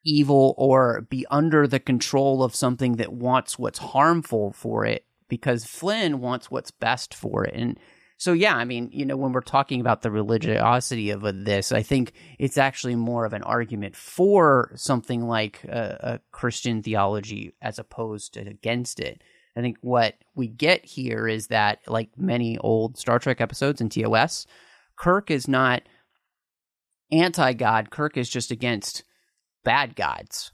evil 0.05 0.53
or 0.57 1.01
be 1.09 1.25
under 1.29 1.67
the 1.67 1.79
control 1.79 2.43
of 2.43 2.55
something 2.55 2.97
that 2.97 3.11
wants 3.11 3.59
what's 3.59 3.79
harmful 3.79 4.53
for 4.53 4.85
it 4.85 5.05
because 5.27 5.65
Flynn 5.65 6.21
wants 6.21 6.49
what's 6.49 6.71
best 6.71 7.13
for 7.13 7.43
it. 7.45 7.53
And 7.55 7.79
so, 8.17 8.31
yeah, 8.31 8.55
I 8.55 8.63
mean, 8.63 8.89
you 8.93 9.05
know, 9.05 9.17
when 9.17 9.33
we're 9.33 9.41
talking 9.41 9.81
about 9.81 10.01
the 10.01 10.11
religiosity 10.11 11.09
of 11.09 11.21
this, 11.43 11.71
I 11.71 11.81
think 11.81 12.13
it's 12.39 12.57
actually 12.57 12.95
more 12.95 13.25
of 13.25 13.33
an 13.33 13.43
argument 13.43 13.95
for 13.95 14.71
something 14.75 15.27
like 15.27 15.63
a, 15.65 15.97
a 16.01 16.19
Christian 16.31 16.81
theology 16.81 17.53
as 17.61 17.77
opposed 17.77 18.35
to 18.35 18.41
against 18.41 19.01
it. 19.01 19.21
I 19.57 19.61
think 19.61 19.77
what 19.81 20.15
we 20.33 20.47
get 20.47 20.85
here 20.85 21.27
is 21.27 21.47
that, 21.47 21.79
like 21.87 22.09
many 22.17 22.57
old 22.57 22.97
Star 22.97 23.19
Trek 23.19 23.39
episodes 23.39 23.81
in 23.81 23.89
TOS, 23.89 24.47
Kirk 24.97 25.31
is 25.31 25.47
not 25.47 25.83
anti 27.11 27.53
God. 27.53 27.89
Kirk 27.89 28.17
is 28.17 28.29
just 28.29 28.51
against 28.51 29.03
bad 29.65 29.95
gods, 29.97 30.51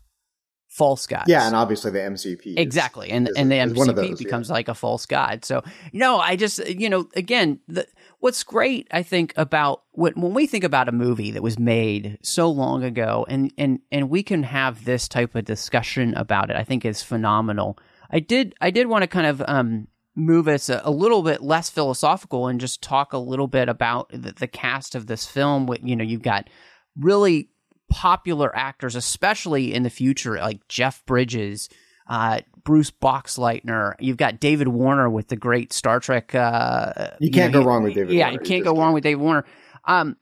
false 0.67 1.05
gods. 1.05 1.25
Yeah, 1.27 1.45
and 1.45 1.55
obviously 1.55 1.91
the 1.91 1.99
MCP. 1.99 2.57
exactly, 2.57 3.11
and 3.11 3.27
is- 3.29 3.35
and 3.35 3.51
the 3.51 3.57
is 3.59 3.73
one 3.73 3.89
of 3.89 3.95
MCP 3.95 4.09
those, 4.09 4.21
yeah. 4.21 4.25
becomes 4.25 4.49
like 4.49 4.67
a 4.67 4.73
false 4.73 5.05
god. 5.05 5.45
So 5.45 5.63
no, 5.93 6.19
I 6.19 6.35
just 6.35 6.65
you 6.67 6.89
know 6.89 7.07
again, 7.15 7.59
the, 7.67 7.85
what's 8.19 8.43
great 8.43 8.87
I 8.91 9.03
think 9.03 9.33
about 9.37 9.83
when 9.91 10.13
when 10.13 10.33
we 10.33 10.47
think 10.47 10.63
about 10.63 10.89
a 10.89 10.91
movie 10.93 11.31
that 11.31 11.43
was 11.43 11.59
made 11.59 12.17
so 12.23 12.49
long 12.49 12.83
ago, 12.83 13.25
and 13.29 13.53
and 13.57 13.79
and 13.91 14.09
we 14.09 14.23
can 14.23 14.41
have 14.43 14.85
this 14.85 15.07
type 15.07 15.35
of 15.35 15.45
discussion 15.45 16.13
about 16.15 16.49
it, 16.49 16.55
I 16.55 16.63
think 16.63 16.85
is 16.85 17.03
phenomenal. 17.03 17.77
I 18.09 18.19
did 18.19 18.55
I 18.59 18.71
did 18.71 18.87
want 18.87 19.03
to 19.03 19.07
kind 19.07 19.27
of 19.27 19.43
um 19.47 19.87
move 20.13 20.47
us 20.47 20.67
a, 20.67 20.81
a 20.83 20.91
little 20.91 21.21
bit 21.23 21.41
less 21.41 21.69
philosophical 21.69 22.47
and 22.47 22.59
just 22.59 22.81
talk 22.81 23.13
a 23.13 23.17
little 23.17 23.47
bit 23.47 23.69
about 23.69 24.09
the, 24.09 24.33
the 24.33 24.47
cast 24.47 24.93
of 24.93 25.07
this 25.07 25.25
film. 25.25 25.69
You 25.83 25.95
know, 25.95 26.03
you've 26.03 26.21
got 26.21 26.49
really 26.97 27.49
popular 27.91 28.55
actors, 28.55 28.95
especially 28.95 29.73
in 29.73 29.83
the 29.83 29.89
future, 29.89 30.37
like 30.37 30.67
Jeff 30.67 31.05
Bridges, 31.05 31.69
uh, 32.07 32.41
Bruce 32.63 32.89
Boxleitner. 32.91 33.93
You've 33.99 34.17
got 34.17 34.39
David 34.39 34.69
Warner 34.69 35.09
with 35.09 35.27
the 35.27 35.35
great 35.35 35.73
Star 35.73 35.99
Trek. 35.99 36.33
Uh, 36.33 37.11
You 37.19 37.29
can't 37.29 37.53
know, 37.53 37.59
go 37.61 37.65
wrong 37.67 37.83
with 37.83 37.93
David 37.93 38.13
Yeah, 38.13 38.25
Warner. 38.25 38.33
you 38.33 38.39
You 38.39 38.45
can't 38.47 38.63
go 38.63 38.71
wrong 38.71 38.85
can't. 38.87 38.93
with 38.95 39.03
David 39.03 39.21
Warner. 39.21 39.45
Um, 39.85 40.17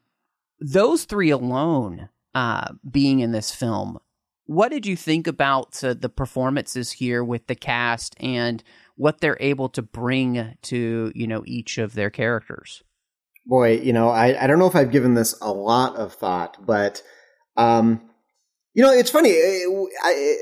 those 0.60 1.04
three 1.04 1.30
alone 1.30 2.08
uh, 2.34 2.72
being 2.88 3.20
in 3.20 3.32
this 3.32 3.52
film. 3.52 3.98
What 4.46 4.70
did 4.70 4.84
you 4.84 4.96
think 4.96 5.26
about 5.26 5.82
uh, 5.84 5.94
the 5.94 6.08
performances 6.08 6.90
here 6.92 7.22
with 7.22 7.46
the 7.46 7.54
cast 7.54 8.16
and 8.20 8.62
what 8.96 9.20
they're 9.20 9.38
able 9.40 9.68
to 9.70 9.80
bring 9.82 10.56
to 10.62 11.12
you 11.14 11.26
know 11.26 11.42
each 11.46 11.78
of 11.78 11.94
their 11.94 12.10
characters? 12.10 12.82
Boy, 13.46 13.78
you 13.78 13.92
know, 13.92 14.10
I, 14.10 14.44
I 14.44 14.46
don't 14.46 14.58
know 14.58 14.66
if 14.66 14.76
I've 14.76 14.90
given 14.92 15.14
this 15.14 15.34
a 15.40 15.52
lot 15.52 15.96
of 15.96 16.12
thought, 16.12 16.56
but 16.64 17.02
um, 17.60 18.00
you 18.74 18.82
know, 18.82 18.92
it's 18.92 19.10
funny. 19.10 19.32
I, 19.32 19.86
I, 20.02 20.36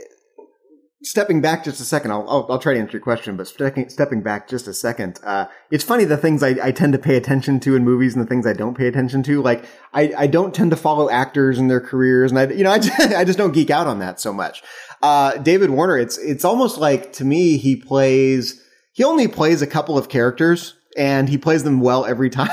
stepping 1.03 1.41
back 1.41 1.64
just 1.64 1.81
a 1.81 1.85
second, 1.85 2.11
I'll, 2.11 2.29
I'll 2.29 2.47
I'll 2.51 2.59
try 2.59 2.75
to 2.75 2.81
answer 2.81 2.93
your 2.93 3.01
question, 3.03 3.37
but 3.37 3.47
stepping 3.47 3.89
stepping 3.89 4.23
back 4.23 4.49
just 4.49 4.69
a 4.69 4.75
second, 4.75 5.19
uh, 5.25 5.47
it's 5.71 5.85
funny 5.85 6.05
the 6.05 6.16
things 6.16 6.43
I, 6.43 6.57
I 6.62 6.73
tend 6.73 6.93
to 6.93 6.99
pay 6.99 7.16
attention 7.16 7.61
to 7.61 7.77
in 7.77 7.85
movies 7.85 8.14
and 8.14 8.25
the 8.25 8.29
things 8.29 8.47
I 8.47 8.53
don't 8.53 8.77
pay 8.77 8.87
attention 8.87 9.23
to. 9.25 9.43
Like 9.43 9.64
I, 9.93 10.12
I 10.16 10.27
don't 10.27 10.55
tend 10.55 10.71
to 10.71 10.77
follow 10.77 11.09
actors 11.11 11.59
and 11.59 11.71
their 11.71 11.81
careers, 11.81 12.31
and 12.31 12.39
I 12.39 12.47
you 12.53 12.64
know 12.64 12.71
I 12.77 12.79
just, 12.79 13.01
I 13.01 13.25
just 13.25 13.39
don't 13.39 13.53
geek 13.53 13.71
out 13.71 13.87
on 13.87 13.99
that 14.01 14.21
so 14.21 14.33
much. 14.33 14.62
Uh, 15.03 15.37
David 15.39 15.71
Warner, 15.71 15.99
it's 15.99 16.19
it's 16.19 16.45
almost 16.45 16.79
like 16.79 17.12
to 17.14 17.25
me 17.25 17.57
he 17.57 17.77
plays 17.77 18.62
he 18.93 19.05
only 19.05 19.29
plays 19.29 19.62
a 19.62 19.66
couple 19.66 19.97
of 19.97 20.09
characters 20.09 20.75
and 20.97 21.29
he 21.29 21.39
plays 21.39 21.62
them 21.62 21.81
well 21.81 22.05
every 22.05 22.31
time. 22.41 22.51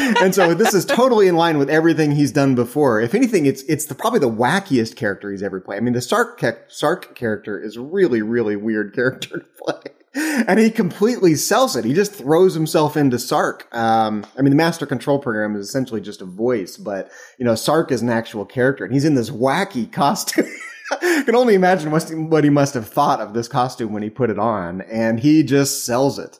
And 0.00 0.34
so 0.34 0.54
this 0.54 0.74
is 0.74 0.84
totally 0.84 1.28
in 1.28 1.36
line 1.36 1.58
with 1.58 1.70
everything 1.70 2.12
he's 2.12 2.32
done 2.32 2.54
before. 2.54 3.00
If 3.00 3.14
anything, 3.14 3.46
it's 3.46 3.62
it's 3.62 3.86
the, 3.86 3.94
probably 3.94 4.20
the 4.20 4.30
wackiest 4.30 4.96
character 4.96 5.30
he's 5.30 5.42
ever 5.42 5.60
played. 5.60 5.78
I 5.78 5.80
mean, 5.80 5.94
the 5.94 6.00
Sark 6.00 6.42
Sark 6.68 7.14
character 7.14 7.60
is 7.60 7.76
a 7.76 7.80
really 7.80 8.22
really 8.22 8.56
weird 8.56 8.94
character 8.94 9.38
to 9.38 9.46
play. 9.64 9.94
And 10.12 10.58
he 10.58 10.70
completely 10.70 11.36
sells 11.36 11.76
it. 11.76 11.84
He 11.84 11.94
just 11.94 12.12
throws 12.12 12.54
himself 12.54 12.96
into 12.96 13.16
Sark. 13.16 13.72
Um, 13.72 14.26
I 14.36 14.42
mean, 14.42 14.50
the 14.50 14.56
Master 14.56 14.84
Control 14.84 15.20
Program 15.20 15.54
is 15.54 15.68
essentially 15.68 16.00
just 16.00 16.20
a 16.20 16.24
voice, 16.24 16.76
but 16.76 17.12
you 17.38 17.44
know, 17.44 17.54
Sark 17.54 17.92
is 17.92 18.02
an 18.02 18.08
actual 18.08 18.44
character, 18.44 18.84
and 18.84 18.92
he's 18.92 19.04
in 19.04 19.14
this 19.14 19.30
wacky 19.30 19.90
costume. 19.90 20.46
I 20.90 21.22
can 21.24 21.36
only 21.36 21.54
imagine 21.54 21.92
what 21.92 22.42
he 22.42 22.50
must 22.50 22.74
have 22.74 22.88
thought 22.88 23.20
of 23.20 23.34
this 23.34 23.46
costume 23.46 23.92
when 23.92 24.02
he 24.02 24.10
put 24.10 24.30
it 24.30 24.38
on, 24.38 24.80
and 24.82 25.20
he 25.20 25.44
just 25.44 25.84
sells 25.84 26.18
it. 26.18 26.38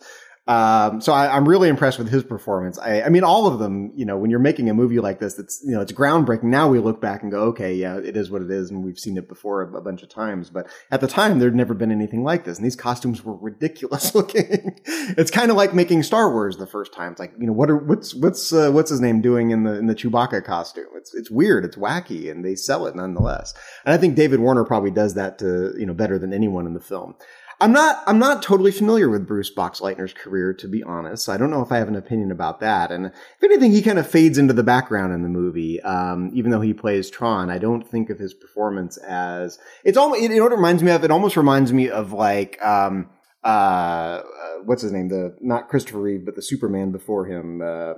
Um, 0.51 1.01
so 1.01 1.13
I, 1.13 1.37
I'm 1.37 1.49
really 1.49 1.69
impressed 1.69 1.97
with 1.97 2.09
his 2.09 2.25
performance. 2.25 2.77
I, 2.77 3.03
I 3.03 3.09
mean, 3.09 3.23
all 3.23 3.47
of 3.47 3.61
them. 3.61 3.93
You 3.95 4.05
know, 4.05 4.19
when 4.19 4.31
you're 4.31 4.41
making 4.41 4.69
a 4.69 4.75
movie 4.75 4.99
like 4.99 5.21
this, 5.21 5.35
that's 5.35 5.63
you 5.65 5.71
know, 5.71 5.81
it's 5.81 5.93
groundbreaking. 5.93 6.45
Now 6.45 6.69
we 6.69 6.81
look 6.81 7.01
back 7.01 7.23
and 7.23 7.31
go, 7.31 7.43
okay, 7.51 7.73
yeah, 7.73 7.99
it 7.99 8.17
is 8.17 8.33
what 8.33 8.43
it 8.43 8.51
is, 8.51 8.69
and 8.69 8.83
we've 8.85 8.99
seen 8.99 9.17
it 9.17 9.29
before 9.29 9.63
a, 9.63 9.73
a 9.77 9.81
bunch 9.81 10.03
of 10.03 10.09
times. 10.09 10.51
But 10.51 10.67
at 10.91 11.01
the 11.01 11.07
time, 11.07 11.39
there'd 11.39 11.55
never 11.55 11.73
been 11.73 11.93
anything 11.93 12.25
like 12.25 12.43
this, 12.43 12.59
and 12.59 12.67
these 12.67 12.75
costumes 12.75 13.25
were 13.25 13.37
ridiculous 13.37 14.13
looking. 14.17 14.77
it's 14.87 15.31
kind 15.31 15.53
of 15.53 15.57
like 15.57 15.73
making 15.73 16.03
Star 16.03 16.33
Wars 16.33 16.57
the 16.57 16.67
first 16.67 16.93
time. 16.93 17.13
It's 17.13 17.21
like, 17.21 17.33
you 17.39 17.47
know, 17.47 17.53
what 17.53 17.71
are 17.71 17.77
what's 17.77 18.13
what's 18.17 18.53
uh, 18.53 18.73
what's 18.73 18.91
his 18.91 19.01
name 19.01 19.21
doing 19.21 19.53
in 19.53 19.63
the 19.63 19.75
in 19.75 19.87
the 19.87 19.95
Chewbacca 19.95 20.45
costume? 20.45 20.89
It's 20.97 21.15
it's 21.15 21.31
weird, 21.31 21.65
it's 21.65 21.77
wacky, 21.77 22.29
and 22.29 22.45
they 22.45 22.57
sell 22.57 22.89
it 22.89 22.97
nonetheless. 22.97 23.55
And 23.85 23.95
I 23.95 23.99
think 23.99 24.17
David 24.17 24.41
Warner 24.41 24.65
probably 24.65 24.91
does 24.91 25.15
that 25.15 25.39
to 25.39 25.75
you 25.79 25.87
know 25.87 25.95
better 25.95 26.19
than 26.19 26.33
anyone 26.33 26.67
in 26.67 26.75
the 26.75 26.81
film. 26.81 27.15
I'm 27.61 27.73
not 27.73 28.03
I'm 28.07 28.19
not 28.19 28.43
totally 28.43 28.71
familiar 28.73 29.09
with 29.11 29.27
Bruce 29.27 29.55
Boxleitner's 29.55 30.15
career, 30.15 30.55
to 30.55 30.67
be 30.69 30.83
honest. 30.83 31.29
I 31.29 31.37
don't 31.37 31.51
know 31.51 31.63
if 31.63 31.71
I 31.71 31.77
have 31.79 31.89
an 31.89 31.97
opinion 31.97 32.31
about 32.31 32.61
that. 32.61 32.91
And 32.91 33.07
if 33.07 33.43
anything, 33.43 33.73
he 33.73 33.83
kind 33.83 33.99
of 33.99 34.09
fades 34.09 34.39
into 34.39 34.55
the 34.55 34.63
background 34.63 35.13
in 35.13 35.23
the 35.23 35.29
movie. 35.29 35.81
Um, 35.83 36.31
even 36.33 36.51
though 36.51 36.61
he 36.63 36.73
plays 36.73 37.11
Tron, 37.11 37.51
I 37.51 37.59
don't 37.59 37.87
think 37.87 38.09
of 38.09 38.19
his 38.19 38.33
performance 38.33 38.97
as 38.97 39.59
it's 39.85 39.99
almost. 39.99 40.23
You 40.23 40.29
know 40.31 40.43
what 40.43 40.53
it 40.53 40.57
reminds 40.57 40.83
me 40.83 40.91
of? 40.91 41.05
It 41.05 41.11
almost 41.11 41.37
reminds 41.37 41.73
me 41.73 41.91
of 41.91 42.13
like 42.13 42.63
um, 42.65 43.11
uh, 43.45 43.47
uh, 43.47 44.23
what's 44.65 44.83
his 44.83 44.93
name? 44.93 45.09
The 45.09 45.37
not 45.41 45.69
Christopher 45.69 46.01
Reeve, 46.01 46.25
but 46.25 46.37
the 46.37 46.43
Superman 46.43 46.93
before 46.93 47.27
him. 47.27 47.61
Uh, 47.63 47.95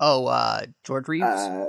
Oh, 0.00 0.26
uh, 0.26 0.62
George 0.84 1.08
Reeves. 1.08 1.24
uh, 1.24 1.66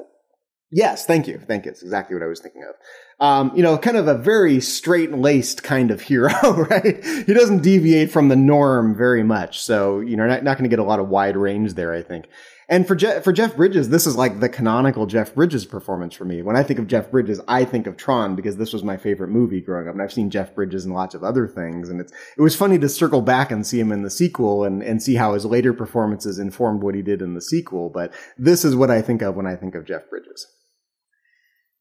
yes, 0.72 1.06
thank 1.06 1.28
you, 1.28 1.40
thank 1.40 1.66
you. 1.66 1.72
It's 1.72 1.82
exactly 1.82 2.16
what 2.16 2.24
I 2.24 2.28
was 2.28 2.40
thinking 2.40 2.64
of. 2.64 2.76
Um, 3.20 3.52
you 3.54 3.62
know, 3.62 3.78
kind 3.78 3.98
of 3.98 4.08
a 4.08 4.16
very 4.16 4.62
straight 4.62 5.12
laced 5.12 5.62
kind 5.62 5.92
of 5.92 6.00
hero, 6.00 6.32
right? 6.70 7.04
He 7.04 7.34
doesn't 7.34 7.62
deviate 7.62 8.12
from 8.12 8.30
the 8.30 8.38
norm 8.38 8.96
very 8.96 9.24
much, 9.24 9.62
so 9.62 10.00
you 10.00 10.16
know, 10.16 10.26
not, 10.26 10.44
not 10.44 10.58
going 10.58 10.70
to 10.70 10.70
get 10.70 10.80
a 10.80 10.88
lot 10.88 11.00
of 11.00 11.10
wide 11.10 11.36
range 11.36 11.74
there, 11.74 11.94
I 11.94 12.02
think. 12.02 12.28
And 12.70 12.88
for 12.88 12.96
Je- 12.96 13.22
for 13.22 13.34
Jeff 13.34 13.56
Bridges, 13.56 13.90
this 13.90 14.06
is 14.06 14.16
like 14.16 14.40
the 14.40 14.48
canonical 14.48 15.08
Jeff 15.08 15.34
Bridges 15.34 15.66
performance 15.66 16.14
for 16.14 16.24
me. 16.24 16.44
When 16.44 16.56
I 16.56 16.62
think 16.62 16.80
of 16.80 16.86
Jeff 16.86 17.10
Bridges, 17.10 17.42
I 17.48 17.66
think 17.66 17.88
of 17.88 17.98
Tron 17.98 18.36
because 18.36 18.58
this 18.58 18.72
was 18.72 18.84
my 18.84 18.96
favorite 18.96 19.30
movie 19.30 19.60
growing 19.60 19.88
up, 19.88 19.96
and 19.96 20.04
I've 20.04 20.14
seen 20.14 20.30
Jeff 20.30 20.54
Bridges 20.54 20.86
in 20.86 20.94
lots 20.94 21.16
of 21.16 21.24
other 21.24 21.48
things, 21.48 21.90
and 21.90 22.00
it's 22.00 22.14
it 22.38 22.42
was 22.42 22.56
funny 22.56 22.78
to 22.78 22.88
circle 22.88 23.22
back 23.22 23.50
and 23.50 23.66
see 23.66 23.80
him 23.80 23.92
in 23.92 24.04
the 24.04 24.12
sequel 24.12 24.64
and 24.64 24.84
and 24.84 25.02
see 25.02 25.16
how 25.16 25.34
his 25.34 25.46
later 25.46 25.74
performances 25.74 26.38
informed 26.38 26.84
what 26.84 26.94
he 26.94 27.02
did 27.02 27.24
in 27.24 27.34
the 27.34 27.42
sequel. 27.42 27.90
But 27.90 28.14
this 28.38 28.64
is 28.64 28.76
what 28.76 28.92
I 28.92 29.02
think 29.02 29.24
of 29.24 29.36
when 29.36 29.48
I 29.48 29.56
think 29.56 29.74
of 29.74 29.86
Jeff 29.86 30.08
Bridges. 30.08 30.46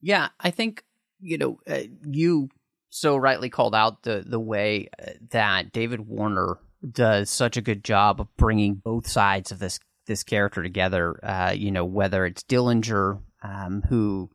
Yeah, 0.01 0.29
I 0.39 0.49
think 0.49 0.85
you 1.21 1.37
know 1.37 1.59
uh, 1.67 1.81
you 2.07 2.49
so 2.89 3.15
rightly 3.15 3.49
called 3.49 3.75
out 3.75 4.03
the 4.03 4.23
the 4.25 4.39
way 4.39 4.89
uh, 5.01 5.11
that 5.29 5.71
David 5.71 6.01
Warner 6.01 6.57
does 6.89 7.29
such 7.29 7.57
a 7.57 7.61
good 7.61 7.83
job 7.83 8.21
of 8.21 8.35
bringing 8.37 8.75
both 8.75 9.07
sides 9.07 9.51
of 9.51 9.59
this 9.59 9.79
this 10.05 10.23
character 10.23 10.63
together. 10.63 11.19
Uh, 11.23 11.53
you 11.55 11.71
know, 11.71 11.85
whether 11.85 12.25
it's 12.25 12.43
Dillinger, 12.43 13.21
um, 13.43 13.83
who 13.89 14.29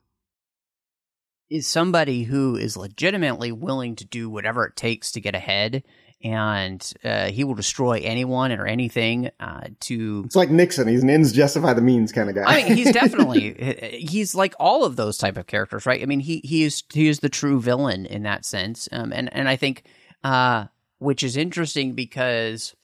is 1.51 1.67
somebody 1.67 2.25
who 2.25 2.57
is 2.57 2.77
legitimately 2.77 3.53
willing 3.53 3.97
to 3.97 4.05
do 4.05 4.31
whatever 4.31 4.65
it 4.67 4.77
takes 4.77 5.13
to 5.13 5.21
get 5.21 5.35
ahead 5.35 5.83
and 6.25 6.93
uh, 7.05 7.27
he 7.27 7.45
will 7.45 7.55
destroy 7.55 8.01
anyone 8.03 8.51
or 8.51 8.67
anything 8.67 9.31
uh, 9.39 9.69
to 9.81 10.23
It's 10.25 10.35
like 10.35 10.51
Nixon. 10.51 10.89
He's 10.89 11.03
an 11.03 11.11
ends 11.11 11.33
justify 11.33 11.75
the 11.75 11.83
means 11.83 12.13
kind 12.13 12.31
of 12.31 12.35
guy. 12.35 12.45
I 12.47 12.65
mean, 12.65 12.77
he's 12.77 12.93
definitely 12.93 13.99
he's 14.01 14.35
like 14.35 14.55
all 14.59 14.85
of 14.85 14.97
those 14.97 15.19
type 15.19 15.37
of 15.37 15.47
characters, 15.47 15.85
right? 15.85 16.03
I 16.03 16.07
mean, 16.07 16.21
he 16.21 16.41
he 16.43 16.65
is 16.65 16.83
he 16.93 17.09
is 17.09 17.21
the 17.21 17.29
true 17.29 17.61
villain 17.61 18.07
in 18.07 18.23
that 18.23 18.47
sense, 18.47 18.89
um, 18.91 19.13
and 19.13 19.33
and 19.35 19.49
I 19.49 19.57
think 19.57 19.85
uh, 20.25 20.65
which 20.99 21.23
is 21.23 21.37
interesting 21.37 21.93
because 21.93 22.75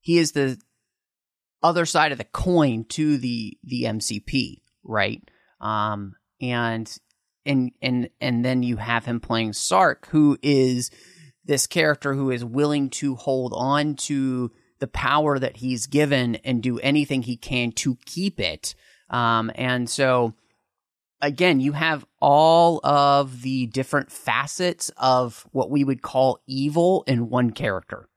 he 0.00 0.16
is 0.16 0.32
the 0.32 0.58
other 1.62 1.84
side 1.84 2.12
of 2.12 2.18
the 2.18 2.24
coin 2.24 2.84
to 2.84 3.18
the 3.18 3.58
the 3.62 3.82
MCP, 3.82 4.62
right? 4.82 5.22
Um, 5.60 6.14
and 6.40 6.90
and 7.44 7.72
and 7.82 8.08
and 8.22 8.42
then 8.42 8.62
you 8.62 8.78
have 8.78 9.04
him 9.04 9.20
playing 9.20 9.52
Sark, 9.52 10.08
who 10.08 10.38
is 10.42 10.90
this 11.48 11.66
character 11.66 12.14
who 12.14 12.30
is 12.30 12.44
willing 12.44 12.90
to 12.90 13.16
hold 13.16 13.52
on 13.56 13.96
to 13.96 14.52
the 14.78 14.86
power 14.86 15.38
that 15.38 15.56
he's 15.56 15.86
given 15.86 16.36
and 16.36 16.62
do 16.62 16.78
anything 16.78 17.22
he 17.22 17.36
can 17.36 17.72
to 17.72 17.96
keep 18.04 18.38
it. 18.38 18.76
Um, 19.10 19.50
and 19.56 19.90
so, 19.90 20.34
again, 21.20 21.58
you 21.58 21.72
have 21.72 22.04
all 22.20 22.80
of 22.84 23.42
the 23.42 23.66
different 23.66 24.12
facets 24.12 24.92
of 24.98 25.46
what 25.50 25.70
we 25.70 25.82
would 25.82 26.02
call 26.02 26.38
evil 26.46 27.02
in 27.06 27.30
one 27.30 27.50
character. 27.50 28.08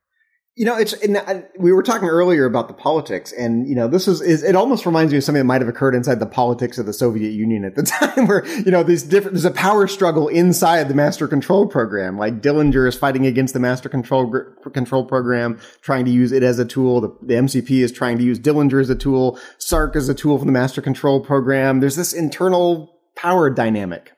You 0.55 0.65
know, 0.65 0.75
it's 0.75 0.93
I, 0.93 1.17
uh, 1.17 1.41
we 1.57 1.71
were 1.71 1.81
talking 1.81 2.09
earlier 2.09 2.43
about 2.43 2.67
the 2.67 2.73
politics, 2.73 3.31
and 3.31 3.65
you 3.69 3.73
know, 3.73 3.87
this 3.87 4.05
is, 4.05 4.19
is 4.19 4.43
it 4.43 4.53
almost 4.53 4.85
reminds 4.85 5.13
me 5.13 5.17
of 5.17 5.23
something 5.23 5.39
that 5.39 5.45
might 5.45 5.61
have 5.61 5.69
occurred 5.69 5.95
inside 5.95 6.19
the 6.19 6.25
politics 6.25 6.77
of 6.77 6.85
the 6.85 6.91
Soviet 6.91 7.31
Union 7.31 7.63
at 7.63 7.75
the 7.75 7.83
time, 8.15 8.27
where 8.27 8.45
you 8.57 8.69
know 8.69 8.83
these 8.83 9.01
different 9.01 9.35
there's 9.35 9.45
a 9.45 9.51
power 9.51 9.87
struggle 9.87 10.27
inside 10.27 10.89
the 10.89 10.93
master 10.93 11.25
control 11.25 11.67
program. 11.67 12.17
Like 12.17 12.41
Dillinger 12.41 12.85
is 12.85 12.97
fighting 12.97 13.25
against 13.25 13.53
the 13.53 13.61
master 13.61 13.87
control 13.87 14.29
control 14.73 15.05
program, 15.05 15.57
trying 15.81 16.03
to 16.03 16.11
use 16.11 16.33
it 16.33 16.43
as 16.43 16.59
a 16.59 16.65
tool. 16.65 16.99
The, 16.99 17.15
the 17.21 17.35
MCP 17.35 17.81
is 17.81 17.93
trying 17.93 18.17
to 18.17 18.23
use 18.23 18.37
Dillinger 18.37 18.81
as 18.81 18.89
a 18.89 18.95
tool. 18.95 19.39
Sark 19.57 19.95
as 19.95 20.09
a 20.09 20.13
tool 20.13 20.37
for 20.37 20.43
the 20.43 20.51
master 20.51 20.81
control 20.81 21.21
program. 21.21 21.79
There's 21.79 21.95
this 21.95 22.11
internal 22.11 22.99
power 23.15 23.49
dynamic. 23.49 24.11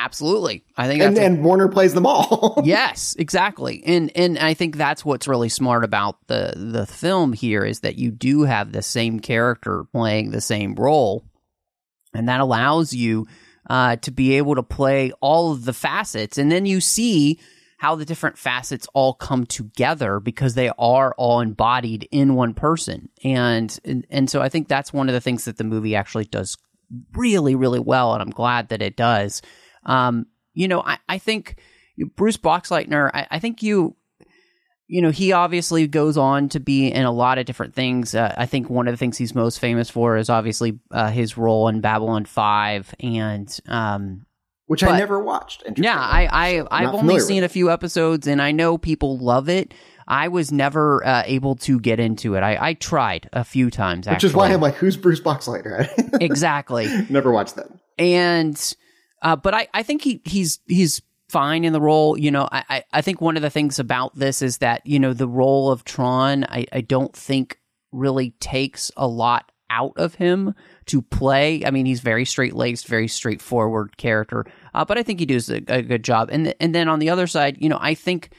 Absolutely, 0.00 0.64
I 0.76 0.86
think, 0.86 1.02
and, 1.02 1.16
that's 1.16 1.36
a- 1.36 1.42
Warner 1.42 1.66
plays 1.66 1.92
them 1.92 2.06
all. 2.06 2.62
yes, 2.64 3.16
exactly, 3.18 3.82
and 3.84 4.16
and 4.16 4.38
I 4.38 4.54
think 4.54 4.76
that's 4.76 5.04
what's 5.04 5.26
really 5.26 5.48
smart 5.48 5.82
about 5.82 6.24
the 6.28 6.52
the 6.56 6.86
film 6.86 7.32
here 7.32 7.64
is 7.64 7.80
that 7.80 7.96
you 7.96 8.12
do 8.12 8.42
have 8.42 8.70
the 8.70 8.80
same 8.80 9.18
character 9.18 9.84
playing 9.92 10.30
the 10.30 10.40
same 10.40 10.76
role, 10.76 11.24
and 12.14 12.28
that 12.28 12.38
allows 12.38 12.94
you 12.94 13.26
uh, 13.68 13.96
to 13.96 14.12
be 14.12 14.36
able 14.36 14.54
to 14.54 14.62
play 14.62 15.10
all 15.20 15.50
of 15.50 15.64
the 15.64 15.72
facets, 15.72 16.38
and 16.38 16.50
then 16.50 16.64
you 16.64 16.80
see 16.80 17.40
how 17.78 17.96
the 17.96 18.04
different 18.04 18.38
facets 18.38 18.86
all 18.94 19.14
come 19.14 19.46
together 19.46 20.20
because 20.20 20.54
they 20.54 20.70
are 20.78 21.12
all 21.18 21.40
embodied 21.40 22.06
in 22.12 22.36
one 22.36 22.54
person, 22.54 23.08
and 23.24 23.76
and, 23.84 24.06
and 24.10 24.30
so 24.30 24.40
I 24.40 24.48
think 24.48 24.68
that's 24.68 24.92
one 24.92 25.08
of 25.08 25.12
the 25.12 25.20
things 25.20 25.44
that 25.46 25.56
the 25.56 25.64
movie 25.64 25.96
actually 25.96 26.26
does 26.26 26.56
really 27.14 27.56
really 27.56 27.80
well, 27.80 28.12
and 28.12 28.22
I'm 28.22 28.30
glad 28.30 28.68
that 28.68 28.80
it 28.80 28.96
does. 28.96 29.42
Um, 29.88 30.26
you 30.54 30.68
know, 30.68 30.82
I, 30.82 30.98
I 31.08 31.18
think 31.18 31.56
Bruce 32.14 32.36
Boxleitner, 32.36 33.10
I, 33.12 33.26
I, 33.30 33.38
think 33.38 33.62
you, 33.62 33.96
you 34.86 35.02
know, 35.02 35.10
he 35.10 35.32
obviously 35.32 35.86
goes 35.88 36.16
on 36.16 36.48
to 36.50 36.60
be 36.60 36.88
in 36.88 37.04
a 37.04 37.10
lot 37.10 37.38
of 37.38 37.46
different 37.46 37.74
things. 37.74 38.14
Uh, 38.14 38.34
I 38.36 38.46
think 38.46 38.68
one 38.68 38.86
of 38.86 38.92
the 38.92 38.98
things 38.98 39.16
he's 39.16 39.34
most 39.34 39.58
famous 39.58 39.90
for 39.90 40.16
is 40.16 40.28
obviously 40.30 40.78
uh, 40.90 41.10
his 41.10 41.36
role 41.36 41.68
in 41.68 41.80
Babylon 41.80 42.26
5 42.26 42.94
and, 43.00 43.60
um, 43.66 44.26
which 44.66 44.82
but, 44.82 44.90
I 44.90 44.98
never 44.98 45.18
watched. 45.18 45.64
Yeah, 45.76 45.98
I, 45.98 46.28
I, 46.30 46.66
I've 46.70 46.94
only 46.94 47.20
seen 47.20 47.42
a 47.42 47.48
few 47.48 47.70
episodes 47.70 48.26
and 48.26 48.42
I 48.42 48.52
know 48.52 48.76
people 48.76 49.16
love 49.16 49.48
it. 49.48 49.72
I 50.06 50.28
was 50.28 50.52
never 50.52 51.06
uh, 51.06 51.22
able 51.24 51.56
to 51.56 51.80
get 51.80 51.98
into 51.98 52.34
it. 52.34 52.42
I, 52.42 52.58
I 52.60 52.74
tried 52.74 53.30
a 53.32 53.44
few 53.44 53.70
times, 53.70 54.06
Which 54.06 54.24
is 54.24 54.34
why 54.34 54.52
I'm 54.52 54.60
like, 54.60 54.74
who's 54.74 54.96
Bruce 54.96 55.20
Boxleitner? 55.20 56.20
exactly. 56.20 56.86
never 57.08 57.30
watched 57.30 57.56
that. 57.56 57.68
And, 57.98 58.74
uh, 59.22 59.36
but 59.36 59.54
I, 59.54 59.68
I 59.74 59.82
think 59.82 60.02
he, 60.02 60.20
he's 60.24 60.60
he's 60.66 61.02
fine 61.28 61.64
in 61.64 61.72
the 61.72 61.80
role. 61.80 62.18
You 62.18 62.30
know, 62.30 62.48
I, 62.50 62.84
I 62.92 63.02
think 63.02 63.20
one 63.20 63.36
of 63.36 63.42
the 63.42 63.50
things 63.50 63.78
about 63.78 64.14
this 64.14 64.42
is 64.42 64.58
that, 64.58 64.86
you 64.86 64.98
know, 64.98 65.12
the 65.12 65.28
role 65.28 65.70
of 65.70 65.84
Tron, 65.84 66.44
I, 66.44 66.66
I 66.72 66.80
don't 66.80 67.14
think 67.14 67.58
really 67.92 68.30
takes 68.40 68.90
a 68.96 69.06
lot 69.06 69.50
out 69.70 69.92
of 69.96 70.14
him 70.14 70.54
to 70.86 71.02
play. 71.02 71.64
I 71.66 71.70
mean, 71.70 71.84
he's 71.84 72.00
very 72.00 72.24
straight 72.24 72.54
laced, 72.54 72.86
very 72.86 73.08
straightforward 73.08 73.98
character, 73.98 74.46
uh, 74.72 74.84
but 74.86 74.96
I 74.96 75.02
think 75.02 75.20
he 75.20 75.26
does 75.26 75.50
a, 75.50 75.62
a 75.68 75.82
good 75.82 76.02
job. 76.02 76.30
And 76.32 76.54
and 76.60 76.74
then 76.74 76.88
on 76.88 76.98
the 76.98 77.10
other 77.10 77.26
side, 77.26 77.58
you 77.60 77.68
know, 77.68 77.78
I 77.78 77.94
think 77.94 78.30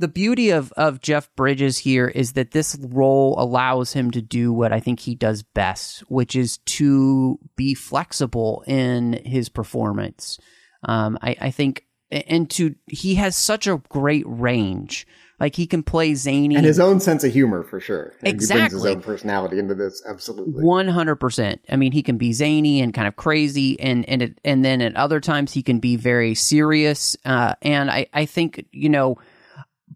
the 0.00 0.08
beauty 0.08 0.50
of 0.50 0.72
of 0.72 1.00
Jeff 1.02 1.28
Bridges 1.36 1.78
here 1.78 2.08
is 2.08 2.32
that 2.32 2.52
this 2.52 2.76
role 2.80 3.36
allows 3.38 3.92
him 3.92 4.10
to 4.12 4.22
do 4.22 4.50
what 4.50 4.72
I 4.72 4.80
think 4.80 5.00
he 5.00 5.14
does 5.14 5.42
best, 5.42 6.00
which 6.08 6.34
is 6.34 6.56
to 6.58 7.38
be 7.54 7.74
flexible 7.74 8.64
in 8.66 9.20
his 9.24 9.50
performance. 9.50 10.38
Um, 10.82 11.18
I, 11.20 11.36
I 11.38 11.50
think, 11.50 11.84
and 12.10 12.48
to 12.52 12.74
he 12.86 13.16
has 13.16 13.36
such 13.36 13.66
a 13.66 13.82
great 13.90 14.24
range. 14.26 15.06
Like 15.38 15.56
he 15.56 15.66
can 15.66 15.82
play 15.82 16.14
zany 16.14 16.56
and 16.56 16.66
his 16.66 16.80
own 16.80 17.00
sense 17.00 17.22
of 17.24 17.32
humor 17.32 17.62
for 17.62 17.80
sure. 17.80 18.14
And 18.20 18.28
exactly, 18.28 18.62
he 18.62 18.68
brings 18.68 18.72
his 18.84 18.86
own 18.86 19.02
personality 19.02 19.58
into 19.58 19.74
this. 19.74 20.02
Absolutely, 20.06 20.64
one 20.64 20.88
hundred 20.88 21.16
percent. 21.16 21.60
I 21.70 21.76
mean, 21.76 21.92
he 21.92 22.02
can 22.02 22.16
be 22.16 22.32
zany 22.32 22.80
and 22.80 22.94
kind 22.94 23.06
of 23.06 23.16
crazy, 23.16 23.78
and 23.80 24.08
and 24.08 24.22
it, 24.22 24.40
and 24.44 24.64
then 24.64 24.80
at 24.80 24.96
other 24.96 25.20
times 25.20 25.52
he 25.52 25.62
can 25.62 25.78
be 25.78 25.96
very 25.96 26.34
serious. 26.34 27.18
Uh, 27.24 27.54
and 27.60 27.90
I 27.90 28.06
I 28.14 28.24
think 28.24 28.66
you 28.72 28.88
know 28.88 29.18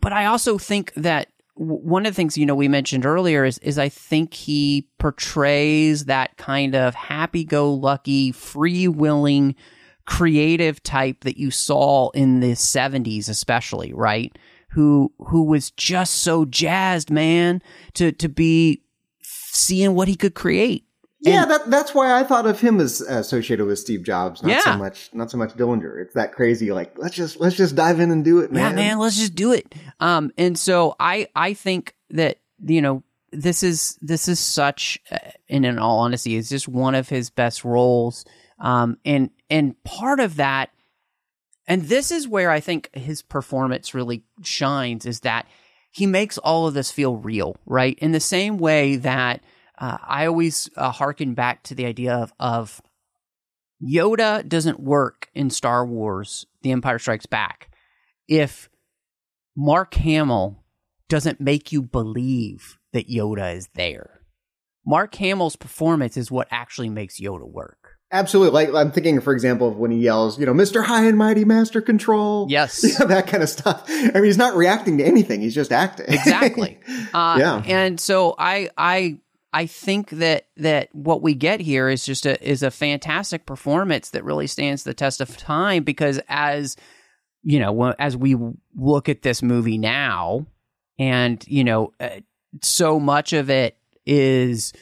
but 0.05 0.13
I 0.13 0.27
also 0.27 0.59
think 0.59 0.93
that 0.97 1.29
one 1.55 2.05
of 2.05 2.13
the 2.13 2.15
things 2.15 2.37
you 2.37 2.45
know 2.45 2.55
we 2.55 2.69
mentioned 2.69 3.07
earlier 3.07 3.43
is 3.43 3.57
is 3.61 3.79
I 3.79 3.89
think 3.89 4.35
he 4.35 4.87
portrays 4.99 6.05
that 6.05 6.37
kind 6.37 6.75
of 6.75 6.95
happy-go-lucky, 6.95 8.33
free-willing, 8.33 9.55
creative 10.05 10.83
type 10.83 11.25
that 11.25 11.39
you 11.39 11.51
saw 11.51 12.11
in 12.11 12.41
the 12.41 12.53
70s 12.53 13.31
especially, 13.31 13.95
right? 13.95 14.37
Who 14.73 15.11
who 15.19 15.45
was 15.45 15.71
just 15.71 16.17
so 16.17 16.45
jazzed, 16.45 17.11
man, 17.11 17.63
to 17.95 18.13
to 18.13 18.29
be 18.29 18.83
seeing 19.23 19.95
what 19.95 20.07
he 20.07 20.17
could 20.17 20.35
create. 20.35 20.85
Yeah, 21.25 21.47
that 21.47 21.71
that's 21.71 21.95
why 21.95 22.19
I 22.19 22.23
thought 22.23 22.47
of 22.47 22.61
him 22.61 22.81
as 22.81 23.01
associated 23.01 23.65
with 23.67 23.79
Steve 23.79 24.03
Jobs, 24.03 24.43
not 24.43 24.51
yeah. 24.51 24.61
so 24.61 24.77
much 24.77 25.11
not 25.13 25.31
so 25.31 25.39
much 25.39 25.51
Dillinger. 25.51 26.01
It's 26.01 26.15
that 26.15 26.33
crazy 26.33 26.71
like 26.71 26.99
let's 26.99 27.15
just 27.15 27.41
let's 27.41 27.57
just 27.57 27.75
dive 27.75 28.01
in 28.01 28.11
and 28.11 28.25
do 28.25 28.41
it, 28.41 28.53
man. 28.53 28.71
Yeah, 28.71 28.77
man, 28.77 28.99
let's 28.99 29.17
just 29.17 29.35
do 29.35 29.53
it. 29.53 29.75
Um 30.01 30.33
and 30.37 30.59
so 30.59 30.95
I 31.01 31.29
I 31.35 31.55
think 31.55 31.95
that 32.11 32.39
you 32.63 32.83
know 32.83 33.03
this 33.33 33.63
is 33.63 33.99
this 34.03 34.29
is 34.29 34.39
such 34.39 35.01
uh, 35.11 35.19
and 35.49 35.65
in 35.65 35.79
all 35.79 36.01
honesty 36.01 36.37
it's 36.37 36.51
just 36.51 36.69
one 36.69 36.95
of 36.95 37.09
his 37.09 37.31
best 37.31 37.65
roles. 37.65 38.25
Um 38.59 38.99
and 39.05 39.31
and 39.49 39.83
part 39.83 40.21
of 40.21 40.37
that 40.37 40.71
and 41.67 41.83
this 41.83 42.11
is 42.11 42.29
where 42.29 42.51
I 42.51 42.61
think 42.61 42.91
his 42.93 43.23
performance 43.23 43.95
really 43.95 44.25
shines 44.43 45.07
is 45.07 45.21
that 45.21 45.47
he 45.91 46.07
makes 46.07 46.39
all 46.39 46.67
of 46.67 46.75
this 46.75 46.91
feel 46.91 47.17
real, 47.17 47.57
right? 47.67 47.99
In 48.01 48.13
the 48.13 48.21
same 48.21 48.59
way 48.59 48.97
that 48.97 49.41
uh, 49.79 49.99
I 50.03 50.27
always 50.27 50.71
uh, 50.77 50.91
harken 50.91 51.35
back 51.35 51.63
to 51.65 51.75
the 51.75 51.87
idea 51.87 52.15
of, 52.15 52.33
of 52.39 52.81
Yoda 53.83 54.47
doesn't 54.49 54.81
work 54.81 55.29
in 55.35 55.51
Star 55.51 55.85
Wars 55.85 56.47
The 56.63 56.71
Empire 56.73 56.99
Strikes 56.99 57.27
Back 57.27 57.71
if 58.29 58.69
Mark 59.57 59.95
Hamill 59.95 60.65
doesn't 61.09 61.41
make 61.41 61.73
you 61.73 61.83
believe 61.83 62.79
that 62.93 63.09
Yoda 63.09 63.55
is 63.55 63.69
there. 63.75 64.21
Mark 64.87 65.15
Hamill's 65.17 65.57
performance 65.57 66.17
is 66.17 66.31
what 66.31 66.49
actually 66.51 66.89
makes 66.89 67.21
Yoda 67.21 67.49
work. 67.49 67.99
Absolutely. 68.13 68.67
Like 68.67 68.75
I'm 68.75 68.93
thinking, 68.93 69.21
for 69.21 69.33
example, 69.33 69.69
of 69.69 69.77
when 69.77 69.91
he 69.91 69.99
yells, 69.99 70.39
you 70.39 70.47
know, 70.47 70.53
Mr. 70.53 70.85
High 70.85 71.07
and 71.07 71.19
Mighty 71.19 71.45
Master 71.45 71.81
Control. 71.81 72.47
Yes. 72.49 72.85
You 72.85 72.99
know, 73.01 73.07
that 73.07 73.27
kind 73.27 73.43
of 73.43 73.49
stuff. 73.49 73.85
I 73.89 74.11
mean, 74.15 74.25
he's 74.25 74.39
not 74.39 74.55
reacting 74.55 74.99
to 74.99 75.05
anything. 75.05 75.41
He's 75.41 75.55
just 75.55 75.73
acting. 75.73 76.07
Exactly. 76.09 76.79
Uh, 77.13 77.37
Yeah. 77.39 77.63
And 77.67 77.99
so 77.99 78.35
I, 78.39 78.71
I, 78.77 79.19
I 79.55 79.67
think 79.67 80.11
that 80.11 80.49
that 80.57 80.89
what 80.93 81.23
we 81.23 81.35
get 81.35 81.61
here 81.61 81.89
is 81.89 82.05
just 82.05 82.27
a 82.27 82.43
is 82.47 82.65
a 82.65 82.73
fantastic 82.73 83.47
performance 83.47 84.11
that 84.11 84.25
really 84.25 84.49
stands 84.49 84.83
the 84.83 84.95
test 84.95 85.21
of 85.21 85.37
time 85.37 85.85
because 85.85 86.21
as 86.29 86.75
you 87.45 87.61
know 87.61 87.93
as 88.01 88.17
we 88.17 88.37
look 88.75 89.09
at 89.09 89.23
this 89.23 89.45
movie 89.45 89.79
now 89.79 90.47
and 90.99 91.45
you 91.47 91.63
know 91.63 91.93
uh, 92.01 92.21
so 92.63 92.99
much 92.99 93.33
of 93.33 93.49
it 93.49 93.77
is 94.05 94.73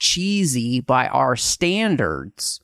cheesy 0.00 0.80
by 0.80 1.06
our 1.06 1.36
standards 1.36 2.60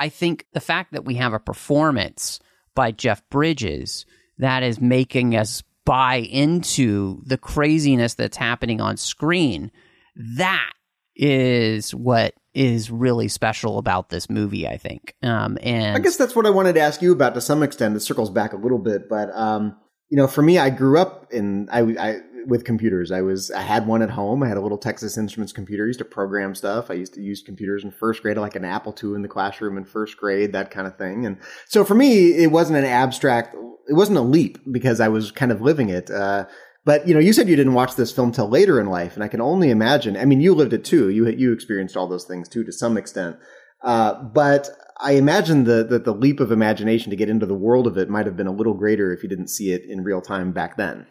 i 0.00 0.08
think 0.08 0.46
the 0.52 0.60
fact 0.60 0.92
that 0.92 1.04
we 1.04 1.14
have 1.14 1.32
a 1.32 1.38
performance 1.38 2.40
by 2.74 2.90
Jeff 2.90 3.22
Bridges 3.30 4.04
that 4.38 4.64
is 4.64 4.80
making 4.80 5.36
us 5.36 5.62
buy 5.84 6.16
into 6.16 7.22
the 7.26 7.38
craziness 7.38 8.14
that's 8.14 8.36
happening 8.36 8.80
on 8.80 8.96
screen 8.96 9.70
that 10.16 10.72
is 11.16 11.94
what 11.94 12.34
is 12.54 12.90
really 12.90 13.28
special 13.28 13.78
about 13.78 14.08
this 14.10 14.30
movie. 14.30 14.66
I 14.66 14.76
think. 14.76 15.14
Um, 15.22 15.58
and 15.62 15.96
I 15.96 16.00
guess 16.00 16.16
that's 16.16 16.36
what 16.36 16.46
I 16.46 16.50
wanted 16.50 16.74
to 16.74 16.80
ask 16.80 17.02
you 17.02 17.12
about 17.12 17.34
to 17.34 17.40
some 17.40 17.62
extent. 17.62 17.96
It 17.96 18.00
circles 18.00 18.30
back 18.30 18.52
a 18.52 18.56
little 18.56 18.78
bit, 18.78 19.08
but 19.08 19.30
um, 19.34 19.76
you 20.08 20.16
know, 20.16 20.26
for 20.26 20.42
me, 20.42 20.58
I 20.58 20.70
grew 20.70 20.98
up 20.98 21.32
in 21.32 21.68
I, 21.70 21.80
I 21.80 22.20
with 22.46 22.64
computers. 22.64 23.10
I 23.10 23.22
was 23.22 23.50
I 23.50 23.62
had 23.62 23.86
one 23.86 24.02
at 24.02 24.10
home. 24.10 24.42
I 24.42 24.48
had 24.48 24.56
a 24.56 24.60
little 24.60 24.78
Texas 24.78 25.16
Instruments 25.18 25.52
computer. 25.52 25.84
I 25.84 25.88
used 25.88 25.98
to 25.98 26.04
program 26.04 26.54
stuff. 26.54 26.90
I 26.90 26.94
used 26.94 27.14
to 27.14 27.22
use 27.22 27.42
computers 27.42 27.84
in 27.84 27.90
first 27.90 28.22
grade, 28.22 28.36
like 28.36 28.56
an 28.56 28.64
Apple 28.64 28.94
II 29.02 29.14
in 29.14 29.22
the 29.22 29.28
classroom 29.28 29.76
in 29.76 29.84
first 29.84 30.16
grade, 30.16 30.52
that 30.52 30.70
kind 30.70 30.86
of 30.86 30.96
thing. 30.96 31.26
And 31.26 31.38
so 31.66 31.84
for 31.84 31.94
me, 31.94 32.32
it 32.34 32.50
wasn't 32.50 32.78
an 32.78 32.84
abstract. 32.84 33.54
It 33.88 33.94
wasn't 33.94 34.18
a 34.18 34.22
leap 34.22 34.58
because 34.70 35.00
I 35.00 35.08
was 35.08 35.30
kind 35.30 35.52
of 35.52 35.60
living 35.60 35.88
it. 35.88 36.10
Uh, 36.10 36.46
but 36.84 37.08
you 37.08 37.14
know, 37.14 37.20
you 37.20 37.32
said 37.32 37.48
you 37.48 37.56
didn't 37.56 37.74
watch 37.74 37.96
this 37.96 38.12
film 38.12 38.32
till 38.32 38.48
later 38.48 38.78
in 38.78 38.86
life, 38.86 39.14
and 39.14 39.24
I 39.24 39.28
can 39.28 39.40
only 39.40 39.70
imagine. 39.70 40.16
I 40.16 40.24
mean, 40.24 40.40
you 40.40 40.54
lived 40.54 40.72
it 40.72 40.84
too. 40.84 41.08
You 41.08 41.28
you 41.28 41.52
experienced 41.52 41.96
all 41.96 42.06
those 42.06 42.24
things 42.24 42.48
too 42.48 42.64
to 42.64 42.72
some 42.72 42.96
extent. 42.96 43.36
Uh, 43.82 44.22
but 44.22 44.68
I 45.00 45.12
imagine 45.12 45.64
that 45.64 45.90
the, 45.90 45.98
the 45.98 46.14
leap 46.14 46.40
of 46.40 46.52
imagination 46.52 47.10
to 47.10 47.16
get 47.16 47.28
into 47.28 47.46
the 47.46 47.54
world 47.54 47.86
of 47.86 47.98
it 47.98 48.08
might 48.08 48.26
have 48.26 48.36
been 48.36 48.46
a 48.46 48.52
little 48.52 48.74
greater 48.74 49.12
if 49.12 49.22
you 49.22 49.28
didn't 49.28 49.48
see 49.48 49.72
it 49.72 49.84
in 49.84 50.04
real 50.04 50.20
time 50.20 50.52
back 50.52 50.76
then. 50.76 51.06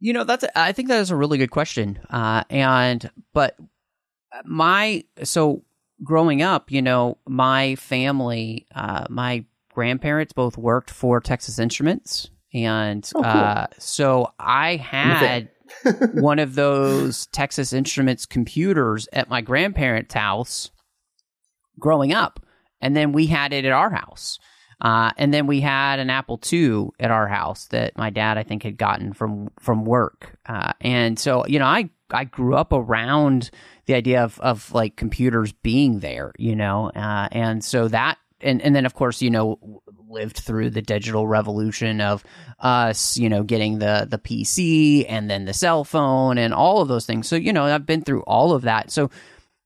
You 0.00 0.12
know, 0.12 0.24
that's 0.24 0.44
I 0.54 0.72
think 0.72 0.88
that 0.88 1.00
is 1.00 1.10
a 1.10 1.16
really 1.16 1.38
good 1.38 1.50
question. 1.50 1.98
Uh, 2.10 2.44
and 2.50 3.10
but 3.32 3.56
my 4.44 5.04
so 5.24 5.62
growing 6.02 6.42
up, 6.42 6.70
you 6.70 6.82
know, 6.82 7.18
my 7.26 7.74
family, 7.76 8.66
uh, 8.74 9.06
my 9.08 9.44
grandparents 9.72 10.32
both 10.32 10.58
worked 10.58 10.90
for 10.90 11.20
Texas 11.20 11.58
Instruments, 11.58 12.30
and 12.52 13.10
Oh, 13.14 13.22
cool. 13.22 13.30
uh, 13.30 13.66
so 13.78 14.32
I 14.38 14.76
had 14.76 15.50
one 16.14 16.38
of 16.38 16.54
those 16.54 17.26
Texas 17.32 17.72
Instruments 17.72 18.26
computers 18.26 19.08
at 19.12 19.28
my 19.28 19.40
grandparents' 19.40 20.14
house 20.14 20.70
growing 21.78 22.12
up, 22.12 22.44
and 22.80 22.96
then 22.96 23.12
we 23.12 23.26
had 23.26 23.52
it 23.52 23.64
at 23.64 23.72
our 23.72 23.90
house. 23.90 24.38
Uh, 24.80 25.10
and 25.16 25.32
then 25.32 25.46
we 25.46 25.60
had 25.60 25.98
an 25.98 26.10
Apple 26.10 26.40
II 26.52 26.88
at 27.00 27.10
our 27.10 27.26
house 27.26 27.66
that 27.68 27.96
my 27.96 28.10
dad, 28.10 28.36
I 28.36 28.42
think, 28.42 28.62
had 28.62 28.76
gotten 28.76 29.12
from 29.12 29.50
from 29.58 29.84
work. 29.84 30.38
Uh, 30.46 30.72
and 30.80 31.18
so, 31.18 31.46
you 31.46 31.58
know, 31.58 31.66
I 31.66 31.90
I 32.10 32.24
grew 32.24 32.54
up 32.54 32.72
around 32.72 33.50
the 33.86 33.94
idea 33.94 34.22
of 34.22 34.38
of 34.40 34.72
like 34.72 34.96
computers 34.96 35.52
being 35.52 36.00
there, 36.00 36.32
you 36.38 36.54
know, 36.54 36.90
uh, 36.90 37.28
and 37.32 37.64
so 37.64 37.88
that 37.88 38.18
and 38.40 38.60
and 38.60 38.76
then 38.76 38.84
of 38.84 38.94
course, 38.94 39.22
you 39.22 39.30
know, 39.30 39.82
lived 40.08 40.38
through 40.38 40.70
the 40.70 40.82
digital 40.82 41.26
revolution 41.26 42.00
of 42.00 42.22
us, 42.60 43.16
you 43.16 43.28
know, 43.28 43.42
getting 43.42 43.78
the 43.78 44.06
the 44.08 44.18
PC 44.18 45.06
and 45.08 45.30
then 45.30 45.46
the 45.46 45.54
cell 45.54 45.84
phone 45.84 46.38
and 46.38 46.52
all 46.52 46.82
of 46.82 46.88
those 46.88 47.06
things. 47.06 47.26
So, 47.26 47.36
you 47.36 47.52
know, 47.52 47.64
I've 47.64 47.86
been 47.86 48.02
through 48.02 48.22
all 48.22 48.52
of 48.52 48.62
that. 48.62 48.90
So, 48.90 49.10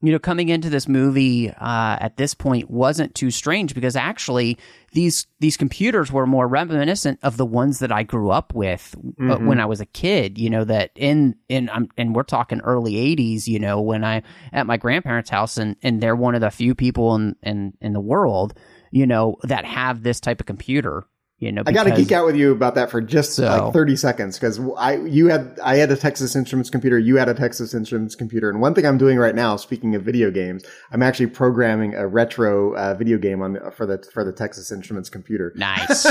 you 0.02 0.12
know, 0.12 0.18
coming 0.18 0.48
into 0.48 0.70
this 0.70 0.88
movie 0.88 1.50
uh, 1.50 1.96
at 2.00 2.16
this 2.16 2.32
point 2.34 2.70
wasn't 2.70 3.14
too 3.14 3.30
strange 3.30 3.74
because 3.74 3.96
actually 3.96 4.56
these 4.92 5.26
these 5.40 5.56
computers 5.56 6.10
were 6.10 6.26
more 6.26 6.48
reminiscent 6.48 7.18
of 7.22 7.36
the 7.36 7.44
ones 7.46 7.80
that 7.80 7.92
I 7.92 8.02
grew 8.02 8.30
up 8.30 8.54
with 8.54 8.94
uh, 8.96 9.36
Mhm. 9.36 9.46
when 9.46 9.60
I 9.60 9.66
was 9.66 9.80
a 9.80 9.86
kid. 9.86 10.38
You 10.38 10.50
know 10.50 10.64
that 10.64 10.90
in 10.94 11.36
in 11.48 11.68
um, 11.68 11.88
and 11.98 12.14
we're 12.14 12.22
talking 12.22 12.60
early 12.62 12.94
'80s. 12.94 13.46
You 13.46 13.58
know 13.58 13.80
when 13.80 14.02
I 14.04 14.22
at 14.52 14.66
my 14.66 14.76
grandparents' 14.78 15.30
house 15.30 15.58
and 15.58 15.76
and 15.82 16.00
they're 16.02 16.16
one 16.16 16.34
of 16.34 16.40
the 16.40 16.50
few 16.50 16.74
people 16.74 17.14
in 17.14 17.36
in 17.42 17.74
in 17.80 17.92
the 17.92 18.00
world 18.00 18.54
you 18.92 19.06
know 19.06 19.36
that 19.44 19.64
have 19.64 20.02
this 20.02 20.18
type 20.18 20.40
of 20.40 20.46
computer. 20.46 21.04
You 21.40 21.52
know, 21.52 21.62
I 21.66 21.72
got 21.72 21.84
to 21.84 21.96
geek 21.96 22.12
out 22.12 22.26
with 22.26 22.36
you 22.36 22.52
about 22.52 22.74
that 22.74 22.90
for 22.90 23.00
just 23.00 23.32
So- 23.32 23.44
like 23.44 23.72
30 23.72 23.96
seconds 23.96 24.38
because 24.38 24.60
I 24.76 24.96
you 24.98 25.28
had 25.28 25.58
I 25.64 25.76
had 25.76 25.90
a 25.90 25.96
Texas 25.96 26.36
Instruments 26.36 26.68
computer, 26.68 26.98
you 26.98 27.16
had 27.16 27.30
a 27.30 27.34
Texas 27.34 27.72
Instruments 27.72 28.14
computer, 28.14 28.50
and 28.50 28.60
one 28.60 28.74
thing 28.74 28.84
I'm 28.84 28.98
doing 28.98 29.16
right 29.16 29.34
now, 29.34 29.56
speaking 29.56 29.94
of 29.94 30.02
video 30.02 30.30
games, 30.30 30.64
I'm 30.92 31.02
actually 31.02 31.28
programming 31.28 31.94
a 31.94 32.06
retro 32.06 32.74
uh, 32.76 32.92
video 32.94 33.16
game 33.16 33.40
on 33.40 33.58
for 33.74 33.86
the 33.86 34.06
for 34.12 34.22
the 34.22 34.32
Texas 34.32 34.70
Instruments 34.70 35.08
computer. 35.08 35.54
Nice. 35.56 36.02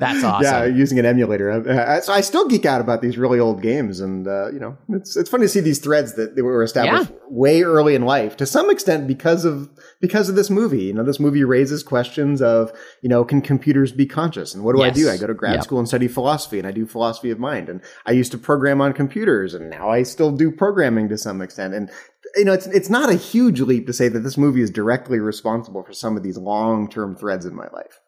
That's 0.00 0.24
awesome. 0.24 0.44
Yeah, 0.44 0.64
using 0.64 0.98
an 0.98 1.04
emulator. 1.04 1.50
Uh, 1.50 2.00
so 2.00 2.14
I 2.14 2.22
still 2.22 2.48
geek 2.48 2.64
out 2.64 2.80
about 2.80 3.02
these 3.02 3.18
really 3.18 3.38
old 3.38 3.60
games, 3.60 4.00
and 4.00 4.26
uh, 4.26 4.50
you 4.50 4.58
know, 4.60 4.78
it's 4.88 5.14
it's 5.14 5.28
funny 5.28 5.44
to 5.44 5.48
see 5.48 5.60
these 5.60 5.78
threads 5.78 6.14
that 6.14 6.36
they 6.36 6.42
were 6.42 6.62
established 6.62 7.12
way 7.28 7.62
early 7.62 7.94
in 7.94 8.06
life, 8.06 8.34
to 8.38 8.46
some 8.46 8.70
extent 8.70 9.06
because 9.06 9.44
of 9.44 9.68
because 10.00 10.28
of 10.28 10.34
this 10.34 10.50
movie. 10.50 10.84
You 10.84 10.94
know, 10.94 11.04
this 11.04 11.20
movie 11.20 11.44
raises 11.44 11.82
questions 11.82 12.40
of 12.42 12.72
you 13.02 13.08
know, 13.08 13.24
can 13.24 13.40
computers 13.40 13.92
be 13.92 14.06
conscious, 14.06 14.54
and 14.54 14.64
what 14.64 14.74
do 14.74 14.82
I 14.82 14.90
do? 14.90 15.08
I 15.08 15.16
go 15.16 15.26
to 15.26 15.34
grad 15.34 15.54
Yep. 15.54 15.64
school 15.64 15.78
and 15.78 15.88
study 15.88 16.08
philosophy, 16.08 16.58
and 16.58 16.66
I 16.66 16.72
do 16.72 16.86
philosophy 16.86 17.30
of 17.30 17.38
mind, 17.38 17.68
and 17.68 17.80
I 18.06 18.12
used 18.12 18.32
to 18.32 18.38
program 18.38 18.80
on 18.80 18.92
computers, 18.92 19.54
and 19.54 19.70
now 19.70 19.90
I 19.90 20.02
still 20.02 20.30
do 20.30 20.50
programming 20.50 21.08
to 21.08 21.18
some 21.18 21.40
extent, 21.40 21.74
and. 21.74 21.90
You 22.36 22.44
know, 22.44 22.52
it's 22.52 22.68
it's 22.68 22.88
not 22.88 23.10
a 23.10 23.16
huge 23.16 23.60
leap 23.60 23.88
to 23.88 23.92
say 23.92 24.06
that 24.06 24.20
this 24.20 24.38
movie 24.38 24.62
is 24.62 24.70
directly 24.70 25.18
responsible 25.18 25.82
for 25.82 25.92
some 25.92 26.16
of 26.16 26.22
these 26.22 26.38
long 26.38 26.88
term 26.88 27.16
threads 27.16 27.44
in 27.44 27.56
my 27.56 27.66
life. 27.72 27.98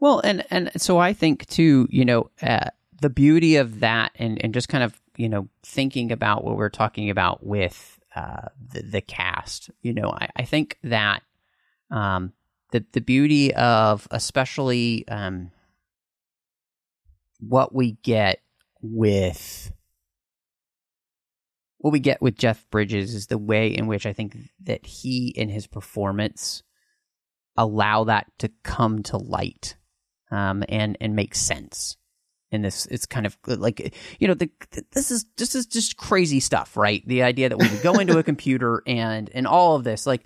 Well, 0.00 0.20
and 0.24 0.44
and 0.50 0.72
so 0.76 0.98
I 0.98 1.12
think 1.12 1.46
too, 1.46 1.86
you 1.88 2.04
know, 2.04 2.28
uh, 2.42 2.70
the 3.00 3.08
beauty 3.08 3.54
of 3.54 3.78
that, 3.78 4.10
and 4.16 4.42
and 4.42 4.52
just 4.52 4.68
kind 4.68 4.82
of 4.82 5.00
you 5.16 5.28
know 5.28 5.46
thinking 5.62 6.10
about 6.10 6.42
what 6.42 6.56
we're 6.56 6.70
talking 6.70 7.08
about 7.08 7.46
with 7.46 8.00
uh, 8.14 8.48
the 8.72 8.82
the 8.82 9.00
cast. 9.00 9.70
You 9.82 9.94
know, 9.94 10.10
I, 10.10 10.28
I 10.36 10.44
think 10.44 10.78
that 10.82 11.22
um, 11.90 12.32
the 12.72 12.84
the 12.92 13.00
beauty 13.00 13.54
of 13.54 14.06
especially 14.10 15.06
um, 15.08 15.50
what 17.40 17.74
we 17.74 17.92
get 18.02 18.40
with 18.80 19.72
what 21.78 21.92
we 21.92 22.00
get 22.00 22.22
with 22.22 22.36
Jeff 22.36 22.68
Bridges 22.70 23.14
is 23.14 23.26
the 23.26 23.38
way 23.38 23.68
in 23.68 23.88
which 23.88 24.06
I 24.06 24.12
think 24.12 24.36
that 24.62 24.86
he 24.86 25.34
and 25.36 25.50
his 25.50 25.66
performance 25.66 26.62
allow 27.56 28.04
that 28.04 28.26
to 28.38 28.50
come 28.62 29.02
to 29.04 29.16
light 29.16 29.76
um, 30.30 30.62
and 30.68 30.96
and 31.00 31.14
make 31.14 31.34
sense. 31.34 31.96
And 32.52 32.64
this 32.64 32.86
it's 32.86 33.06
kind 33.06 33.26
of 33.26 33.36
like 33.46 33.94
you 34.18 34.28
know 34.28 34.34
the, 34.34 34.50
this 34.92 35.10
is 35.10 35.24
this 35.36 35.54
is 35.54 35.66
just 35.66 35.96
crazy 35.96 36.38
stuff, 36.38 36.76
right? 36.76 37.02
The 37.06 37.22
idea 37.22 37.48
that 37.48 37.58
we 37.58 37.68
would 37.68 37.82
go 37.82 37.94
into 37.94 38.18
a 38.18 38.22
computer 38.32 38.82
and 38.86 39.30
and 39.32 39.46
all 39.46 39.74
of 39.74 39.84
this, 39.84 40.06
like 40.06 40.22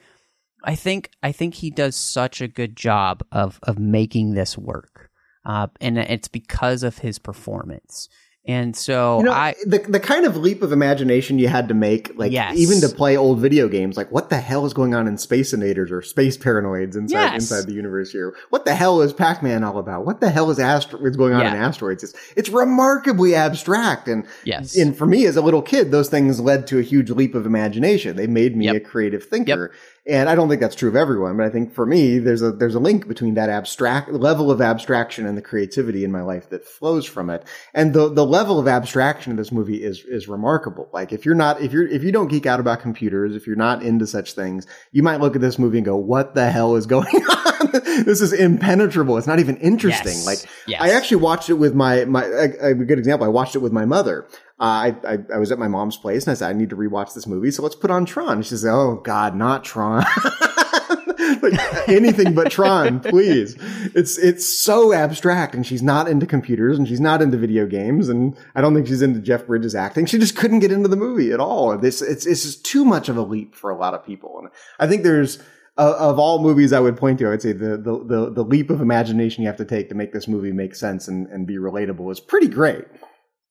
I 0.65 0.75
think 0.75 1.11
I 1.23 1.33
think 1.33 1.55
he 1.55 1.71
does 1.71 1.95
such 1.95 2.41
a 2.41 2.49
good 2.49 2.77
job 2.77 3.23
of 3.31 3.61
of 3.63 3.79
making 3.79 4.35
this 4.35 4.59
work, 4.59 5.11
uh, 5.45 5.69
and 5.81 5.99
it's 5.99 6.29
because 6.29 6.83
of 6.83 6.99
his 6.99 7.19
performance. 7.19 8.09
And 8.49 8.77
so 8.77 9.19
You 9.19 9.25
know, 9.25 9.33
I 9.33 9.55
the 9.65 9.79
the 9.79 9.99
kind 9.99 10.25
of 10.25 10.37
leap 10.37 10.63
of 10.63 10.71
imagination 10.73 11.39
you 11.39 11.49
had 11.49 11.67
to 11.69 11.75
make, 11.75 12.13
like 12.17 12.31
Yes. 12.33 12.57
even 12.57 12.81
to 12.81 12.89
play 12.89 13.17
old 13.17 13.41
video 13.41 13.69
games, 13.69 13.97
like 13.97 14.11
what 14.13 14.31
the 14.31 14.37
hell 14.37 14.65
is 14.67 14.73
going 14.73 14.95
on 14.95 15.09
in 15.09 15.19
Space 15.19 15.53
Invaders 15.53 15.91
or 15.91 16.01
Space 16.03 16.37
Paranoids 16.37 16.95
inside 16.97 17.33
Yes. 17.33 17.35
inside 17.51 17.67
the 17.67 17.73
universe 17.73 18.13
here? 18.13 18.35
What 18.51 18.65
the 18.65 18.75
hell 18.75 19.01
is 19.03 19.13
Pac 19.13 19.43
Man 19.43 19.65
all 19.65 19.79
about? 19.79 20.07
What 20.07 20.21
the 20.21 20.31
hell 20.31 20.51
is 20.51 20.59
astro- 20.61 21.01
what's 21.01 21.17
going 21.17 21.33
on 21.35 21.41
in 21.45 21.55
asteroids? 21.55 22.05
It's 22.05 22.15
it's 22.37 22.49
remarkably 22.49 23.35
abstract, 23.35 24.07
and 24.09 24.25
yes, 24.45 24.77
and 24.77 24.97
for 24.97 25.07
me 25.07 25.27
as 25.27 25.37
a 25.37 25.43
little 25.43 25.63
kid, 25.63 25.91
those 25.91 26.09
things 26.09 26.39
led 26.41 26.67
to 26.69 26.79
a 26.79 26.83
huge 26.83 27.11
leap 27.11 27.35
of 27.35 27.47
imagination. 27.47 28.17
They 28.17 28.27
made 28.29 28.57
me 28.57 28.67
Yep. 28.67 28.77
a 28.77 28.81
creative 28.81 29.25
thinker. 29.25 29.73
And 30.09 30.29
I 30.29 30.37
don't 30.37 30.49
think 30.49 30.61
that's 30.61 30.77
true 30.77 30.89
of 30.89 30.95
everyone, 30.95 31.37
but 31.37 31.47
I 31.47 31.51
think 31.51 31.75
for 31.75 31.85
me, 31.85 32.21
there's 32.21 32.41
a 32.41 32.53
there's 32.53 32.77
a 32.77 32.81
link 32.81 33.09
between 33.09 33.35
that 33.35 33.49
abstract 33.49 34.13
level 34.13 34.53
of 34.53 34.61
abstraction 34.61 35.27
and 35.27 35.37
the 35.37 35.43
creativity 35.43 36.05
in 36.05 36.13
my 36.13 36.23
life 36.23 36.49
that 36.51 36.65
flows 36.65 37.05
from 37.07 37.29
it. 37.29 37.45
And 37.75 37.93
the 37.93 38.09
the 38.09 38.25
level 38.25 38.61
of 38.61 38.69
abstraction 38.69 39.33
in 39.33 39.37
this 39.37 39.51
movie 39.51 39.83
is 39.83 40.05
is 40.05 40.29
remarkable. 40.29 40.89
Like 40.93 41.13
if 41.13 41.27
you're 41.27 41.35
not 41.35 41.61
if 41.61 41.73
you're 41.73 41.89
if 41.89 42.05
you 42.05 42.13
don't 42.13 42.29
geek 42.29 42.47
out 42.47 42.61
about 42.61 42.81
computers, 42.81 43.35
if 43.35 43.49
you're 43.49 43.57
not 43.57 43.83
into 43.83 44.07
such 44.07 44.35
things, 44.35 44.67
you 44.93 45.03
might 45.03 45.21
look 45.21 45.35
at 45.35 45.43
this 45.43 45.59
movie 45.59 45.79
and 45.79 45.85
go, 45.85 45.97
"What 45.97 46.35
the 46.37 46.51
hell 46.51 46.77
is 46.77 46.87
going 46.87 47.15
on? 47.31 47.71
this 48.05 48.21
is 48.21 48.33
impenetrable. 48.33 49.19
It's 49.19 49.27
not 49.27 49.41
even 49.41 49.57
interesting." 49.57 50.13
Yes. 50.13 50.27
Like 50.27 50.39
Yes. 50.69 50.83
I 50.83 50.91
actually 50.91 51.19
watched 51.19 51.51
it 51.51 51.55
with 51.55 51.75
my 51.75 52.05
my 52.05 52.25
a, 52.25 52.71
a 52.71 52.75
good 52.75 52.99
example. 52.99 53.25
I 53.25 53.31
watched 53.31 53.57
it 53.57 53.61
with 53.61 53.73
my 53.73 53.85
mother. 53.85 54.27
Uh, 54.59 54.63
I, 54.63 54.97
I 55.07 55.19
I 55.35 55.39
was 55.39 55.53
at 55.53 55.59
my 55.59 55.69
mom's 55.69 55.99
place 55.99 56.25
and 56.25 56.33
I 56.33 56.35
said 56.35 56.49
I 56.49 56.53
need 56.55 56.71
to 56.71 56.77
rewatch 56.77 57.15
this 57.15 57.27
movie, 57.27 57.51
so 57.51 57.63
let's 57.63 57.75
put 57.75 57.91
on 57.91 58.07
Tron. 58.07 58.43
She 58.43 58.57
said, 58.57 58.73
"Oh 58.73 59.01
God, 59.05 59.37
not 59.37 59.65
Tron." 59.65 60.05
like 61.43 61.89
anything 61.89 62.35
but 62.35 62.51
Tron, 62.51 63.01
please. 63.01 63.57
It's 63.95 64.17
it's 64.17 64.47
so 64.47 64.93
abstract, 64.93 65.55
and 65.55 65.67
she's 65.67 65.83
not 65.83 66.09
into 66.09 66.27
computers, 66.27 66.79
and 66.79 66.89
she's 66.89 67.01
not 67.01 67.21
into 67.21 67.37
video 67.37 67.67
games, 67.67 68.09
and 68.09 68.37
I 68.55 68.61
don't 68.61 68.75
think 68.75 68.87
she's 68.87 69.03
into 69.03 69.21
Jeff 69.21 69.47
Bridges 69.47 69.75
acting. 69.75 70.07
She 70.07 70.19
just 70.19 70.37
couldn't 70.37 70.61
get 70.61 70.73
into 70.73 70.89
the 70.89 70.97
movie 70.97 71.33
at 71.33 71.41
all. 71.41 71.77
This 71.77 72.01
it's 72.01 72.27
it's 72.27 72.43
just 72.43 72.65
too 72.65 72.85
much 72.85 73.09
of 73.09 73.17
a 73.17 73.23
leap 73.23 73.55
for 73.55 73.71
a 73.71 73.77
lot 73.77 73.95
of 73.95 74.05
people, 74.05 74.39
and 74.39 74.49
I 74.79 74.87
think 74.87 75.03
there's 75.03 75.39
of 75.77 76.19
all 76.19 76.39
movies 76.39 76.73
I 76.73 76.81
would 76.81 76.97
point 76.97 77.19
to, 77.19 77.27
I 77.27 77.31
would 77.31 77.43
say 77.43 77.53
the, 77.53 77.77
the 77.77 78.05
the 78.05 78.31
the 78.33 78.45
leap 78.45 78.71
of 78.71 78.81
imagination 78.81 79.43
you 79.43 79.49
have 79.49 79.59
to 79.59 79.65
take 79.65 79.91
to 79.91 79.95
make 79.95 80.13
this 80.13 80.27
movie 80.27 80.53
make 80.53 80.75
sense 80.75 81.09
and, 81.09 81.27
and 81.29 81.47
be 81.47 81.57
relatable 81.57 82.11
is 82.11 82.21
pretty 82.21 82.49
great. 82.49 82.87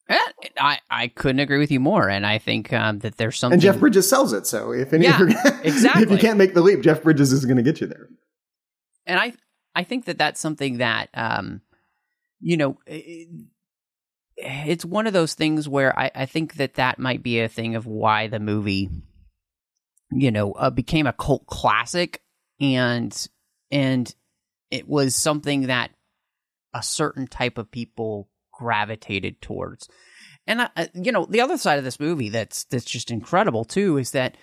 Eh, 0.07 0.17
I 0.59 0.79
I 0.89 1.07
couldn't 1.07 1.39
agree 1.39 1.57
with 1.57 1.71
you 1.71 1.79
more, 1.79 2.07
and 2.09 2.25
I 2.25 2.37
think 2.37 2.71
um, 2.71 2.99
that 2.99 3.17
there's 3.17 3.39
something. 3.39 3.55
And 3.55 3.61
Jeff 3.61 3.79
Bridges 3.79 4.07
sells 4.09 4.33
it. 4.33 4.45
So 4.45 4.71
if 4.71 4.93
any, 4.93 5.05
Yeah, 5.05 5.17
you're- 5.19 5.33
if 5.63 6.09
you 6.11 6.17
can't 6.17 6.37
make 6.37 6.53
the 6.53 6.61
leap, 6.61 6.81
Jeff 6.81 7.01
Bridges 7.03 7.31
is 7.31 7.45
going 7.45 7.57
to 7.57 7.63
get 7.63 7.81
you 7.81 7.87
there. 7.87 8.09
and 9.07 9.19
I 9.19 9.33
I 9.73 9.83
think 9.83 10.05
that 10.05 10.17
that's 10.17 10.39
something 10.39 10.77
that 10.77 11.09
um 11.15 11.61
you 12.39 12.57
know 12.57 12.77
it, 12.85 13.29
it's 14.37 14.85
one 14.85 15.07
of 15.07 15.13
those 15.13 15.33
things 15.33 15.67
where 15.67 15.97
I, 15.97 16.11
I 16.13 16.25
think 16.25 16.55
that 16.55 16.75
that 16.75 16.99
might 16.99 17.23
be 17.23 17.39
a 17.39 17.47
thing 17.47 17.75
of 17.75 17.85
why 17.87 18.27
the 18.27 18.39
movie 18.39 18.89
you 20.11 20.29
know, 20.31 20.51
uh, 20.53 20.69
became 20.69 21.07
a 21.07 21.13
cult 21.13 21.45
classic, 21.47 22.21
and 22.61 23.27
and 23.71 24.13
it 24.69 24.87
was 24.87 25.15
something 25.15 25.63
that 25.63 25.91
a 26.75 26.83
certain 26.83 27.25
type 27.27 27.57
of 27.57 27.71
people 27.71 28.29
gravitated 28.57 29.41
towards. 29.41 29.87
And 30.47 30.61
uh, 30.61 30.87
you 30.93 31.11
know, 31.11 31.25
the 31.25 31.41
other 31.41 31.57
side 31.57 31.77
of 31.79 31.83
this 31.83 31.99
movie 31.99 32.29
that's 32.29 32.65
that's 32.65 32.85
just 32.85 33.11
incredible 33.11 33.65
too 33.65 33.97
is 33.97 34.11
that 34.11 34.35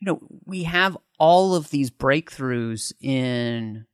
you 0.00 0.06
know 0.06 0.20
we 0.44 0.64
have 0.64 0.96
all 1.18 1.54
of 1.54 1.70
these 1.70 1.90
breakthroughs 1.90 2.92
in 3.00 3.86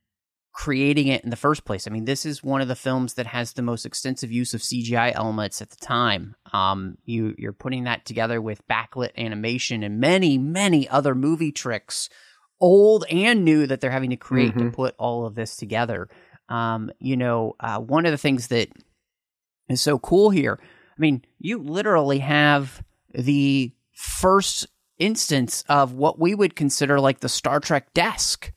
creating 0.53 1.07
it 1.07 1.21
in 1.23 1.29
the 1.29 1.35
first 1.35 1.65
place. 1.65 1.85
I 1.85 1.91
mean, 1.91 2.05
this 2.05 2.25
is 2.25 2.41
one 2.43 2.61
of 2.61 2.69
the 2.69 2.75
films 2.77 3.15
that 3.15 3.27
has 3.27 3.53
the 3.53 3.61
most 3.61 3.85
extensive 3.85 4.31
use 4.31 4.53
of 4.53 4.61
CGI 4.61 5.13
elements 5.13 5.61
at 5.61 5.69
the 5.69 5.75
time. 5.77 6.35
Um, 6.53 6.97
you 7.03 7.35
you're 7.37 7.51
putting 7.53 7.85
that 7.85 8.05
together 8.05 8.41
with 8.41 8.65
backlit 8.67 9.15
animation 9.17 9.83
and 9.83 9.99
many 9.99 10.37
many 10.37 10.87
other 10.89 11.15
movie 11.15 11.51
tricks, 11.51 12.09
old 12.61 13.05
and 13.09 13.43
new, 13.45 13.65
that 13.67 13.81
they're 13.81 13.91
having 13.91 14.11
to 14.11 14.15
create 14.17 14.53
Mhm. 14.55 14.59
to 14.59 14.71
put 14.71 14.95
all 14.97 15.25
of 15.25 15.35
this 15.35 15.55
together. 15.57 16.09
Um, 16.47 16.91
you 16.99 17.17
know, 17.17 17.55
uh, 17.59 17.79
one 17.79 18.05
of 18.05 18.11
the 18.11 18.17
things 18.17 18.47
that 18.47 18.69
is 19.69 19.81
so 19.81 19.99
cool 19.99 20.29
here. 20.29 20.59
I 20.61 21.01
mean, 21.01 21.23
you 21.39 21.57
literally 21.57 22.19
have 22.19 22.83
the 23.13 23.73
first 23.93 24.67
instance 24.97 25.63
of 25.67 25.93
what 25.93 26.19
we 26.19 26.35
would 26.35 26.55
consider 26.55 26.99
like 26.99 27.19
the 27.19 27.29
Star 27.29 27.59
Trek 27.59 27.93
desk. 27.93 28.51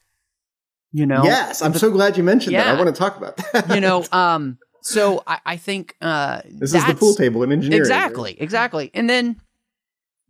You 0.93 1.05
know, 1.05 1.23
yes, 1.25 1.61
I'm 1.61 1.75
so 1.75 1.91
glad 1.91 2.17
you 2.17 2.23
mentioned 2.23 2.57
that. 2.57 2.67
I 2.67 2.75
want 2.75 2.95
to 2.95 2.99
talk 2.99 3.17
about 3.17 3.37
that. 3.53 3.75
you 3.75 3.81
know 3.81 4.05
um 4.13 4.59
so 4.81 5.23
i, 5.27 5.39
I 5.45 5.57
think 5.57 5.97
uh 6.01 6.41
this 6.49 6.73
is 6.73 6.85
the 6.87 6.95
pool 6.95 7.15
table 7.15 7.43
in 7.43 7.53
engineering. 7.53 7.81
exactly 7.83 8.37
exactly 8.41 8.91
and 8.95 9.11
then 9.11 9.41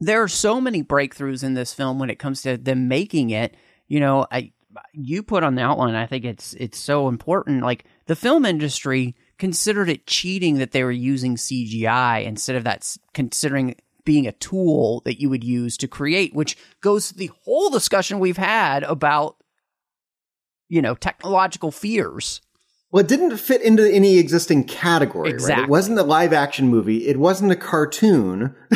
there 0.01 0.23
are 0.23 0.29
so 0.29 0.61
many 0.61 0.83
breakthroughs 0.83 1.45
in 1.45 1.55
this 1.55 1.75
film 1.75 1.99
when 1.99 2.11
it 2.11 2.19
comes 2.19 2.43
to 2.43 2.57
them 2.57 2.89
making 2.89 3.31
it 3.31 3.57
you 3.89 4.01
know 4.01 4.27
i 4.33 4.51
you 4.95 5.23
put 5.23 5.45
on 5.45 5.55
the 5.55 5.63
outline 5.63 5.95
i 5.95 6.07
think 6.07 6.25
it's 6.25 6.55
it's 6.55 6.79
so 6.79 7.09
important 7.09 7.63
like 7.63 7.85
the 8.07 8.17
film 8.17 8.45
industry 8.45 9.15
considered 9.39 9.89
it 9.89 10.07
cheating 10.07 10.59
that 10.59 10.73
they 10.73 10.83
were 10.85 10.91
using 10.91 11.37
cgi 11.37 12.25
instead 12.25 12.57
of 12.57 12.65
that 12.65 12.97
considering 13.15 13.75
being 14.05 14.27
a 14.27 14.33
tool 14.33 15.01
that 15.05 15.21
you 15.21 15.29
would 15.31 15.45
use 15.45 15.77
to 15.77 15.87
create 15.87 16.35
which 16.35 16.57
goes 16.81 17.09
to 17.09 17.15
the 17.15 17.31
whole 17.45 17.71
discussion 17.71 18.19
we've 18.19 18.37
had 18.39 18.83
about 18.85 19.37
you 20.69 20.83
know 20.83 20.95
technological 20.95 21.71
fears 21.71 22.41
Well, 22.91 23.05
it 23.05 23.09
didn't 23.09 23.37
fit 23.37 23.61
into 23.63 23.85
any 23.87 24.19
existing 24.19 24.65
category, 24.65 25.29
right? 25.31 25.35
Exactly. 25.35 25.65
It 25.65 25.69
wasn't 25.69 25.99
a 25.99 26.03
live 26.03 26.33
action 26.33 26.69
movie. 26.69 27.07
It 27.07 27.19
wasn't 27.19 27.53
a 27.53 27.57
cartoon, 27.57 28.55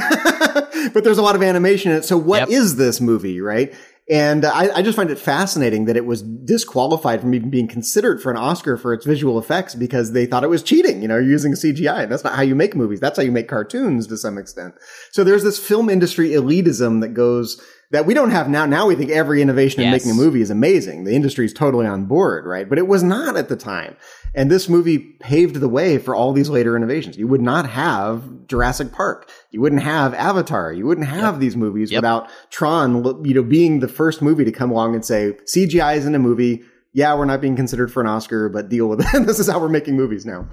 but 0.93 1.03
there's 1.03 1.17
a 1.17 1.23
lot 1.23 1.35
of 1.35 1.43
animation 1.43 1.93
in 1.93 1.97
it. 1.99 2.05
So 2.05 2.19
what 2.19 2.51
is 2.51 2.73
Yep. 2.73 2.79
this 2.79 3.01
movie, 3.01 3.41
right? 3.41 3.73
And 4.11 4.45
I, 4.45 4.79
I 4.79 4.83
just 4.83 4.97
find 4.97 5.11
it 5.11 5.19
fascinating 5.19 5.85
that 5.85 5.97
it 5.97 6.05
was 6.05 6.23
disqualified 6.23 7.21
from 7.21 7.35
even 7.35 7.51
being 7.51 7.69
considered 7.69 8.21
for 8.21 8.33
an 8.33 8.37
Oscar 8.37 8.77
for 8.77 8.93
its 8.93 9.07
visual 9.07 9.39
effects 9.39 9.77
because 9.77 10.13
they 10.13 10.27
thought 10.27 10.43
it 10.43 10.51
was 10.51 10.63
cheating, 10.63 11.03
you 11.03 11.09
know, 11.09 11.19
using 11.19 11.53
CGI. 11.53 12.09
That's 12.09 12.25
not 12.25 12.35
how 12.35 12.43
you 12.43 12.57
make 12.57 12.75
movies. 12.75 12.99
That's 12.99 13.17
how 13.17 13.23
you 13.23 13.31
make 13.31 13.49
cartoons 13.49 14.09
to 14.09 14.17
some 14.17 14.39
extent. 14.39 14.75
So 15.13 15.23
there's 15.23 15.45
this 15.45 15.59
film 15.59 15.89
industry 15.89 16.31
elitism 16.31 17.01
that 17.01 17.15
goes, 17.15 17.63
that 17.93 18.05
we 18.05 18.15
don't 18.15 18.31
have 18.31 18.49
now. 18.49 18.67
Now 18.67 18.87
we 18.87 18.97
think 18.97 19.11
every 19.11 19.41
innovation 19.41 19.83
in 19.83 19.91
making 19.91 20.11
a 20.11 20.15
movie 20.15 20.41
is 20.41 20.51
amazing. 20.51 21.05
The 21.05 21.15
industry 21.15 21.45
is 21.45 21.53
totally 21.53 21.87
on 21.87 22.07
board, 22.07 22.45
right? 22.45 22.69
But 22.69 22.79
it 22.79 22.89
was 22.89 23.03
not 23.05 23.37
at 23.37 23.49
the 23.49 23.57
time. 23.57 23.97
And 24.35 24.51
this 24.51 24.69
movie 24.69 24.99
paved 24.99 25.57
the 25.57 25.69
way 25.69 25.99
for 25.99 26.15
all 26.15 26.33
these 26.33 26.49
later 26.49 26.75
innovations. 26.75 27.19
You 27.19 27.29
would 27.29 27.43
not 27.43 27.69
have 27.69 28.47
Jurassic 28.47 28.91
Park. 28.91 29.29
You 29.51 29.61
wouldn't 29.61 29.83
have 29.83 30.15
Avatar. 30.15 30.73
You 30.73 30.87
wouldn't 30.87 31.07
have 31.07 31.39
these 31.39 31.55
movies 31.57 31.91
Yep. 31.91 31.99
without 31.99 32.29
Tron, 32.51 33.25
you 33.27 33.35
know, 33.35 33.43
being 33.43 33.81
the 33.81 33.89
first 33.89 34.23
movie 34.23 34.45
to 34.45 34.53
come 34.53 34.71
along 34.71 34.95
and 34.95 35.05
say, 35.05 35.35
CGI 35.55 35.97
is 35.97 36.07
in 36.07 36.15
a 36.15 36.19
movie. 36.19 36.63
Yeah, 36.95 37.15
we're 37.15 37.27
not 37.27 37.41
being 37.43 37.57
considered 37.57 37.93
for 37.93 38.01
an 38.01 38.07
Oscar, 38.07 38.49
but 38.49 38.69
deal 38.71 38.89
with 38.89 39.01
it. 39.01 39.27
this 39.27 39.39
is 39.39 39.49
how 39.51 39.61
we're 39.61 39.69
making 39.69 39.97
movies 39.97 40.25
now. 40.25 40.49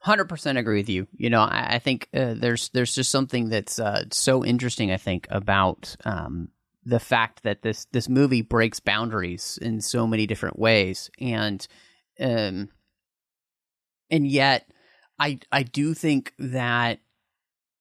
Hundred 0.00 0.28
percent 0.28 0.58
agree 0.58 0.78
with 0.80 0.88
you. 0.88 1.06
You 1.16 1.30
know, 1.30 1.42
I, 1.42 1.74
I 1.74 1.78
think 1.78 2.08
uh, 2.12 2.34
there's 2.36 2.70
there's 2.70 2.92
just 2.94 3.10
something 3.12 3.50
that's 3.50 3.78
uh, 3.78 4.04
so 4.10 4.44
interesting. 4.44 4.90
I 4.90 4.96
think 4.96 5.28
about 5.30 5.94
um, 6.04 6.48
the 6.84 6.98
fact 6.98 7.44
that 7.44 7.62
this 7.62 7.84
this 7.92 8.08
movie 8.08 8.42
breaks 8.42 8.80
boundaries 8.80 9.60
in 9.62 9.80
so 9.80 10.04
many 10.08 10.26
different 10.26 10.58
ways, 10.58 11.08
and 11.20 11.64
um, 12.22 12.68
and 14.10 14.26
yet 14.26 14.70
I 15.18 15.40
I 15.50 15.62
do 15.62 15.94
think 15.94 16.34
that 16.38 17.00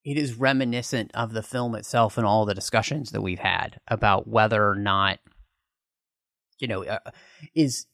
it 0.03 0.17
is 0.17 0.35
reminiscent 0.35 1.11
of 1.13 1.33
the 1.33 1.43
film 1.43 1.75
itself 1.75 2.17
and 2.17 2.25
all 2.25 2.45
the 2.45 2.55
discussions 2.55 3.11
that 3.11 3.21
we've 3.21 3.39
had 3.39 3.79
about 3.87 4.27
whether 4.27 4.67
or 4.67 4.75
not 4.75 5.19
you 6.59 6.67
know 6.67 6.83
uh, 6.83 6.99
is 7.53 7.85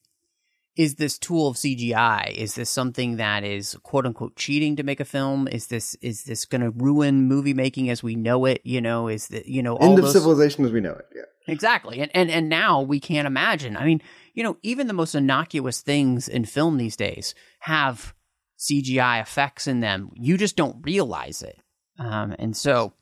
is 0.78 0.96
this 0.96 1.18
tool 1.18 1.48
of 1.48 1.58
CGI? 1.58 2.32
Is 2.32 2.54
this 2.54 2.70
something 2.70 3.18
that 3.18 3.44
is 3.44 3.76
quote 3.82 4.06
unquote 4.06 4.36
cheating 4.36 4.76
to 4.76 4.84
make 4.84 5.00
a 5.00 5.06
film? 5.06 5.48
Is 5.48 5.68
this 5.68 5.96
is 5.96 6.24
this 6.24 6.46
going 6.46 6.62
to 6.62 6.70
ruin 6.70 7.24
movie 7.24 7.56
making 7.56 7.90
as 7.90 8.04
we 8.04 8.16
know 8.16 8.46
it? 8.46 8.62
You 8.64 8.80
know, 8.80 9.08
is 9.08 9.28
that 9.30 9.48
you 9.48 9.64
know 9.64 9.76
all 9.76 9.90
End 9.90 10.00
of 10.00 10.06
those 10.06 10.14
civilization 10.14 10.64
as 10.66 10.72
we 10.72 10.80
know 10.80 10.94
it. 10.94 11.06
Yeah. 11.16 11.24
exactly, 11.48 12.00
and 12.00 12.12
and 12.16 12.30
and 12.30 12.48
now 12.48 12.82
we 12.82 13.00
can't 13.00 13.26
imagine. 13.26 13.76
I 13.76 13.86
mean, 13.86 14.02
you 14.38 14.44
know, 14.44 14.56
even 14.62 14.86
the 14.86 14.94
most 14.94 15.16
innocuous 15.16 15.82
things 15.82 16.28
in 16.28 16.46
film 16.46 16.78
these 16.78 16.96
days 16.96 17.34
have 17.62 18.14
CGI 18.60 19.20
effects 19.20 19.66
in 19.66 19.80
them. 19.80 20.12
You 20.14 20.38
just 20.38 20.56
don't 20.56 20.78
realize 20.84 21.42
it, 21.42 21.60
um, 21.98 22.36
and 22.38 22.56
so 22.56 22.94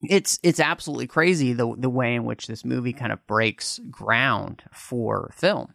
it's 0.00 0.38
it's 0.42 0.60
absolutely 0.60 1.08
crazy 1.08 1.52
the 1.52 1.76
the 1.76 1.90
way 1.90 2.14
in 2.14 2.24
which 2.24 2.46
this 2.46 2.64
movie 2.64 2.94
kind 2.94 3.12
of 3.12 3.24
breaks 3.26 3.80
ground 3.90 4.62
for 4.72 5.30
film. 5.36 5.74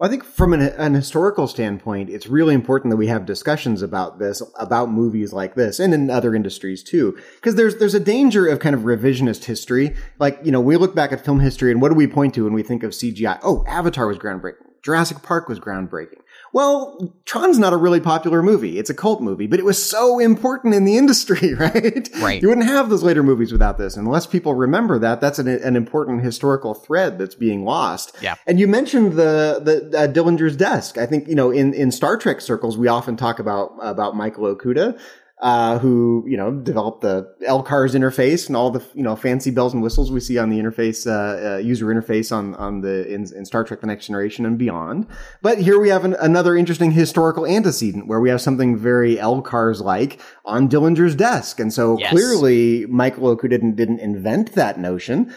I 0.00 0.08
think 0.08 0.24
from 0.24 0.52
an, 0.52 0.60
an 0.60 0.94
historical 0.94 1.46
standpoint, 1.46 2.10
it's 2.10 2.26
really 2.26 2.52
important 2.52 2.90
that 2.90 2.96
we 2.96 3.06
have 3.06 3.24
discussions 3.24 3.80
about 3.80 4.18
this, 4.18 4.42
about 4.58 4.90
movies 4.90 5.32
like 5.32 5.54
this, 5.54 5.78
and 5.78 5.94
in 5.94 6.10
other 6.10 6.34
industries 6.34 6.82
too, 6.82 7.16
because 7.36 7.54
there's 7.54 7.76
there's 7.76 7.94
a 7.94 8.00
danger 8.00 8.46
of 8.48 8.58
kind 8.58 8.74
of 8.74 8.82
revisionist 8.82 9.44
history. 9.44 9.94
Like 10.18 10.40
you 10.42 10.50
know, 10.50 10.60
we 10.60 10.76
look 10.76 10.96
back 10.96 11.12
at 11.12 11.24
film 11.24 11.38
history, 11.38 11.70
and 11.70 11.80
what 11.80 11.90
do 11.90 11.94
we 11.94 12.08
point 12.08 12.34
to 12.34 12.44
when 12.44 12.52
we 12.52 12.64
think 12.64 12.82
of 12.82 12.90
CGI? 12.90 13.38
Oh, 13.42 13.64
Avatar 13.68 14.08
was 14.08 14.18
groundbreaking. 14.18 14.73
Jurassic 14.84 15.22
Park 15.22 15.48
was 15.48 15.58
groundbreaking. 15.58 16.20
Well, 16.52 17.12
Tron's 17.24 17.58
not 17.58 17.72
a 17.72 17.76
really 17.76 18.00
popular 18.00 18.42
movie. 18.42 18.78
It's 18.78 18.90
a 18.90 18.94
cult 18.94 19.20
movie, 19.20 19.48
but 19.48 19.58
it 19.58 19.64
was 19.64 19.82
so 19.82 20.20
important 20.20 20.72
in 20.74 20.84
the 20.84 20.96
industry, 20.96 21.54
right? 21.58 22.08
Right. 22.20 22.40
You 22.40 22.48
wouldn't 22.48 22.68
have 22.68 22.90
those 22.90 23.02
later 23.02 23.24
movies 23.24 23.50
without 23.50 23.78
this. 23.78 23.96
Unless 23.96 24.26
people 24.26 24.54
remember 24.54 24.98
that, 25.00 25.20
that's 25.20 25.40
an, 25.40 25.48
an 25.48 25.74
important 25.74 26.22
historical 26.22 26.74
thread 26.74 27.18
that's 27.18 27.34
being 27.34 27.64
lost. 27.64 28.14
Yeah. 28.20 28.36
And 28.46 28.60
you 28.60 28.68
mentioned 28.68 29.14
the 29.14 29.60
the 29.64 29.98
uh, 29.98 30.06
Dillinger's 30.06 30.56
desk. 30.56 30.96
I 30.98 31.06
think 31.06 31.26
you 31.26 31.34
know 31.34 31.50
in 31.50 31.74
in 31.74 31.90
Star 31.90 32.16
Trek 32.16 32.40
circles 32.40 32.78
we 32.78 32.86
often 32.86 33.16
talk 33.16 33.38
about 33.38 33.72
about 33.80 34.14
Michael 34.14 34.54
Okuda, 34.54 34.96
uh, 35.44 35.78
who 35.78 36.24
you 36.26 36.38
know 36.38 36.50
developed 36.50 37.02
the 37.02 37.30
LCARS 37.46 37.94
interface 37.94 38.46
and 38.46 38.56
all 38.56 38.70
the 38.70 38.82
you 38.94 39.02
know 39.02 39.14
fancy 39.14 39.50
bells 39.50 39.74
and 39.74 39.82
whistles 39.82 40.10
we 40.10 40.18
see 40.18 40.38
on 40.38 40.48
the 40.48 40.58
interface 40.58 41.06
uh, 41.06 41.56
uh, 41.56 41.56
user 41.58 41.84
interface 41.86 42.34
on 42.34 42.54
on 42.54 42.80
the 42.80 43.06
in, 43.12 43.30
in 43.36 43.44
Star 43.44 43.62
Trek: 43.62 43.82
The 43.82 43.86
Next 43.86 44.06
Generation 44.06 44.46
and 44.46 44.56
beyond. 44.56 45.06
But 45.42 45.58
here 45.58 45.78
we 45.78 45.90
have 45.90 46.06
an, 46.06 46.14
another 46.18 46.56
interesting 46.56 46.92
historical 46.92 47.44
antecedent 47.46 48.06
where 48.06 48.20
we 48.20 48.30
have 48.30 48.40
something 48.40 48.74
very 48.74 49.16
LCARS 49.16 49.82
like 49.82 50.18
on 50.46 50.66
Dillinger's 50.66 51.14
desk, 51.14 51.60
and 51.60 51.70
so 51.70 51.98
Yes. 51.98 52.08
clearly 52.10 52.86
Michael 52.86 53.36
Okuda 53.36 53.50
didn't 53.50 53.76
didn't 53.76 54.00
invent 54.00 54.54
that 54.54 54.80
notion 54.80 55.30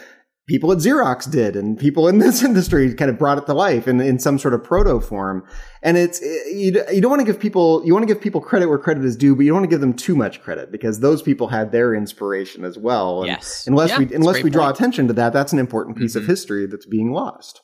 people 0.48 0.72
at 0.72 0.78
Xerox 0.78 1.30
did 1.30 1.56
and 1.58 1.78
people 1.78 2.08
in 2.08 2.20
this 2.20 2.42
industry 2.50 2.94
kind 2.94 3.12
of 3.12 3.20
brought 3.20 3.38
it 3.38 3.46
to 3.46 3.54
life 3.54 3.88
in, 3.88 4.00
in 4.00 4.18
some 4.18 4.40
sort 4.40 4.54
of 4.54 4.64
proto 4.64 5.00
form. 5.02 5.46
And 5.84 5.98
it's, 5.98 6.22
you, 6.22 6.84
you 6.92 7.02
don't 7.02 7.10
want 7.12 7.20
to 7.20 7.26
give 7.26 7.40
people, 7.40 7.86
you 7.86 7.94
want 7.94 8.08
to 8.08 8.14
give 8.14 8.22
people 8.22 8.40
credit 8.42 8.68
where 8.68 8.78
credit 8.80 9.04
is 9.04 9.16
due, 9.18 9.36
but 9.36 9.42
you 9.44 9.50
don't 9.50 9.60
want 9.60 9.70
to 9.70 9.74
give 9.74 9.82
them 9.82 9.94
too 9.94 10.16
much 10.16 10.42
credit 10.42 10.72
because 10.72 11.02
those 11.02 11.22
people 11.22 11.50
had 11.50 11.72
their 11.72 11.94
inspiration 11.94 12.64
as 12.64 12.78
well. 12.78 13.20
And 13.24 13.28
Yes. 13.28 13.68
Unless 13.68 13.90
Yeah, 13.92 14.00
we, 14.00 14.16
unless 14.16 14.42
we 14.42 14.50
draw 14.50 14.66
point. 14.68 14.78
attention 14.78 15.08
to 15.10 15.14
that, 15.14 15.34
that's 15.34 15.52
an 15.54 15.60
important 15.60 15.98
piece 15.98 16.16
of 16.16 16.24
Mhm. 16.24 16.28
history 16.28 16.66
that's 16.66 16.86
being 16.86 17.12
lost. 17.12 17.62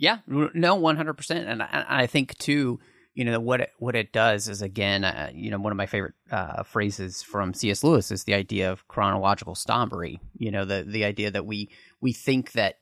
Yeah, 0.00 0.18
no, 0.28 0.76
one 0.76 0.96
hundred 0.96 1.14
percent, 1.14 1.48
and 1.48 1.60
I, 1.60 1.84
I 1.88 2.06
think 2.06 2.38
too, 2.38 2.78
you 3.18 3.24
know, 3.24 3.40
what 3.40 3.60
it, 3.60 3.72
what 3.80 3.96
it 3.96 4.12
does 4.12 4.48
is 4.48 4.62
again, 4.62 5.02
uh, 5.02 5.28
you 5.34 5.50
know, 5.50 5.58
one 5.58 5.72
of 5.72 5.76
my 5.76 5.86
favorite 5.86 6.14
uh, 6.30 6.62
phrases 6.62 7.20
from 7.20 7.52
C.S. 7.52 7.82
Lewis 7.82 8.12
is 8.12 8.22
the 8.22 8.34
idea 8.34 8.70
of 8.70 8.86
chronological 8.86 9.56
snobbery. 9.56 10.20
You 10.36 10.52
know, 10.52 10.64
the 10.64 10.84
the 10.86 11.04
idea 11.04 11.28
that 11.32 11.44
we 11.44 11.68
we 12.00 12.12
think 12.12 12.52
that 12.52 12.76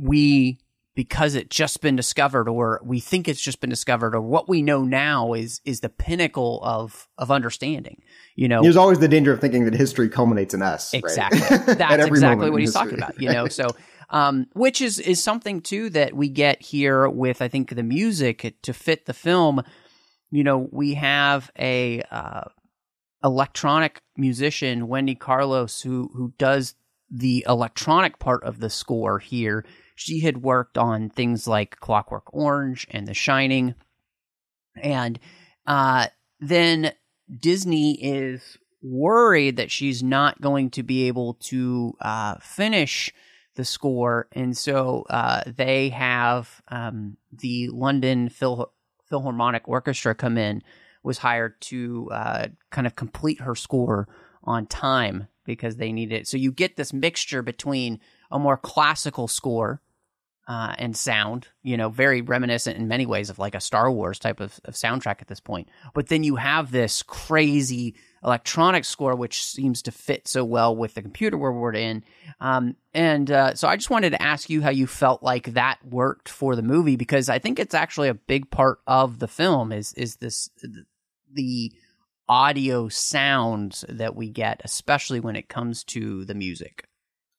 we 0.00 0.60
because 0.94 1.34
it's 1.34 1.54
just 1.54 1.82
been 1.82 1.96
discovered 1.96 2.48
or 2.48 2.80
we 2.82 2.98
think 2.98 3.28
it's 3.28 3.42
just 3.42 3.60
been 3.60 3.68
discovered 3.68 4.14
or 4.14 4.22
what 4.22 4.48
we 4.48 4.62
know 4.62 4.82
now 4.82 5.34
is 5.34 5.60
is 5.66 5.80
the 5.80 5.90
pinnacle 5.90 6.60
of 6.62 7.08
of 7.18 7.30
understanding 7.30 8.00
you 8.36 8.48
know 8.48 8.62
There's 8.62 8.76
always 8.76 9.00
the 9.00 9.06
danger 9.06 9.32
of 9.32 9.40
thinking 9.40 9.66
that 9.66 9.74
history 9.74 10.08
culminates 10.08 10.54
in 10.54 10.62
us. 10.62 10.94
Exactly. 10.94 11.40
At 11.50 11.78
That's 11.78 12.06
exactly 12.06 12.48
what 12.48 12.60
he's 12.60 12.72
talking 12.72 12.94
about. 12.94 13.20
You 13.20 13.32
know, 13.32 13.48
so 13.48 13.68
um, 14.10 14.46
which 14.54 14.80
is 14.80 14.98
is 14.98 15.22
something 15.22 15.60
too 15.60 15.90
that 15.90 16.14
we 16.14 16.28
get 16.28 16.62
here 16.62 17.08
with 17.08 17.42
I 17.42 17.48
think 17.48 17.70
the 17.70 17.82
music 17.82 18.54
to 18.62 18.72
fit 18.72 19.06
the 19.06 19.14
film. 19.14 19.62
You 20.30 20.44
know, 20.44 20.68
we 20.70 20.94
have 20.94 21.50
a 21.58 22.02
uh, 22.10 22.44
electronic 23.24 24.02
musician 24.16 24.88
Wendy 24.88 25.14
Carlos 25.14 25.82
who 25.82 26.10
who 26.14 26.32
does 26.38 26.74
the 27.10 27.44
electronic 27.48 28.18
part 28.18 28.44
of 28.44 28.60
the 28.60 28.70
score 28.70 29.18
here. 29.18 29.64
She 29.94 30.20
had 30.20 30.42
worked 30.42 30.78
on 30.78 31.10
things 31.10 31.48
like 31.48 31.80
Clockwork 31.80 32.32
Orange 32.32 32.86
and 32.90 33.06
The 33.08 33.14
Shining. 33.14 33.74
And 34.76 35.18
uh, 35.66 36.08
then 36.38 36.92
Disney 37.40 37.94
is 37.94 38.58
worried 38.82 39.56
that 39.56 39.70
she's 39.70 40.02
not 40.02 40.40
going 40.40 40.70
to 40.70 40.82
be 40.82 41.08
able 41.08 41.34
to 41.34 41.94
uh, 42.00 42.36
finish 42.40 43.12
the 43.58 43.64
score. 43.64 44.28
And 44.32 44.56
so 44.56 45.04
uh, 45.10 45.42
they 45.44 45.90
have 45.90 46.62
um, 46.68 47.18
the 47.32 47.68
London 47.68 48.28
Phil- 48.28 48.72
Philharmonic 49.10 49.68
Orchestra 49.68 50.14
come 50.14 50.38
in, 50.38 50.62
was 51.02 51.18
hired 51.18 51.60
to 51.62 52.08
uh, 52.12 52.46
kind 52.70 52.86
of 52.86 52.94
complete 52.96 53.40
her 53.40 53.54
score 53.54 54.08
on 54.44 54.66
time 54.66 55.26
because 55.44 55.76
they 55.76 55.92
need 55.92 56.12
it. 56.12 56.28
So 56.28 56.36
you 56.36 56.52
get 56.52 56.76
this 56.76 56.92
mixture 56.92 57.42
between 57.42 58.00
a 58.30 58.38
more 58.38 58.56
classical 58.56 59.26
score 59.26 59.82
uh, 60.46 60.74
and 60.78 60.96
sound, 60.96 61.48
you 61.62 61.76
know, 61.76 61.88
very 61.88 62.22
reminiscent 62.22 62.76
in 62.76 62.86
many 62.86 63.06
ways 63.06 63.28
of 63.28 63.38
like 63.38 63.54
a 63.54 63.60
Star 63.60 63.90
Wars 63.90 64.18
type 64.18 64.40
of, 64.40 64.60
of 64.64 64.74
soundtrack 64.74 65.20
at 65.20 65.26
this 65.26 65.40
point. 65.40 65.68
But 65.94 66.08
then 66.08 66.22
you 66.22 66.36
have 66.36 66.70
this 66.70 67.02
crazy 67.02 67.96
electronic 68.24 68.84
score, 68.84 69.14
which 69.14 69.44
seems 69.44 69.82
to 69.82 69.92
fit 69.92 70.26
so 70.28 70.44
well 70.44 70.74
with 70.74 70.94
the 70.94 71.02
computer 71.02 71.36
world 71.36 71.56
we're 71.56 71.74
in. 71.74 72.04
Um, 72.40 72.76
and 72.94 73.30
uh, 73.30 73.54
so 73.54 73.68
I 73.68 73.76
just 73.76 73.90
wanted 73.90 74.10
to 74.10 74.22
ask 74.22 74.50
you 74.50 74.62
how 74.62 74.70
you 74.70 74.86
felt 74.86 75.22
like 75.22 75.54
that 75.54 75.78
worked 75.84 76.28
for 76.28 76.56
the 76.56 76.62
movie 76.62 76.96
because 76.96 77.28
I 77.28 77.38
think 77.38 77.58
it's 77.58 77.74
actually 77.74 78.08
a 78.08 78.14
big 78.14 78.50
part 78.50 78.80
of 78.86 79.18
the 79.18 79.28
film 79.28 79.72
is 79.72 79.92
is 79.94 80.16
this 80.16 80.50
the 81.32 81.72
audio 82.28 82.88
sounds 82.88 83.84
that 83.88 84.14
we 84.14 84.28
get, 84.28 84.60
especially 84.64 85.20
when 85.20 85.36
it 85.36 85.48
comes 85.48 85.82
to 85.84 86.24
the 86.24 86.34
music. 86.34 86.88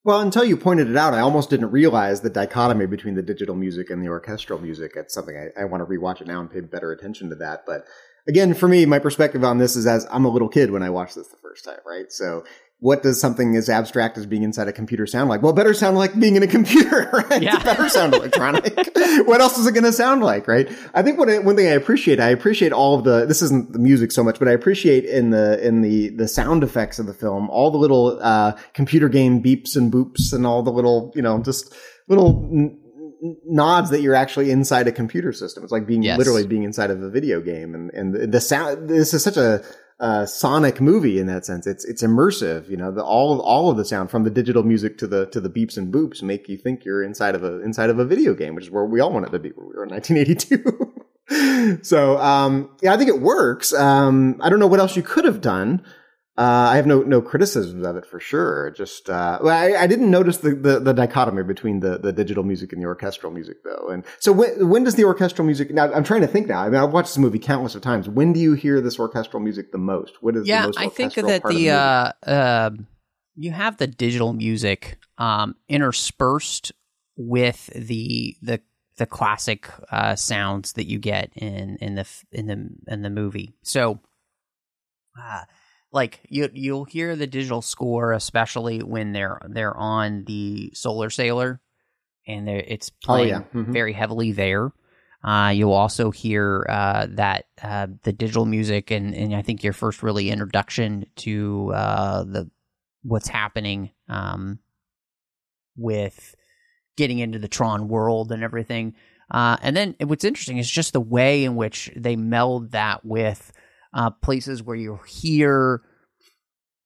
Well, 0.03 0.21
until 0.21 0.45
you 0.45 0.55
pointed 0.55 0.89
it 0.89 0.95
out, 0.95 1.13
I 1.13 1.19
almost 1.19 1.49
didn't 1.49 1.71
realize 1.71 2.21
the 2.21 2.29
dichotomy 2.29 2.85
between 2.85 3.15
the 3.15 3.21
digital 3.21 3.55
music 3.55 3.89
and 3.89 4.01
the 4.01 4.07
orchestral 4.07 4.59
music. 4.59 4.93
It's 4.95 5.13
something 5.13 5.35
I, 5.35 5.61
I 5.61 5.65
want 5.65 5.81
to 5.81 5.85
rewatch 5.85 6.21
it 6.21 6.27
now 6.27 6.39
and 6.39 6.49
pay 6.49 6.61
better 6.61 6.91
attention 6.91 7.29
to 7.29 7.35
that. 7.35 7.65
But 7.67 7.85
again, 8.27 8.53
for 8.53 8.67
me, 8.67 8.85
my 8.85 8.99
perspective 8.99 9.43
on 9.43 9.57
this 9.57 9.75
is 9.75 9.87
as 9.87 10.07
I'm 10.11 10.25
a 10.25 10.29
little 10.29 10.49
kid 10.49 10.71
when 10.71 10.83
I 10.83 10.89
watched 10.89 11.15
this 11.15 11.27
the 11.27 11.37
first 11.37 11.65
time, 11.65 11.79
right? 11.85 12.11
So 12.11 12.43
what 12.81 13.03
does 13.03 13.19
something 13.19 13.57
as 13.57 13.67
abstract 13.67 14.17
as 14.17 14.25
being 14.25 14.43
inside 14.43 14.69
a 14.69 14.73
computer 14.73 15.05
sound 15.05 15.29
like? 15.29 15.41
Well, 15.41 15.51
better 15.51 15.73
sound 15.73 15.97
like 15.97 16.17
being 16.17 16.37
in 16.37 16.43
a 16.43 16.47
computer, 16.47 17.09
right? 17.29 17.41
Yeah. 17.41 17.61
better 17.61 17.89
sound 17.89 18.13
electronic. 18.13 18.73
what 19.25 19.41
else 19.41 19.57
is 19.57 19.67
it 19.67 19.73
going 19.73 19.83
to 19.83 19.91
sound 19.91 20.23
like, 20.23 20.47
right? 20.47 20.69
I 20.93 21.03
think 21.03 21.19
what 21.19 21.29
I, 21.29 21.39
one 21.39 21.57
thing 21.57 21.67
I 21.67 21.71
appreciate, 21.71 22.21
I 22.21 22.29
appreciate 22.29 22.71
all 22.71 22.97
of 22.97 23.03
the, 23.03 23.25
this 23.25 23.41
isn't 23.41 23.73
the 23.73 23.79
music 23.79 24.13
so 24.13 24.23
much, 24.23 24.39
but 24.39 24.47
I 24.47 24.51
appreciate 24.51 25.03
in 25.03 25.31
the, 25.31 25.65
in 25.65 25.81
the, 25.81 26.09
the 26.09 26.27
sound 26.27 26.63
effects 26.63 26.99
of 26.99 27.05
the 27.05 27.13
film, 27.13 27.49
all 27.49 27.69
the 27.69 27.77
little, 27.77 28.17
uh, 28.21 28.53
computer 28.73 29.09
game 29.09 29.43
beeps 29.43 29.75
and 29.75 29.91
boops 29.91 30.31
and 30.31 30.47
all 30.47 30.63
the 30.63 30.71
little, 30.71 31.11
you 31.15 31.21
know, 31.21 31.43
just 31.43 31.75
little 32.07 32.77
nods 33.45 33.89
that 33.89 34.01
you're 34.01 34.15
actually 34.15 34.51
inside 34.51 34.87
a 34.87 34.91
computer 34.91 35.33
system. 35.33 35.63
It's 35.63 35.71
like 35.71 35.85
being 35.85 36.03
yes. 36.03 36.17
literally 36.17 36.47
being 36.47 36.63
inside 36.63 36.91
of 36.91 37.01
a 37.01 37.09
video 37.09 37.41
game 37.41 37.75
and, 37.75 37.91
and 37.91 38.31
the 38.31 38.41
sound, 38.41 38.89
this 38.89 39.13
is 39.13 39.23
such 39.23 39.37
a, 39.37 39.63
uh, 39.99 40.25
sonic 40.25 40.79
movie 40.79 41.19
in 41.19 41.27
that 41.27 41.45
sense. 41.45 41.67
It's 41.67 41.83
it's 41.83 42.01
immersive. 42.01 42.69
You 42.69 42.77
know, 42.77 42.91
the, 42.91 43.03
all 43.03 43.33
of 43.33 43.39
all 43.41 43.69
of 43.69 43.77
the 43.77 43.83
sound 43.83 44.09
from 44.09 44.23
the 44.23 44.29
digital 44.29 44.63
music 44.63 44.97
to 44.99 45.07
the 45.07 45.25
to 45.27 45.41
the 45.41 45.49
beeps 45.49 45.77
and 45.77 45.93
boops 45.93 46.23
make 46.23 46.47
you 46.47 46.57
think 46.57 46.85
you're 46.85 47.03
inside 47.03 47.35
of 47.35 47.43
a 47.43 47.59
inside 47.61 47.89
of 47.89 47.99
a 47.99 48.05
video 48.05 48.33
game, 48.33 48.55
which 48.55 48.65
is 48.65 48.71
where 48.71 48.85
we 48.85 49.01
all 49.01 49.11
wanted 49.11 49.31
to 49.31 49.39
be 49.39 49.49
when 49.49 49.67
we 49.67 49.75
were 49.75 49.83
in 49.83 49.89
1982. 49.89 51.79
so 51.83 52.17
um, 52.19 52.69
yeah, 52.81 52.93
I 52.93 52.97
think 52.97 53.09
it 53.09 53.19
works. 53.19 53.73
Um, 53.73 54.37
I 54.41 54.49
don't 54.49 54.59
know 54.59 54.67
what 54.67 54.79
else 54.79 54.95
you 54.95 55.03
could 55.03 55.25
have 55.25 55.41
done. 55.41 55.83
Uh, 56.39 56.69
I 56.71 56.77
have 56.77 56.87
no 56.87 57.01
no 57.01 57.21
criticisms 57.21 57.85
of 57.85 57.97
it 57.97 58.05
for 58.05 58.17
sure. 58.17 58.71
Just 58.71 59.09
uh, 59.09 59.39
well, 59.43 59.53
I, 59.53 59.77
I, 59.77 59.87
didn't 59.87 60.09
notice 60.09 60.37
the, 60.37 60.51
the, 60.51 60.79
the, 60.79 60.93
dichotomy 60.93 61.43
between 61.43 61.81
the, 61.81 61.97
the 61.97 62.13
digital 62.13 62.45
music 62.45 62.71
and 62.71 62.81
the 62.81 62.85
orchestral 62.85 63.33
music 63.33 63.57
though. 63.65 63.89
And 63.89 64.05
so 64.19 64.31
when 64.31 64.69
when 64.69 64.85
does 64.85 64.95
the 64.95 65.03
orchestral 65.03 65.45
music? 65.45 65.69
Now 65.71 65.91
I'm 65.91 66.05
trying 66.05 66.21
to 66.21 66.27
think 66.27 66.47
now. 66.47 66.61
I 66.61 66.69
mean, 66.69 66.79
I've 66.79 66.93
watched 66.93 67.09
this 67.09 67.17
movie 67.17 67.39
countless 67.39 67.75
of 67.75 67.81
times. 67.81 68.07
When 68.07 68.31
do 68.31 68.39
you 68.39 68.53
hear 68.53 68.79
this 68.79 68.97
orchestral 68.97 69.43
music 69.43 69.73
the 69.73 69.79
most? 69.79 70.23
What 70.23 70.37
is 70.37 70.47
yeah? 70.47 70.61
The 70.61 70.67
most 70.67 70.79
I 70.79 70.87
think 70.87 71.13
that 71.15 71.43
the, 71.43 71.53
the 71.53 71.69
uh, 71.71 72.11
uh, 72.25 72.69
you 73.35 73.51
have 73.51 73.75
the 73.75 73.87
digital 73.87 74.31
music 74.31 74.97
um, 75.17 75.57
interspersed 75.67 76.71
with 77.17 77.65
the 77.75 78.37
the 78.41 78.61
the 78.95 79.05
classic 79.05 79.69
uh, 79.91 80.15
sounds 80.15 80.71
that 80.73 80.85
you 80.85 80.99
get 80.99 81.33
in 81.35 81.75
in 81.81 81.95
the 81.95 82.07
in 82.31 82.47
the 82.47 82.69
in 82.87 83.01
the 83.01 83.09
movie. 83.09 83.55
So. 83.61 83.99
Like 85.91 86.19
you 86.29 86.49
you'll 86.53 86.85
hear 86.85 87.15
the 87.15 87.27
digital 87.27 87.61
score 87.61 88.13
especially 88.13 88.79
when 88.79 89.11
they're 89.11 89.41
they're 89.49 89.75
on 89.75 90.23
the 90.25 90.71
solar 90.75 91.09
sailer 91.09 91.59
and 92.27 92.47
it's 92.47 92.89
playing 92.91 93.33
oh, 93.33 93.37
yeah. 93.37 93.61
mm-hmm. 93.61 93.73
very 93.73 93.93
heavily 93.93 94.31
there 94.31 94.71
uh, 95.23 95.51
you'll 95.53 95.73
also 95.73 96.11
hear 96.11 96.65
uh, 96.69 97.07
that 97.09 97.45
uh, 97.61 97.87
the 98.03 98.13
digital 98.13 98.45
music 98.45 98.89
and, 98.89 99.13
and 99.13 99.35
I 99.35 99.41
think 99.41 99.63
your 99.63 99.73
first 99.73 100.01
really 100.01 100.29
introduction 100.29 101.05
to 101.17 101.73
uh, 101.75 102.23
the 102.23 102.49
what's 103.03 103.27
happening 103.27 103.91
um, 104.07 104.59
with 105.75 106.35
getting 106.95 107.19
into 107.19 107.39
the 107.39 107.49
Tron 107.49 107.89
world 107.89 108.31
and 108.31 108.43
everything. 108.43 108.95
Uh, 109.29 109.57
and 109.61 109.75
then 109.75 109.95
what's 110.01 110.23
interesting 110.23 110.57
is 110.57 110.71
just 110.71 110.93
the 110.93 111.01
way 111.01 111.43
in 111.43 111.55
which 111.55 111.91
they 111.95 112.15
meld 112.15 112.71
that 112.71 113.05
with 113.05 113.51
uh, 113.93 114.09
places 114.09 114.63
where 114.63 114.75
you 114.75 114.99
hear 115.07 115.81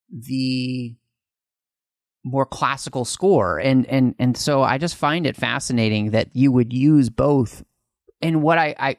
the 0.09 0.95
more 2.23 2.45
classical 2.45 3.05
score. 3.05 3.59
And 3.59 3.85
and 3.87 4.15
and 4.17 4.37
so 4.37 4.63
i 4.63 4.77
just 4.77 4.95
find 4.95 5.25
it 5.27 5.35
fascinating 5.35 6.11
that 6.11 6.29
you 6.33 6.51
would 6.51 6.71
use 6.71 7.09
both. 7.09 7.63
And 8.21 8.41
what 8.41 8.57
i 8.57 8.75
i 8.79 8.97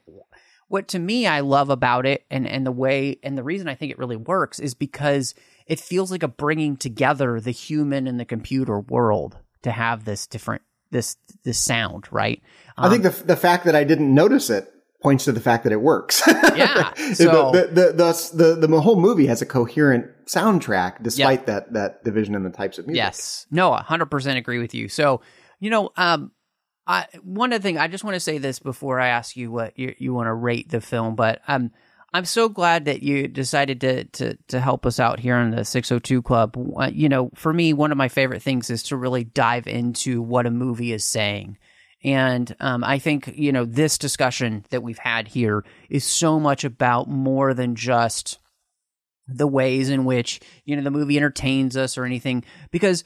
what 0.68 0.88
to 0.88 0.98
me 0.98 1.26
i 1.26 1.40
love 1.40 1.70
about 1.70 2.05
it 2.05 2.24
and 2.30 2.46
and 2.46 2.66
the 2.66 2.72
way 2.72 3.18
and 3.22 3.38
the 3.38 3.42
reason 3.42 3.68
i 3.68 3.74
think 3.74 3.92
it 3.92 3.98
really 3.98 4.16
works 4.16 4.59
is 4.59 4.74
because 4.74 5.34
it 5.66 5.78
feels 5.78 6.11
like 6.11 6.22
a 6.22 6.28
bringing 6.28 6.76
together 6.76 7.40
the 7.40 7.50
human 7.50 8.07
and 8.07 8.18
the 8.18 8.24
computer 8.24 8.80
world 8.80 9.38
to 9.62 9.70
have 9.70 10.05
this 10.05 10.26
different 10.26 10.62
this 10.90 11.16
this 11.44 11.59
sound 11.59 12.07
right? 12.11 12.42
Um, 12.76 12.86
i 12.86 12.90
think 12.90 13.05
um, 13.07 13.12
the 13.12 13.24
the 13.24 13.36
fact 13.36 13.64
that 13.64 13.76
i 13.76 13.84
didn't 13.84 14.12
notice 14.12 14.50
it 14.50 14.74
points 15.05 15.26
to 15.26 15.32
the 15.32 15.40
fact 15.40 15.62
that 15.64 15.72
it 15.72 15.80
works. 15.80 16.22
Yeah. 16.55 16.92
So 17.14 17.50
the, 17.50 17.66
the, 17.66 17.92
the, 17.92 18.55
the, 18.61 18.66
the, 18.66 18.80
whole 18.80 18.98
movie 18.98 19.26
has 19.26 19.42
a 19.42 19.46
coherent 19.46 20.07
soundtrack 20.26 21.02
despite 21.02 21.40
yep. 21.40 21.46
that, 21.46 21.72
that 21.72 22.05
division 22.05 22.34
in 22.34 22.44
the 22.44 22.50
types 22.50 22.78
of 22.78 22.86
music. 22.86 22.98
Yes. 22.98 23.46
No, 23.50 23.72
100% 23.72 24.36
agree 24.36 24.59
with 24.61 24.72
you. 24.72 24.88
So, 24.88 25.20
you 25.59 25.70
know, 25.70 25.90
um, 25.96 26.30
I, 26.86 27.07
one 27.22 27.52
of 27.52 27.61
the 27.61 27.66
things 27.66 27.78
I 27.78 27.88
just 27.88 28.05
want 28.05 28.14
to 28.14 28.20
say 28.20 28.38
this 28.38 28.61
before 28.61 29.00
I 29.00 29.09
ask 29.09 29.36
you 29.36 29.50
what 29.50 29.76
you, 29.78 29.94
you 29.98 30.14
want 30.14 30.28
to 30.28 30.34
rate 30.34 30.68
the 30.68 30.80
film, 30.80 31.16
but 31.16 31.40
um, 31.48 31.72
I'm 32.12 32.24
so 32.24 32.48
glad 32.48 32.84
that 32.84 33.02
you 33.02 33.26
decided 33.26 33.80
to, 33.80 34.05
to 34.05 34.38
to 34.48 34.61
help 34.61 34.86
us 34.86 35.00
out 35.00 35.18
here 35.18 35.34
on 35.34 35.50
the 35.50 35.64
602 35.64 36.22
Club. 36.22 36.57
You 36.92 37.09
know, 37.09 37.30
for 37.34 37.52
me, 37.52 37.72
one 37.72 37.90
of 37.90 37.98
my 37.98 38.09
favorite 38.09 38.42
things 38.42 38.70
is 38.70 38.84
to 38.84 38.96
really 38.96 39.24
dive 39.24 39.66
into 39.66 40.22
what 40.22 40.46
a 40.46 40.50
movie 40.50 40.92
is 40.92 41.05
saying. 41.05 41.59
And 42.05 42.55
um, 42.61 42.84
I 42.84 42.98
think, 42.98 43.32
you 43.34 43.50
know, 43.50 43.64
this 43.64 43.96
discussion 43.96 44.64
that 44.70 44.82
we've 44.82 44.98
had 44.98 45.28
here 45.28 45.64
is 45.88 46.05
so 46.05 46.38
much 46.38 46.62
about 46.64 47.09
more 47.09 47.55
than 47.55 47.74
just 47.74 48.38
the 49.26 49.46
ways 49.46 49.88
in 49.88 50.05
which, 50.05 50.40
you 50.66 50.76
know, 50.76 50.82
the 50.82 50.90
movie 50.90 51.16
entertains 51.16 51.76
us 51.76 51.96
or 51.96 52.05
anything, 52.05 52.44
because 52.70 53.05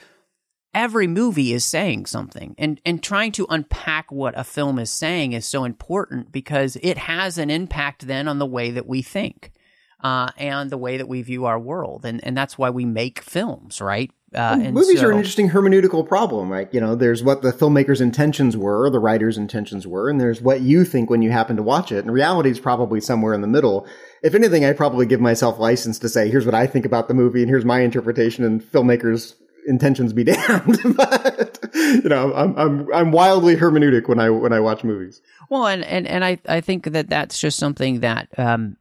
every 0.75 1.07
movie 1.07 1.53
is 1.53 1.65
saying 1.65 2.07
something. 2.07 2.57
And, 2.59 2.81
and 2.85 3.03
trying 3.03 3.33
to 3.33 3.47
unpack 3.49 4.11
what 4.11 4.37
a 4.37 4.43
film 4.43 4.79
is 4.81 4.91
saying 4.91 5.33
is 5.33 5.47
so 5.47 5.65
important 5.65 6.33
because 6.33 6.77
it 6.83 6.99
has 6.99 7.39
an 7.39 7.51
impact 7.51 8.07
then 8.07 8.27
on 8.27 8.41
the 8.41 8.47
way 8.47 8.73
that 8.73 8.87
we 8.87 9.03
think. 9.03 9.53
Uh, 10.01 10.31
and 10.37 10.71
the 10.71 10.79
way 10.79 10.97
that 10.97 11.09
we 11.09 11.23
view 11.23 11.45
our 11.45 11.59
world, 11.59 12.05
and 12.05 12.23
and 12.23 12.37
that's 12.37 12.57
why 12.57 12.71
we 12.71 12.85
make 12.85 13.21
films, 13.21 13.81
right? 13.81 14.13
Uh, 14.35 14.57
movies 14.57 15.01
so, 15.01 15.07
are 15.07 15.11
an 15.11 15.17
interesting 15.17 15.51
hermeneutical 15.51 16.07
problem, 16.07 16.51
right? 16.51 16.69
You 16.73 16.81
know, 16.81 16.95
there's 16.95 17.23
what 17.23 17.41
the 17.41 17.51
filmmaker's 17.51 18.01
intentions 18.01 18.57
were, 18.57 18.91
the 18.91 18.99
writer's 18.99 19.39
intentions 19.39 19.87
were, 19.87 20.11
and 20.11 20.21
there's 20.21 20.43
what 20.43 20.61
you 20.61 20.85
think 20.85 21.09
when 21.09 21.23
you 21.23 21.31
happen 21.31 21.57
to 21.57 21.63
watch 21.63 21.93
it. 21.93 22.05
And 22.05 22.13
reality 22.13 22.51
is 22.51 22.61
probably 22.61 23.01
somewhere 23.01 23.33
in 23.33 23.41
the 23.41 23.47
middle. 23.47 23.87
If 24.23 24.35
anything, 24.35 24.67
I 24.67 24.75
probably 24.75 25.07
give 25.07 25.21
myself 25.21 25.59
license 25.59 25.99
to 26.01 26.11
say, 26.11 26.29
here's 26.29 26.45
what 26.45 26.55
I 26.55 26.67
think 26.67 26.85
about 26.85 27.09
the 27.09 27.15
movie, 27.15 27.41
and 27.41 27.49
here's 27.49 27.65
my 27.65 27.81
interpretation, 27.81 28.45
and 28.45 28.63
filmmakers' 28.63 29.35
intentions 29.67 30.13
be 30.13 30.25
damned. 30.25 30.79
but 30.97 31.59
you 31.75 32.09
know, 32.09 32.35
I'm 32.35 32.57
I'm 32.57 32.93
I'm 32.93 33.13
wildly 33.13 33.57
hermeneutic 33.57 34.09
when 34.09 34.19
I 34.19 34.31
when 34.31 34.53
I 34.53 34.61
watch 34.61 34.85
movies. 34.85 35.23
Well, 35.49 35.67
and 35.67 35.85
and 35.85 36.07
and 36.07 36.25
I 36.25 36.39
I 36.49 36.61
think 36.61 36.85
that 36.85 37.09
that's 37.09 37.39
just 37.39 37.59
something 37.59 38.01
that 38.01 38.29
um 38.39 38.77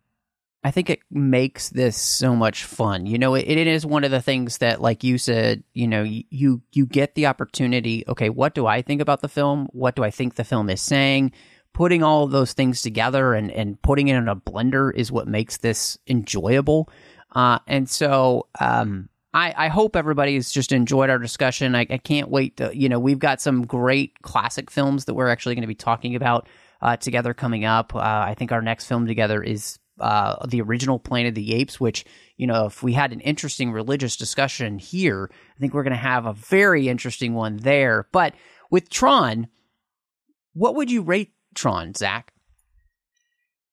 I 0.68 0.72
think 0.72 0.89
it 0.89 0.99
makes 1.10 1.69
this 1.69 1.95
so 1.95 2.35
much 2.35 2.65
fun. 2.65 3.06
You 3.06 3.18
know, 3.18 3.35
it, 3.35 3.48
it 3.48 3.68
is 3.68 3.85
one 3.85 4.03
of 4.03 4.11
the 4.11 4.22
things 4.22 4.57
that, 4.57 4.81
like 4.81 5.02
you 5.02 5.18
said, 5.18 5.64
you 5.73 5.88
know, 5.88 6.03
you 6.03 6.61
you 6.73 6.85
get 6.85 7.15
the 7.15 7.27
opportunity. 7.27 8.03
Okay, 8.06 8.30
what 8.30 8.53
do 8.53 8.68
I 8.68 8.81
think 8.81 8.99
about 8.99 9.22
the 9.22 9.30
film? 9.30 9.69
What 9.72 9.95
do 9.95 10.03
I 10.03 10.11
think 10.11 10.35
the 10.35 10.44
film 10.44 10.69
is 10.69 10.81
saying? 10.81 11.31
Putting 11.73 12.03
all 12.03 12.26
of 12.26 12.31
those 12.31 12.52
things 12.52 12.81
together 12.81 13.34
and 13.34 13.49
and 13.49 13.81
putting 13.81 14.10
it 14.10 14.18
in 14.18 14.27
a 14.27 14.35
blender 14.35 14.94
is 14.94 15.10
what 15.10 15.26
makes 15.26 15.56
this 15.56 15.98
enjoyable. 16.06 16.89
Uh, 17.31 17.60
and 17.65 17.89
so, 17.89 18.48
um, 18.60 19.07
I, 19.34 19.53
I 19.56 19.68
hope 19.69 19.95
everybody's 19.95 20.52
just 20.52 20.73
enjoyed 20.73 21.10
our 21.10 21.19
discussion. 21.19 21.76
I, 21.76 21.88
I 21.89 21.98
can't 21.98 22.30
wait 22.30 22.57
to, 22.57 22.76
you 22.77 22.89
know, 22.89 22.99
we've 22.99 23.19
got 23.19 23.39
some 23.39 23.65
great 23.65 24.22
classic 24.22 24.69
films 24.69 25.06
that 25.06 25.14
we're 25.14 25.30
actually 25.30 25.56
going 25.56 25.61
to 25.61 25.68
be 25.68 25.76
talking 25.76 26.15
about 26.15 26.49
uh, 26.81 26.98
together 26.98 27.34
coming 27.34 27.64
up. 27.64 27.95
Uh, 27.95 27.99
I 27.99 28.35
think 28.38 28.52
our 28.52 28.61
next 28.61 28.88
film 28.88 29.07
together 29.07 29.41
is 29.41 29.80
uh, 29.99 30.45
the 30.47 30.61
original 30.61 30.99
Planet 30.99 31.29
of 31.29 31.35
the 31.35 31.53
Apes, 31.53 31.79
which, 31.79 32.05
you 32.35 32.47
know, 32.47 32.65
if 32.65 32.83
we 32.83 32.93
had 32.93 33.13
an 33.13 33.19
interesting 33.21 33.71
religious 33.71 34.15
discussion 34.15 34.79
here, 34.79 35.29
I 35.31 35.59
think 35.59 35.73
we're 35.73 35.83
going 35.83 35.91
to 35.91 35.97
have 35.97 36.25
a 36.25 36.33
very 36.33 36.87
interesting 36.87 37.33
one 37.33 37.57
there. 37.57 38.07
But 38.11 38.33
with 38.69 38.89
Tron, 38.89 39.47
what 40.53 40.75
would 40.75 40.91
you 40.91 41.01
rate 41.01 41.33
Tron, 41.55 41.93
Zach? 41.93 42.33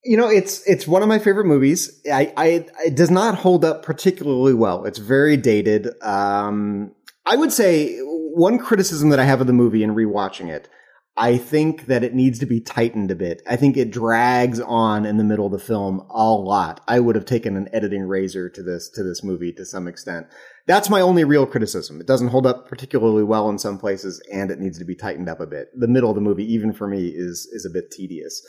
You 0.06 0.18
know, 0.18 0.28
it's 0.28 0.62
it's 0.68 0.86
one 0.86 1.02
of 1.02 1.08
my 1.08 1.18
favorite 1.18 1.46
movies. 1.46 2.02
I, 2.12 2.32
I 2.36 2.46
it 2.84 2.94
does 2.94 3.10
not 3.10 3.36
hold 3.36 3.64
up 3.64 3.82
particularly 3.82 4.52
well. 4.52 4.84
It's 4.84 4.98
very 4.98 5.38
dated. 5.38 5.88
Um, 6.02 6.94
I 7.24 7.36
would 7.36 7.52
say 7.52 7.98
one 8.00 8.58
criticism 8.58 9.08
that 9.10 9.18
I 9.18 9.24
have 9.24 9.40
of 9.40 9.46
the 9.46 9.54
movie 9.54 9.82
and 9.82 9.96
rewatching 9.96 10.50
it, 10.50 10.68
I 11.16 11.36
think 11.36 11.86
that 11.86 12.02
it 12.02 12.12
needs 12.12 12.40
to 12.40 12.46
be 12.46 12.60
tightened 12.60 13.10
a 13.12 13.14
bit. 13.14 13.40
I 13.48 13.54
think 13.54 13.76
it 13.76 13.92
drags 13.92 14.58
on 14.58 15.06
in 15.06 15.16
the 15.16 15.22
middle 15.22 15.46
of 15.46 15.52
the 15.52 15.60
film 15.60 16.04
a 16.10 16.32
lot. 16.32 16.80
I 16.88 16.98
would 16.98 17.14
have 17.14 17.24
taken 17.24 17.56
an 17.56 17.68
editing 17.72 18.02
razor 18.02 18.48
to 18.48 18.62
this 18.62 18.88
to 18.90 19.04
this 19.04 19.22
movie 19.22 19.52
to 19.52 19.64
some 19.64 19.86
extent. 19.86 20.26
That's 20.66 20.90
my 20.90 21.00
only 21.00 21.22
real 21.22 21.46
criticism. 21.46 22.00
It 22.00 22.06
doesn't 22.06 22.28
hold 22.28 22.46
up 22.46 22.68
particularly 22.68 23.22
well 23.22 23.48
in 23.48 23.58
some 23.58 23.78
places, 23.78 24.20
and 24.32 24.50
it 24.50 24.58
needs 24.58 24.78
to 24.78 24.84
be 24.84 24.96
tightened 24.96 25.28
up 25.28 25.40
a 25.40 25.46
bit. 25.46 25.68
The 25.78 25.86
middle 25.86 26.10
of 26.10 26.16
the 26.16 26.20
movie, 26.20 26.52
even 26.52 26.72
for 26.72 26.88
me, 26.88 27.08
is 27.08 27.48
is 27.52 27.64
a 27.64 27.70
bit 27.70 27.92
tedious. 27.92 28.44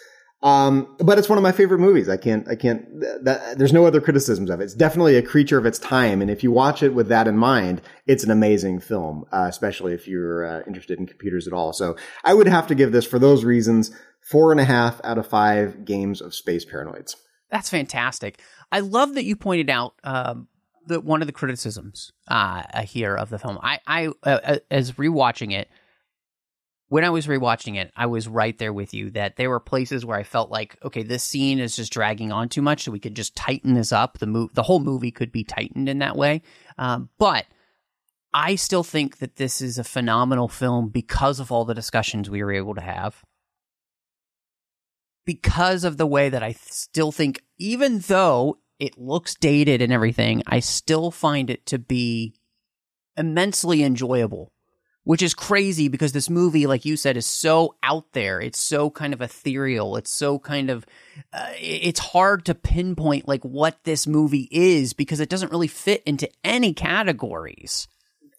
Um, 0.45 0.95
but 0.99 1.17
it's 1.17 1.27
one 1.27 1.39
of 1.39 1.41
my 1.41 1.51
favorite 1.51 1.79
movies. 1.79 2.07
I 2.07 2.17
can't, 2.17 2.47
I 2.47 2.55
can't, 2.55 2.87
there's 3.57 3.73
no 3.73 3.87
other 3.87 3.99
criticisms 3.99 4.51
of 4.51 4.61
it. 4.61 4.65
It's 4.65 4.75
definitely 4.75 5.15
a 5.15 5.23
creature 5.23 5.57
of 5.57 5.65
its 5.65 5.79
time. 5.79 6.21
And 6.21 6.29
if 6.29 6.43
you 6.43 6.51
watch 6.51 6.83
it 6.83 6.93
with 6.93 7.07
that 7.07 7.27
in 7.27 7.35
mind, 7.35 7.81
it's 8.05 8.23
an 8.23 8.29
amazing 8.29 8.79
film, 8.79 9.25
uh, 9.31 9.47
especially 9.49 9.93
if 9.93 10.07
you're 10.07 10.45
uh, 10.45 10.61
interested 10.67 10.99
in 10.99 11.07
computers 11.07 11.47
at 11.47 11.53
all. 11.53 11.73
So 11.73 11.95
I 12.23 12.35
would 12.35 12.47
have 12.47 12.67
to 12.67 12.75
give 12.75 12.91
this 12.91 13.07
for 13.07 13.17
those 13.17 13.43
reasons, 13.43 13.89
four 14.21 14.51
and 14.51 14.61
a 14.61 14.65
half 14.65 15.01
out 15.03 15.17
of 15.17 15.25
five 15.25 15.83
games 15.83 16.21
of 16.21 16.35
space 16.35 16.63
paranoids. 16.63 17.15
That's 17.49 17.71
fantastic. 17.71 18.39
I 18.71 18.81
love 18.81 19.15
that 19.15 19.25
you 19.25 19.35
pointed 19.35 19.71
out, 19.71 19.95
um, 20.03 20.47
that 20.85 21.03
one 21.03 21.21
of 21.21 21.27
the 21.27 21.33
criticisms, 21.33 22.11
uh, 22.27 22.83
here 22.83 23.15
of 23.15 23.31
the 23.31 23.39
film. 23.39 23.57
I, 23.63 23.79
I, 23.87 24.09
uh, 24.21 24.57
as 24.69 24.91
rewatching 24.91 25.53
it, 25.53 25.69
when 26.87 27.03
I 27.03 27.09
was 27.09 27.27
rewatching 27.27 27.77
it, 27.77 27.91
I 27.95 28.05
was 28.05 28.27
right 28.27 28.57
there 28.57 28.73
with 28.73 28.93
you 28.93 29.09
that 29.11 29.37
there 29.37 29.49
were 29.49 29.59
places 29.59 30.05
where 30.05 30.17
I 30.17 30.23
felt 30.23 30.51
like, 30.51 30.77
okay, 30.83 31.01
this 31.01 31.23
scene 31.23 31.59
is 31.59 31.75
just 31.75 31.91
dragging 31.91 32.31
on 32.31 32.47
too 32.47 32.61
much, 32.61 32.83
so 32.83 32.91
we 32.91 32.99
could 32.99 33.15
just 33.15 33.35
tighten 33.35 33.73
this 33.73 33.91
up. 33.91 34.19
The 34.19 34.27
move, 34.27 34.53
the 34.53 34.63
whole 34.63 34.79
movie 34.79 35.11
could 35.11 35.31
be 35.31 35.43
tightened 35.43 35.89
in 35.89 35.99
that 35.99 36.15
way. 36.15 36.43
Um, 36.77 37.09
but 37.17 37.45
I 38.33 38.55
still 38.55 38.83
think 38.83 39.17
that 39.17 39.37
this 39.37 39.61
is 39.61 39.77
a 39.77 39.83
phenomenal 39.83 40.47
film 40.47 40.89
because 40.89 41.39
of 41.39 41.51
all 41.51 41.65
the 41.65 41.73
discussions 41.73 42.29
we 42.29 42.43
were 42.43 42.53
able 42.53 42.75
to 42.75 42.81
have. 42.81 43.23
Because 45.25 45.83
of 45.83 45.97
the 45.97 46.05
way 46.05 46.29
that 46.29 46.43
I 46.43 46.51
still 46.51 47.11
think, 47.11 47.41
even 47.57 47.99
though 47.99 48.59
it 48.77 48.97
looks 48.97 49.33
dated 49.33 49.81
and 49.81 49.91
everything, 49.91 50.43
I 50.45 50.59
still 50.59 51.09
find 51.09 51.49
it 51.49 51.65
to 51.67 51.79
be 51.79 52.35
immensely 53.17 53.81
enjoyable 53.81 54.51
which 55.05 55.21
is 55.21 55.33
crazy 55.33 55.87
because 55.87 56.11
this 56.11 56.29
movie, 56.29 56.67
like 56.67 56.83
you 56.83 56.97
said, 56.97 57.15
is 57.15 57.25
so 57.25 57.75
out 57.81 58.11
there. 58.11 58.41
It's 58.41 58.59
so 58.59 58.89
kind 58.89 59.13
of 59.13 59.21
ethereal. 59.21 59.95
It's 59.95 60.11
so 60.11 60.37
kind 60.37 60.69
of, 60.69 60.85
uh, 61.31 61.51
it's 61.57 61.99
hard 61.99 62.45
to 62.45 62.55
pinpoint 62.55 63.27
like 63.27 63.45
what 63.45 63.83
this 63.85 64.05
movie 64.05 64.49
is 64.51 64.93
because 64.93 65.19
it 65.19 65.29
doesn't 65.29 65.51
really 65.51 65.67
fit 65.67 66.03
into 66.05 66.29
any 66.43 66.73
categories 66.73 67.87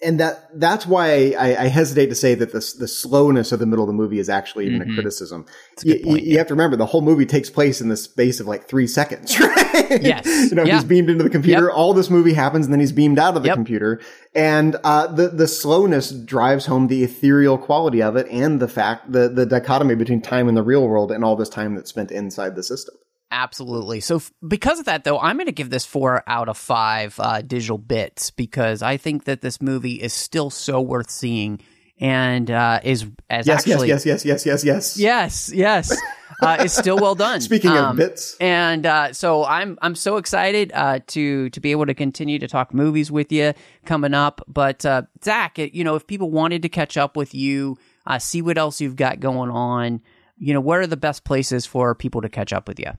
and 0.02 0.20
that 0.20 0.60
that's 0.60 0.86
why 0.86 1.34
I, 1.38 1.64
I, 1.64 1.66
hesitate 1.68 2.08
to 2.08 2.14
say 2.14 2.34
that 2.34 2.52
the 2.52 2.74
the 2.78 2.86
slowness 2.86 3.50
of 3.50 3.60
the 3.60 3.66
middle 3.66 3.82
of 3.82 3.86
the 3.86 3.94
movie 3.94 4.18
is 4.18 4.28
actually 4.28 4.66
even 4.66 4.80
mm-hmm. 4.80 4.90
a 4.90 4.94
criticism. 4.94 5.46
A 5.82 5.88
you, 5.88 6.04
point, 6.04 6.24
you 6.24 6.32
yeah. 6.32 6.38
have 6.38 6.48
to 6.48 6.54
remember 6.54 6.76
the 6.76 6.86
whole 6.86 7.00
movie 7.00 7.24
takes 7.24 7.48
place 7.48 7.80
in 7.80 7.88
the 7.88 7.96
space 7.96 8.38
of 8.38 8.46
like 8.46 8.68
three 8.68 8.86
seconds, 8.86 9.38
right? 9.40 10.02
Yes. 10.02 10.50
you 10.50 10.54
know, 10.54 10.64
yeah. 10.64 10.74
he's 10.74 10.84
beamed 10.84 11.08
into 11.08 11.24
the 11.24 11.30
computer. 11.30 11.66
Yep. 11.66 11.74
All 11.74 11.94
this 11.94 12.10
movie 12.10 12.34
happens, 12.34 12.66
and 12.66 12.74
then 12.74 12.80
he's 12.80 12.92
beamed 12.92 13.18
out 13.18 13.36
of 13.36 13.42
the 13.42 13.48
yep. 13.48 13.56
computer. 13.56 14.00
And 14.34 14.76
uh, 14.84 15.06
the 15.06 15.28
the 15.28 15.48
slowness 15.48 16.10
drives 16.10 16.66
home 16.66 16.88
the 16.88 17.02
ethereal 17.02 17.56
quality 17.56 18.02
of 18.02 18.16
it, 18.16 18.26
and 18.30 18.60
the 18.60 18.68
fact 18.68 19.12
the 19.12 19.28
the 19.28 19.46
dichotomy 19.46 19.94
between 19.94 20.20
time 20.20 20.46
and 20.46 20.56
the 20.56 20.62
real 20.62 20.86
world, 20.86 21.10
and 21.10 21.24
all 21.24 21.36
this 21.36 21.48
time 21.48 21.74
that's 21.74 21.88
spent 21.88 22.10
inside 22.10 22.54
the 22.54 22.62
system. 22.62 22.96
Absolutely. 23.30 24.00
So, 24.00 24.16
f- 24.16 24.32
because 24.46 24.78
of 24.78 24.84
that, 24.84 25.04
though, 25.04 25.18
I'm 25.18 25.36
going 25.36 25.46
to 25.46 25.52
give 25.52 25.70
this 25.70 25.84
four 25.84 26.22
out 26.26 26.48
of 26.48 26.56
five 26.56 27.18
uh, 27.18 27.42
digital 27.42 27.78
bits 27.78 28.30
because 28.30 28.82
I 28.82 28.96
think 28.96 29.24
that 29.24 29.40
this 29.40 29.60
movie 29.60 29.94
is 29.94 30.12
still 30.12 30.48
so 30.48 30.80
worth 30.80 31.10
seeing 31.10 31.60
and 31.98 32.50
uh, 32.50 32.80
is 32.82 33.06
as 33.30 33.46
yes, 33.46 33.60
actually 33.60 33.88
yes, 33.88 34.04
yes, 34.04 34.24
yes, 34.24 34.46
yes, 34.46 34.64
yes, 34.64 34.98
yes, 34.98 35.50
yes, 35.50 35.90
yes. 35.90 36.02
uh, 36.42 36.58
it's 36.60 36.76
still 36.76 36.96
well 36.96 37.14
done. 37.14 37.40
Speaking 37.40 37.70
um, 37.70 37.92
of 37.92 37.96
bits, 37.96 38.36
and 38.38 38.84
uh, 38.84 39.12
so 39.12 39.44
I'm 39.44 39.78
I'm 39.80 39.94
so 39.94 40.18
excited 40.18 40.72
uh, 40.74 41.00
to 41.08 41.50
to 41.50 41.60
be 41.60 41.70
able 41.70 41.86
to 41.86 41.94
continue 41.94 42.38
to 42.38 42.48
talk 42.48 42.74
movies 42.74 43.10
with 43.10 43.32
you 43.32 43.54
coming 43.86 44.14
up. 44.14 44.42
But 44.46 44.84
uh, 44.84 45.02
Zach, 45.24 45.58
you 45.58 45.84
know, 45.84 45.94
if 45.94 46.06
people 46.06 46.30
wanted 46.30 46.62
to 46.62 46.68
catch 46.68 46.96
up 46.96 47.16
with 47.16 47.34
you, 47.34 47.78
uh, 48.06 48.18
see 48.18 48.42
what 48.42 48.58
else 48.58 48.80
you've 48.80 48.96
got 48.96 49.20
going 49.20 49.50
on, 49.50 50.02
you 50.36 50.52
know, 50.52 50.60
where 50.60 50.80
are 50.80 50.86
the 50.86 50.96
best 50.96 51.24
places 51.24 51.64
for 51.64 51.94
people 51.94 52.20
to 52.22 52.28
catch 52.28 52.52
up 52.52 52.68
with 52.68 52.78
you? 52.78 52.92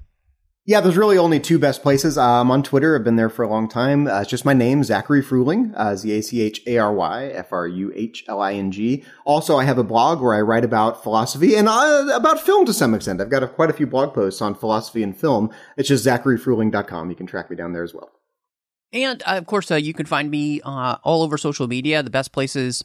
Yeah, 0.68 0.82
there's 0.82 0.98
really 0.98 1.18
only 1.18 1.40
two 1.40 1.58
best 1.58 1.82
places. 1.82 2.18
I'm 2.18 2.52
on 2.52 2.62
Twitter. 2.62 2.94
I've 2.94 3.06
been 3.06 3.16
there 3.16 3.30
for 3.30 3.42
a 3.42 3.48
long 3.48 3.70
time. 3.70 4.06
Uh, 4.06 4.20
it's 4.20 4.30
just 4.30 4.44
my 4.44 4.52
name, 4.52 4.84
Zachary 4.84 5.24
Fruhling, 5.24 5.72
uh, 5.78 5.96
Z-A-C-H-A-R-Y, 5.96 7.26
F-R-U-H-L-I-N-G. 7.28 9.06
Also, 9.24 9.56
I 9.58 9.64
have 9.64 9.78
a 9.78 9.84
blog 9.86 10.22
where 10.22 10.36
I 10.36 10.42
write 10.42 10.66
about 10.66 11.02
philosophy 11.02 11.56
and 11.56 11.70
uh, 11.70 12.10
about 12.14 12.42
film 12.42 12.66
to 12.66 12.74
some 12.74 12.94
extent. 12.94 13.22
I've 13.22 13.30
got 13.30 13.44
a, 13.44 13.48
quite 13.48 13.70
a 13.70 13.74
few 13.74 13.88
blog 13.88 14.14
posts 14.14 14.42
on 14.42 14.56
philosophy 14.56 15.04
and 15.04 15.18
film. 15.18 15.52
It's 15.78 15.88
just 15.88 16.06
zacharyfruhling.com. 16.06 17.10
You 17.10 17.16
can 17.16 17.28
track 17.28 17.50
me 17.50 17.56
down 17.56 17.72
there 17.72 17.86
as 17.86 17.94
well. 17.94 18.12
And, 18.92 19.24
uh, 19.26 19.38
of 19.38 19.46
course, 19.46 19.72
uh, 19.72 19.76
you 19.76 19.94
can 19.94 20.06
find 20.06 20.30
me 20.30 20.60
uh, 20.66 20.98
all 21.02 21.24
over 21.24 21.38
social 21.38 21.70
media. 21.70 22.04
The 22.04 22.10
best 22.10 22.34
places 22.34 22.84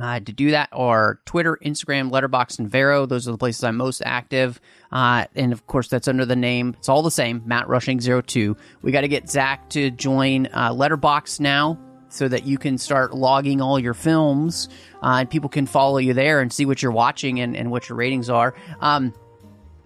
uh, 0.00 0.20
to 0.20 0.32
do 0.32 0.52
that 0.52 0.68
are 0.72 1.20
Twitter, 1.26 1.58
Instagram, 1.64 2.10
Letterboxd, 2.10 2.60
and 2.60 2.70
Vero. 2.70 3.04
Those 3.06 3.28
are 3.28 3.32
the 3.32 3.38
places 3.38 3.62
I'm 3.62 3.76
most 3.76 4.02
active. 4.04 4.60
Uh, 4.90 5.26
and 5.34 5.52
of 5.52 5.66
course, 5.66 5.88
that's 5.88 6.08
under 6.08 6.24
the 6.24 6.36
name. 6.36 6.74
It's 6.78 6.88
all 6.88 7.02
the 7.02 7.10
same, 7.10 7.42
Matt 7.44 7.68
Rushing 7.68 8.00
02. 8.00 8.56
We 8.82 8.92
got 8.92 9.02
to 9.02 9.08
get 9.08 9.28
Zach 9.28 9.68
to 9.70 9.90
join 9.90 10.46
uh, 10.46 10.72
Letterboxd 10.72 11.40
now 11.40 11.78
so 12.08 12.28
that 12.28 12.44
you 12.44 12.58
can 12.58 12.78
start 12.78 13.14
logging 13.14 13.60
all 13.60 13.78
your 13.78 13.94
films 13.94 14.68
uh, 15.02 15.16
and 15.20 15.30
people 15.30 15.48
can 15.48 15.66
follow 15.66 15.98
you 15.98 16.12
there 16.12 16.40
and 16.40 16.52
see 16.52 16.66
what 16.66 16.82
you're 16.82 16.92
watching 16.92 17.40
and, 17.40 17.56
and 17.56 17.70
what 17.70 17.88
your 17.88 17.96
ratings 17.96 18.28
are. 18.28 18.54
Um, 18.80 19.14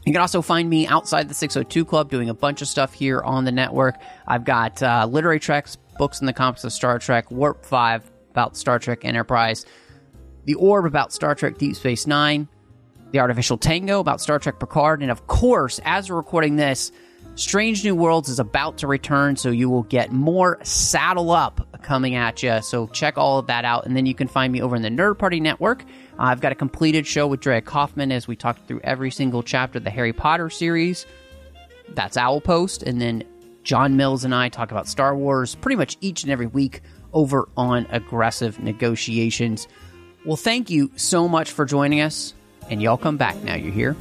you 0.04 0.12
can 0.12 0.20
also 0.20 0.40
find 0.40 0.70
me 0.70 0.86
outside 0.86 1.28
the 1.28 1.34
602 1.34 1.84
Club 1.84 2.10
doing 2.10 2.28
a 2.28 2.34
bunch 2.34 2.62
of 2.62 2.68
stuff 2.68 2.92
here 2.92 3.20
on 3.20 3.44
the 3.44 3.50
network. 3.52 3.96
I've 4.26 4.44
got 4.44 4.80
uh, 4.80 5.06
literary 5.10 5.40
treks, 5.40 5.76
books 5.98 6.20
in 6.20 6.26
the 6.26 6.32
comics 6.32 6.62
of 6.62 6.72
Star 6.72 7.00
Trek, 7.00 7.30
Warp 7.30 7.64
5 7.64 8.08
about 8.30 8.56
Star 8.56 8.78
Trek 8.78 9.04
Enterprise, 9.04 9.66
the 10.46 10.54
Orb 10.54 10.86
about 10.86 11.12
Star 11.12 11.34
Trek 11.34 11.58
Deep 11.58 11.76
Space 11.76 12.06
Nine, 12.06 12.48
The 13.10 13.18
Artificial 13.18 13.58
Tango 13.58 14.00
about 14.00 14.20
Star 14.20 14.38
Trek 14.38 14.58
Picard, 14.58 15.02
and 15.02 15.10
of 15.10 15.26
course, 15.26 15.80
as 15.84 16.08
we're 16.08 16.16
recording 16.16 16.56
this, 16.56 16.92
Strange 17.34 17.84
New 17.84 17.94
Worlds 17.94 18.30
is 18.30 18.38
about 18.38 18.78
to 18.78 18.86
return, 18.86 19.36
so 19.36 19.50
you 19.50 19.68
will 19.68 19.82
get 19.82 20.10
more 20.10 20.58
Saddle 20.62 21.32
Up 21.32 21.82
coming 21.82 22.14
at 22.14 22.42
you. 22.42 22.62
So 22.62 22.86
check 22.86 23.18
all 23.18 23.38
of 23.38 23.48
that 23.48 23.66
out, 23.66 23.84
and 23.84 23.94
then 23.94 24.06
you 24.06 24.14
can 24.14 24.26
find 24.26 24.50
me 24.50 24.62
over 24.62 24.74
in 24.74 24.80
the 24.80 24.88
Nerd 24.88 25.18
Party 25.18 25.38
Network. 25.38 25.82
Uh, 26.18 26.22
I've 26.22 26.40
got 26.40 26.52
a 26.52 26.54
completed 26.54 27.06
show 27.06 27.26
with 27.26 27.40
Drea 27.40 27.60
Kaufman 27.60 28.10
as 28.10 28.26
we 28.26 28.36
talk 28.36 28.66
through 28.66 28.80
every 28.84 29.10
single 29.10 29.42
chapter 29.42 29.78
of 29.78 29.84
the 29.84 29.90
Harry 29.90 30.14
Potter 30.14 30.48
series. 30.48 31.04
That's 31.90 32.16
Owl 32.16 32.40
Post, 32.40 32.84
and 32.84 33.00
then 33.00 33.22
John 33.64 33.96
Mills 33.96 34.24
and 34.24 34.34
I 34.34 34.48
talk 34.48 34.70
about 34.70 34.88
Star 34.88 35.14
Wars 35.14 35.56
pretty 35.56 35.76
much 35.76 35.98
each 36.00 36.22
and 36.22 36.32
every 36.32 36.46
week 36.46 36.80
over 37.12 37.48
on 37.56 37.86
Aggressive 37.90 38.60
Negotiations. 38.60 39.68
Well, 40.26 40.36
thank 40.36 40.70
you 40.70 40.90
so 40.96 41.28
much 41.28 41.52
for 41.52 41.64
joining 41.64 42.00
us, 42.00 42.34
and 42.68 42.82
y'all 42.82 42.96
come 42.96 43.16
back 43.16 43.36
now. 43.44 43.54
You're 43.54 43.72
here. 43.72 43.96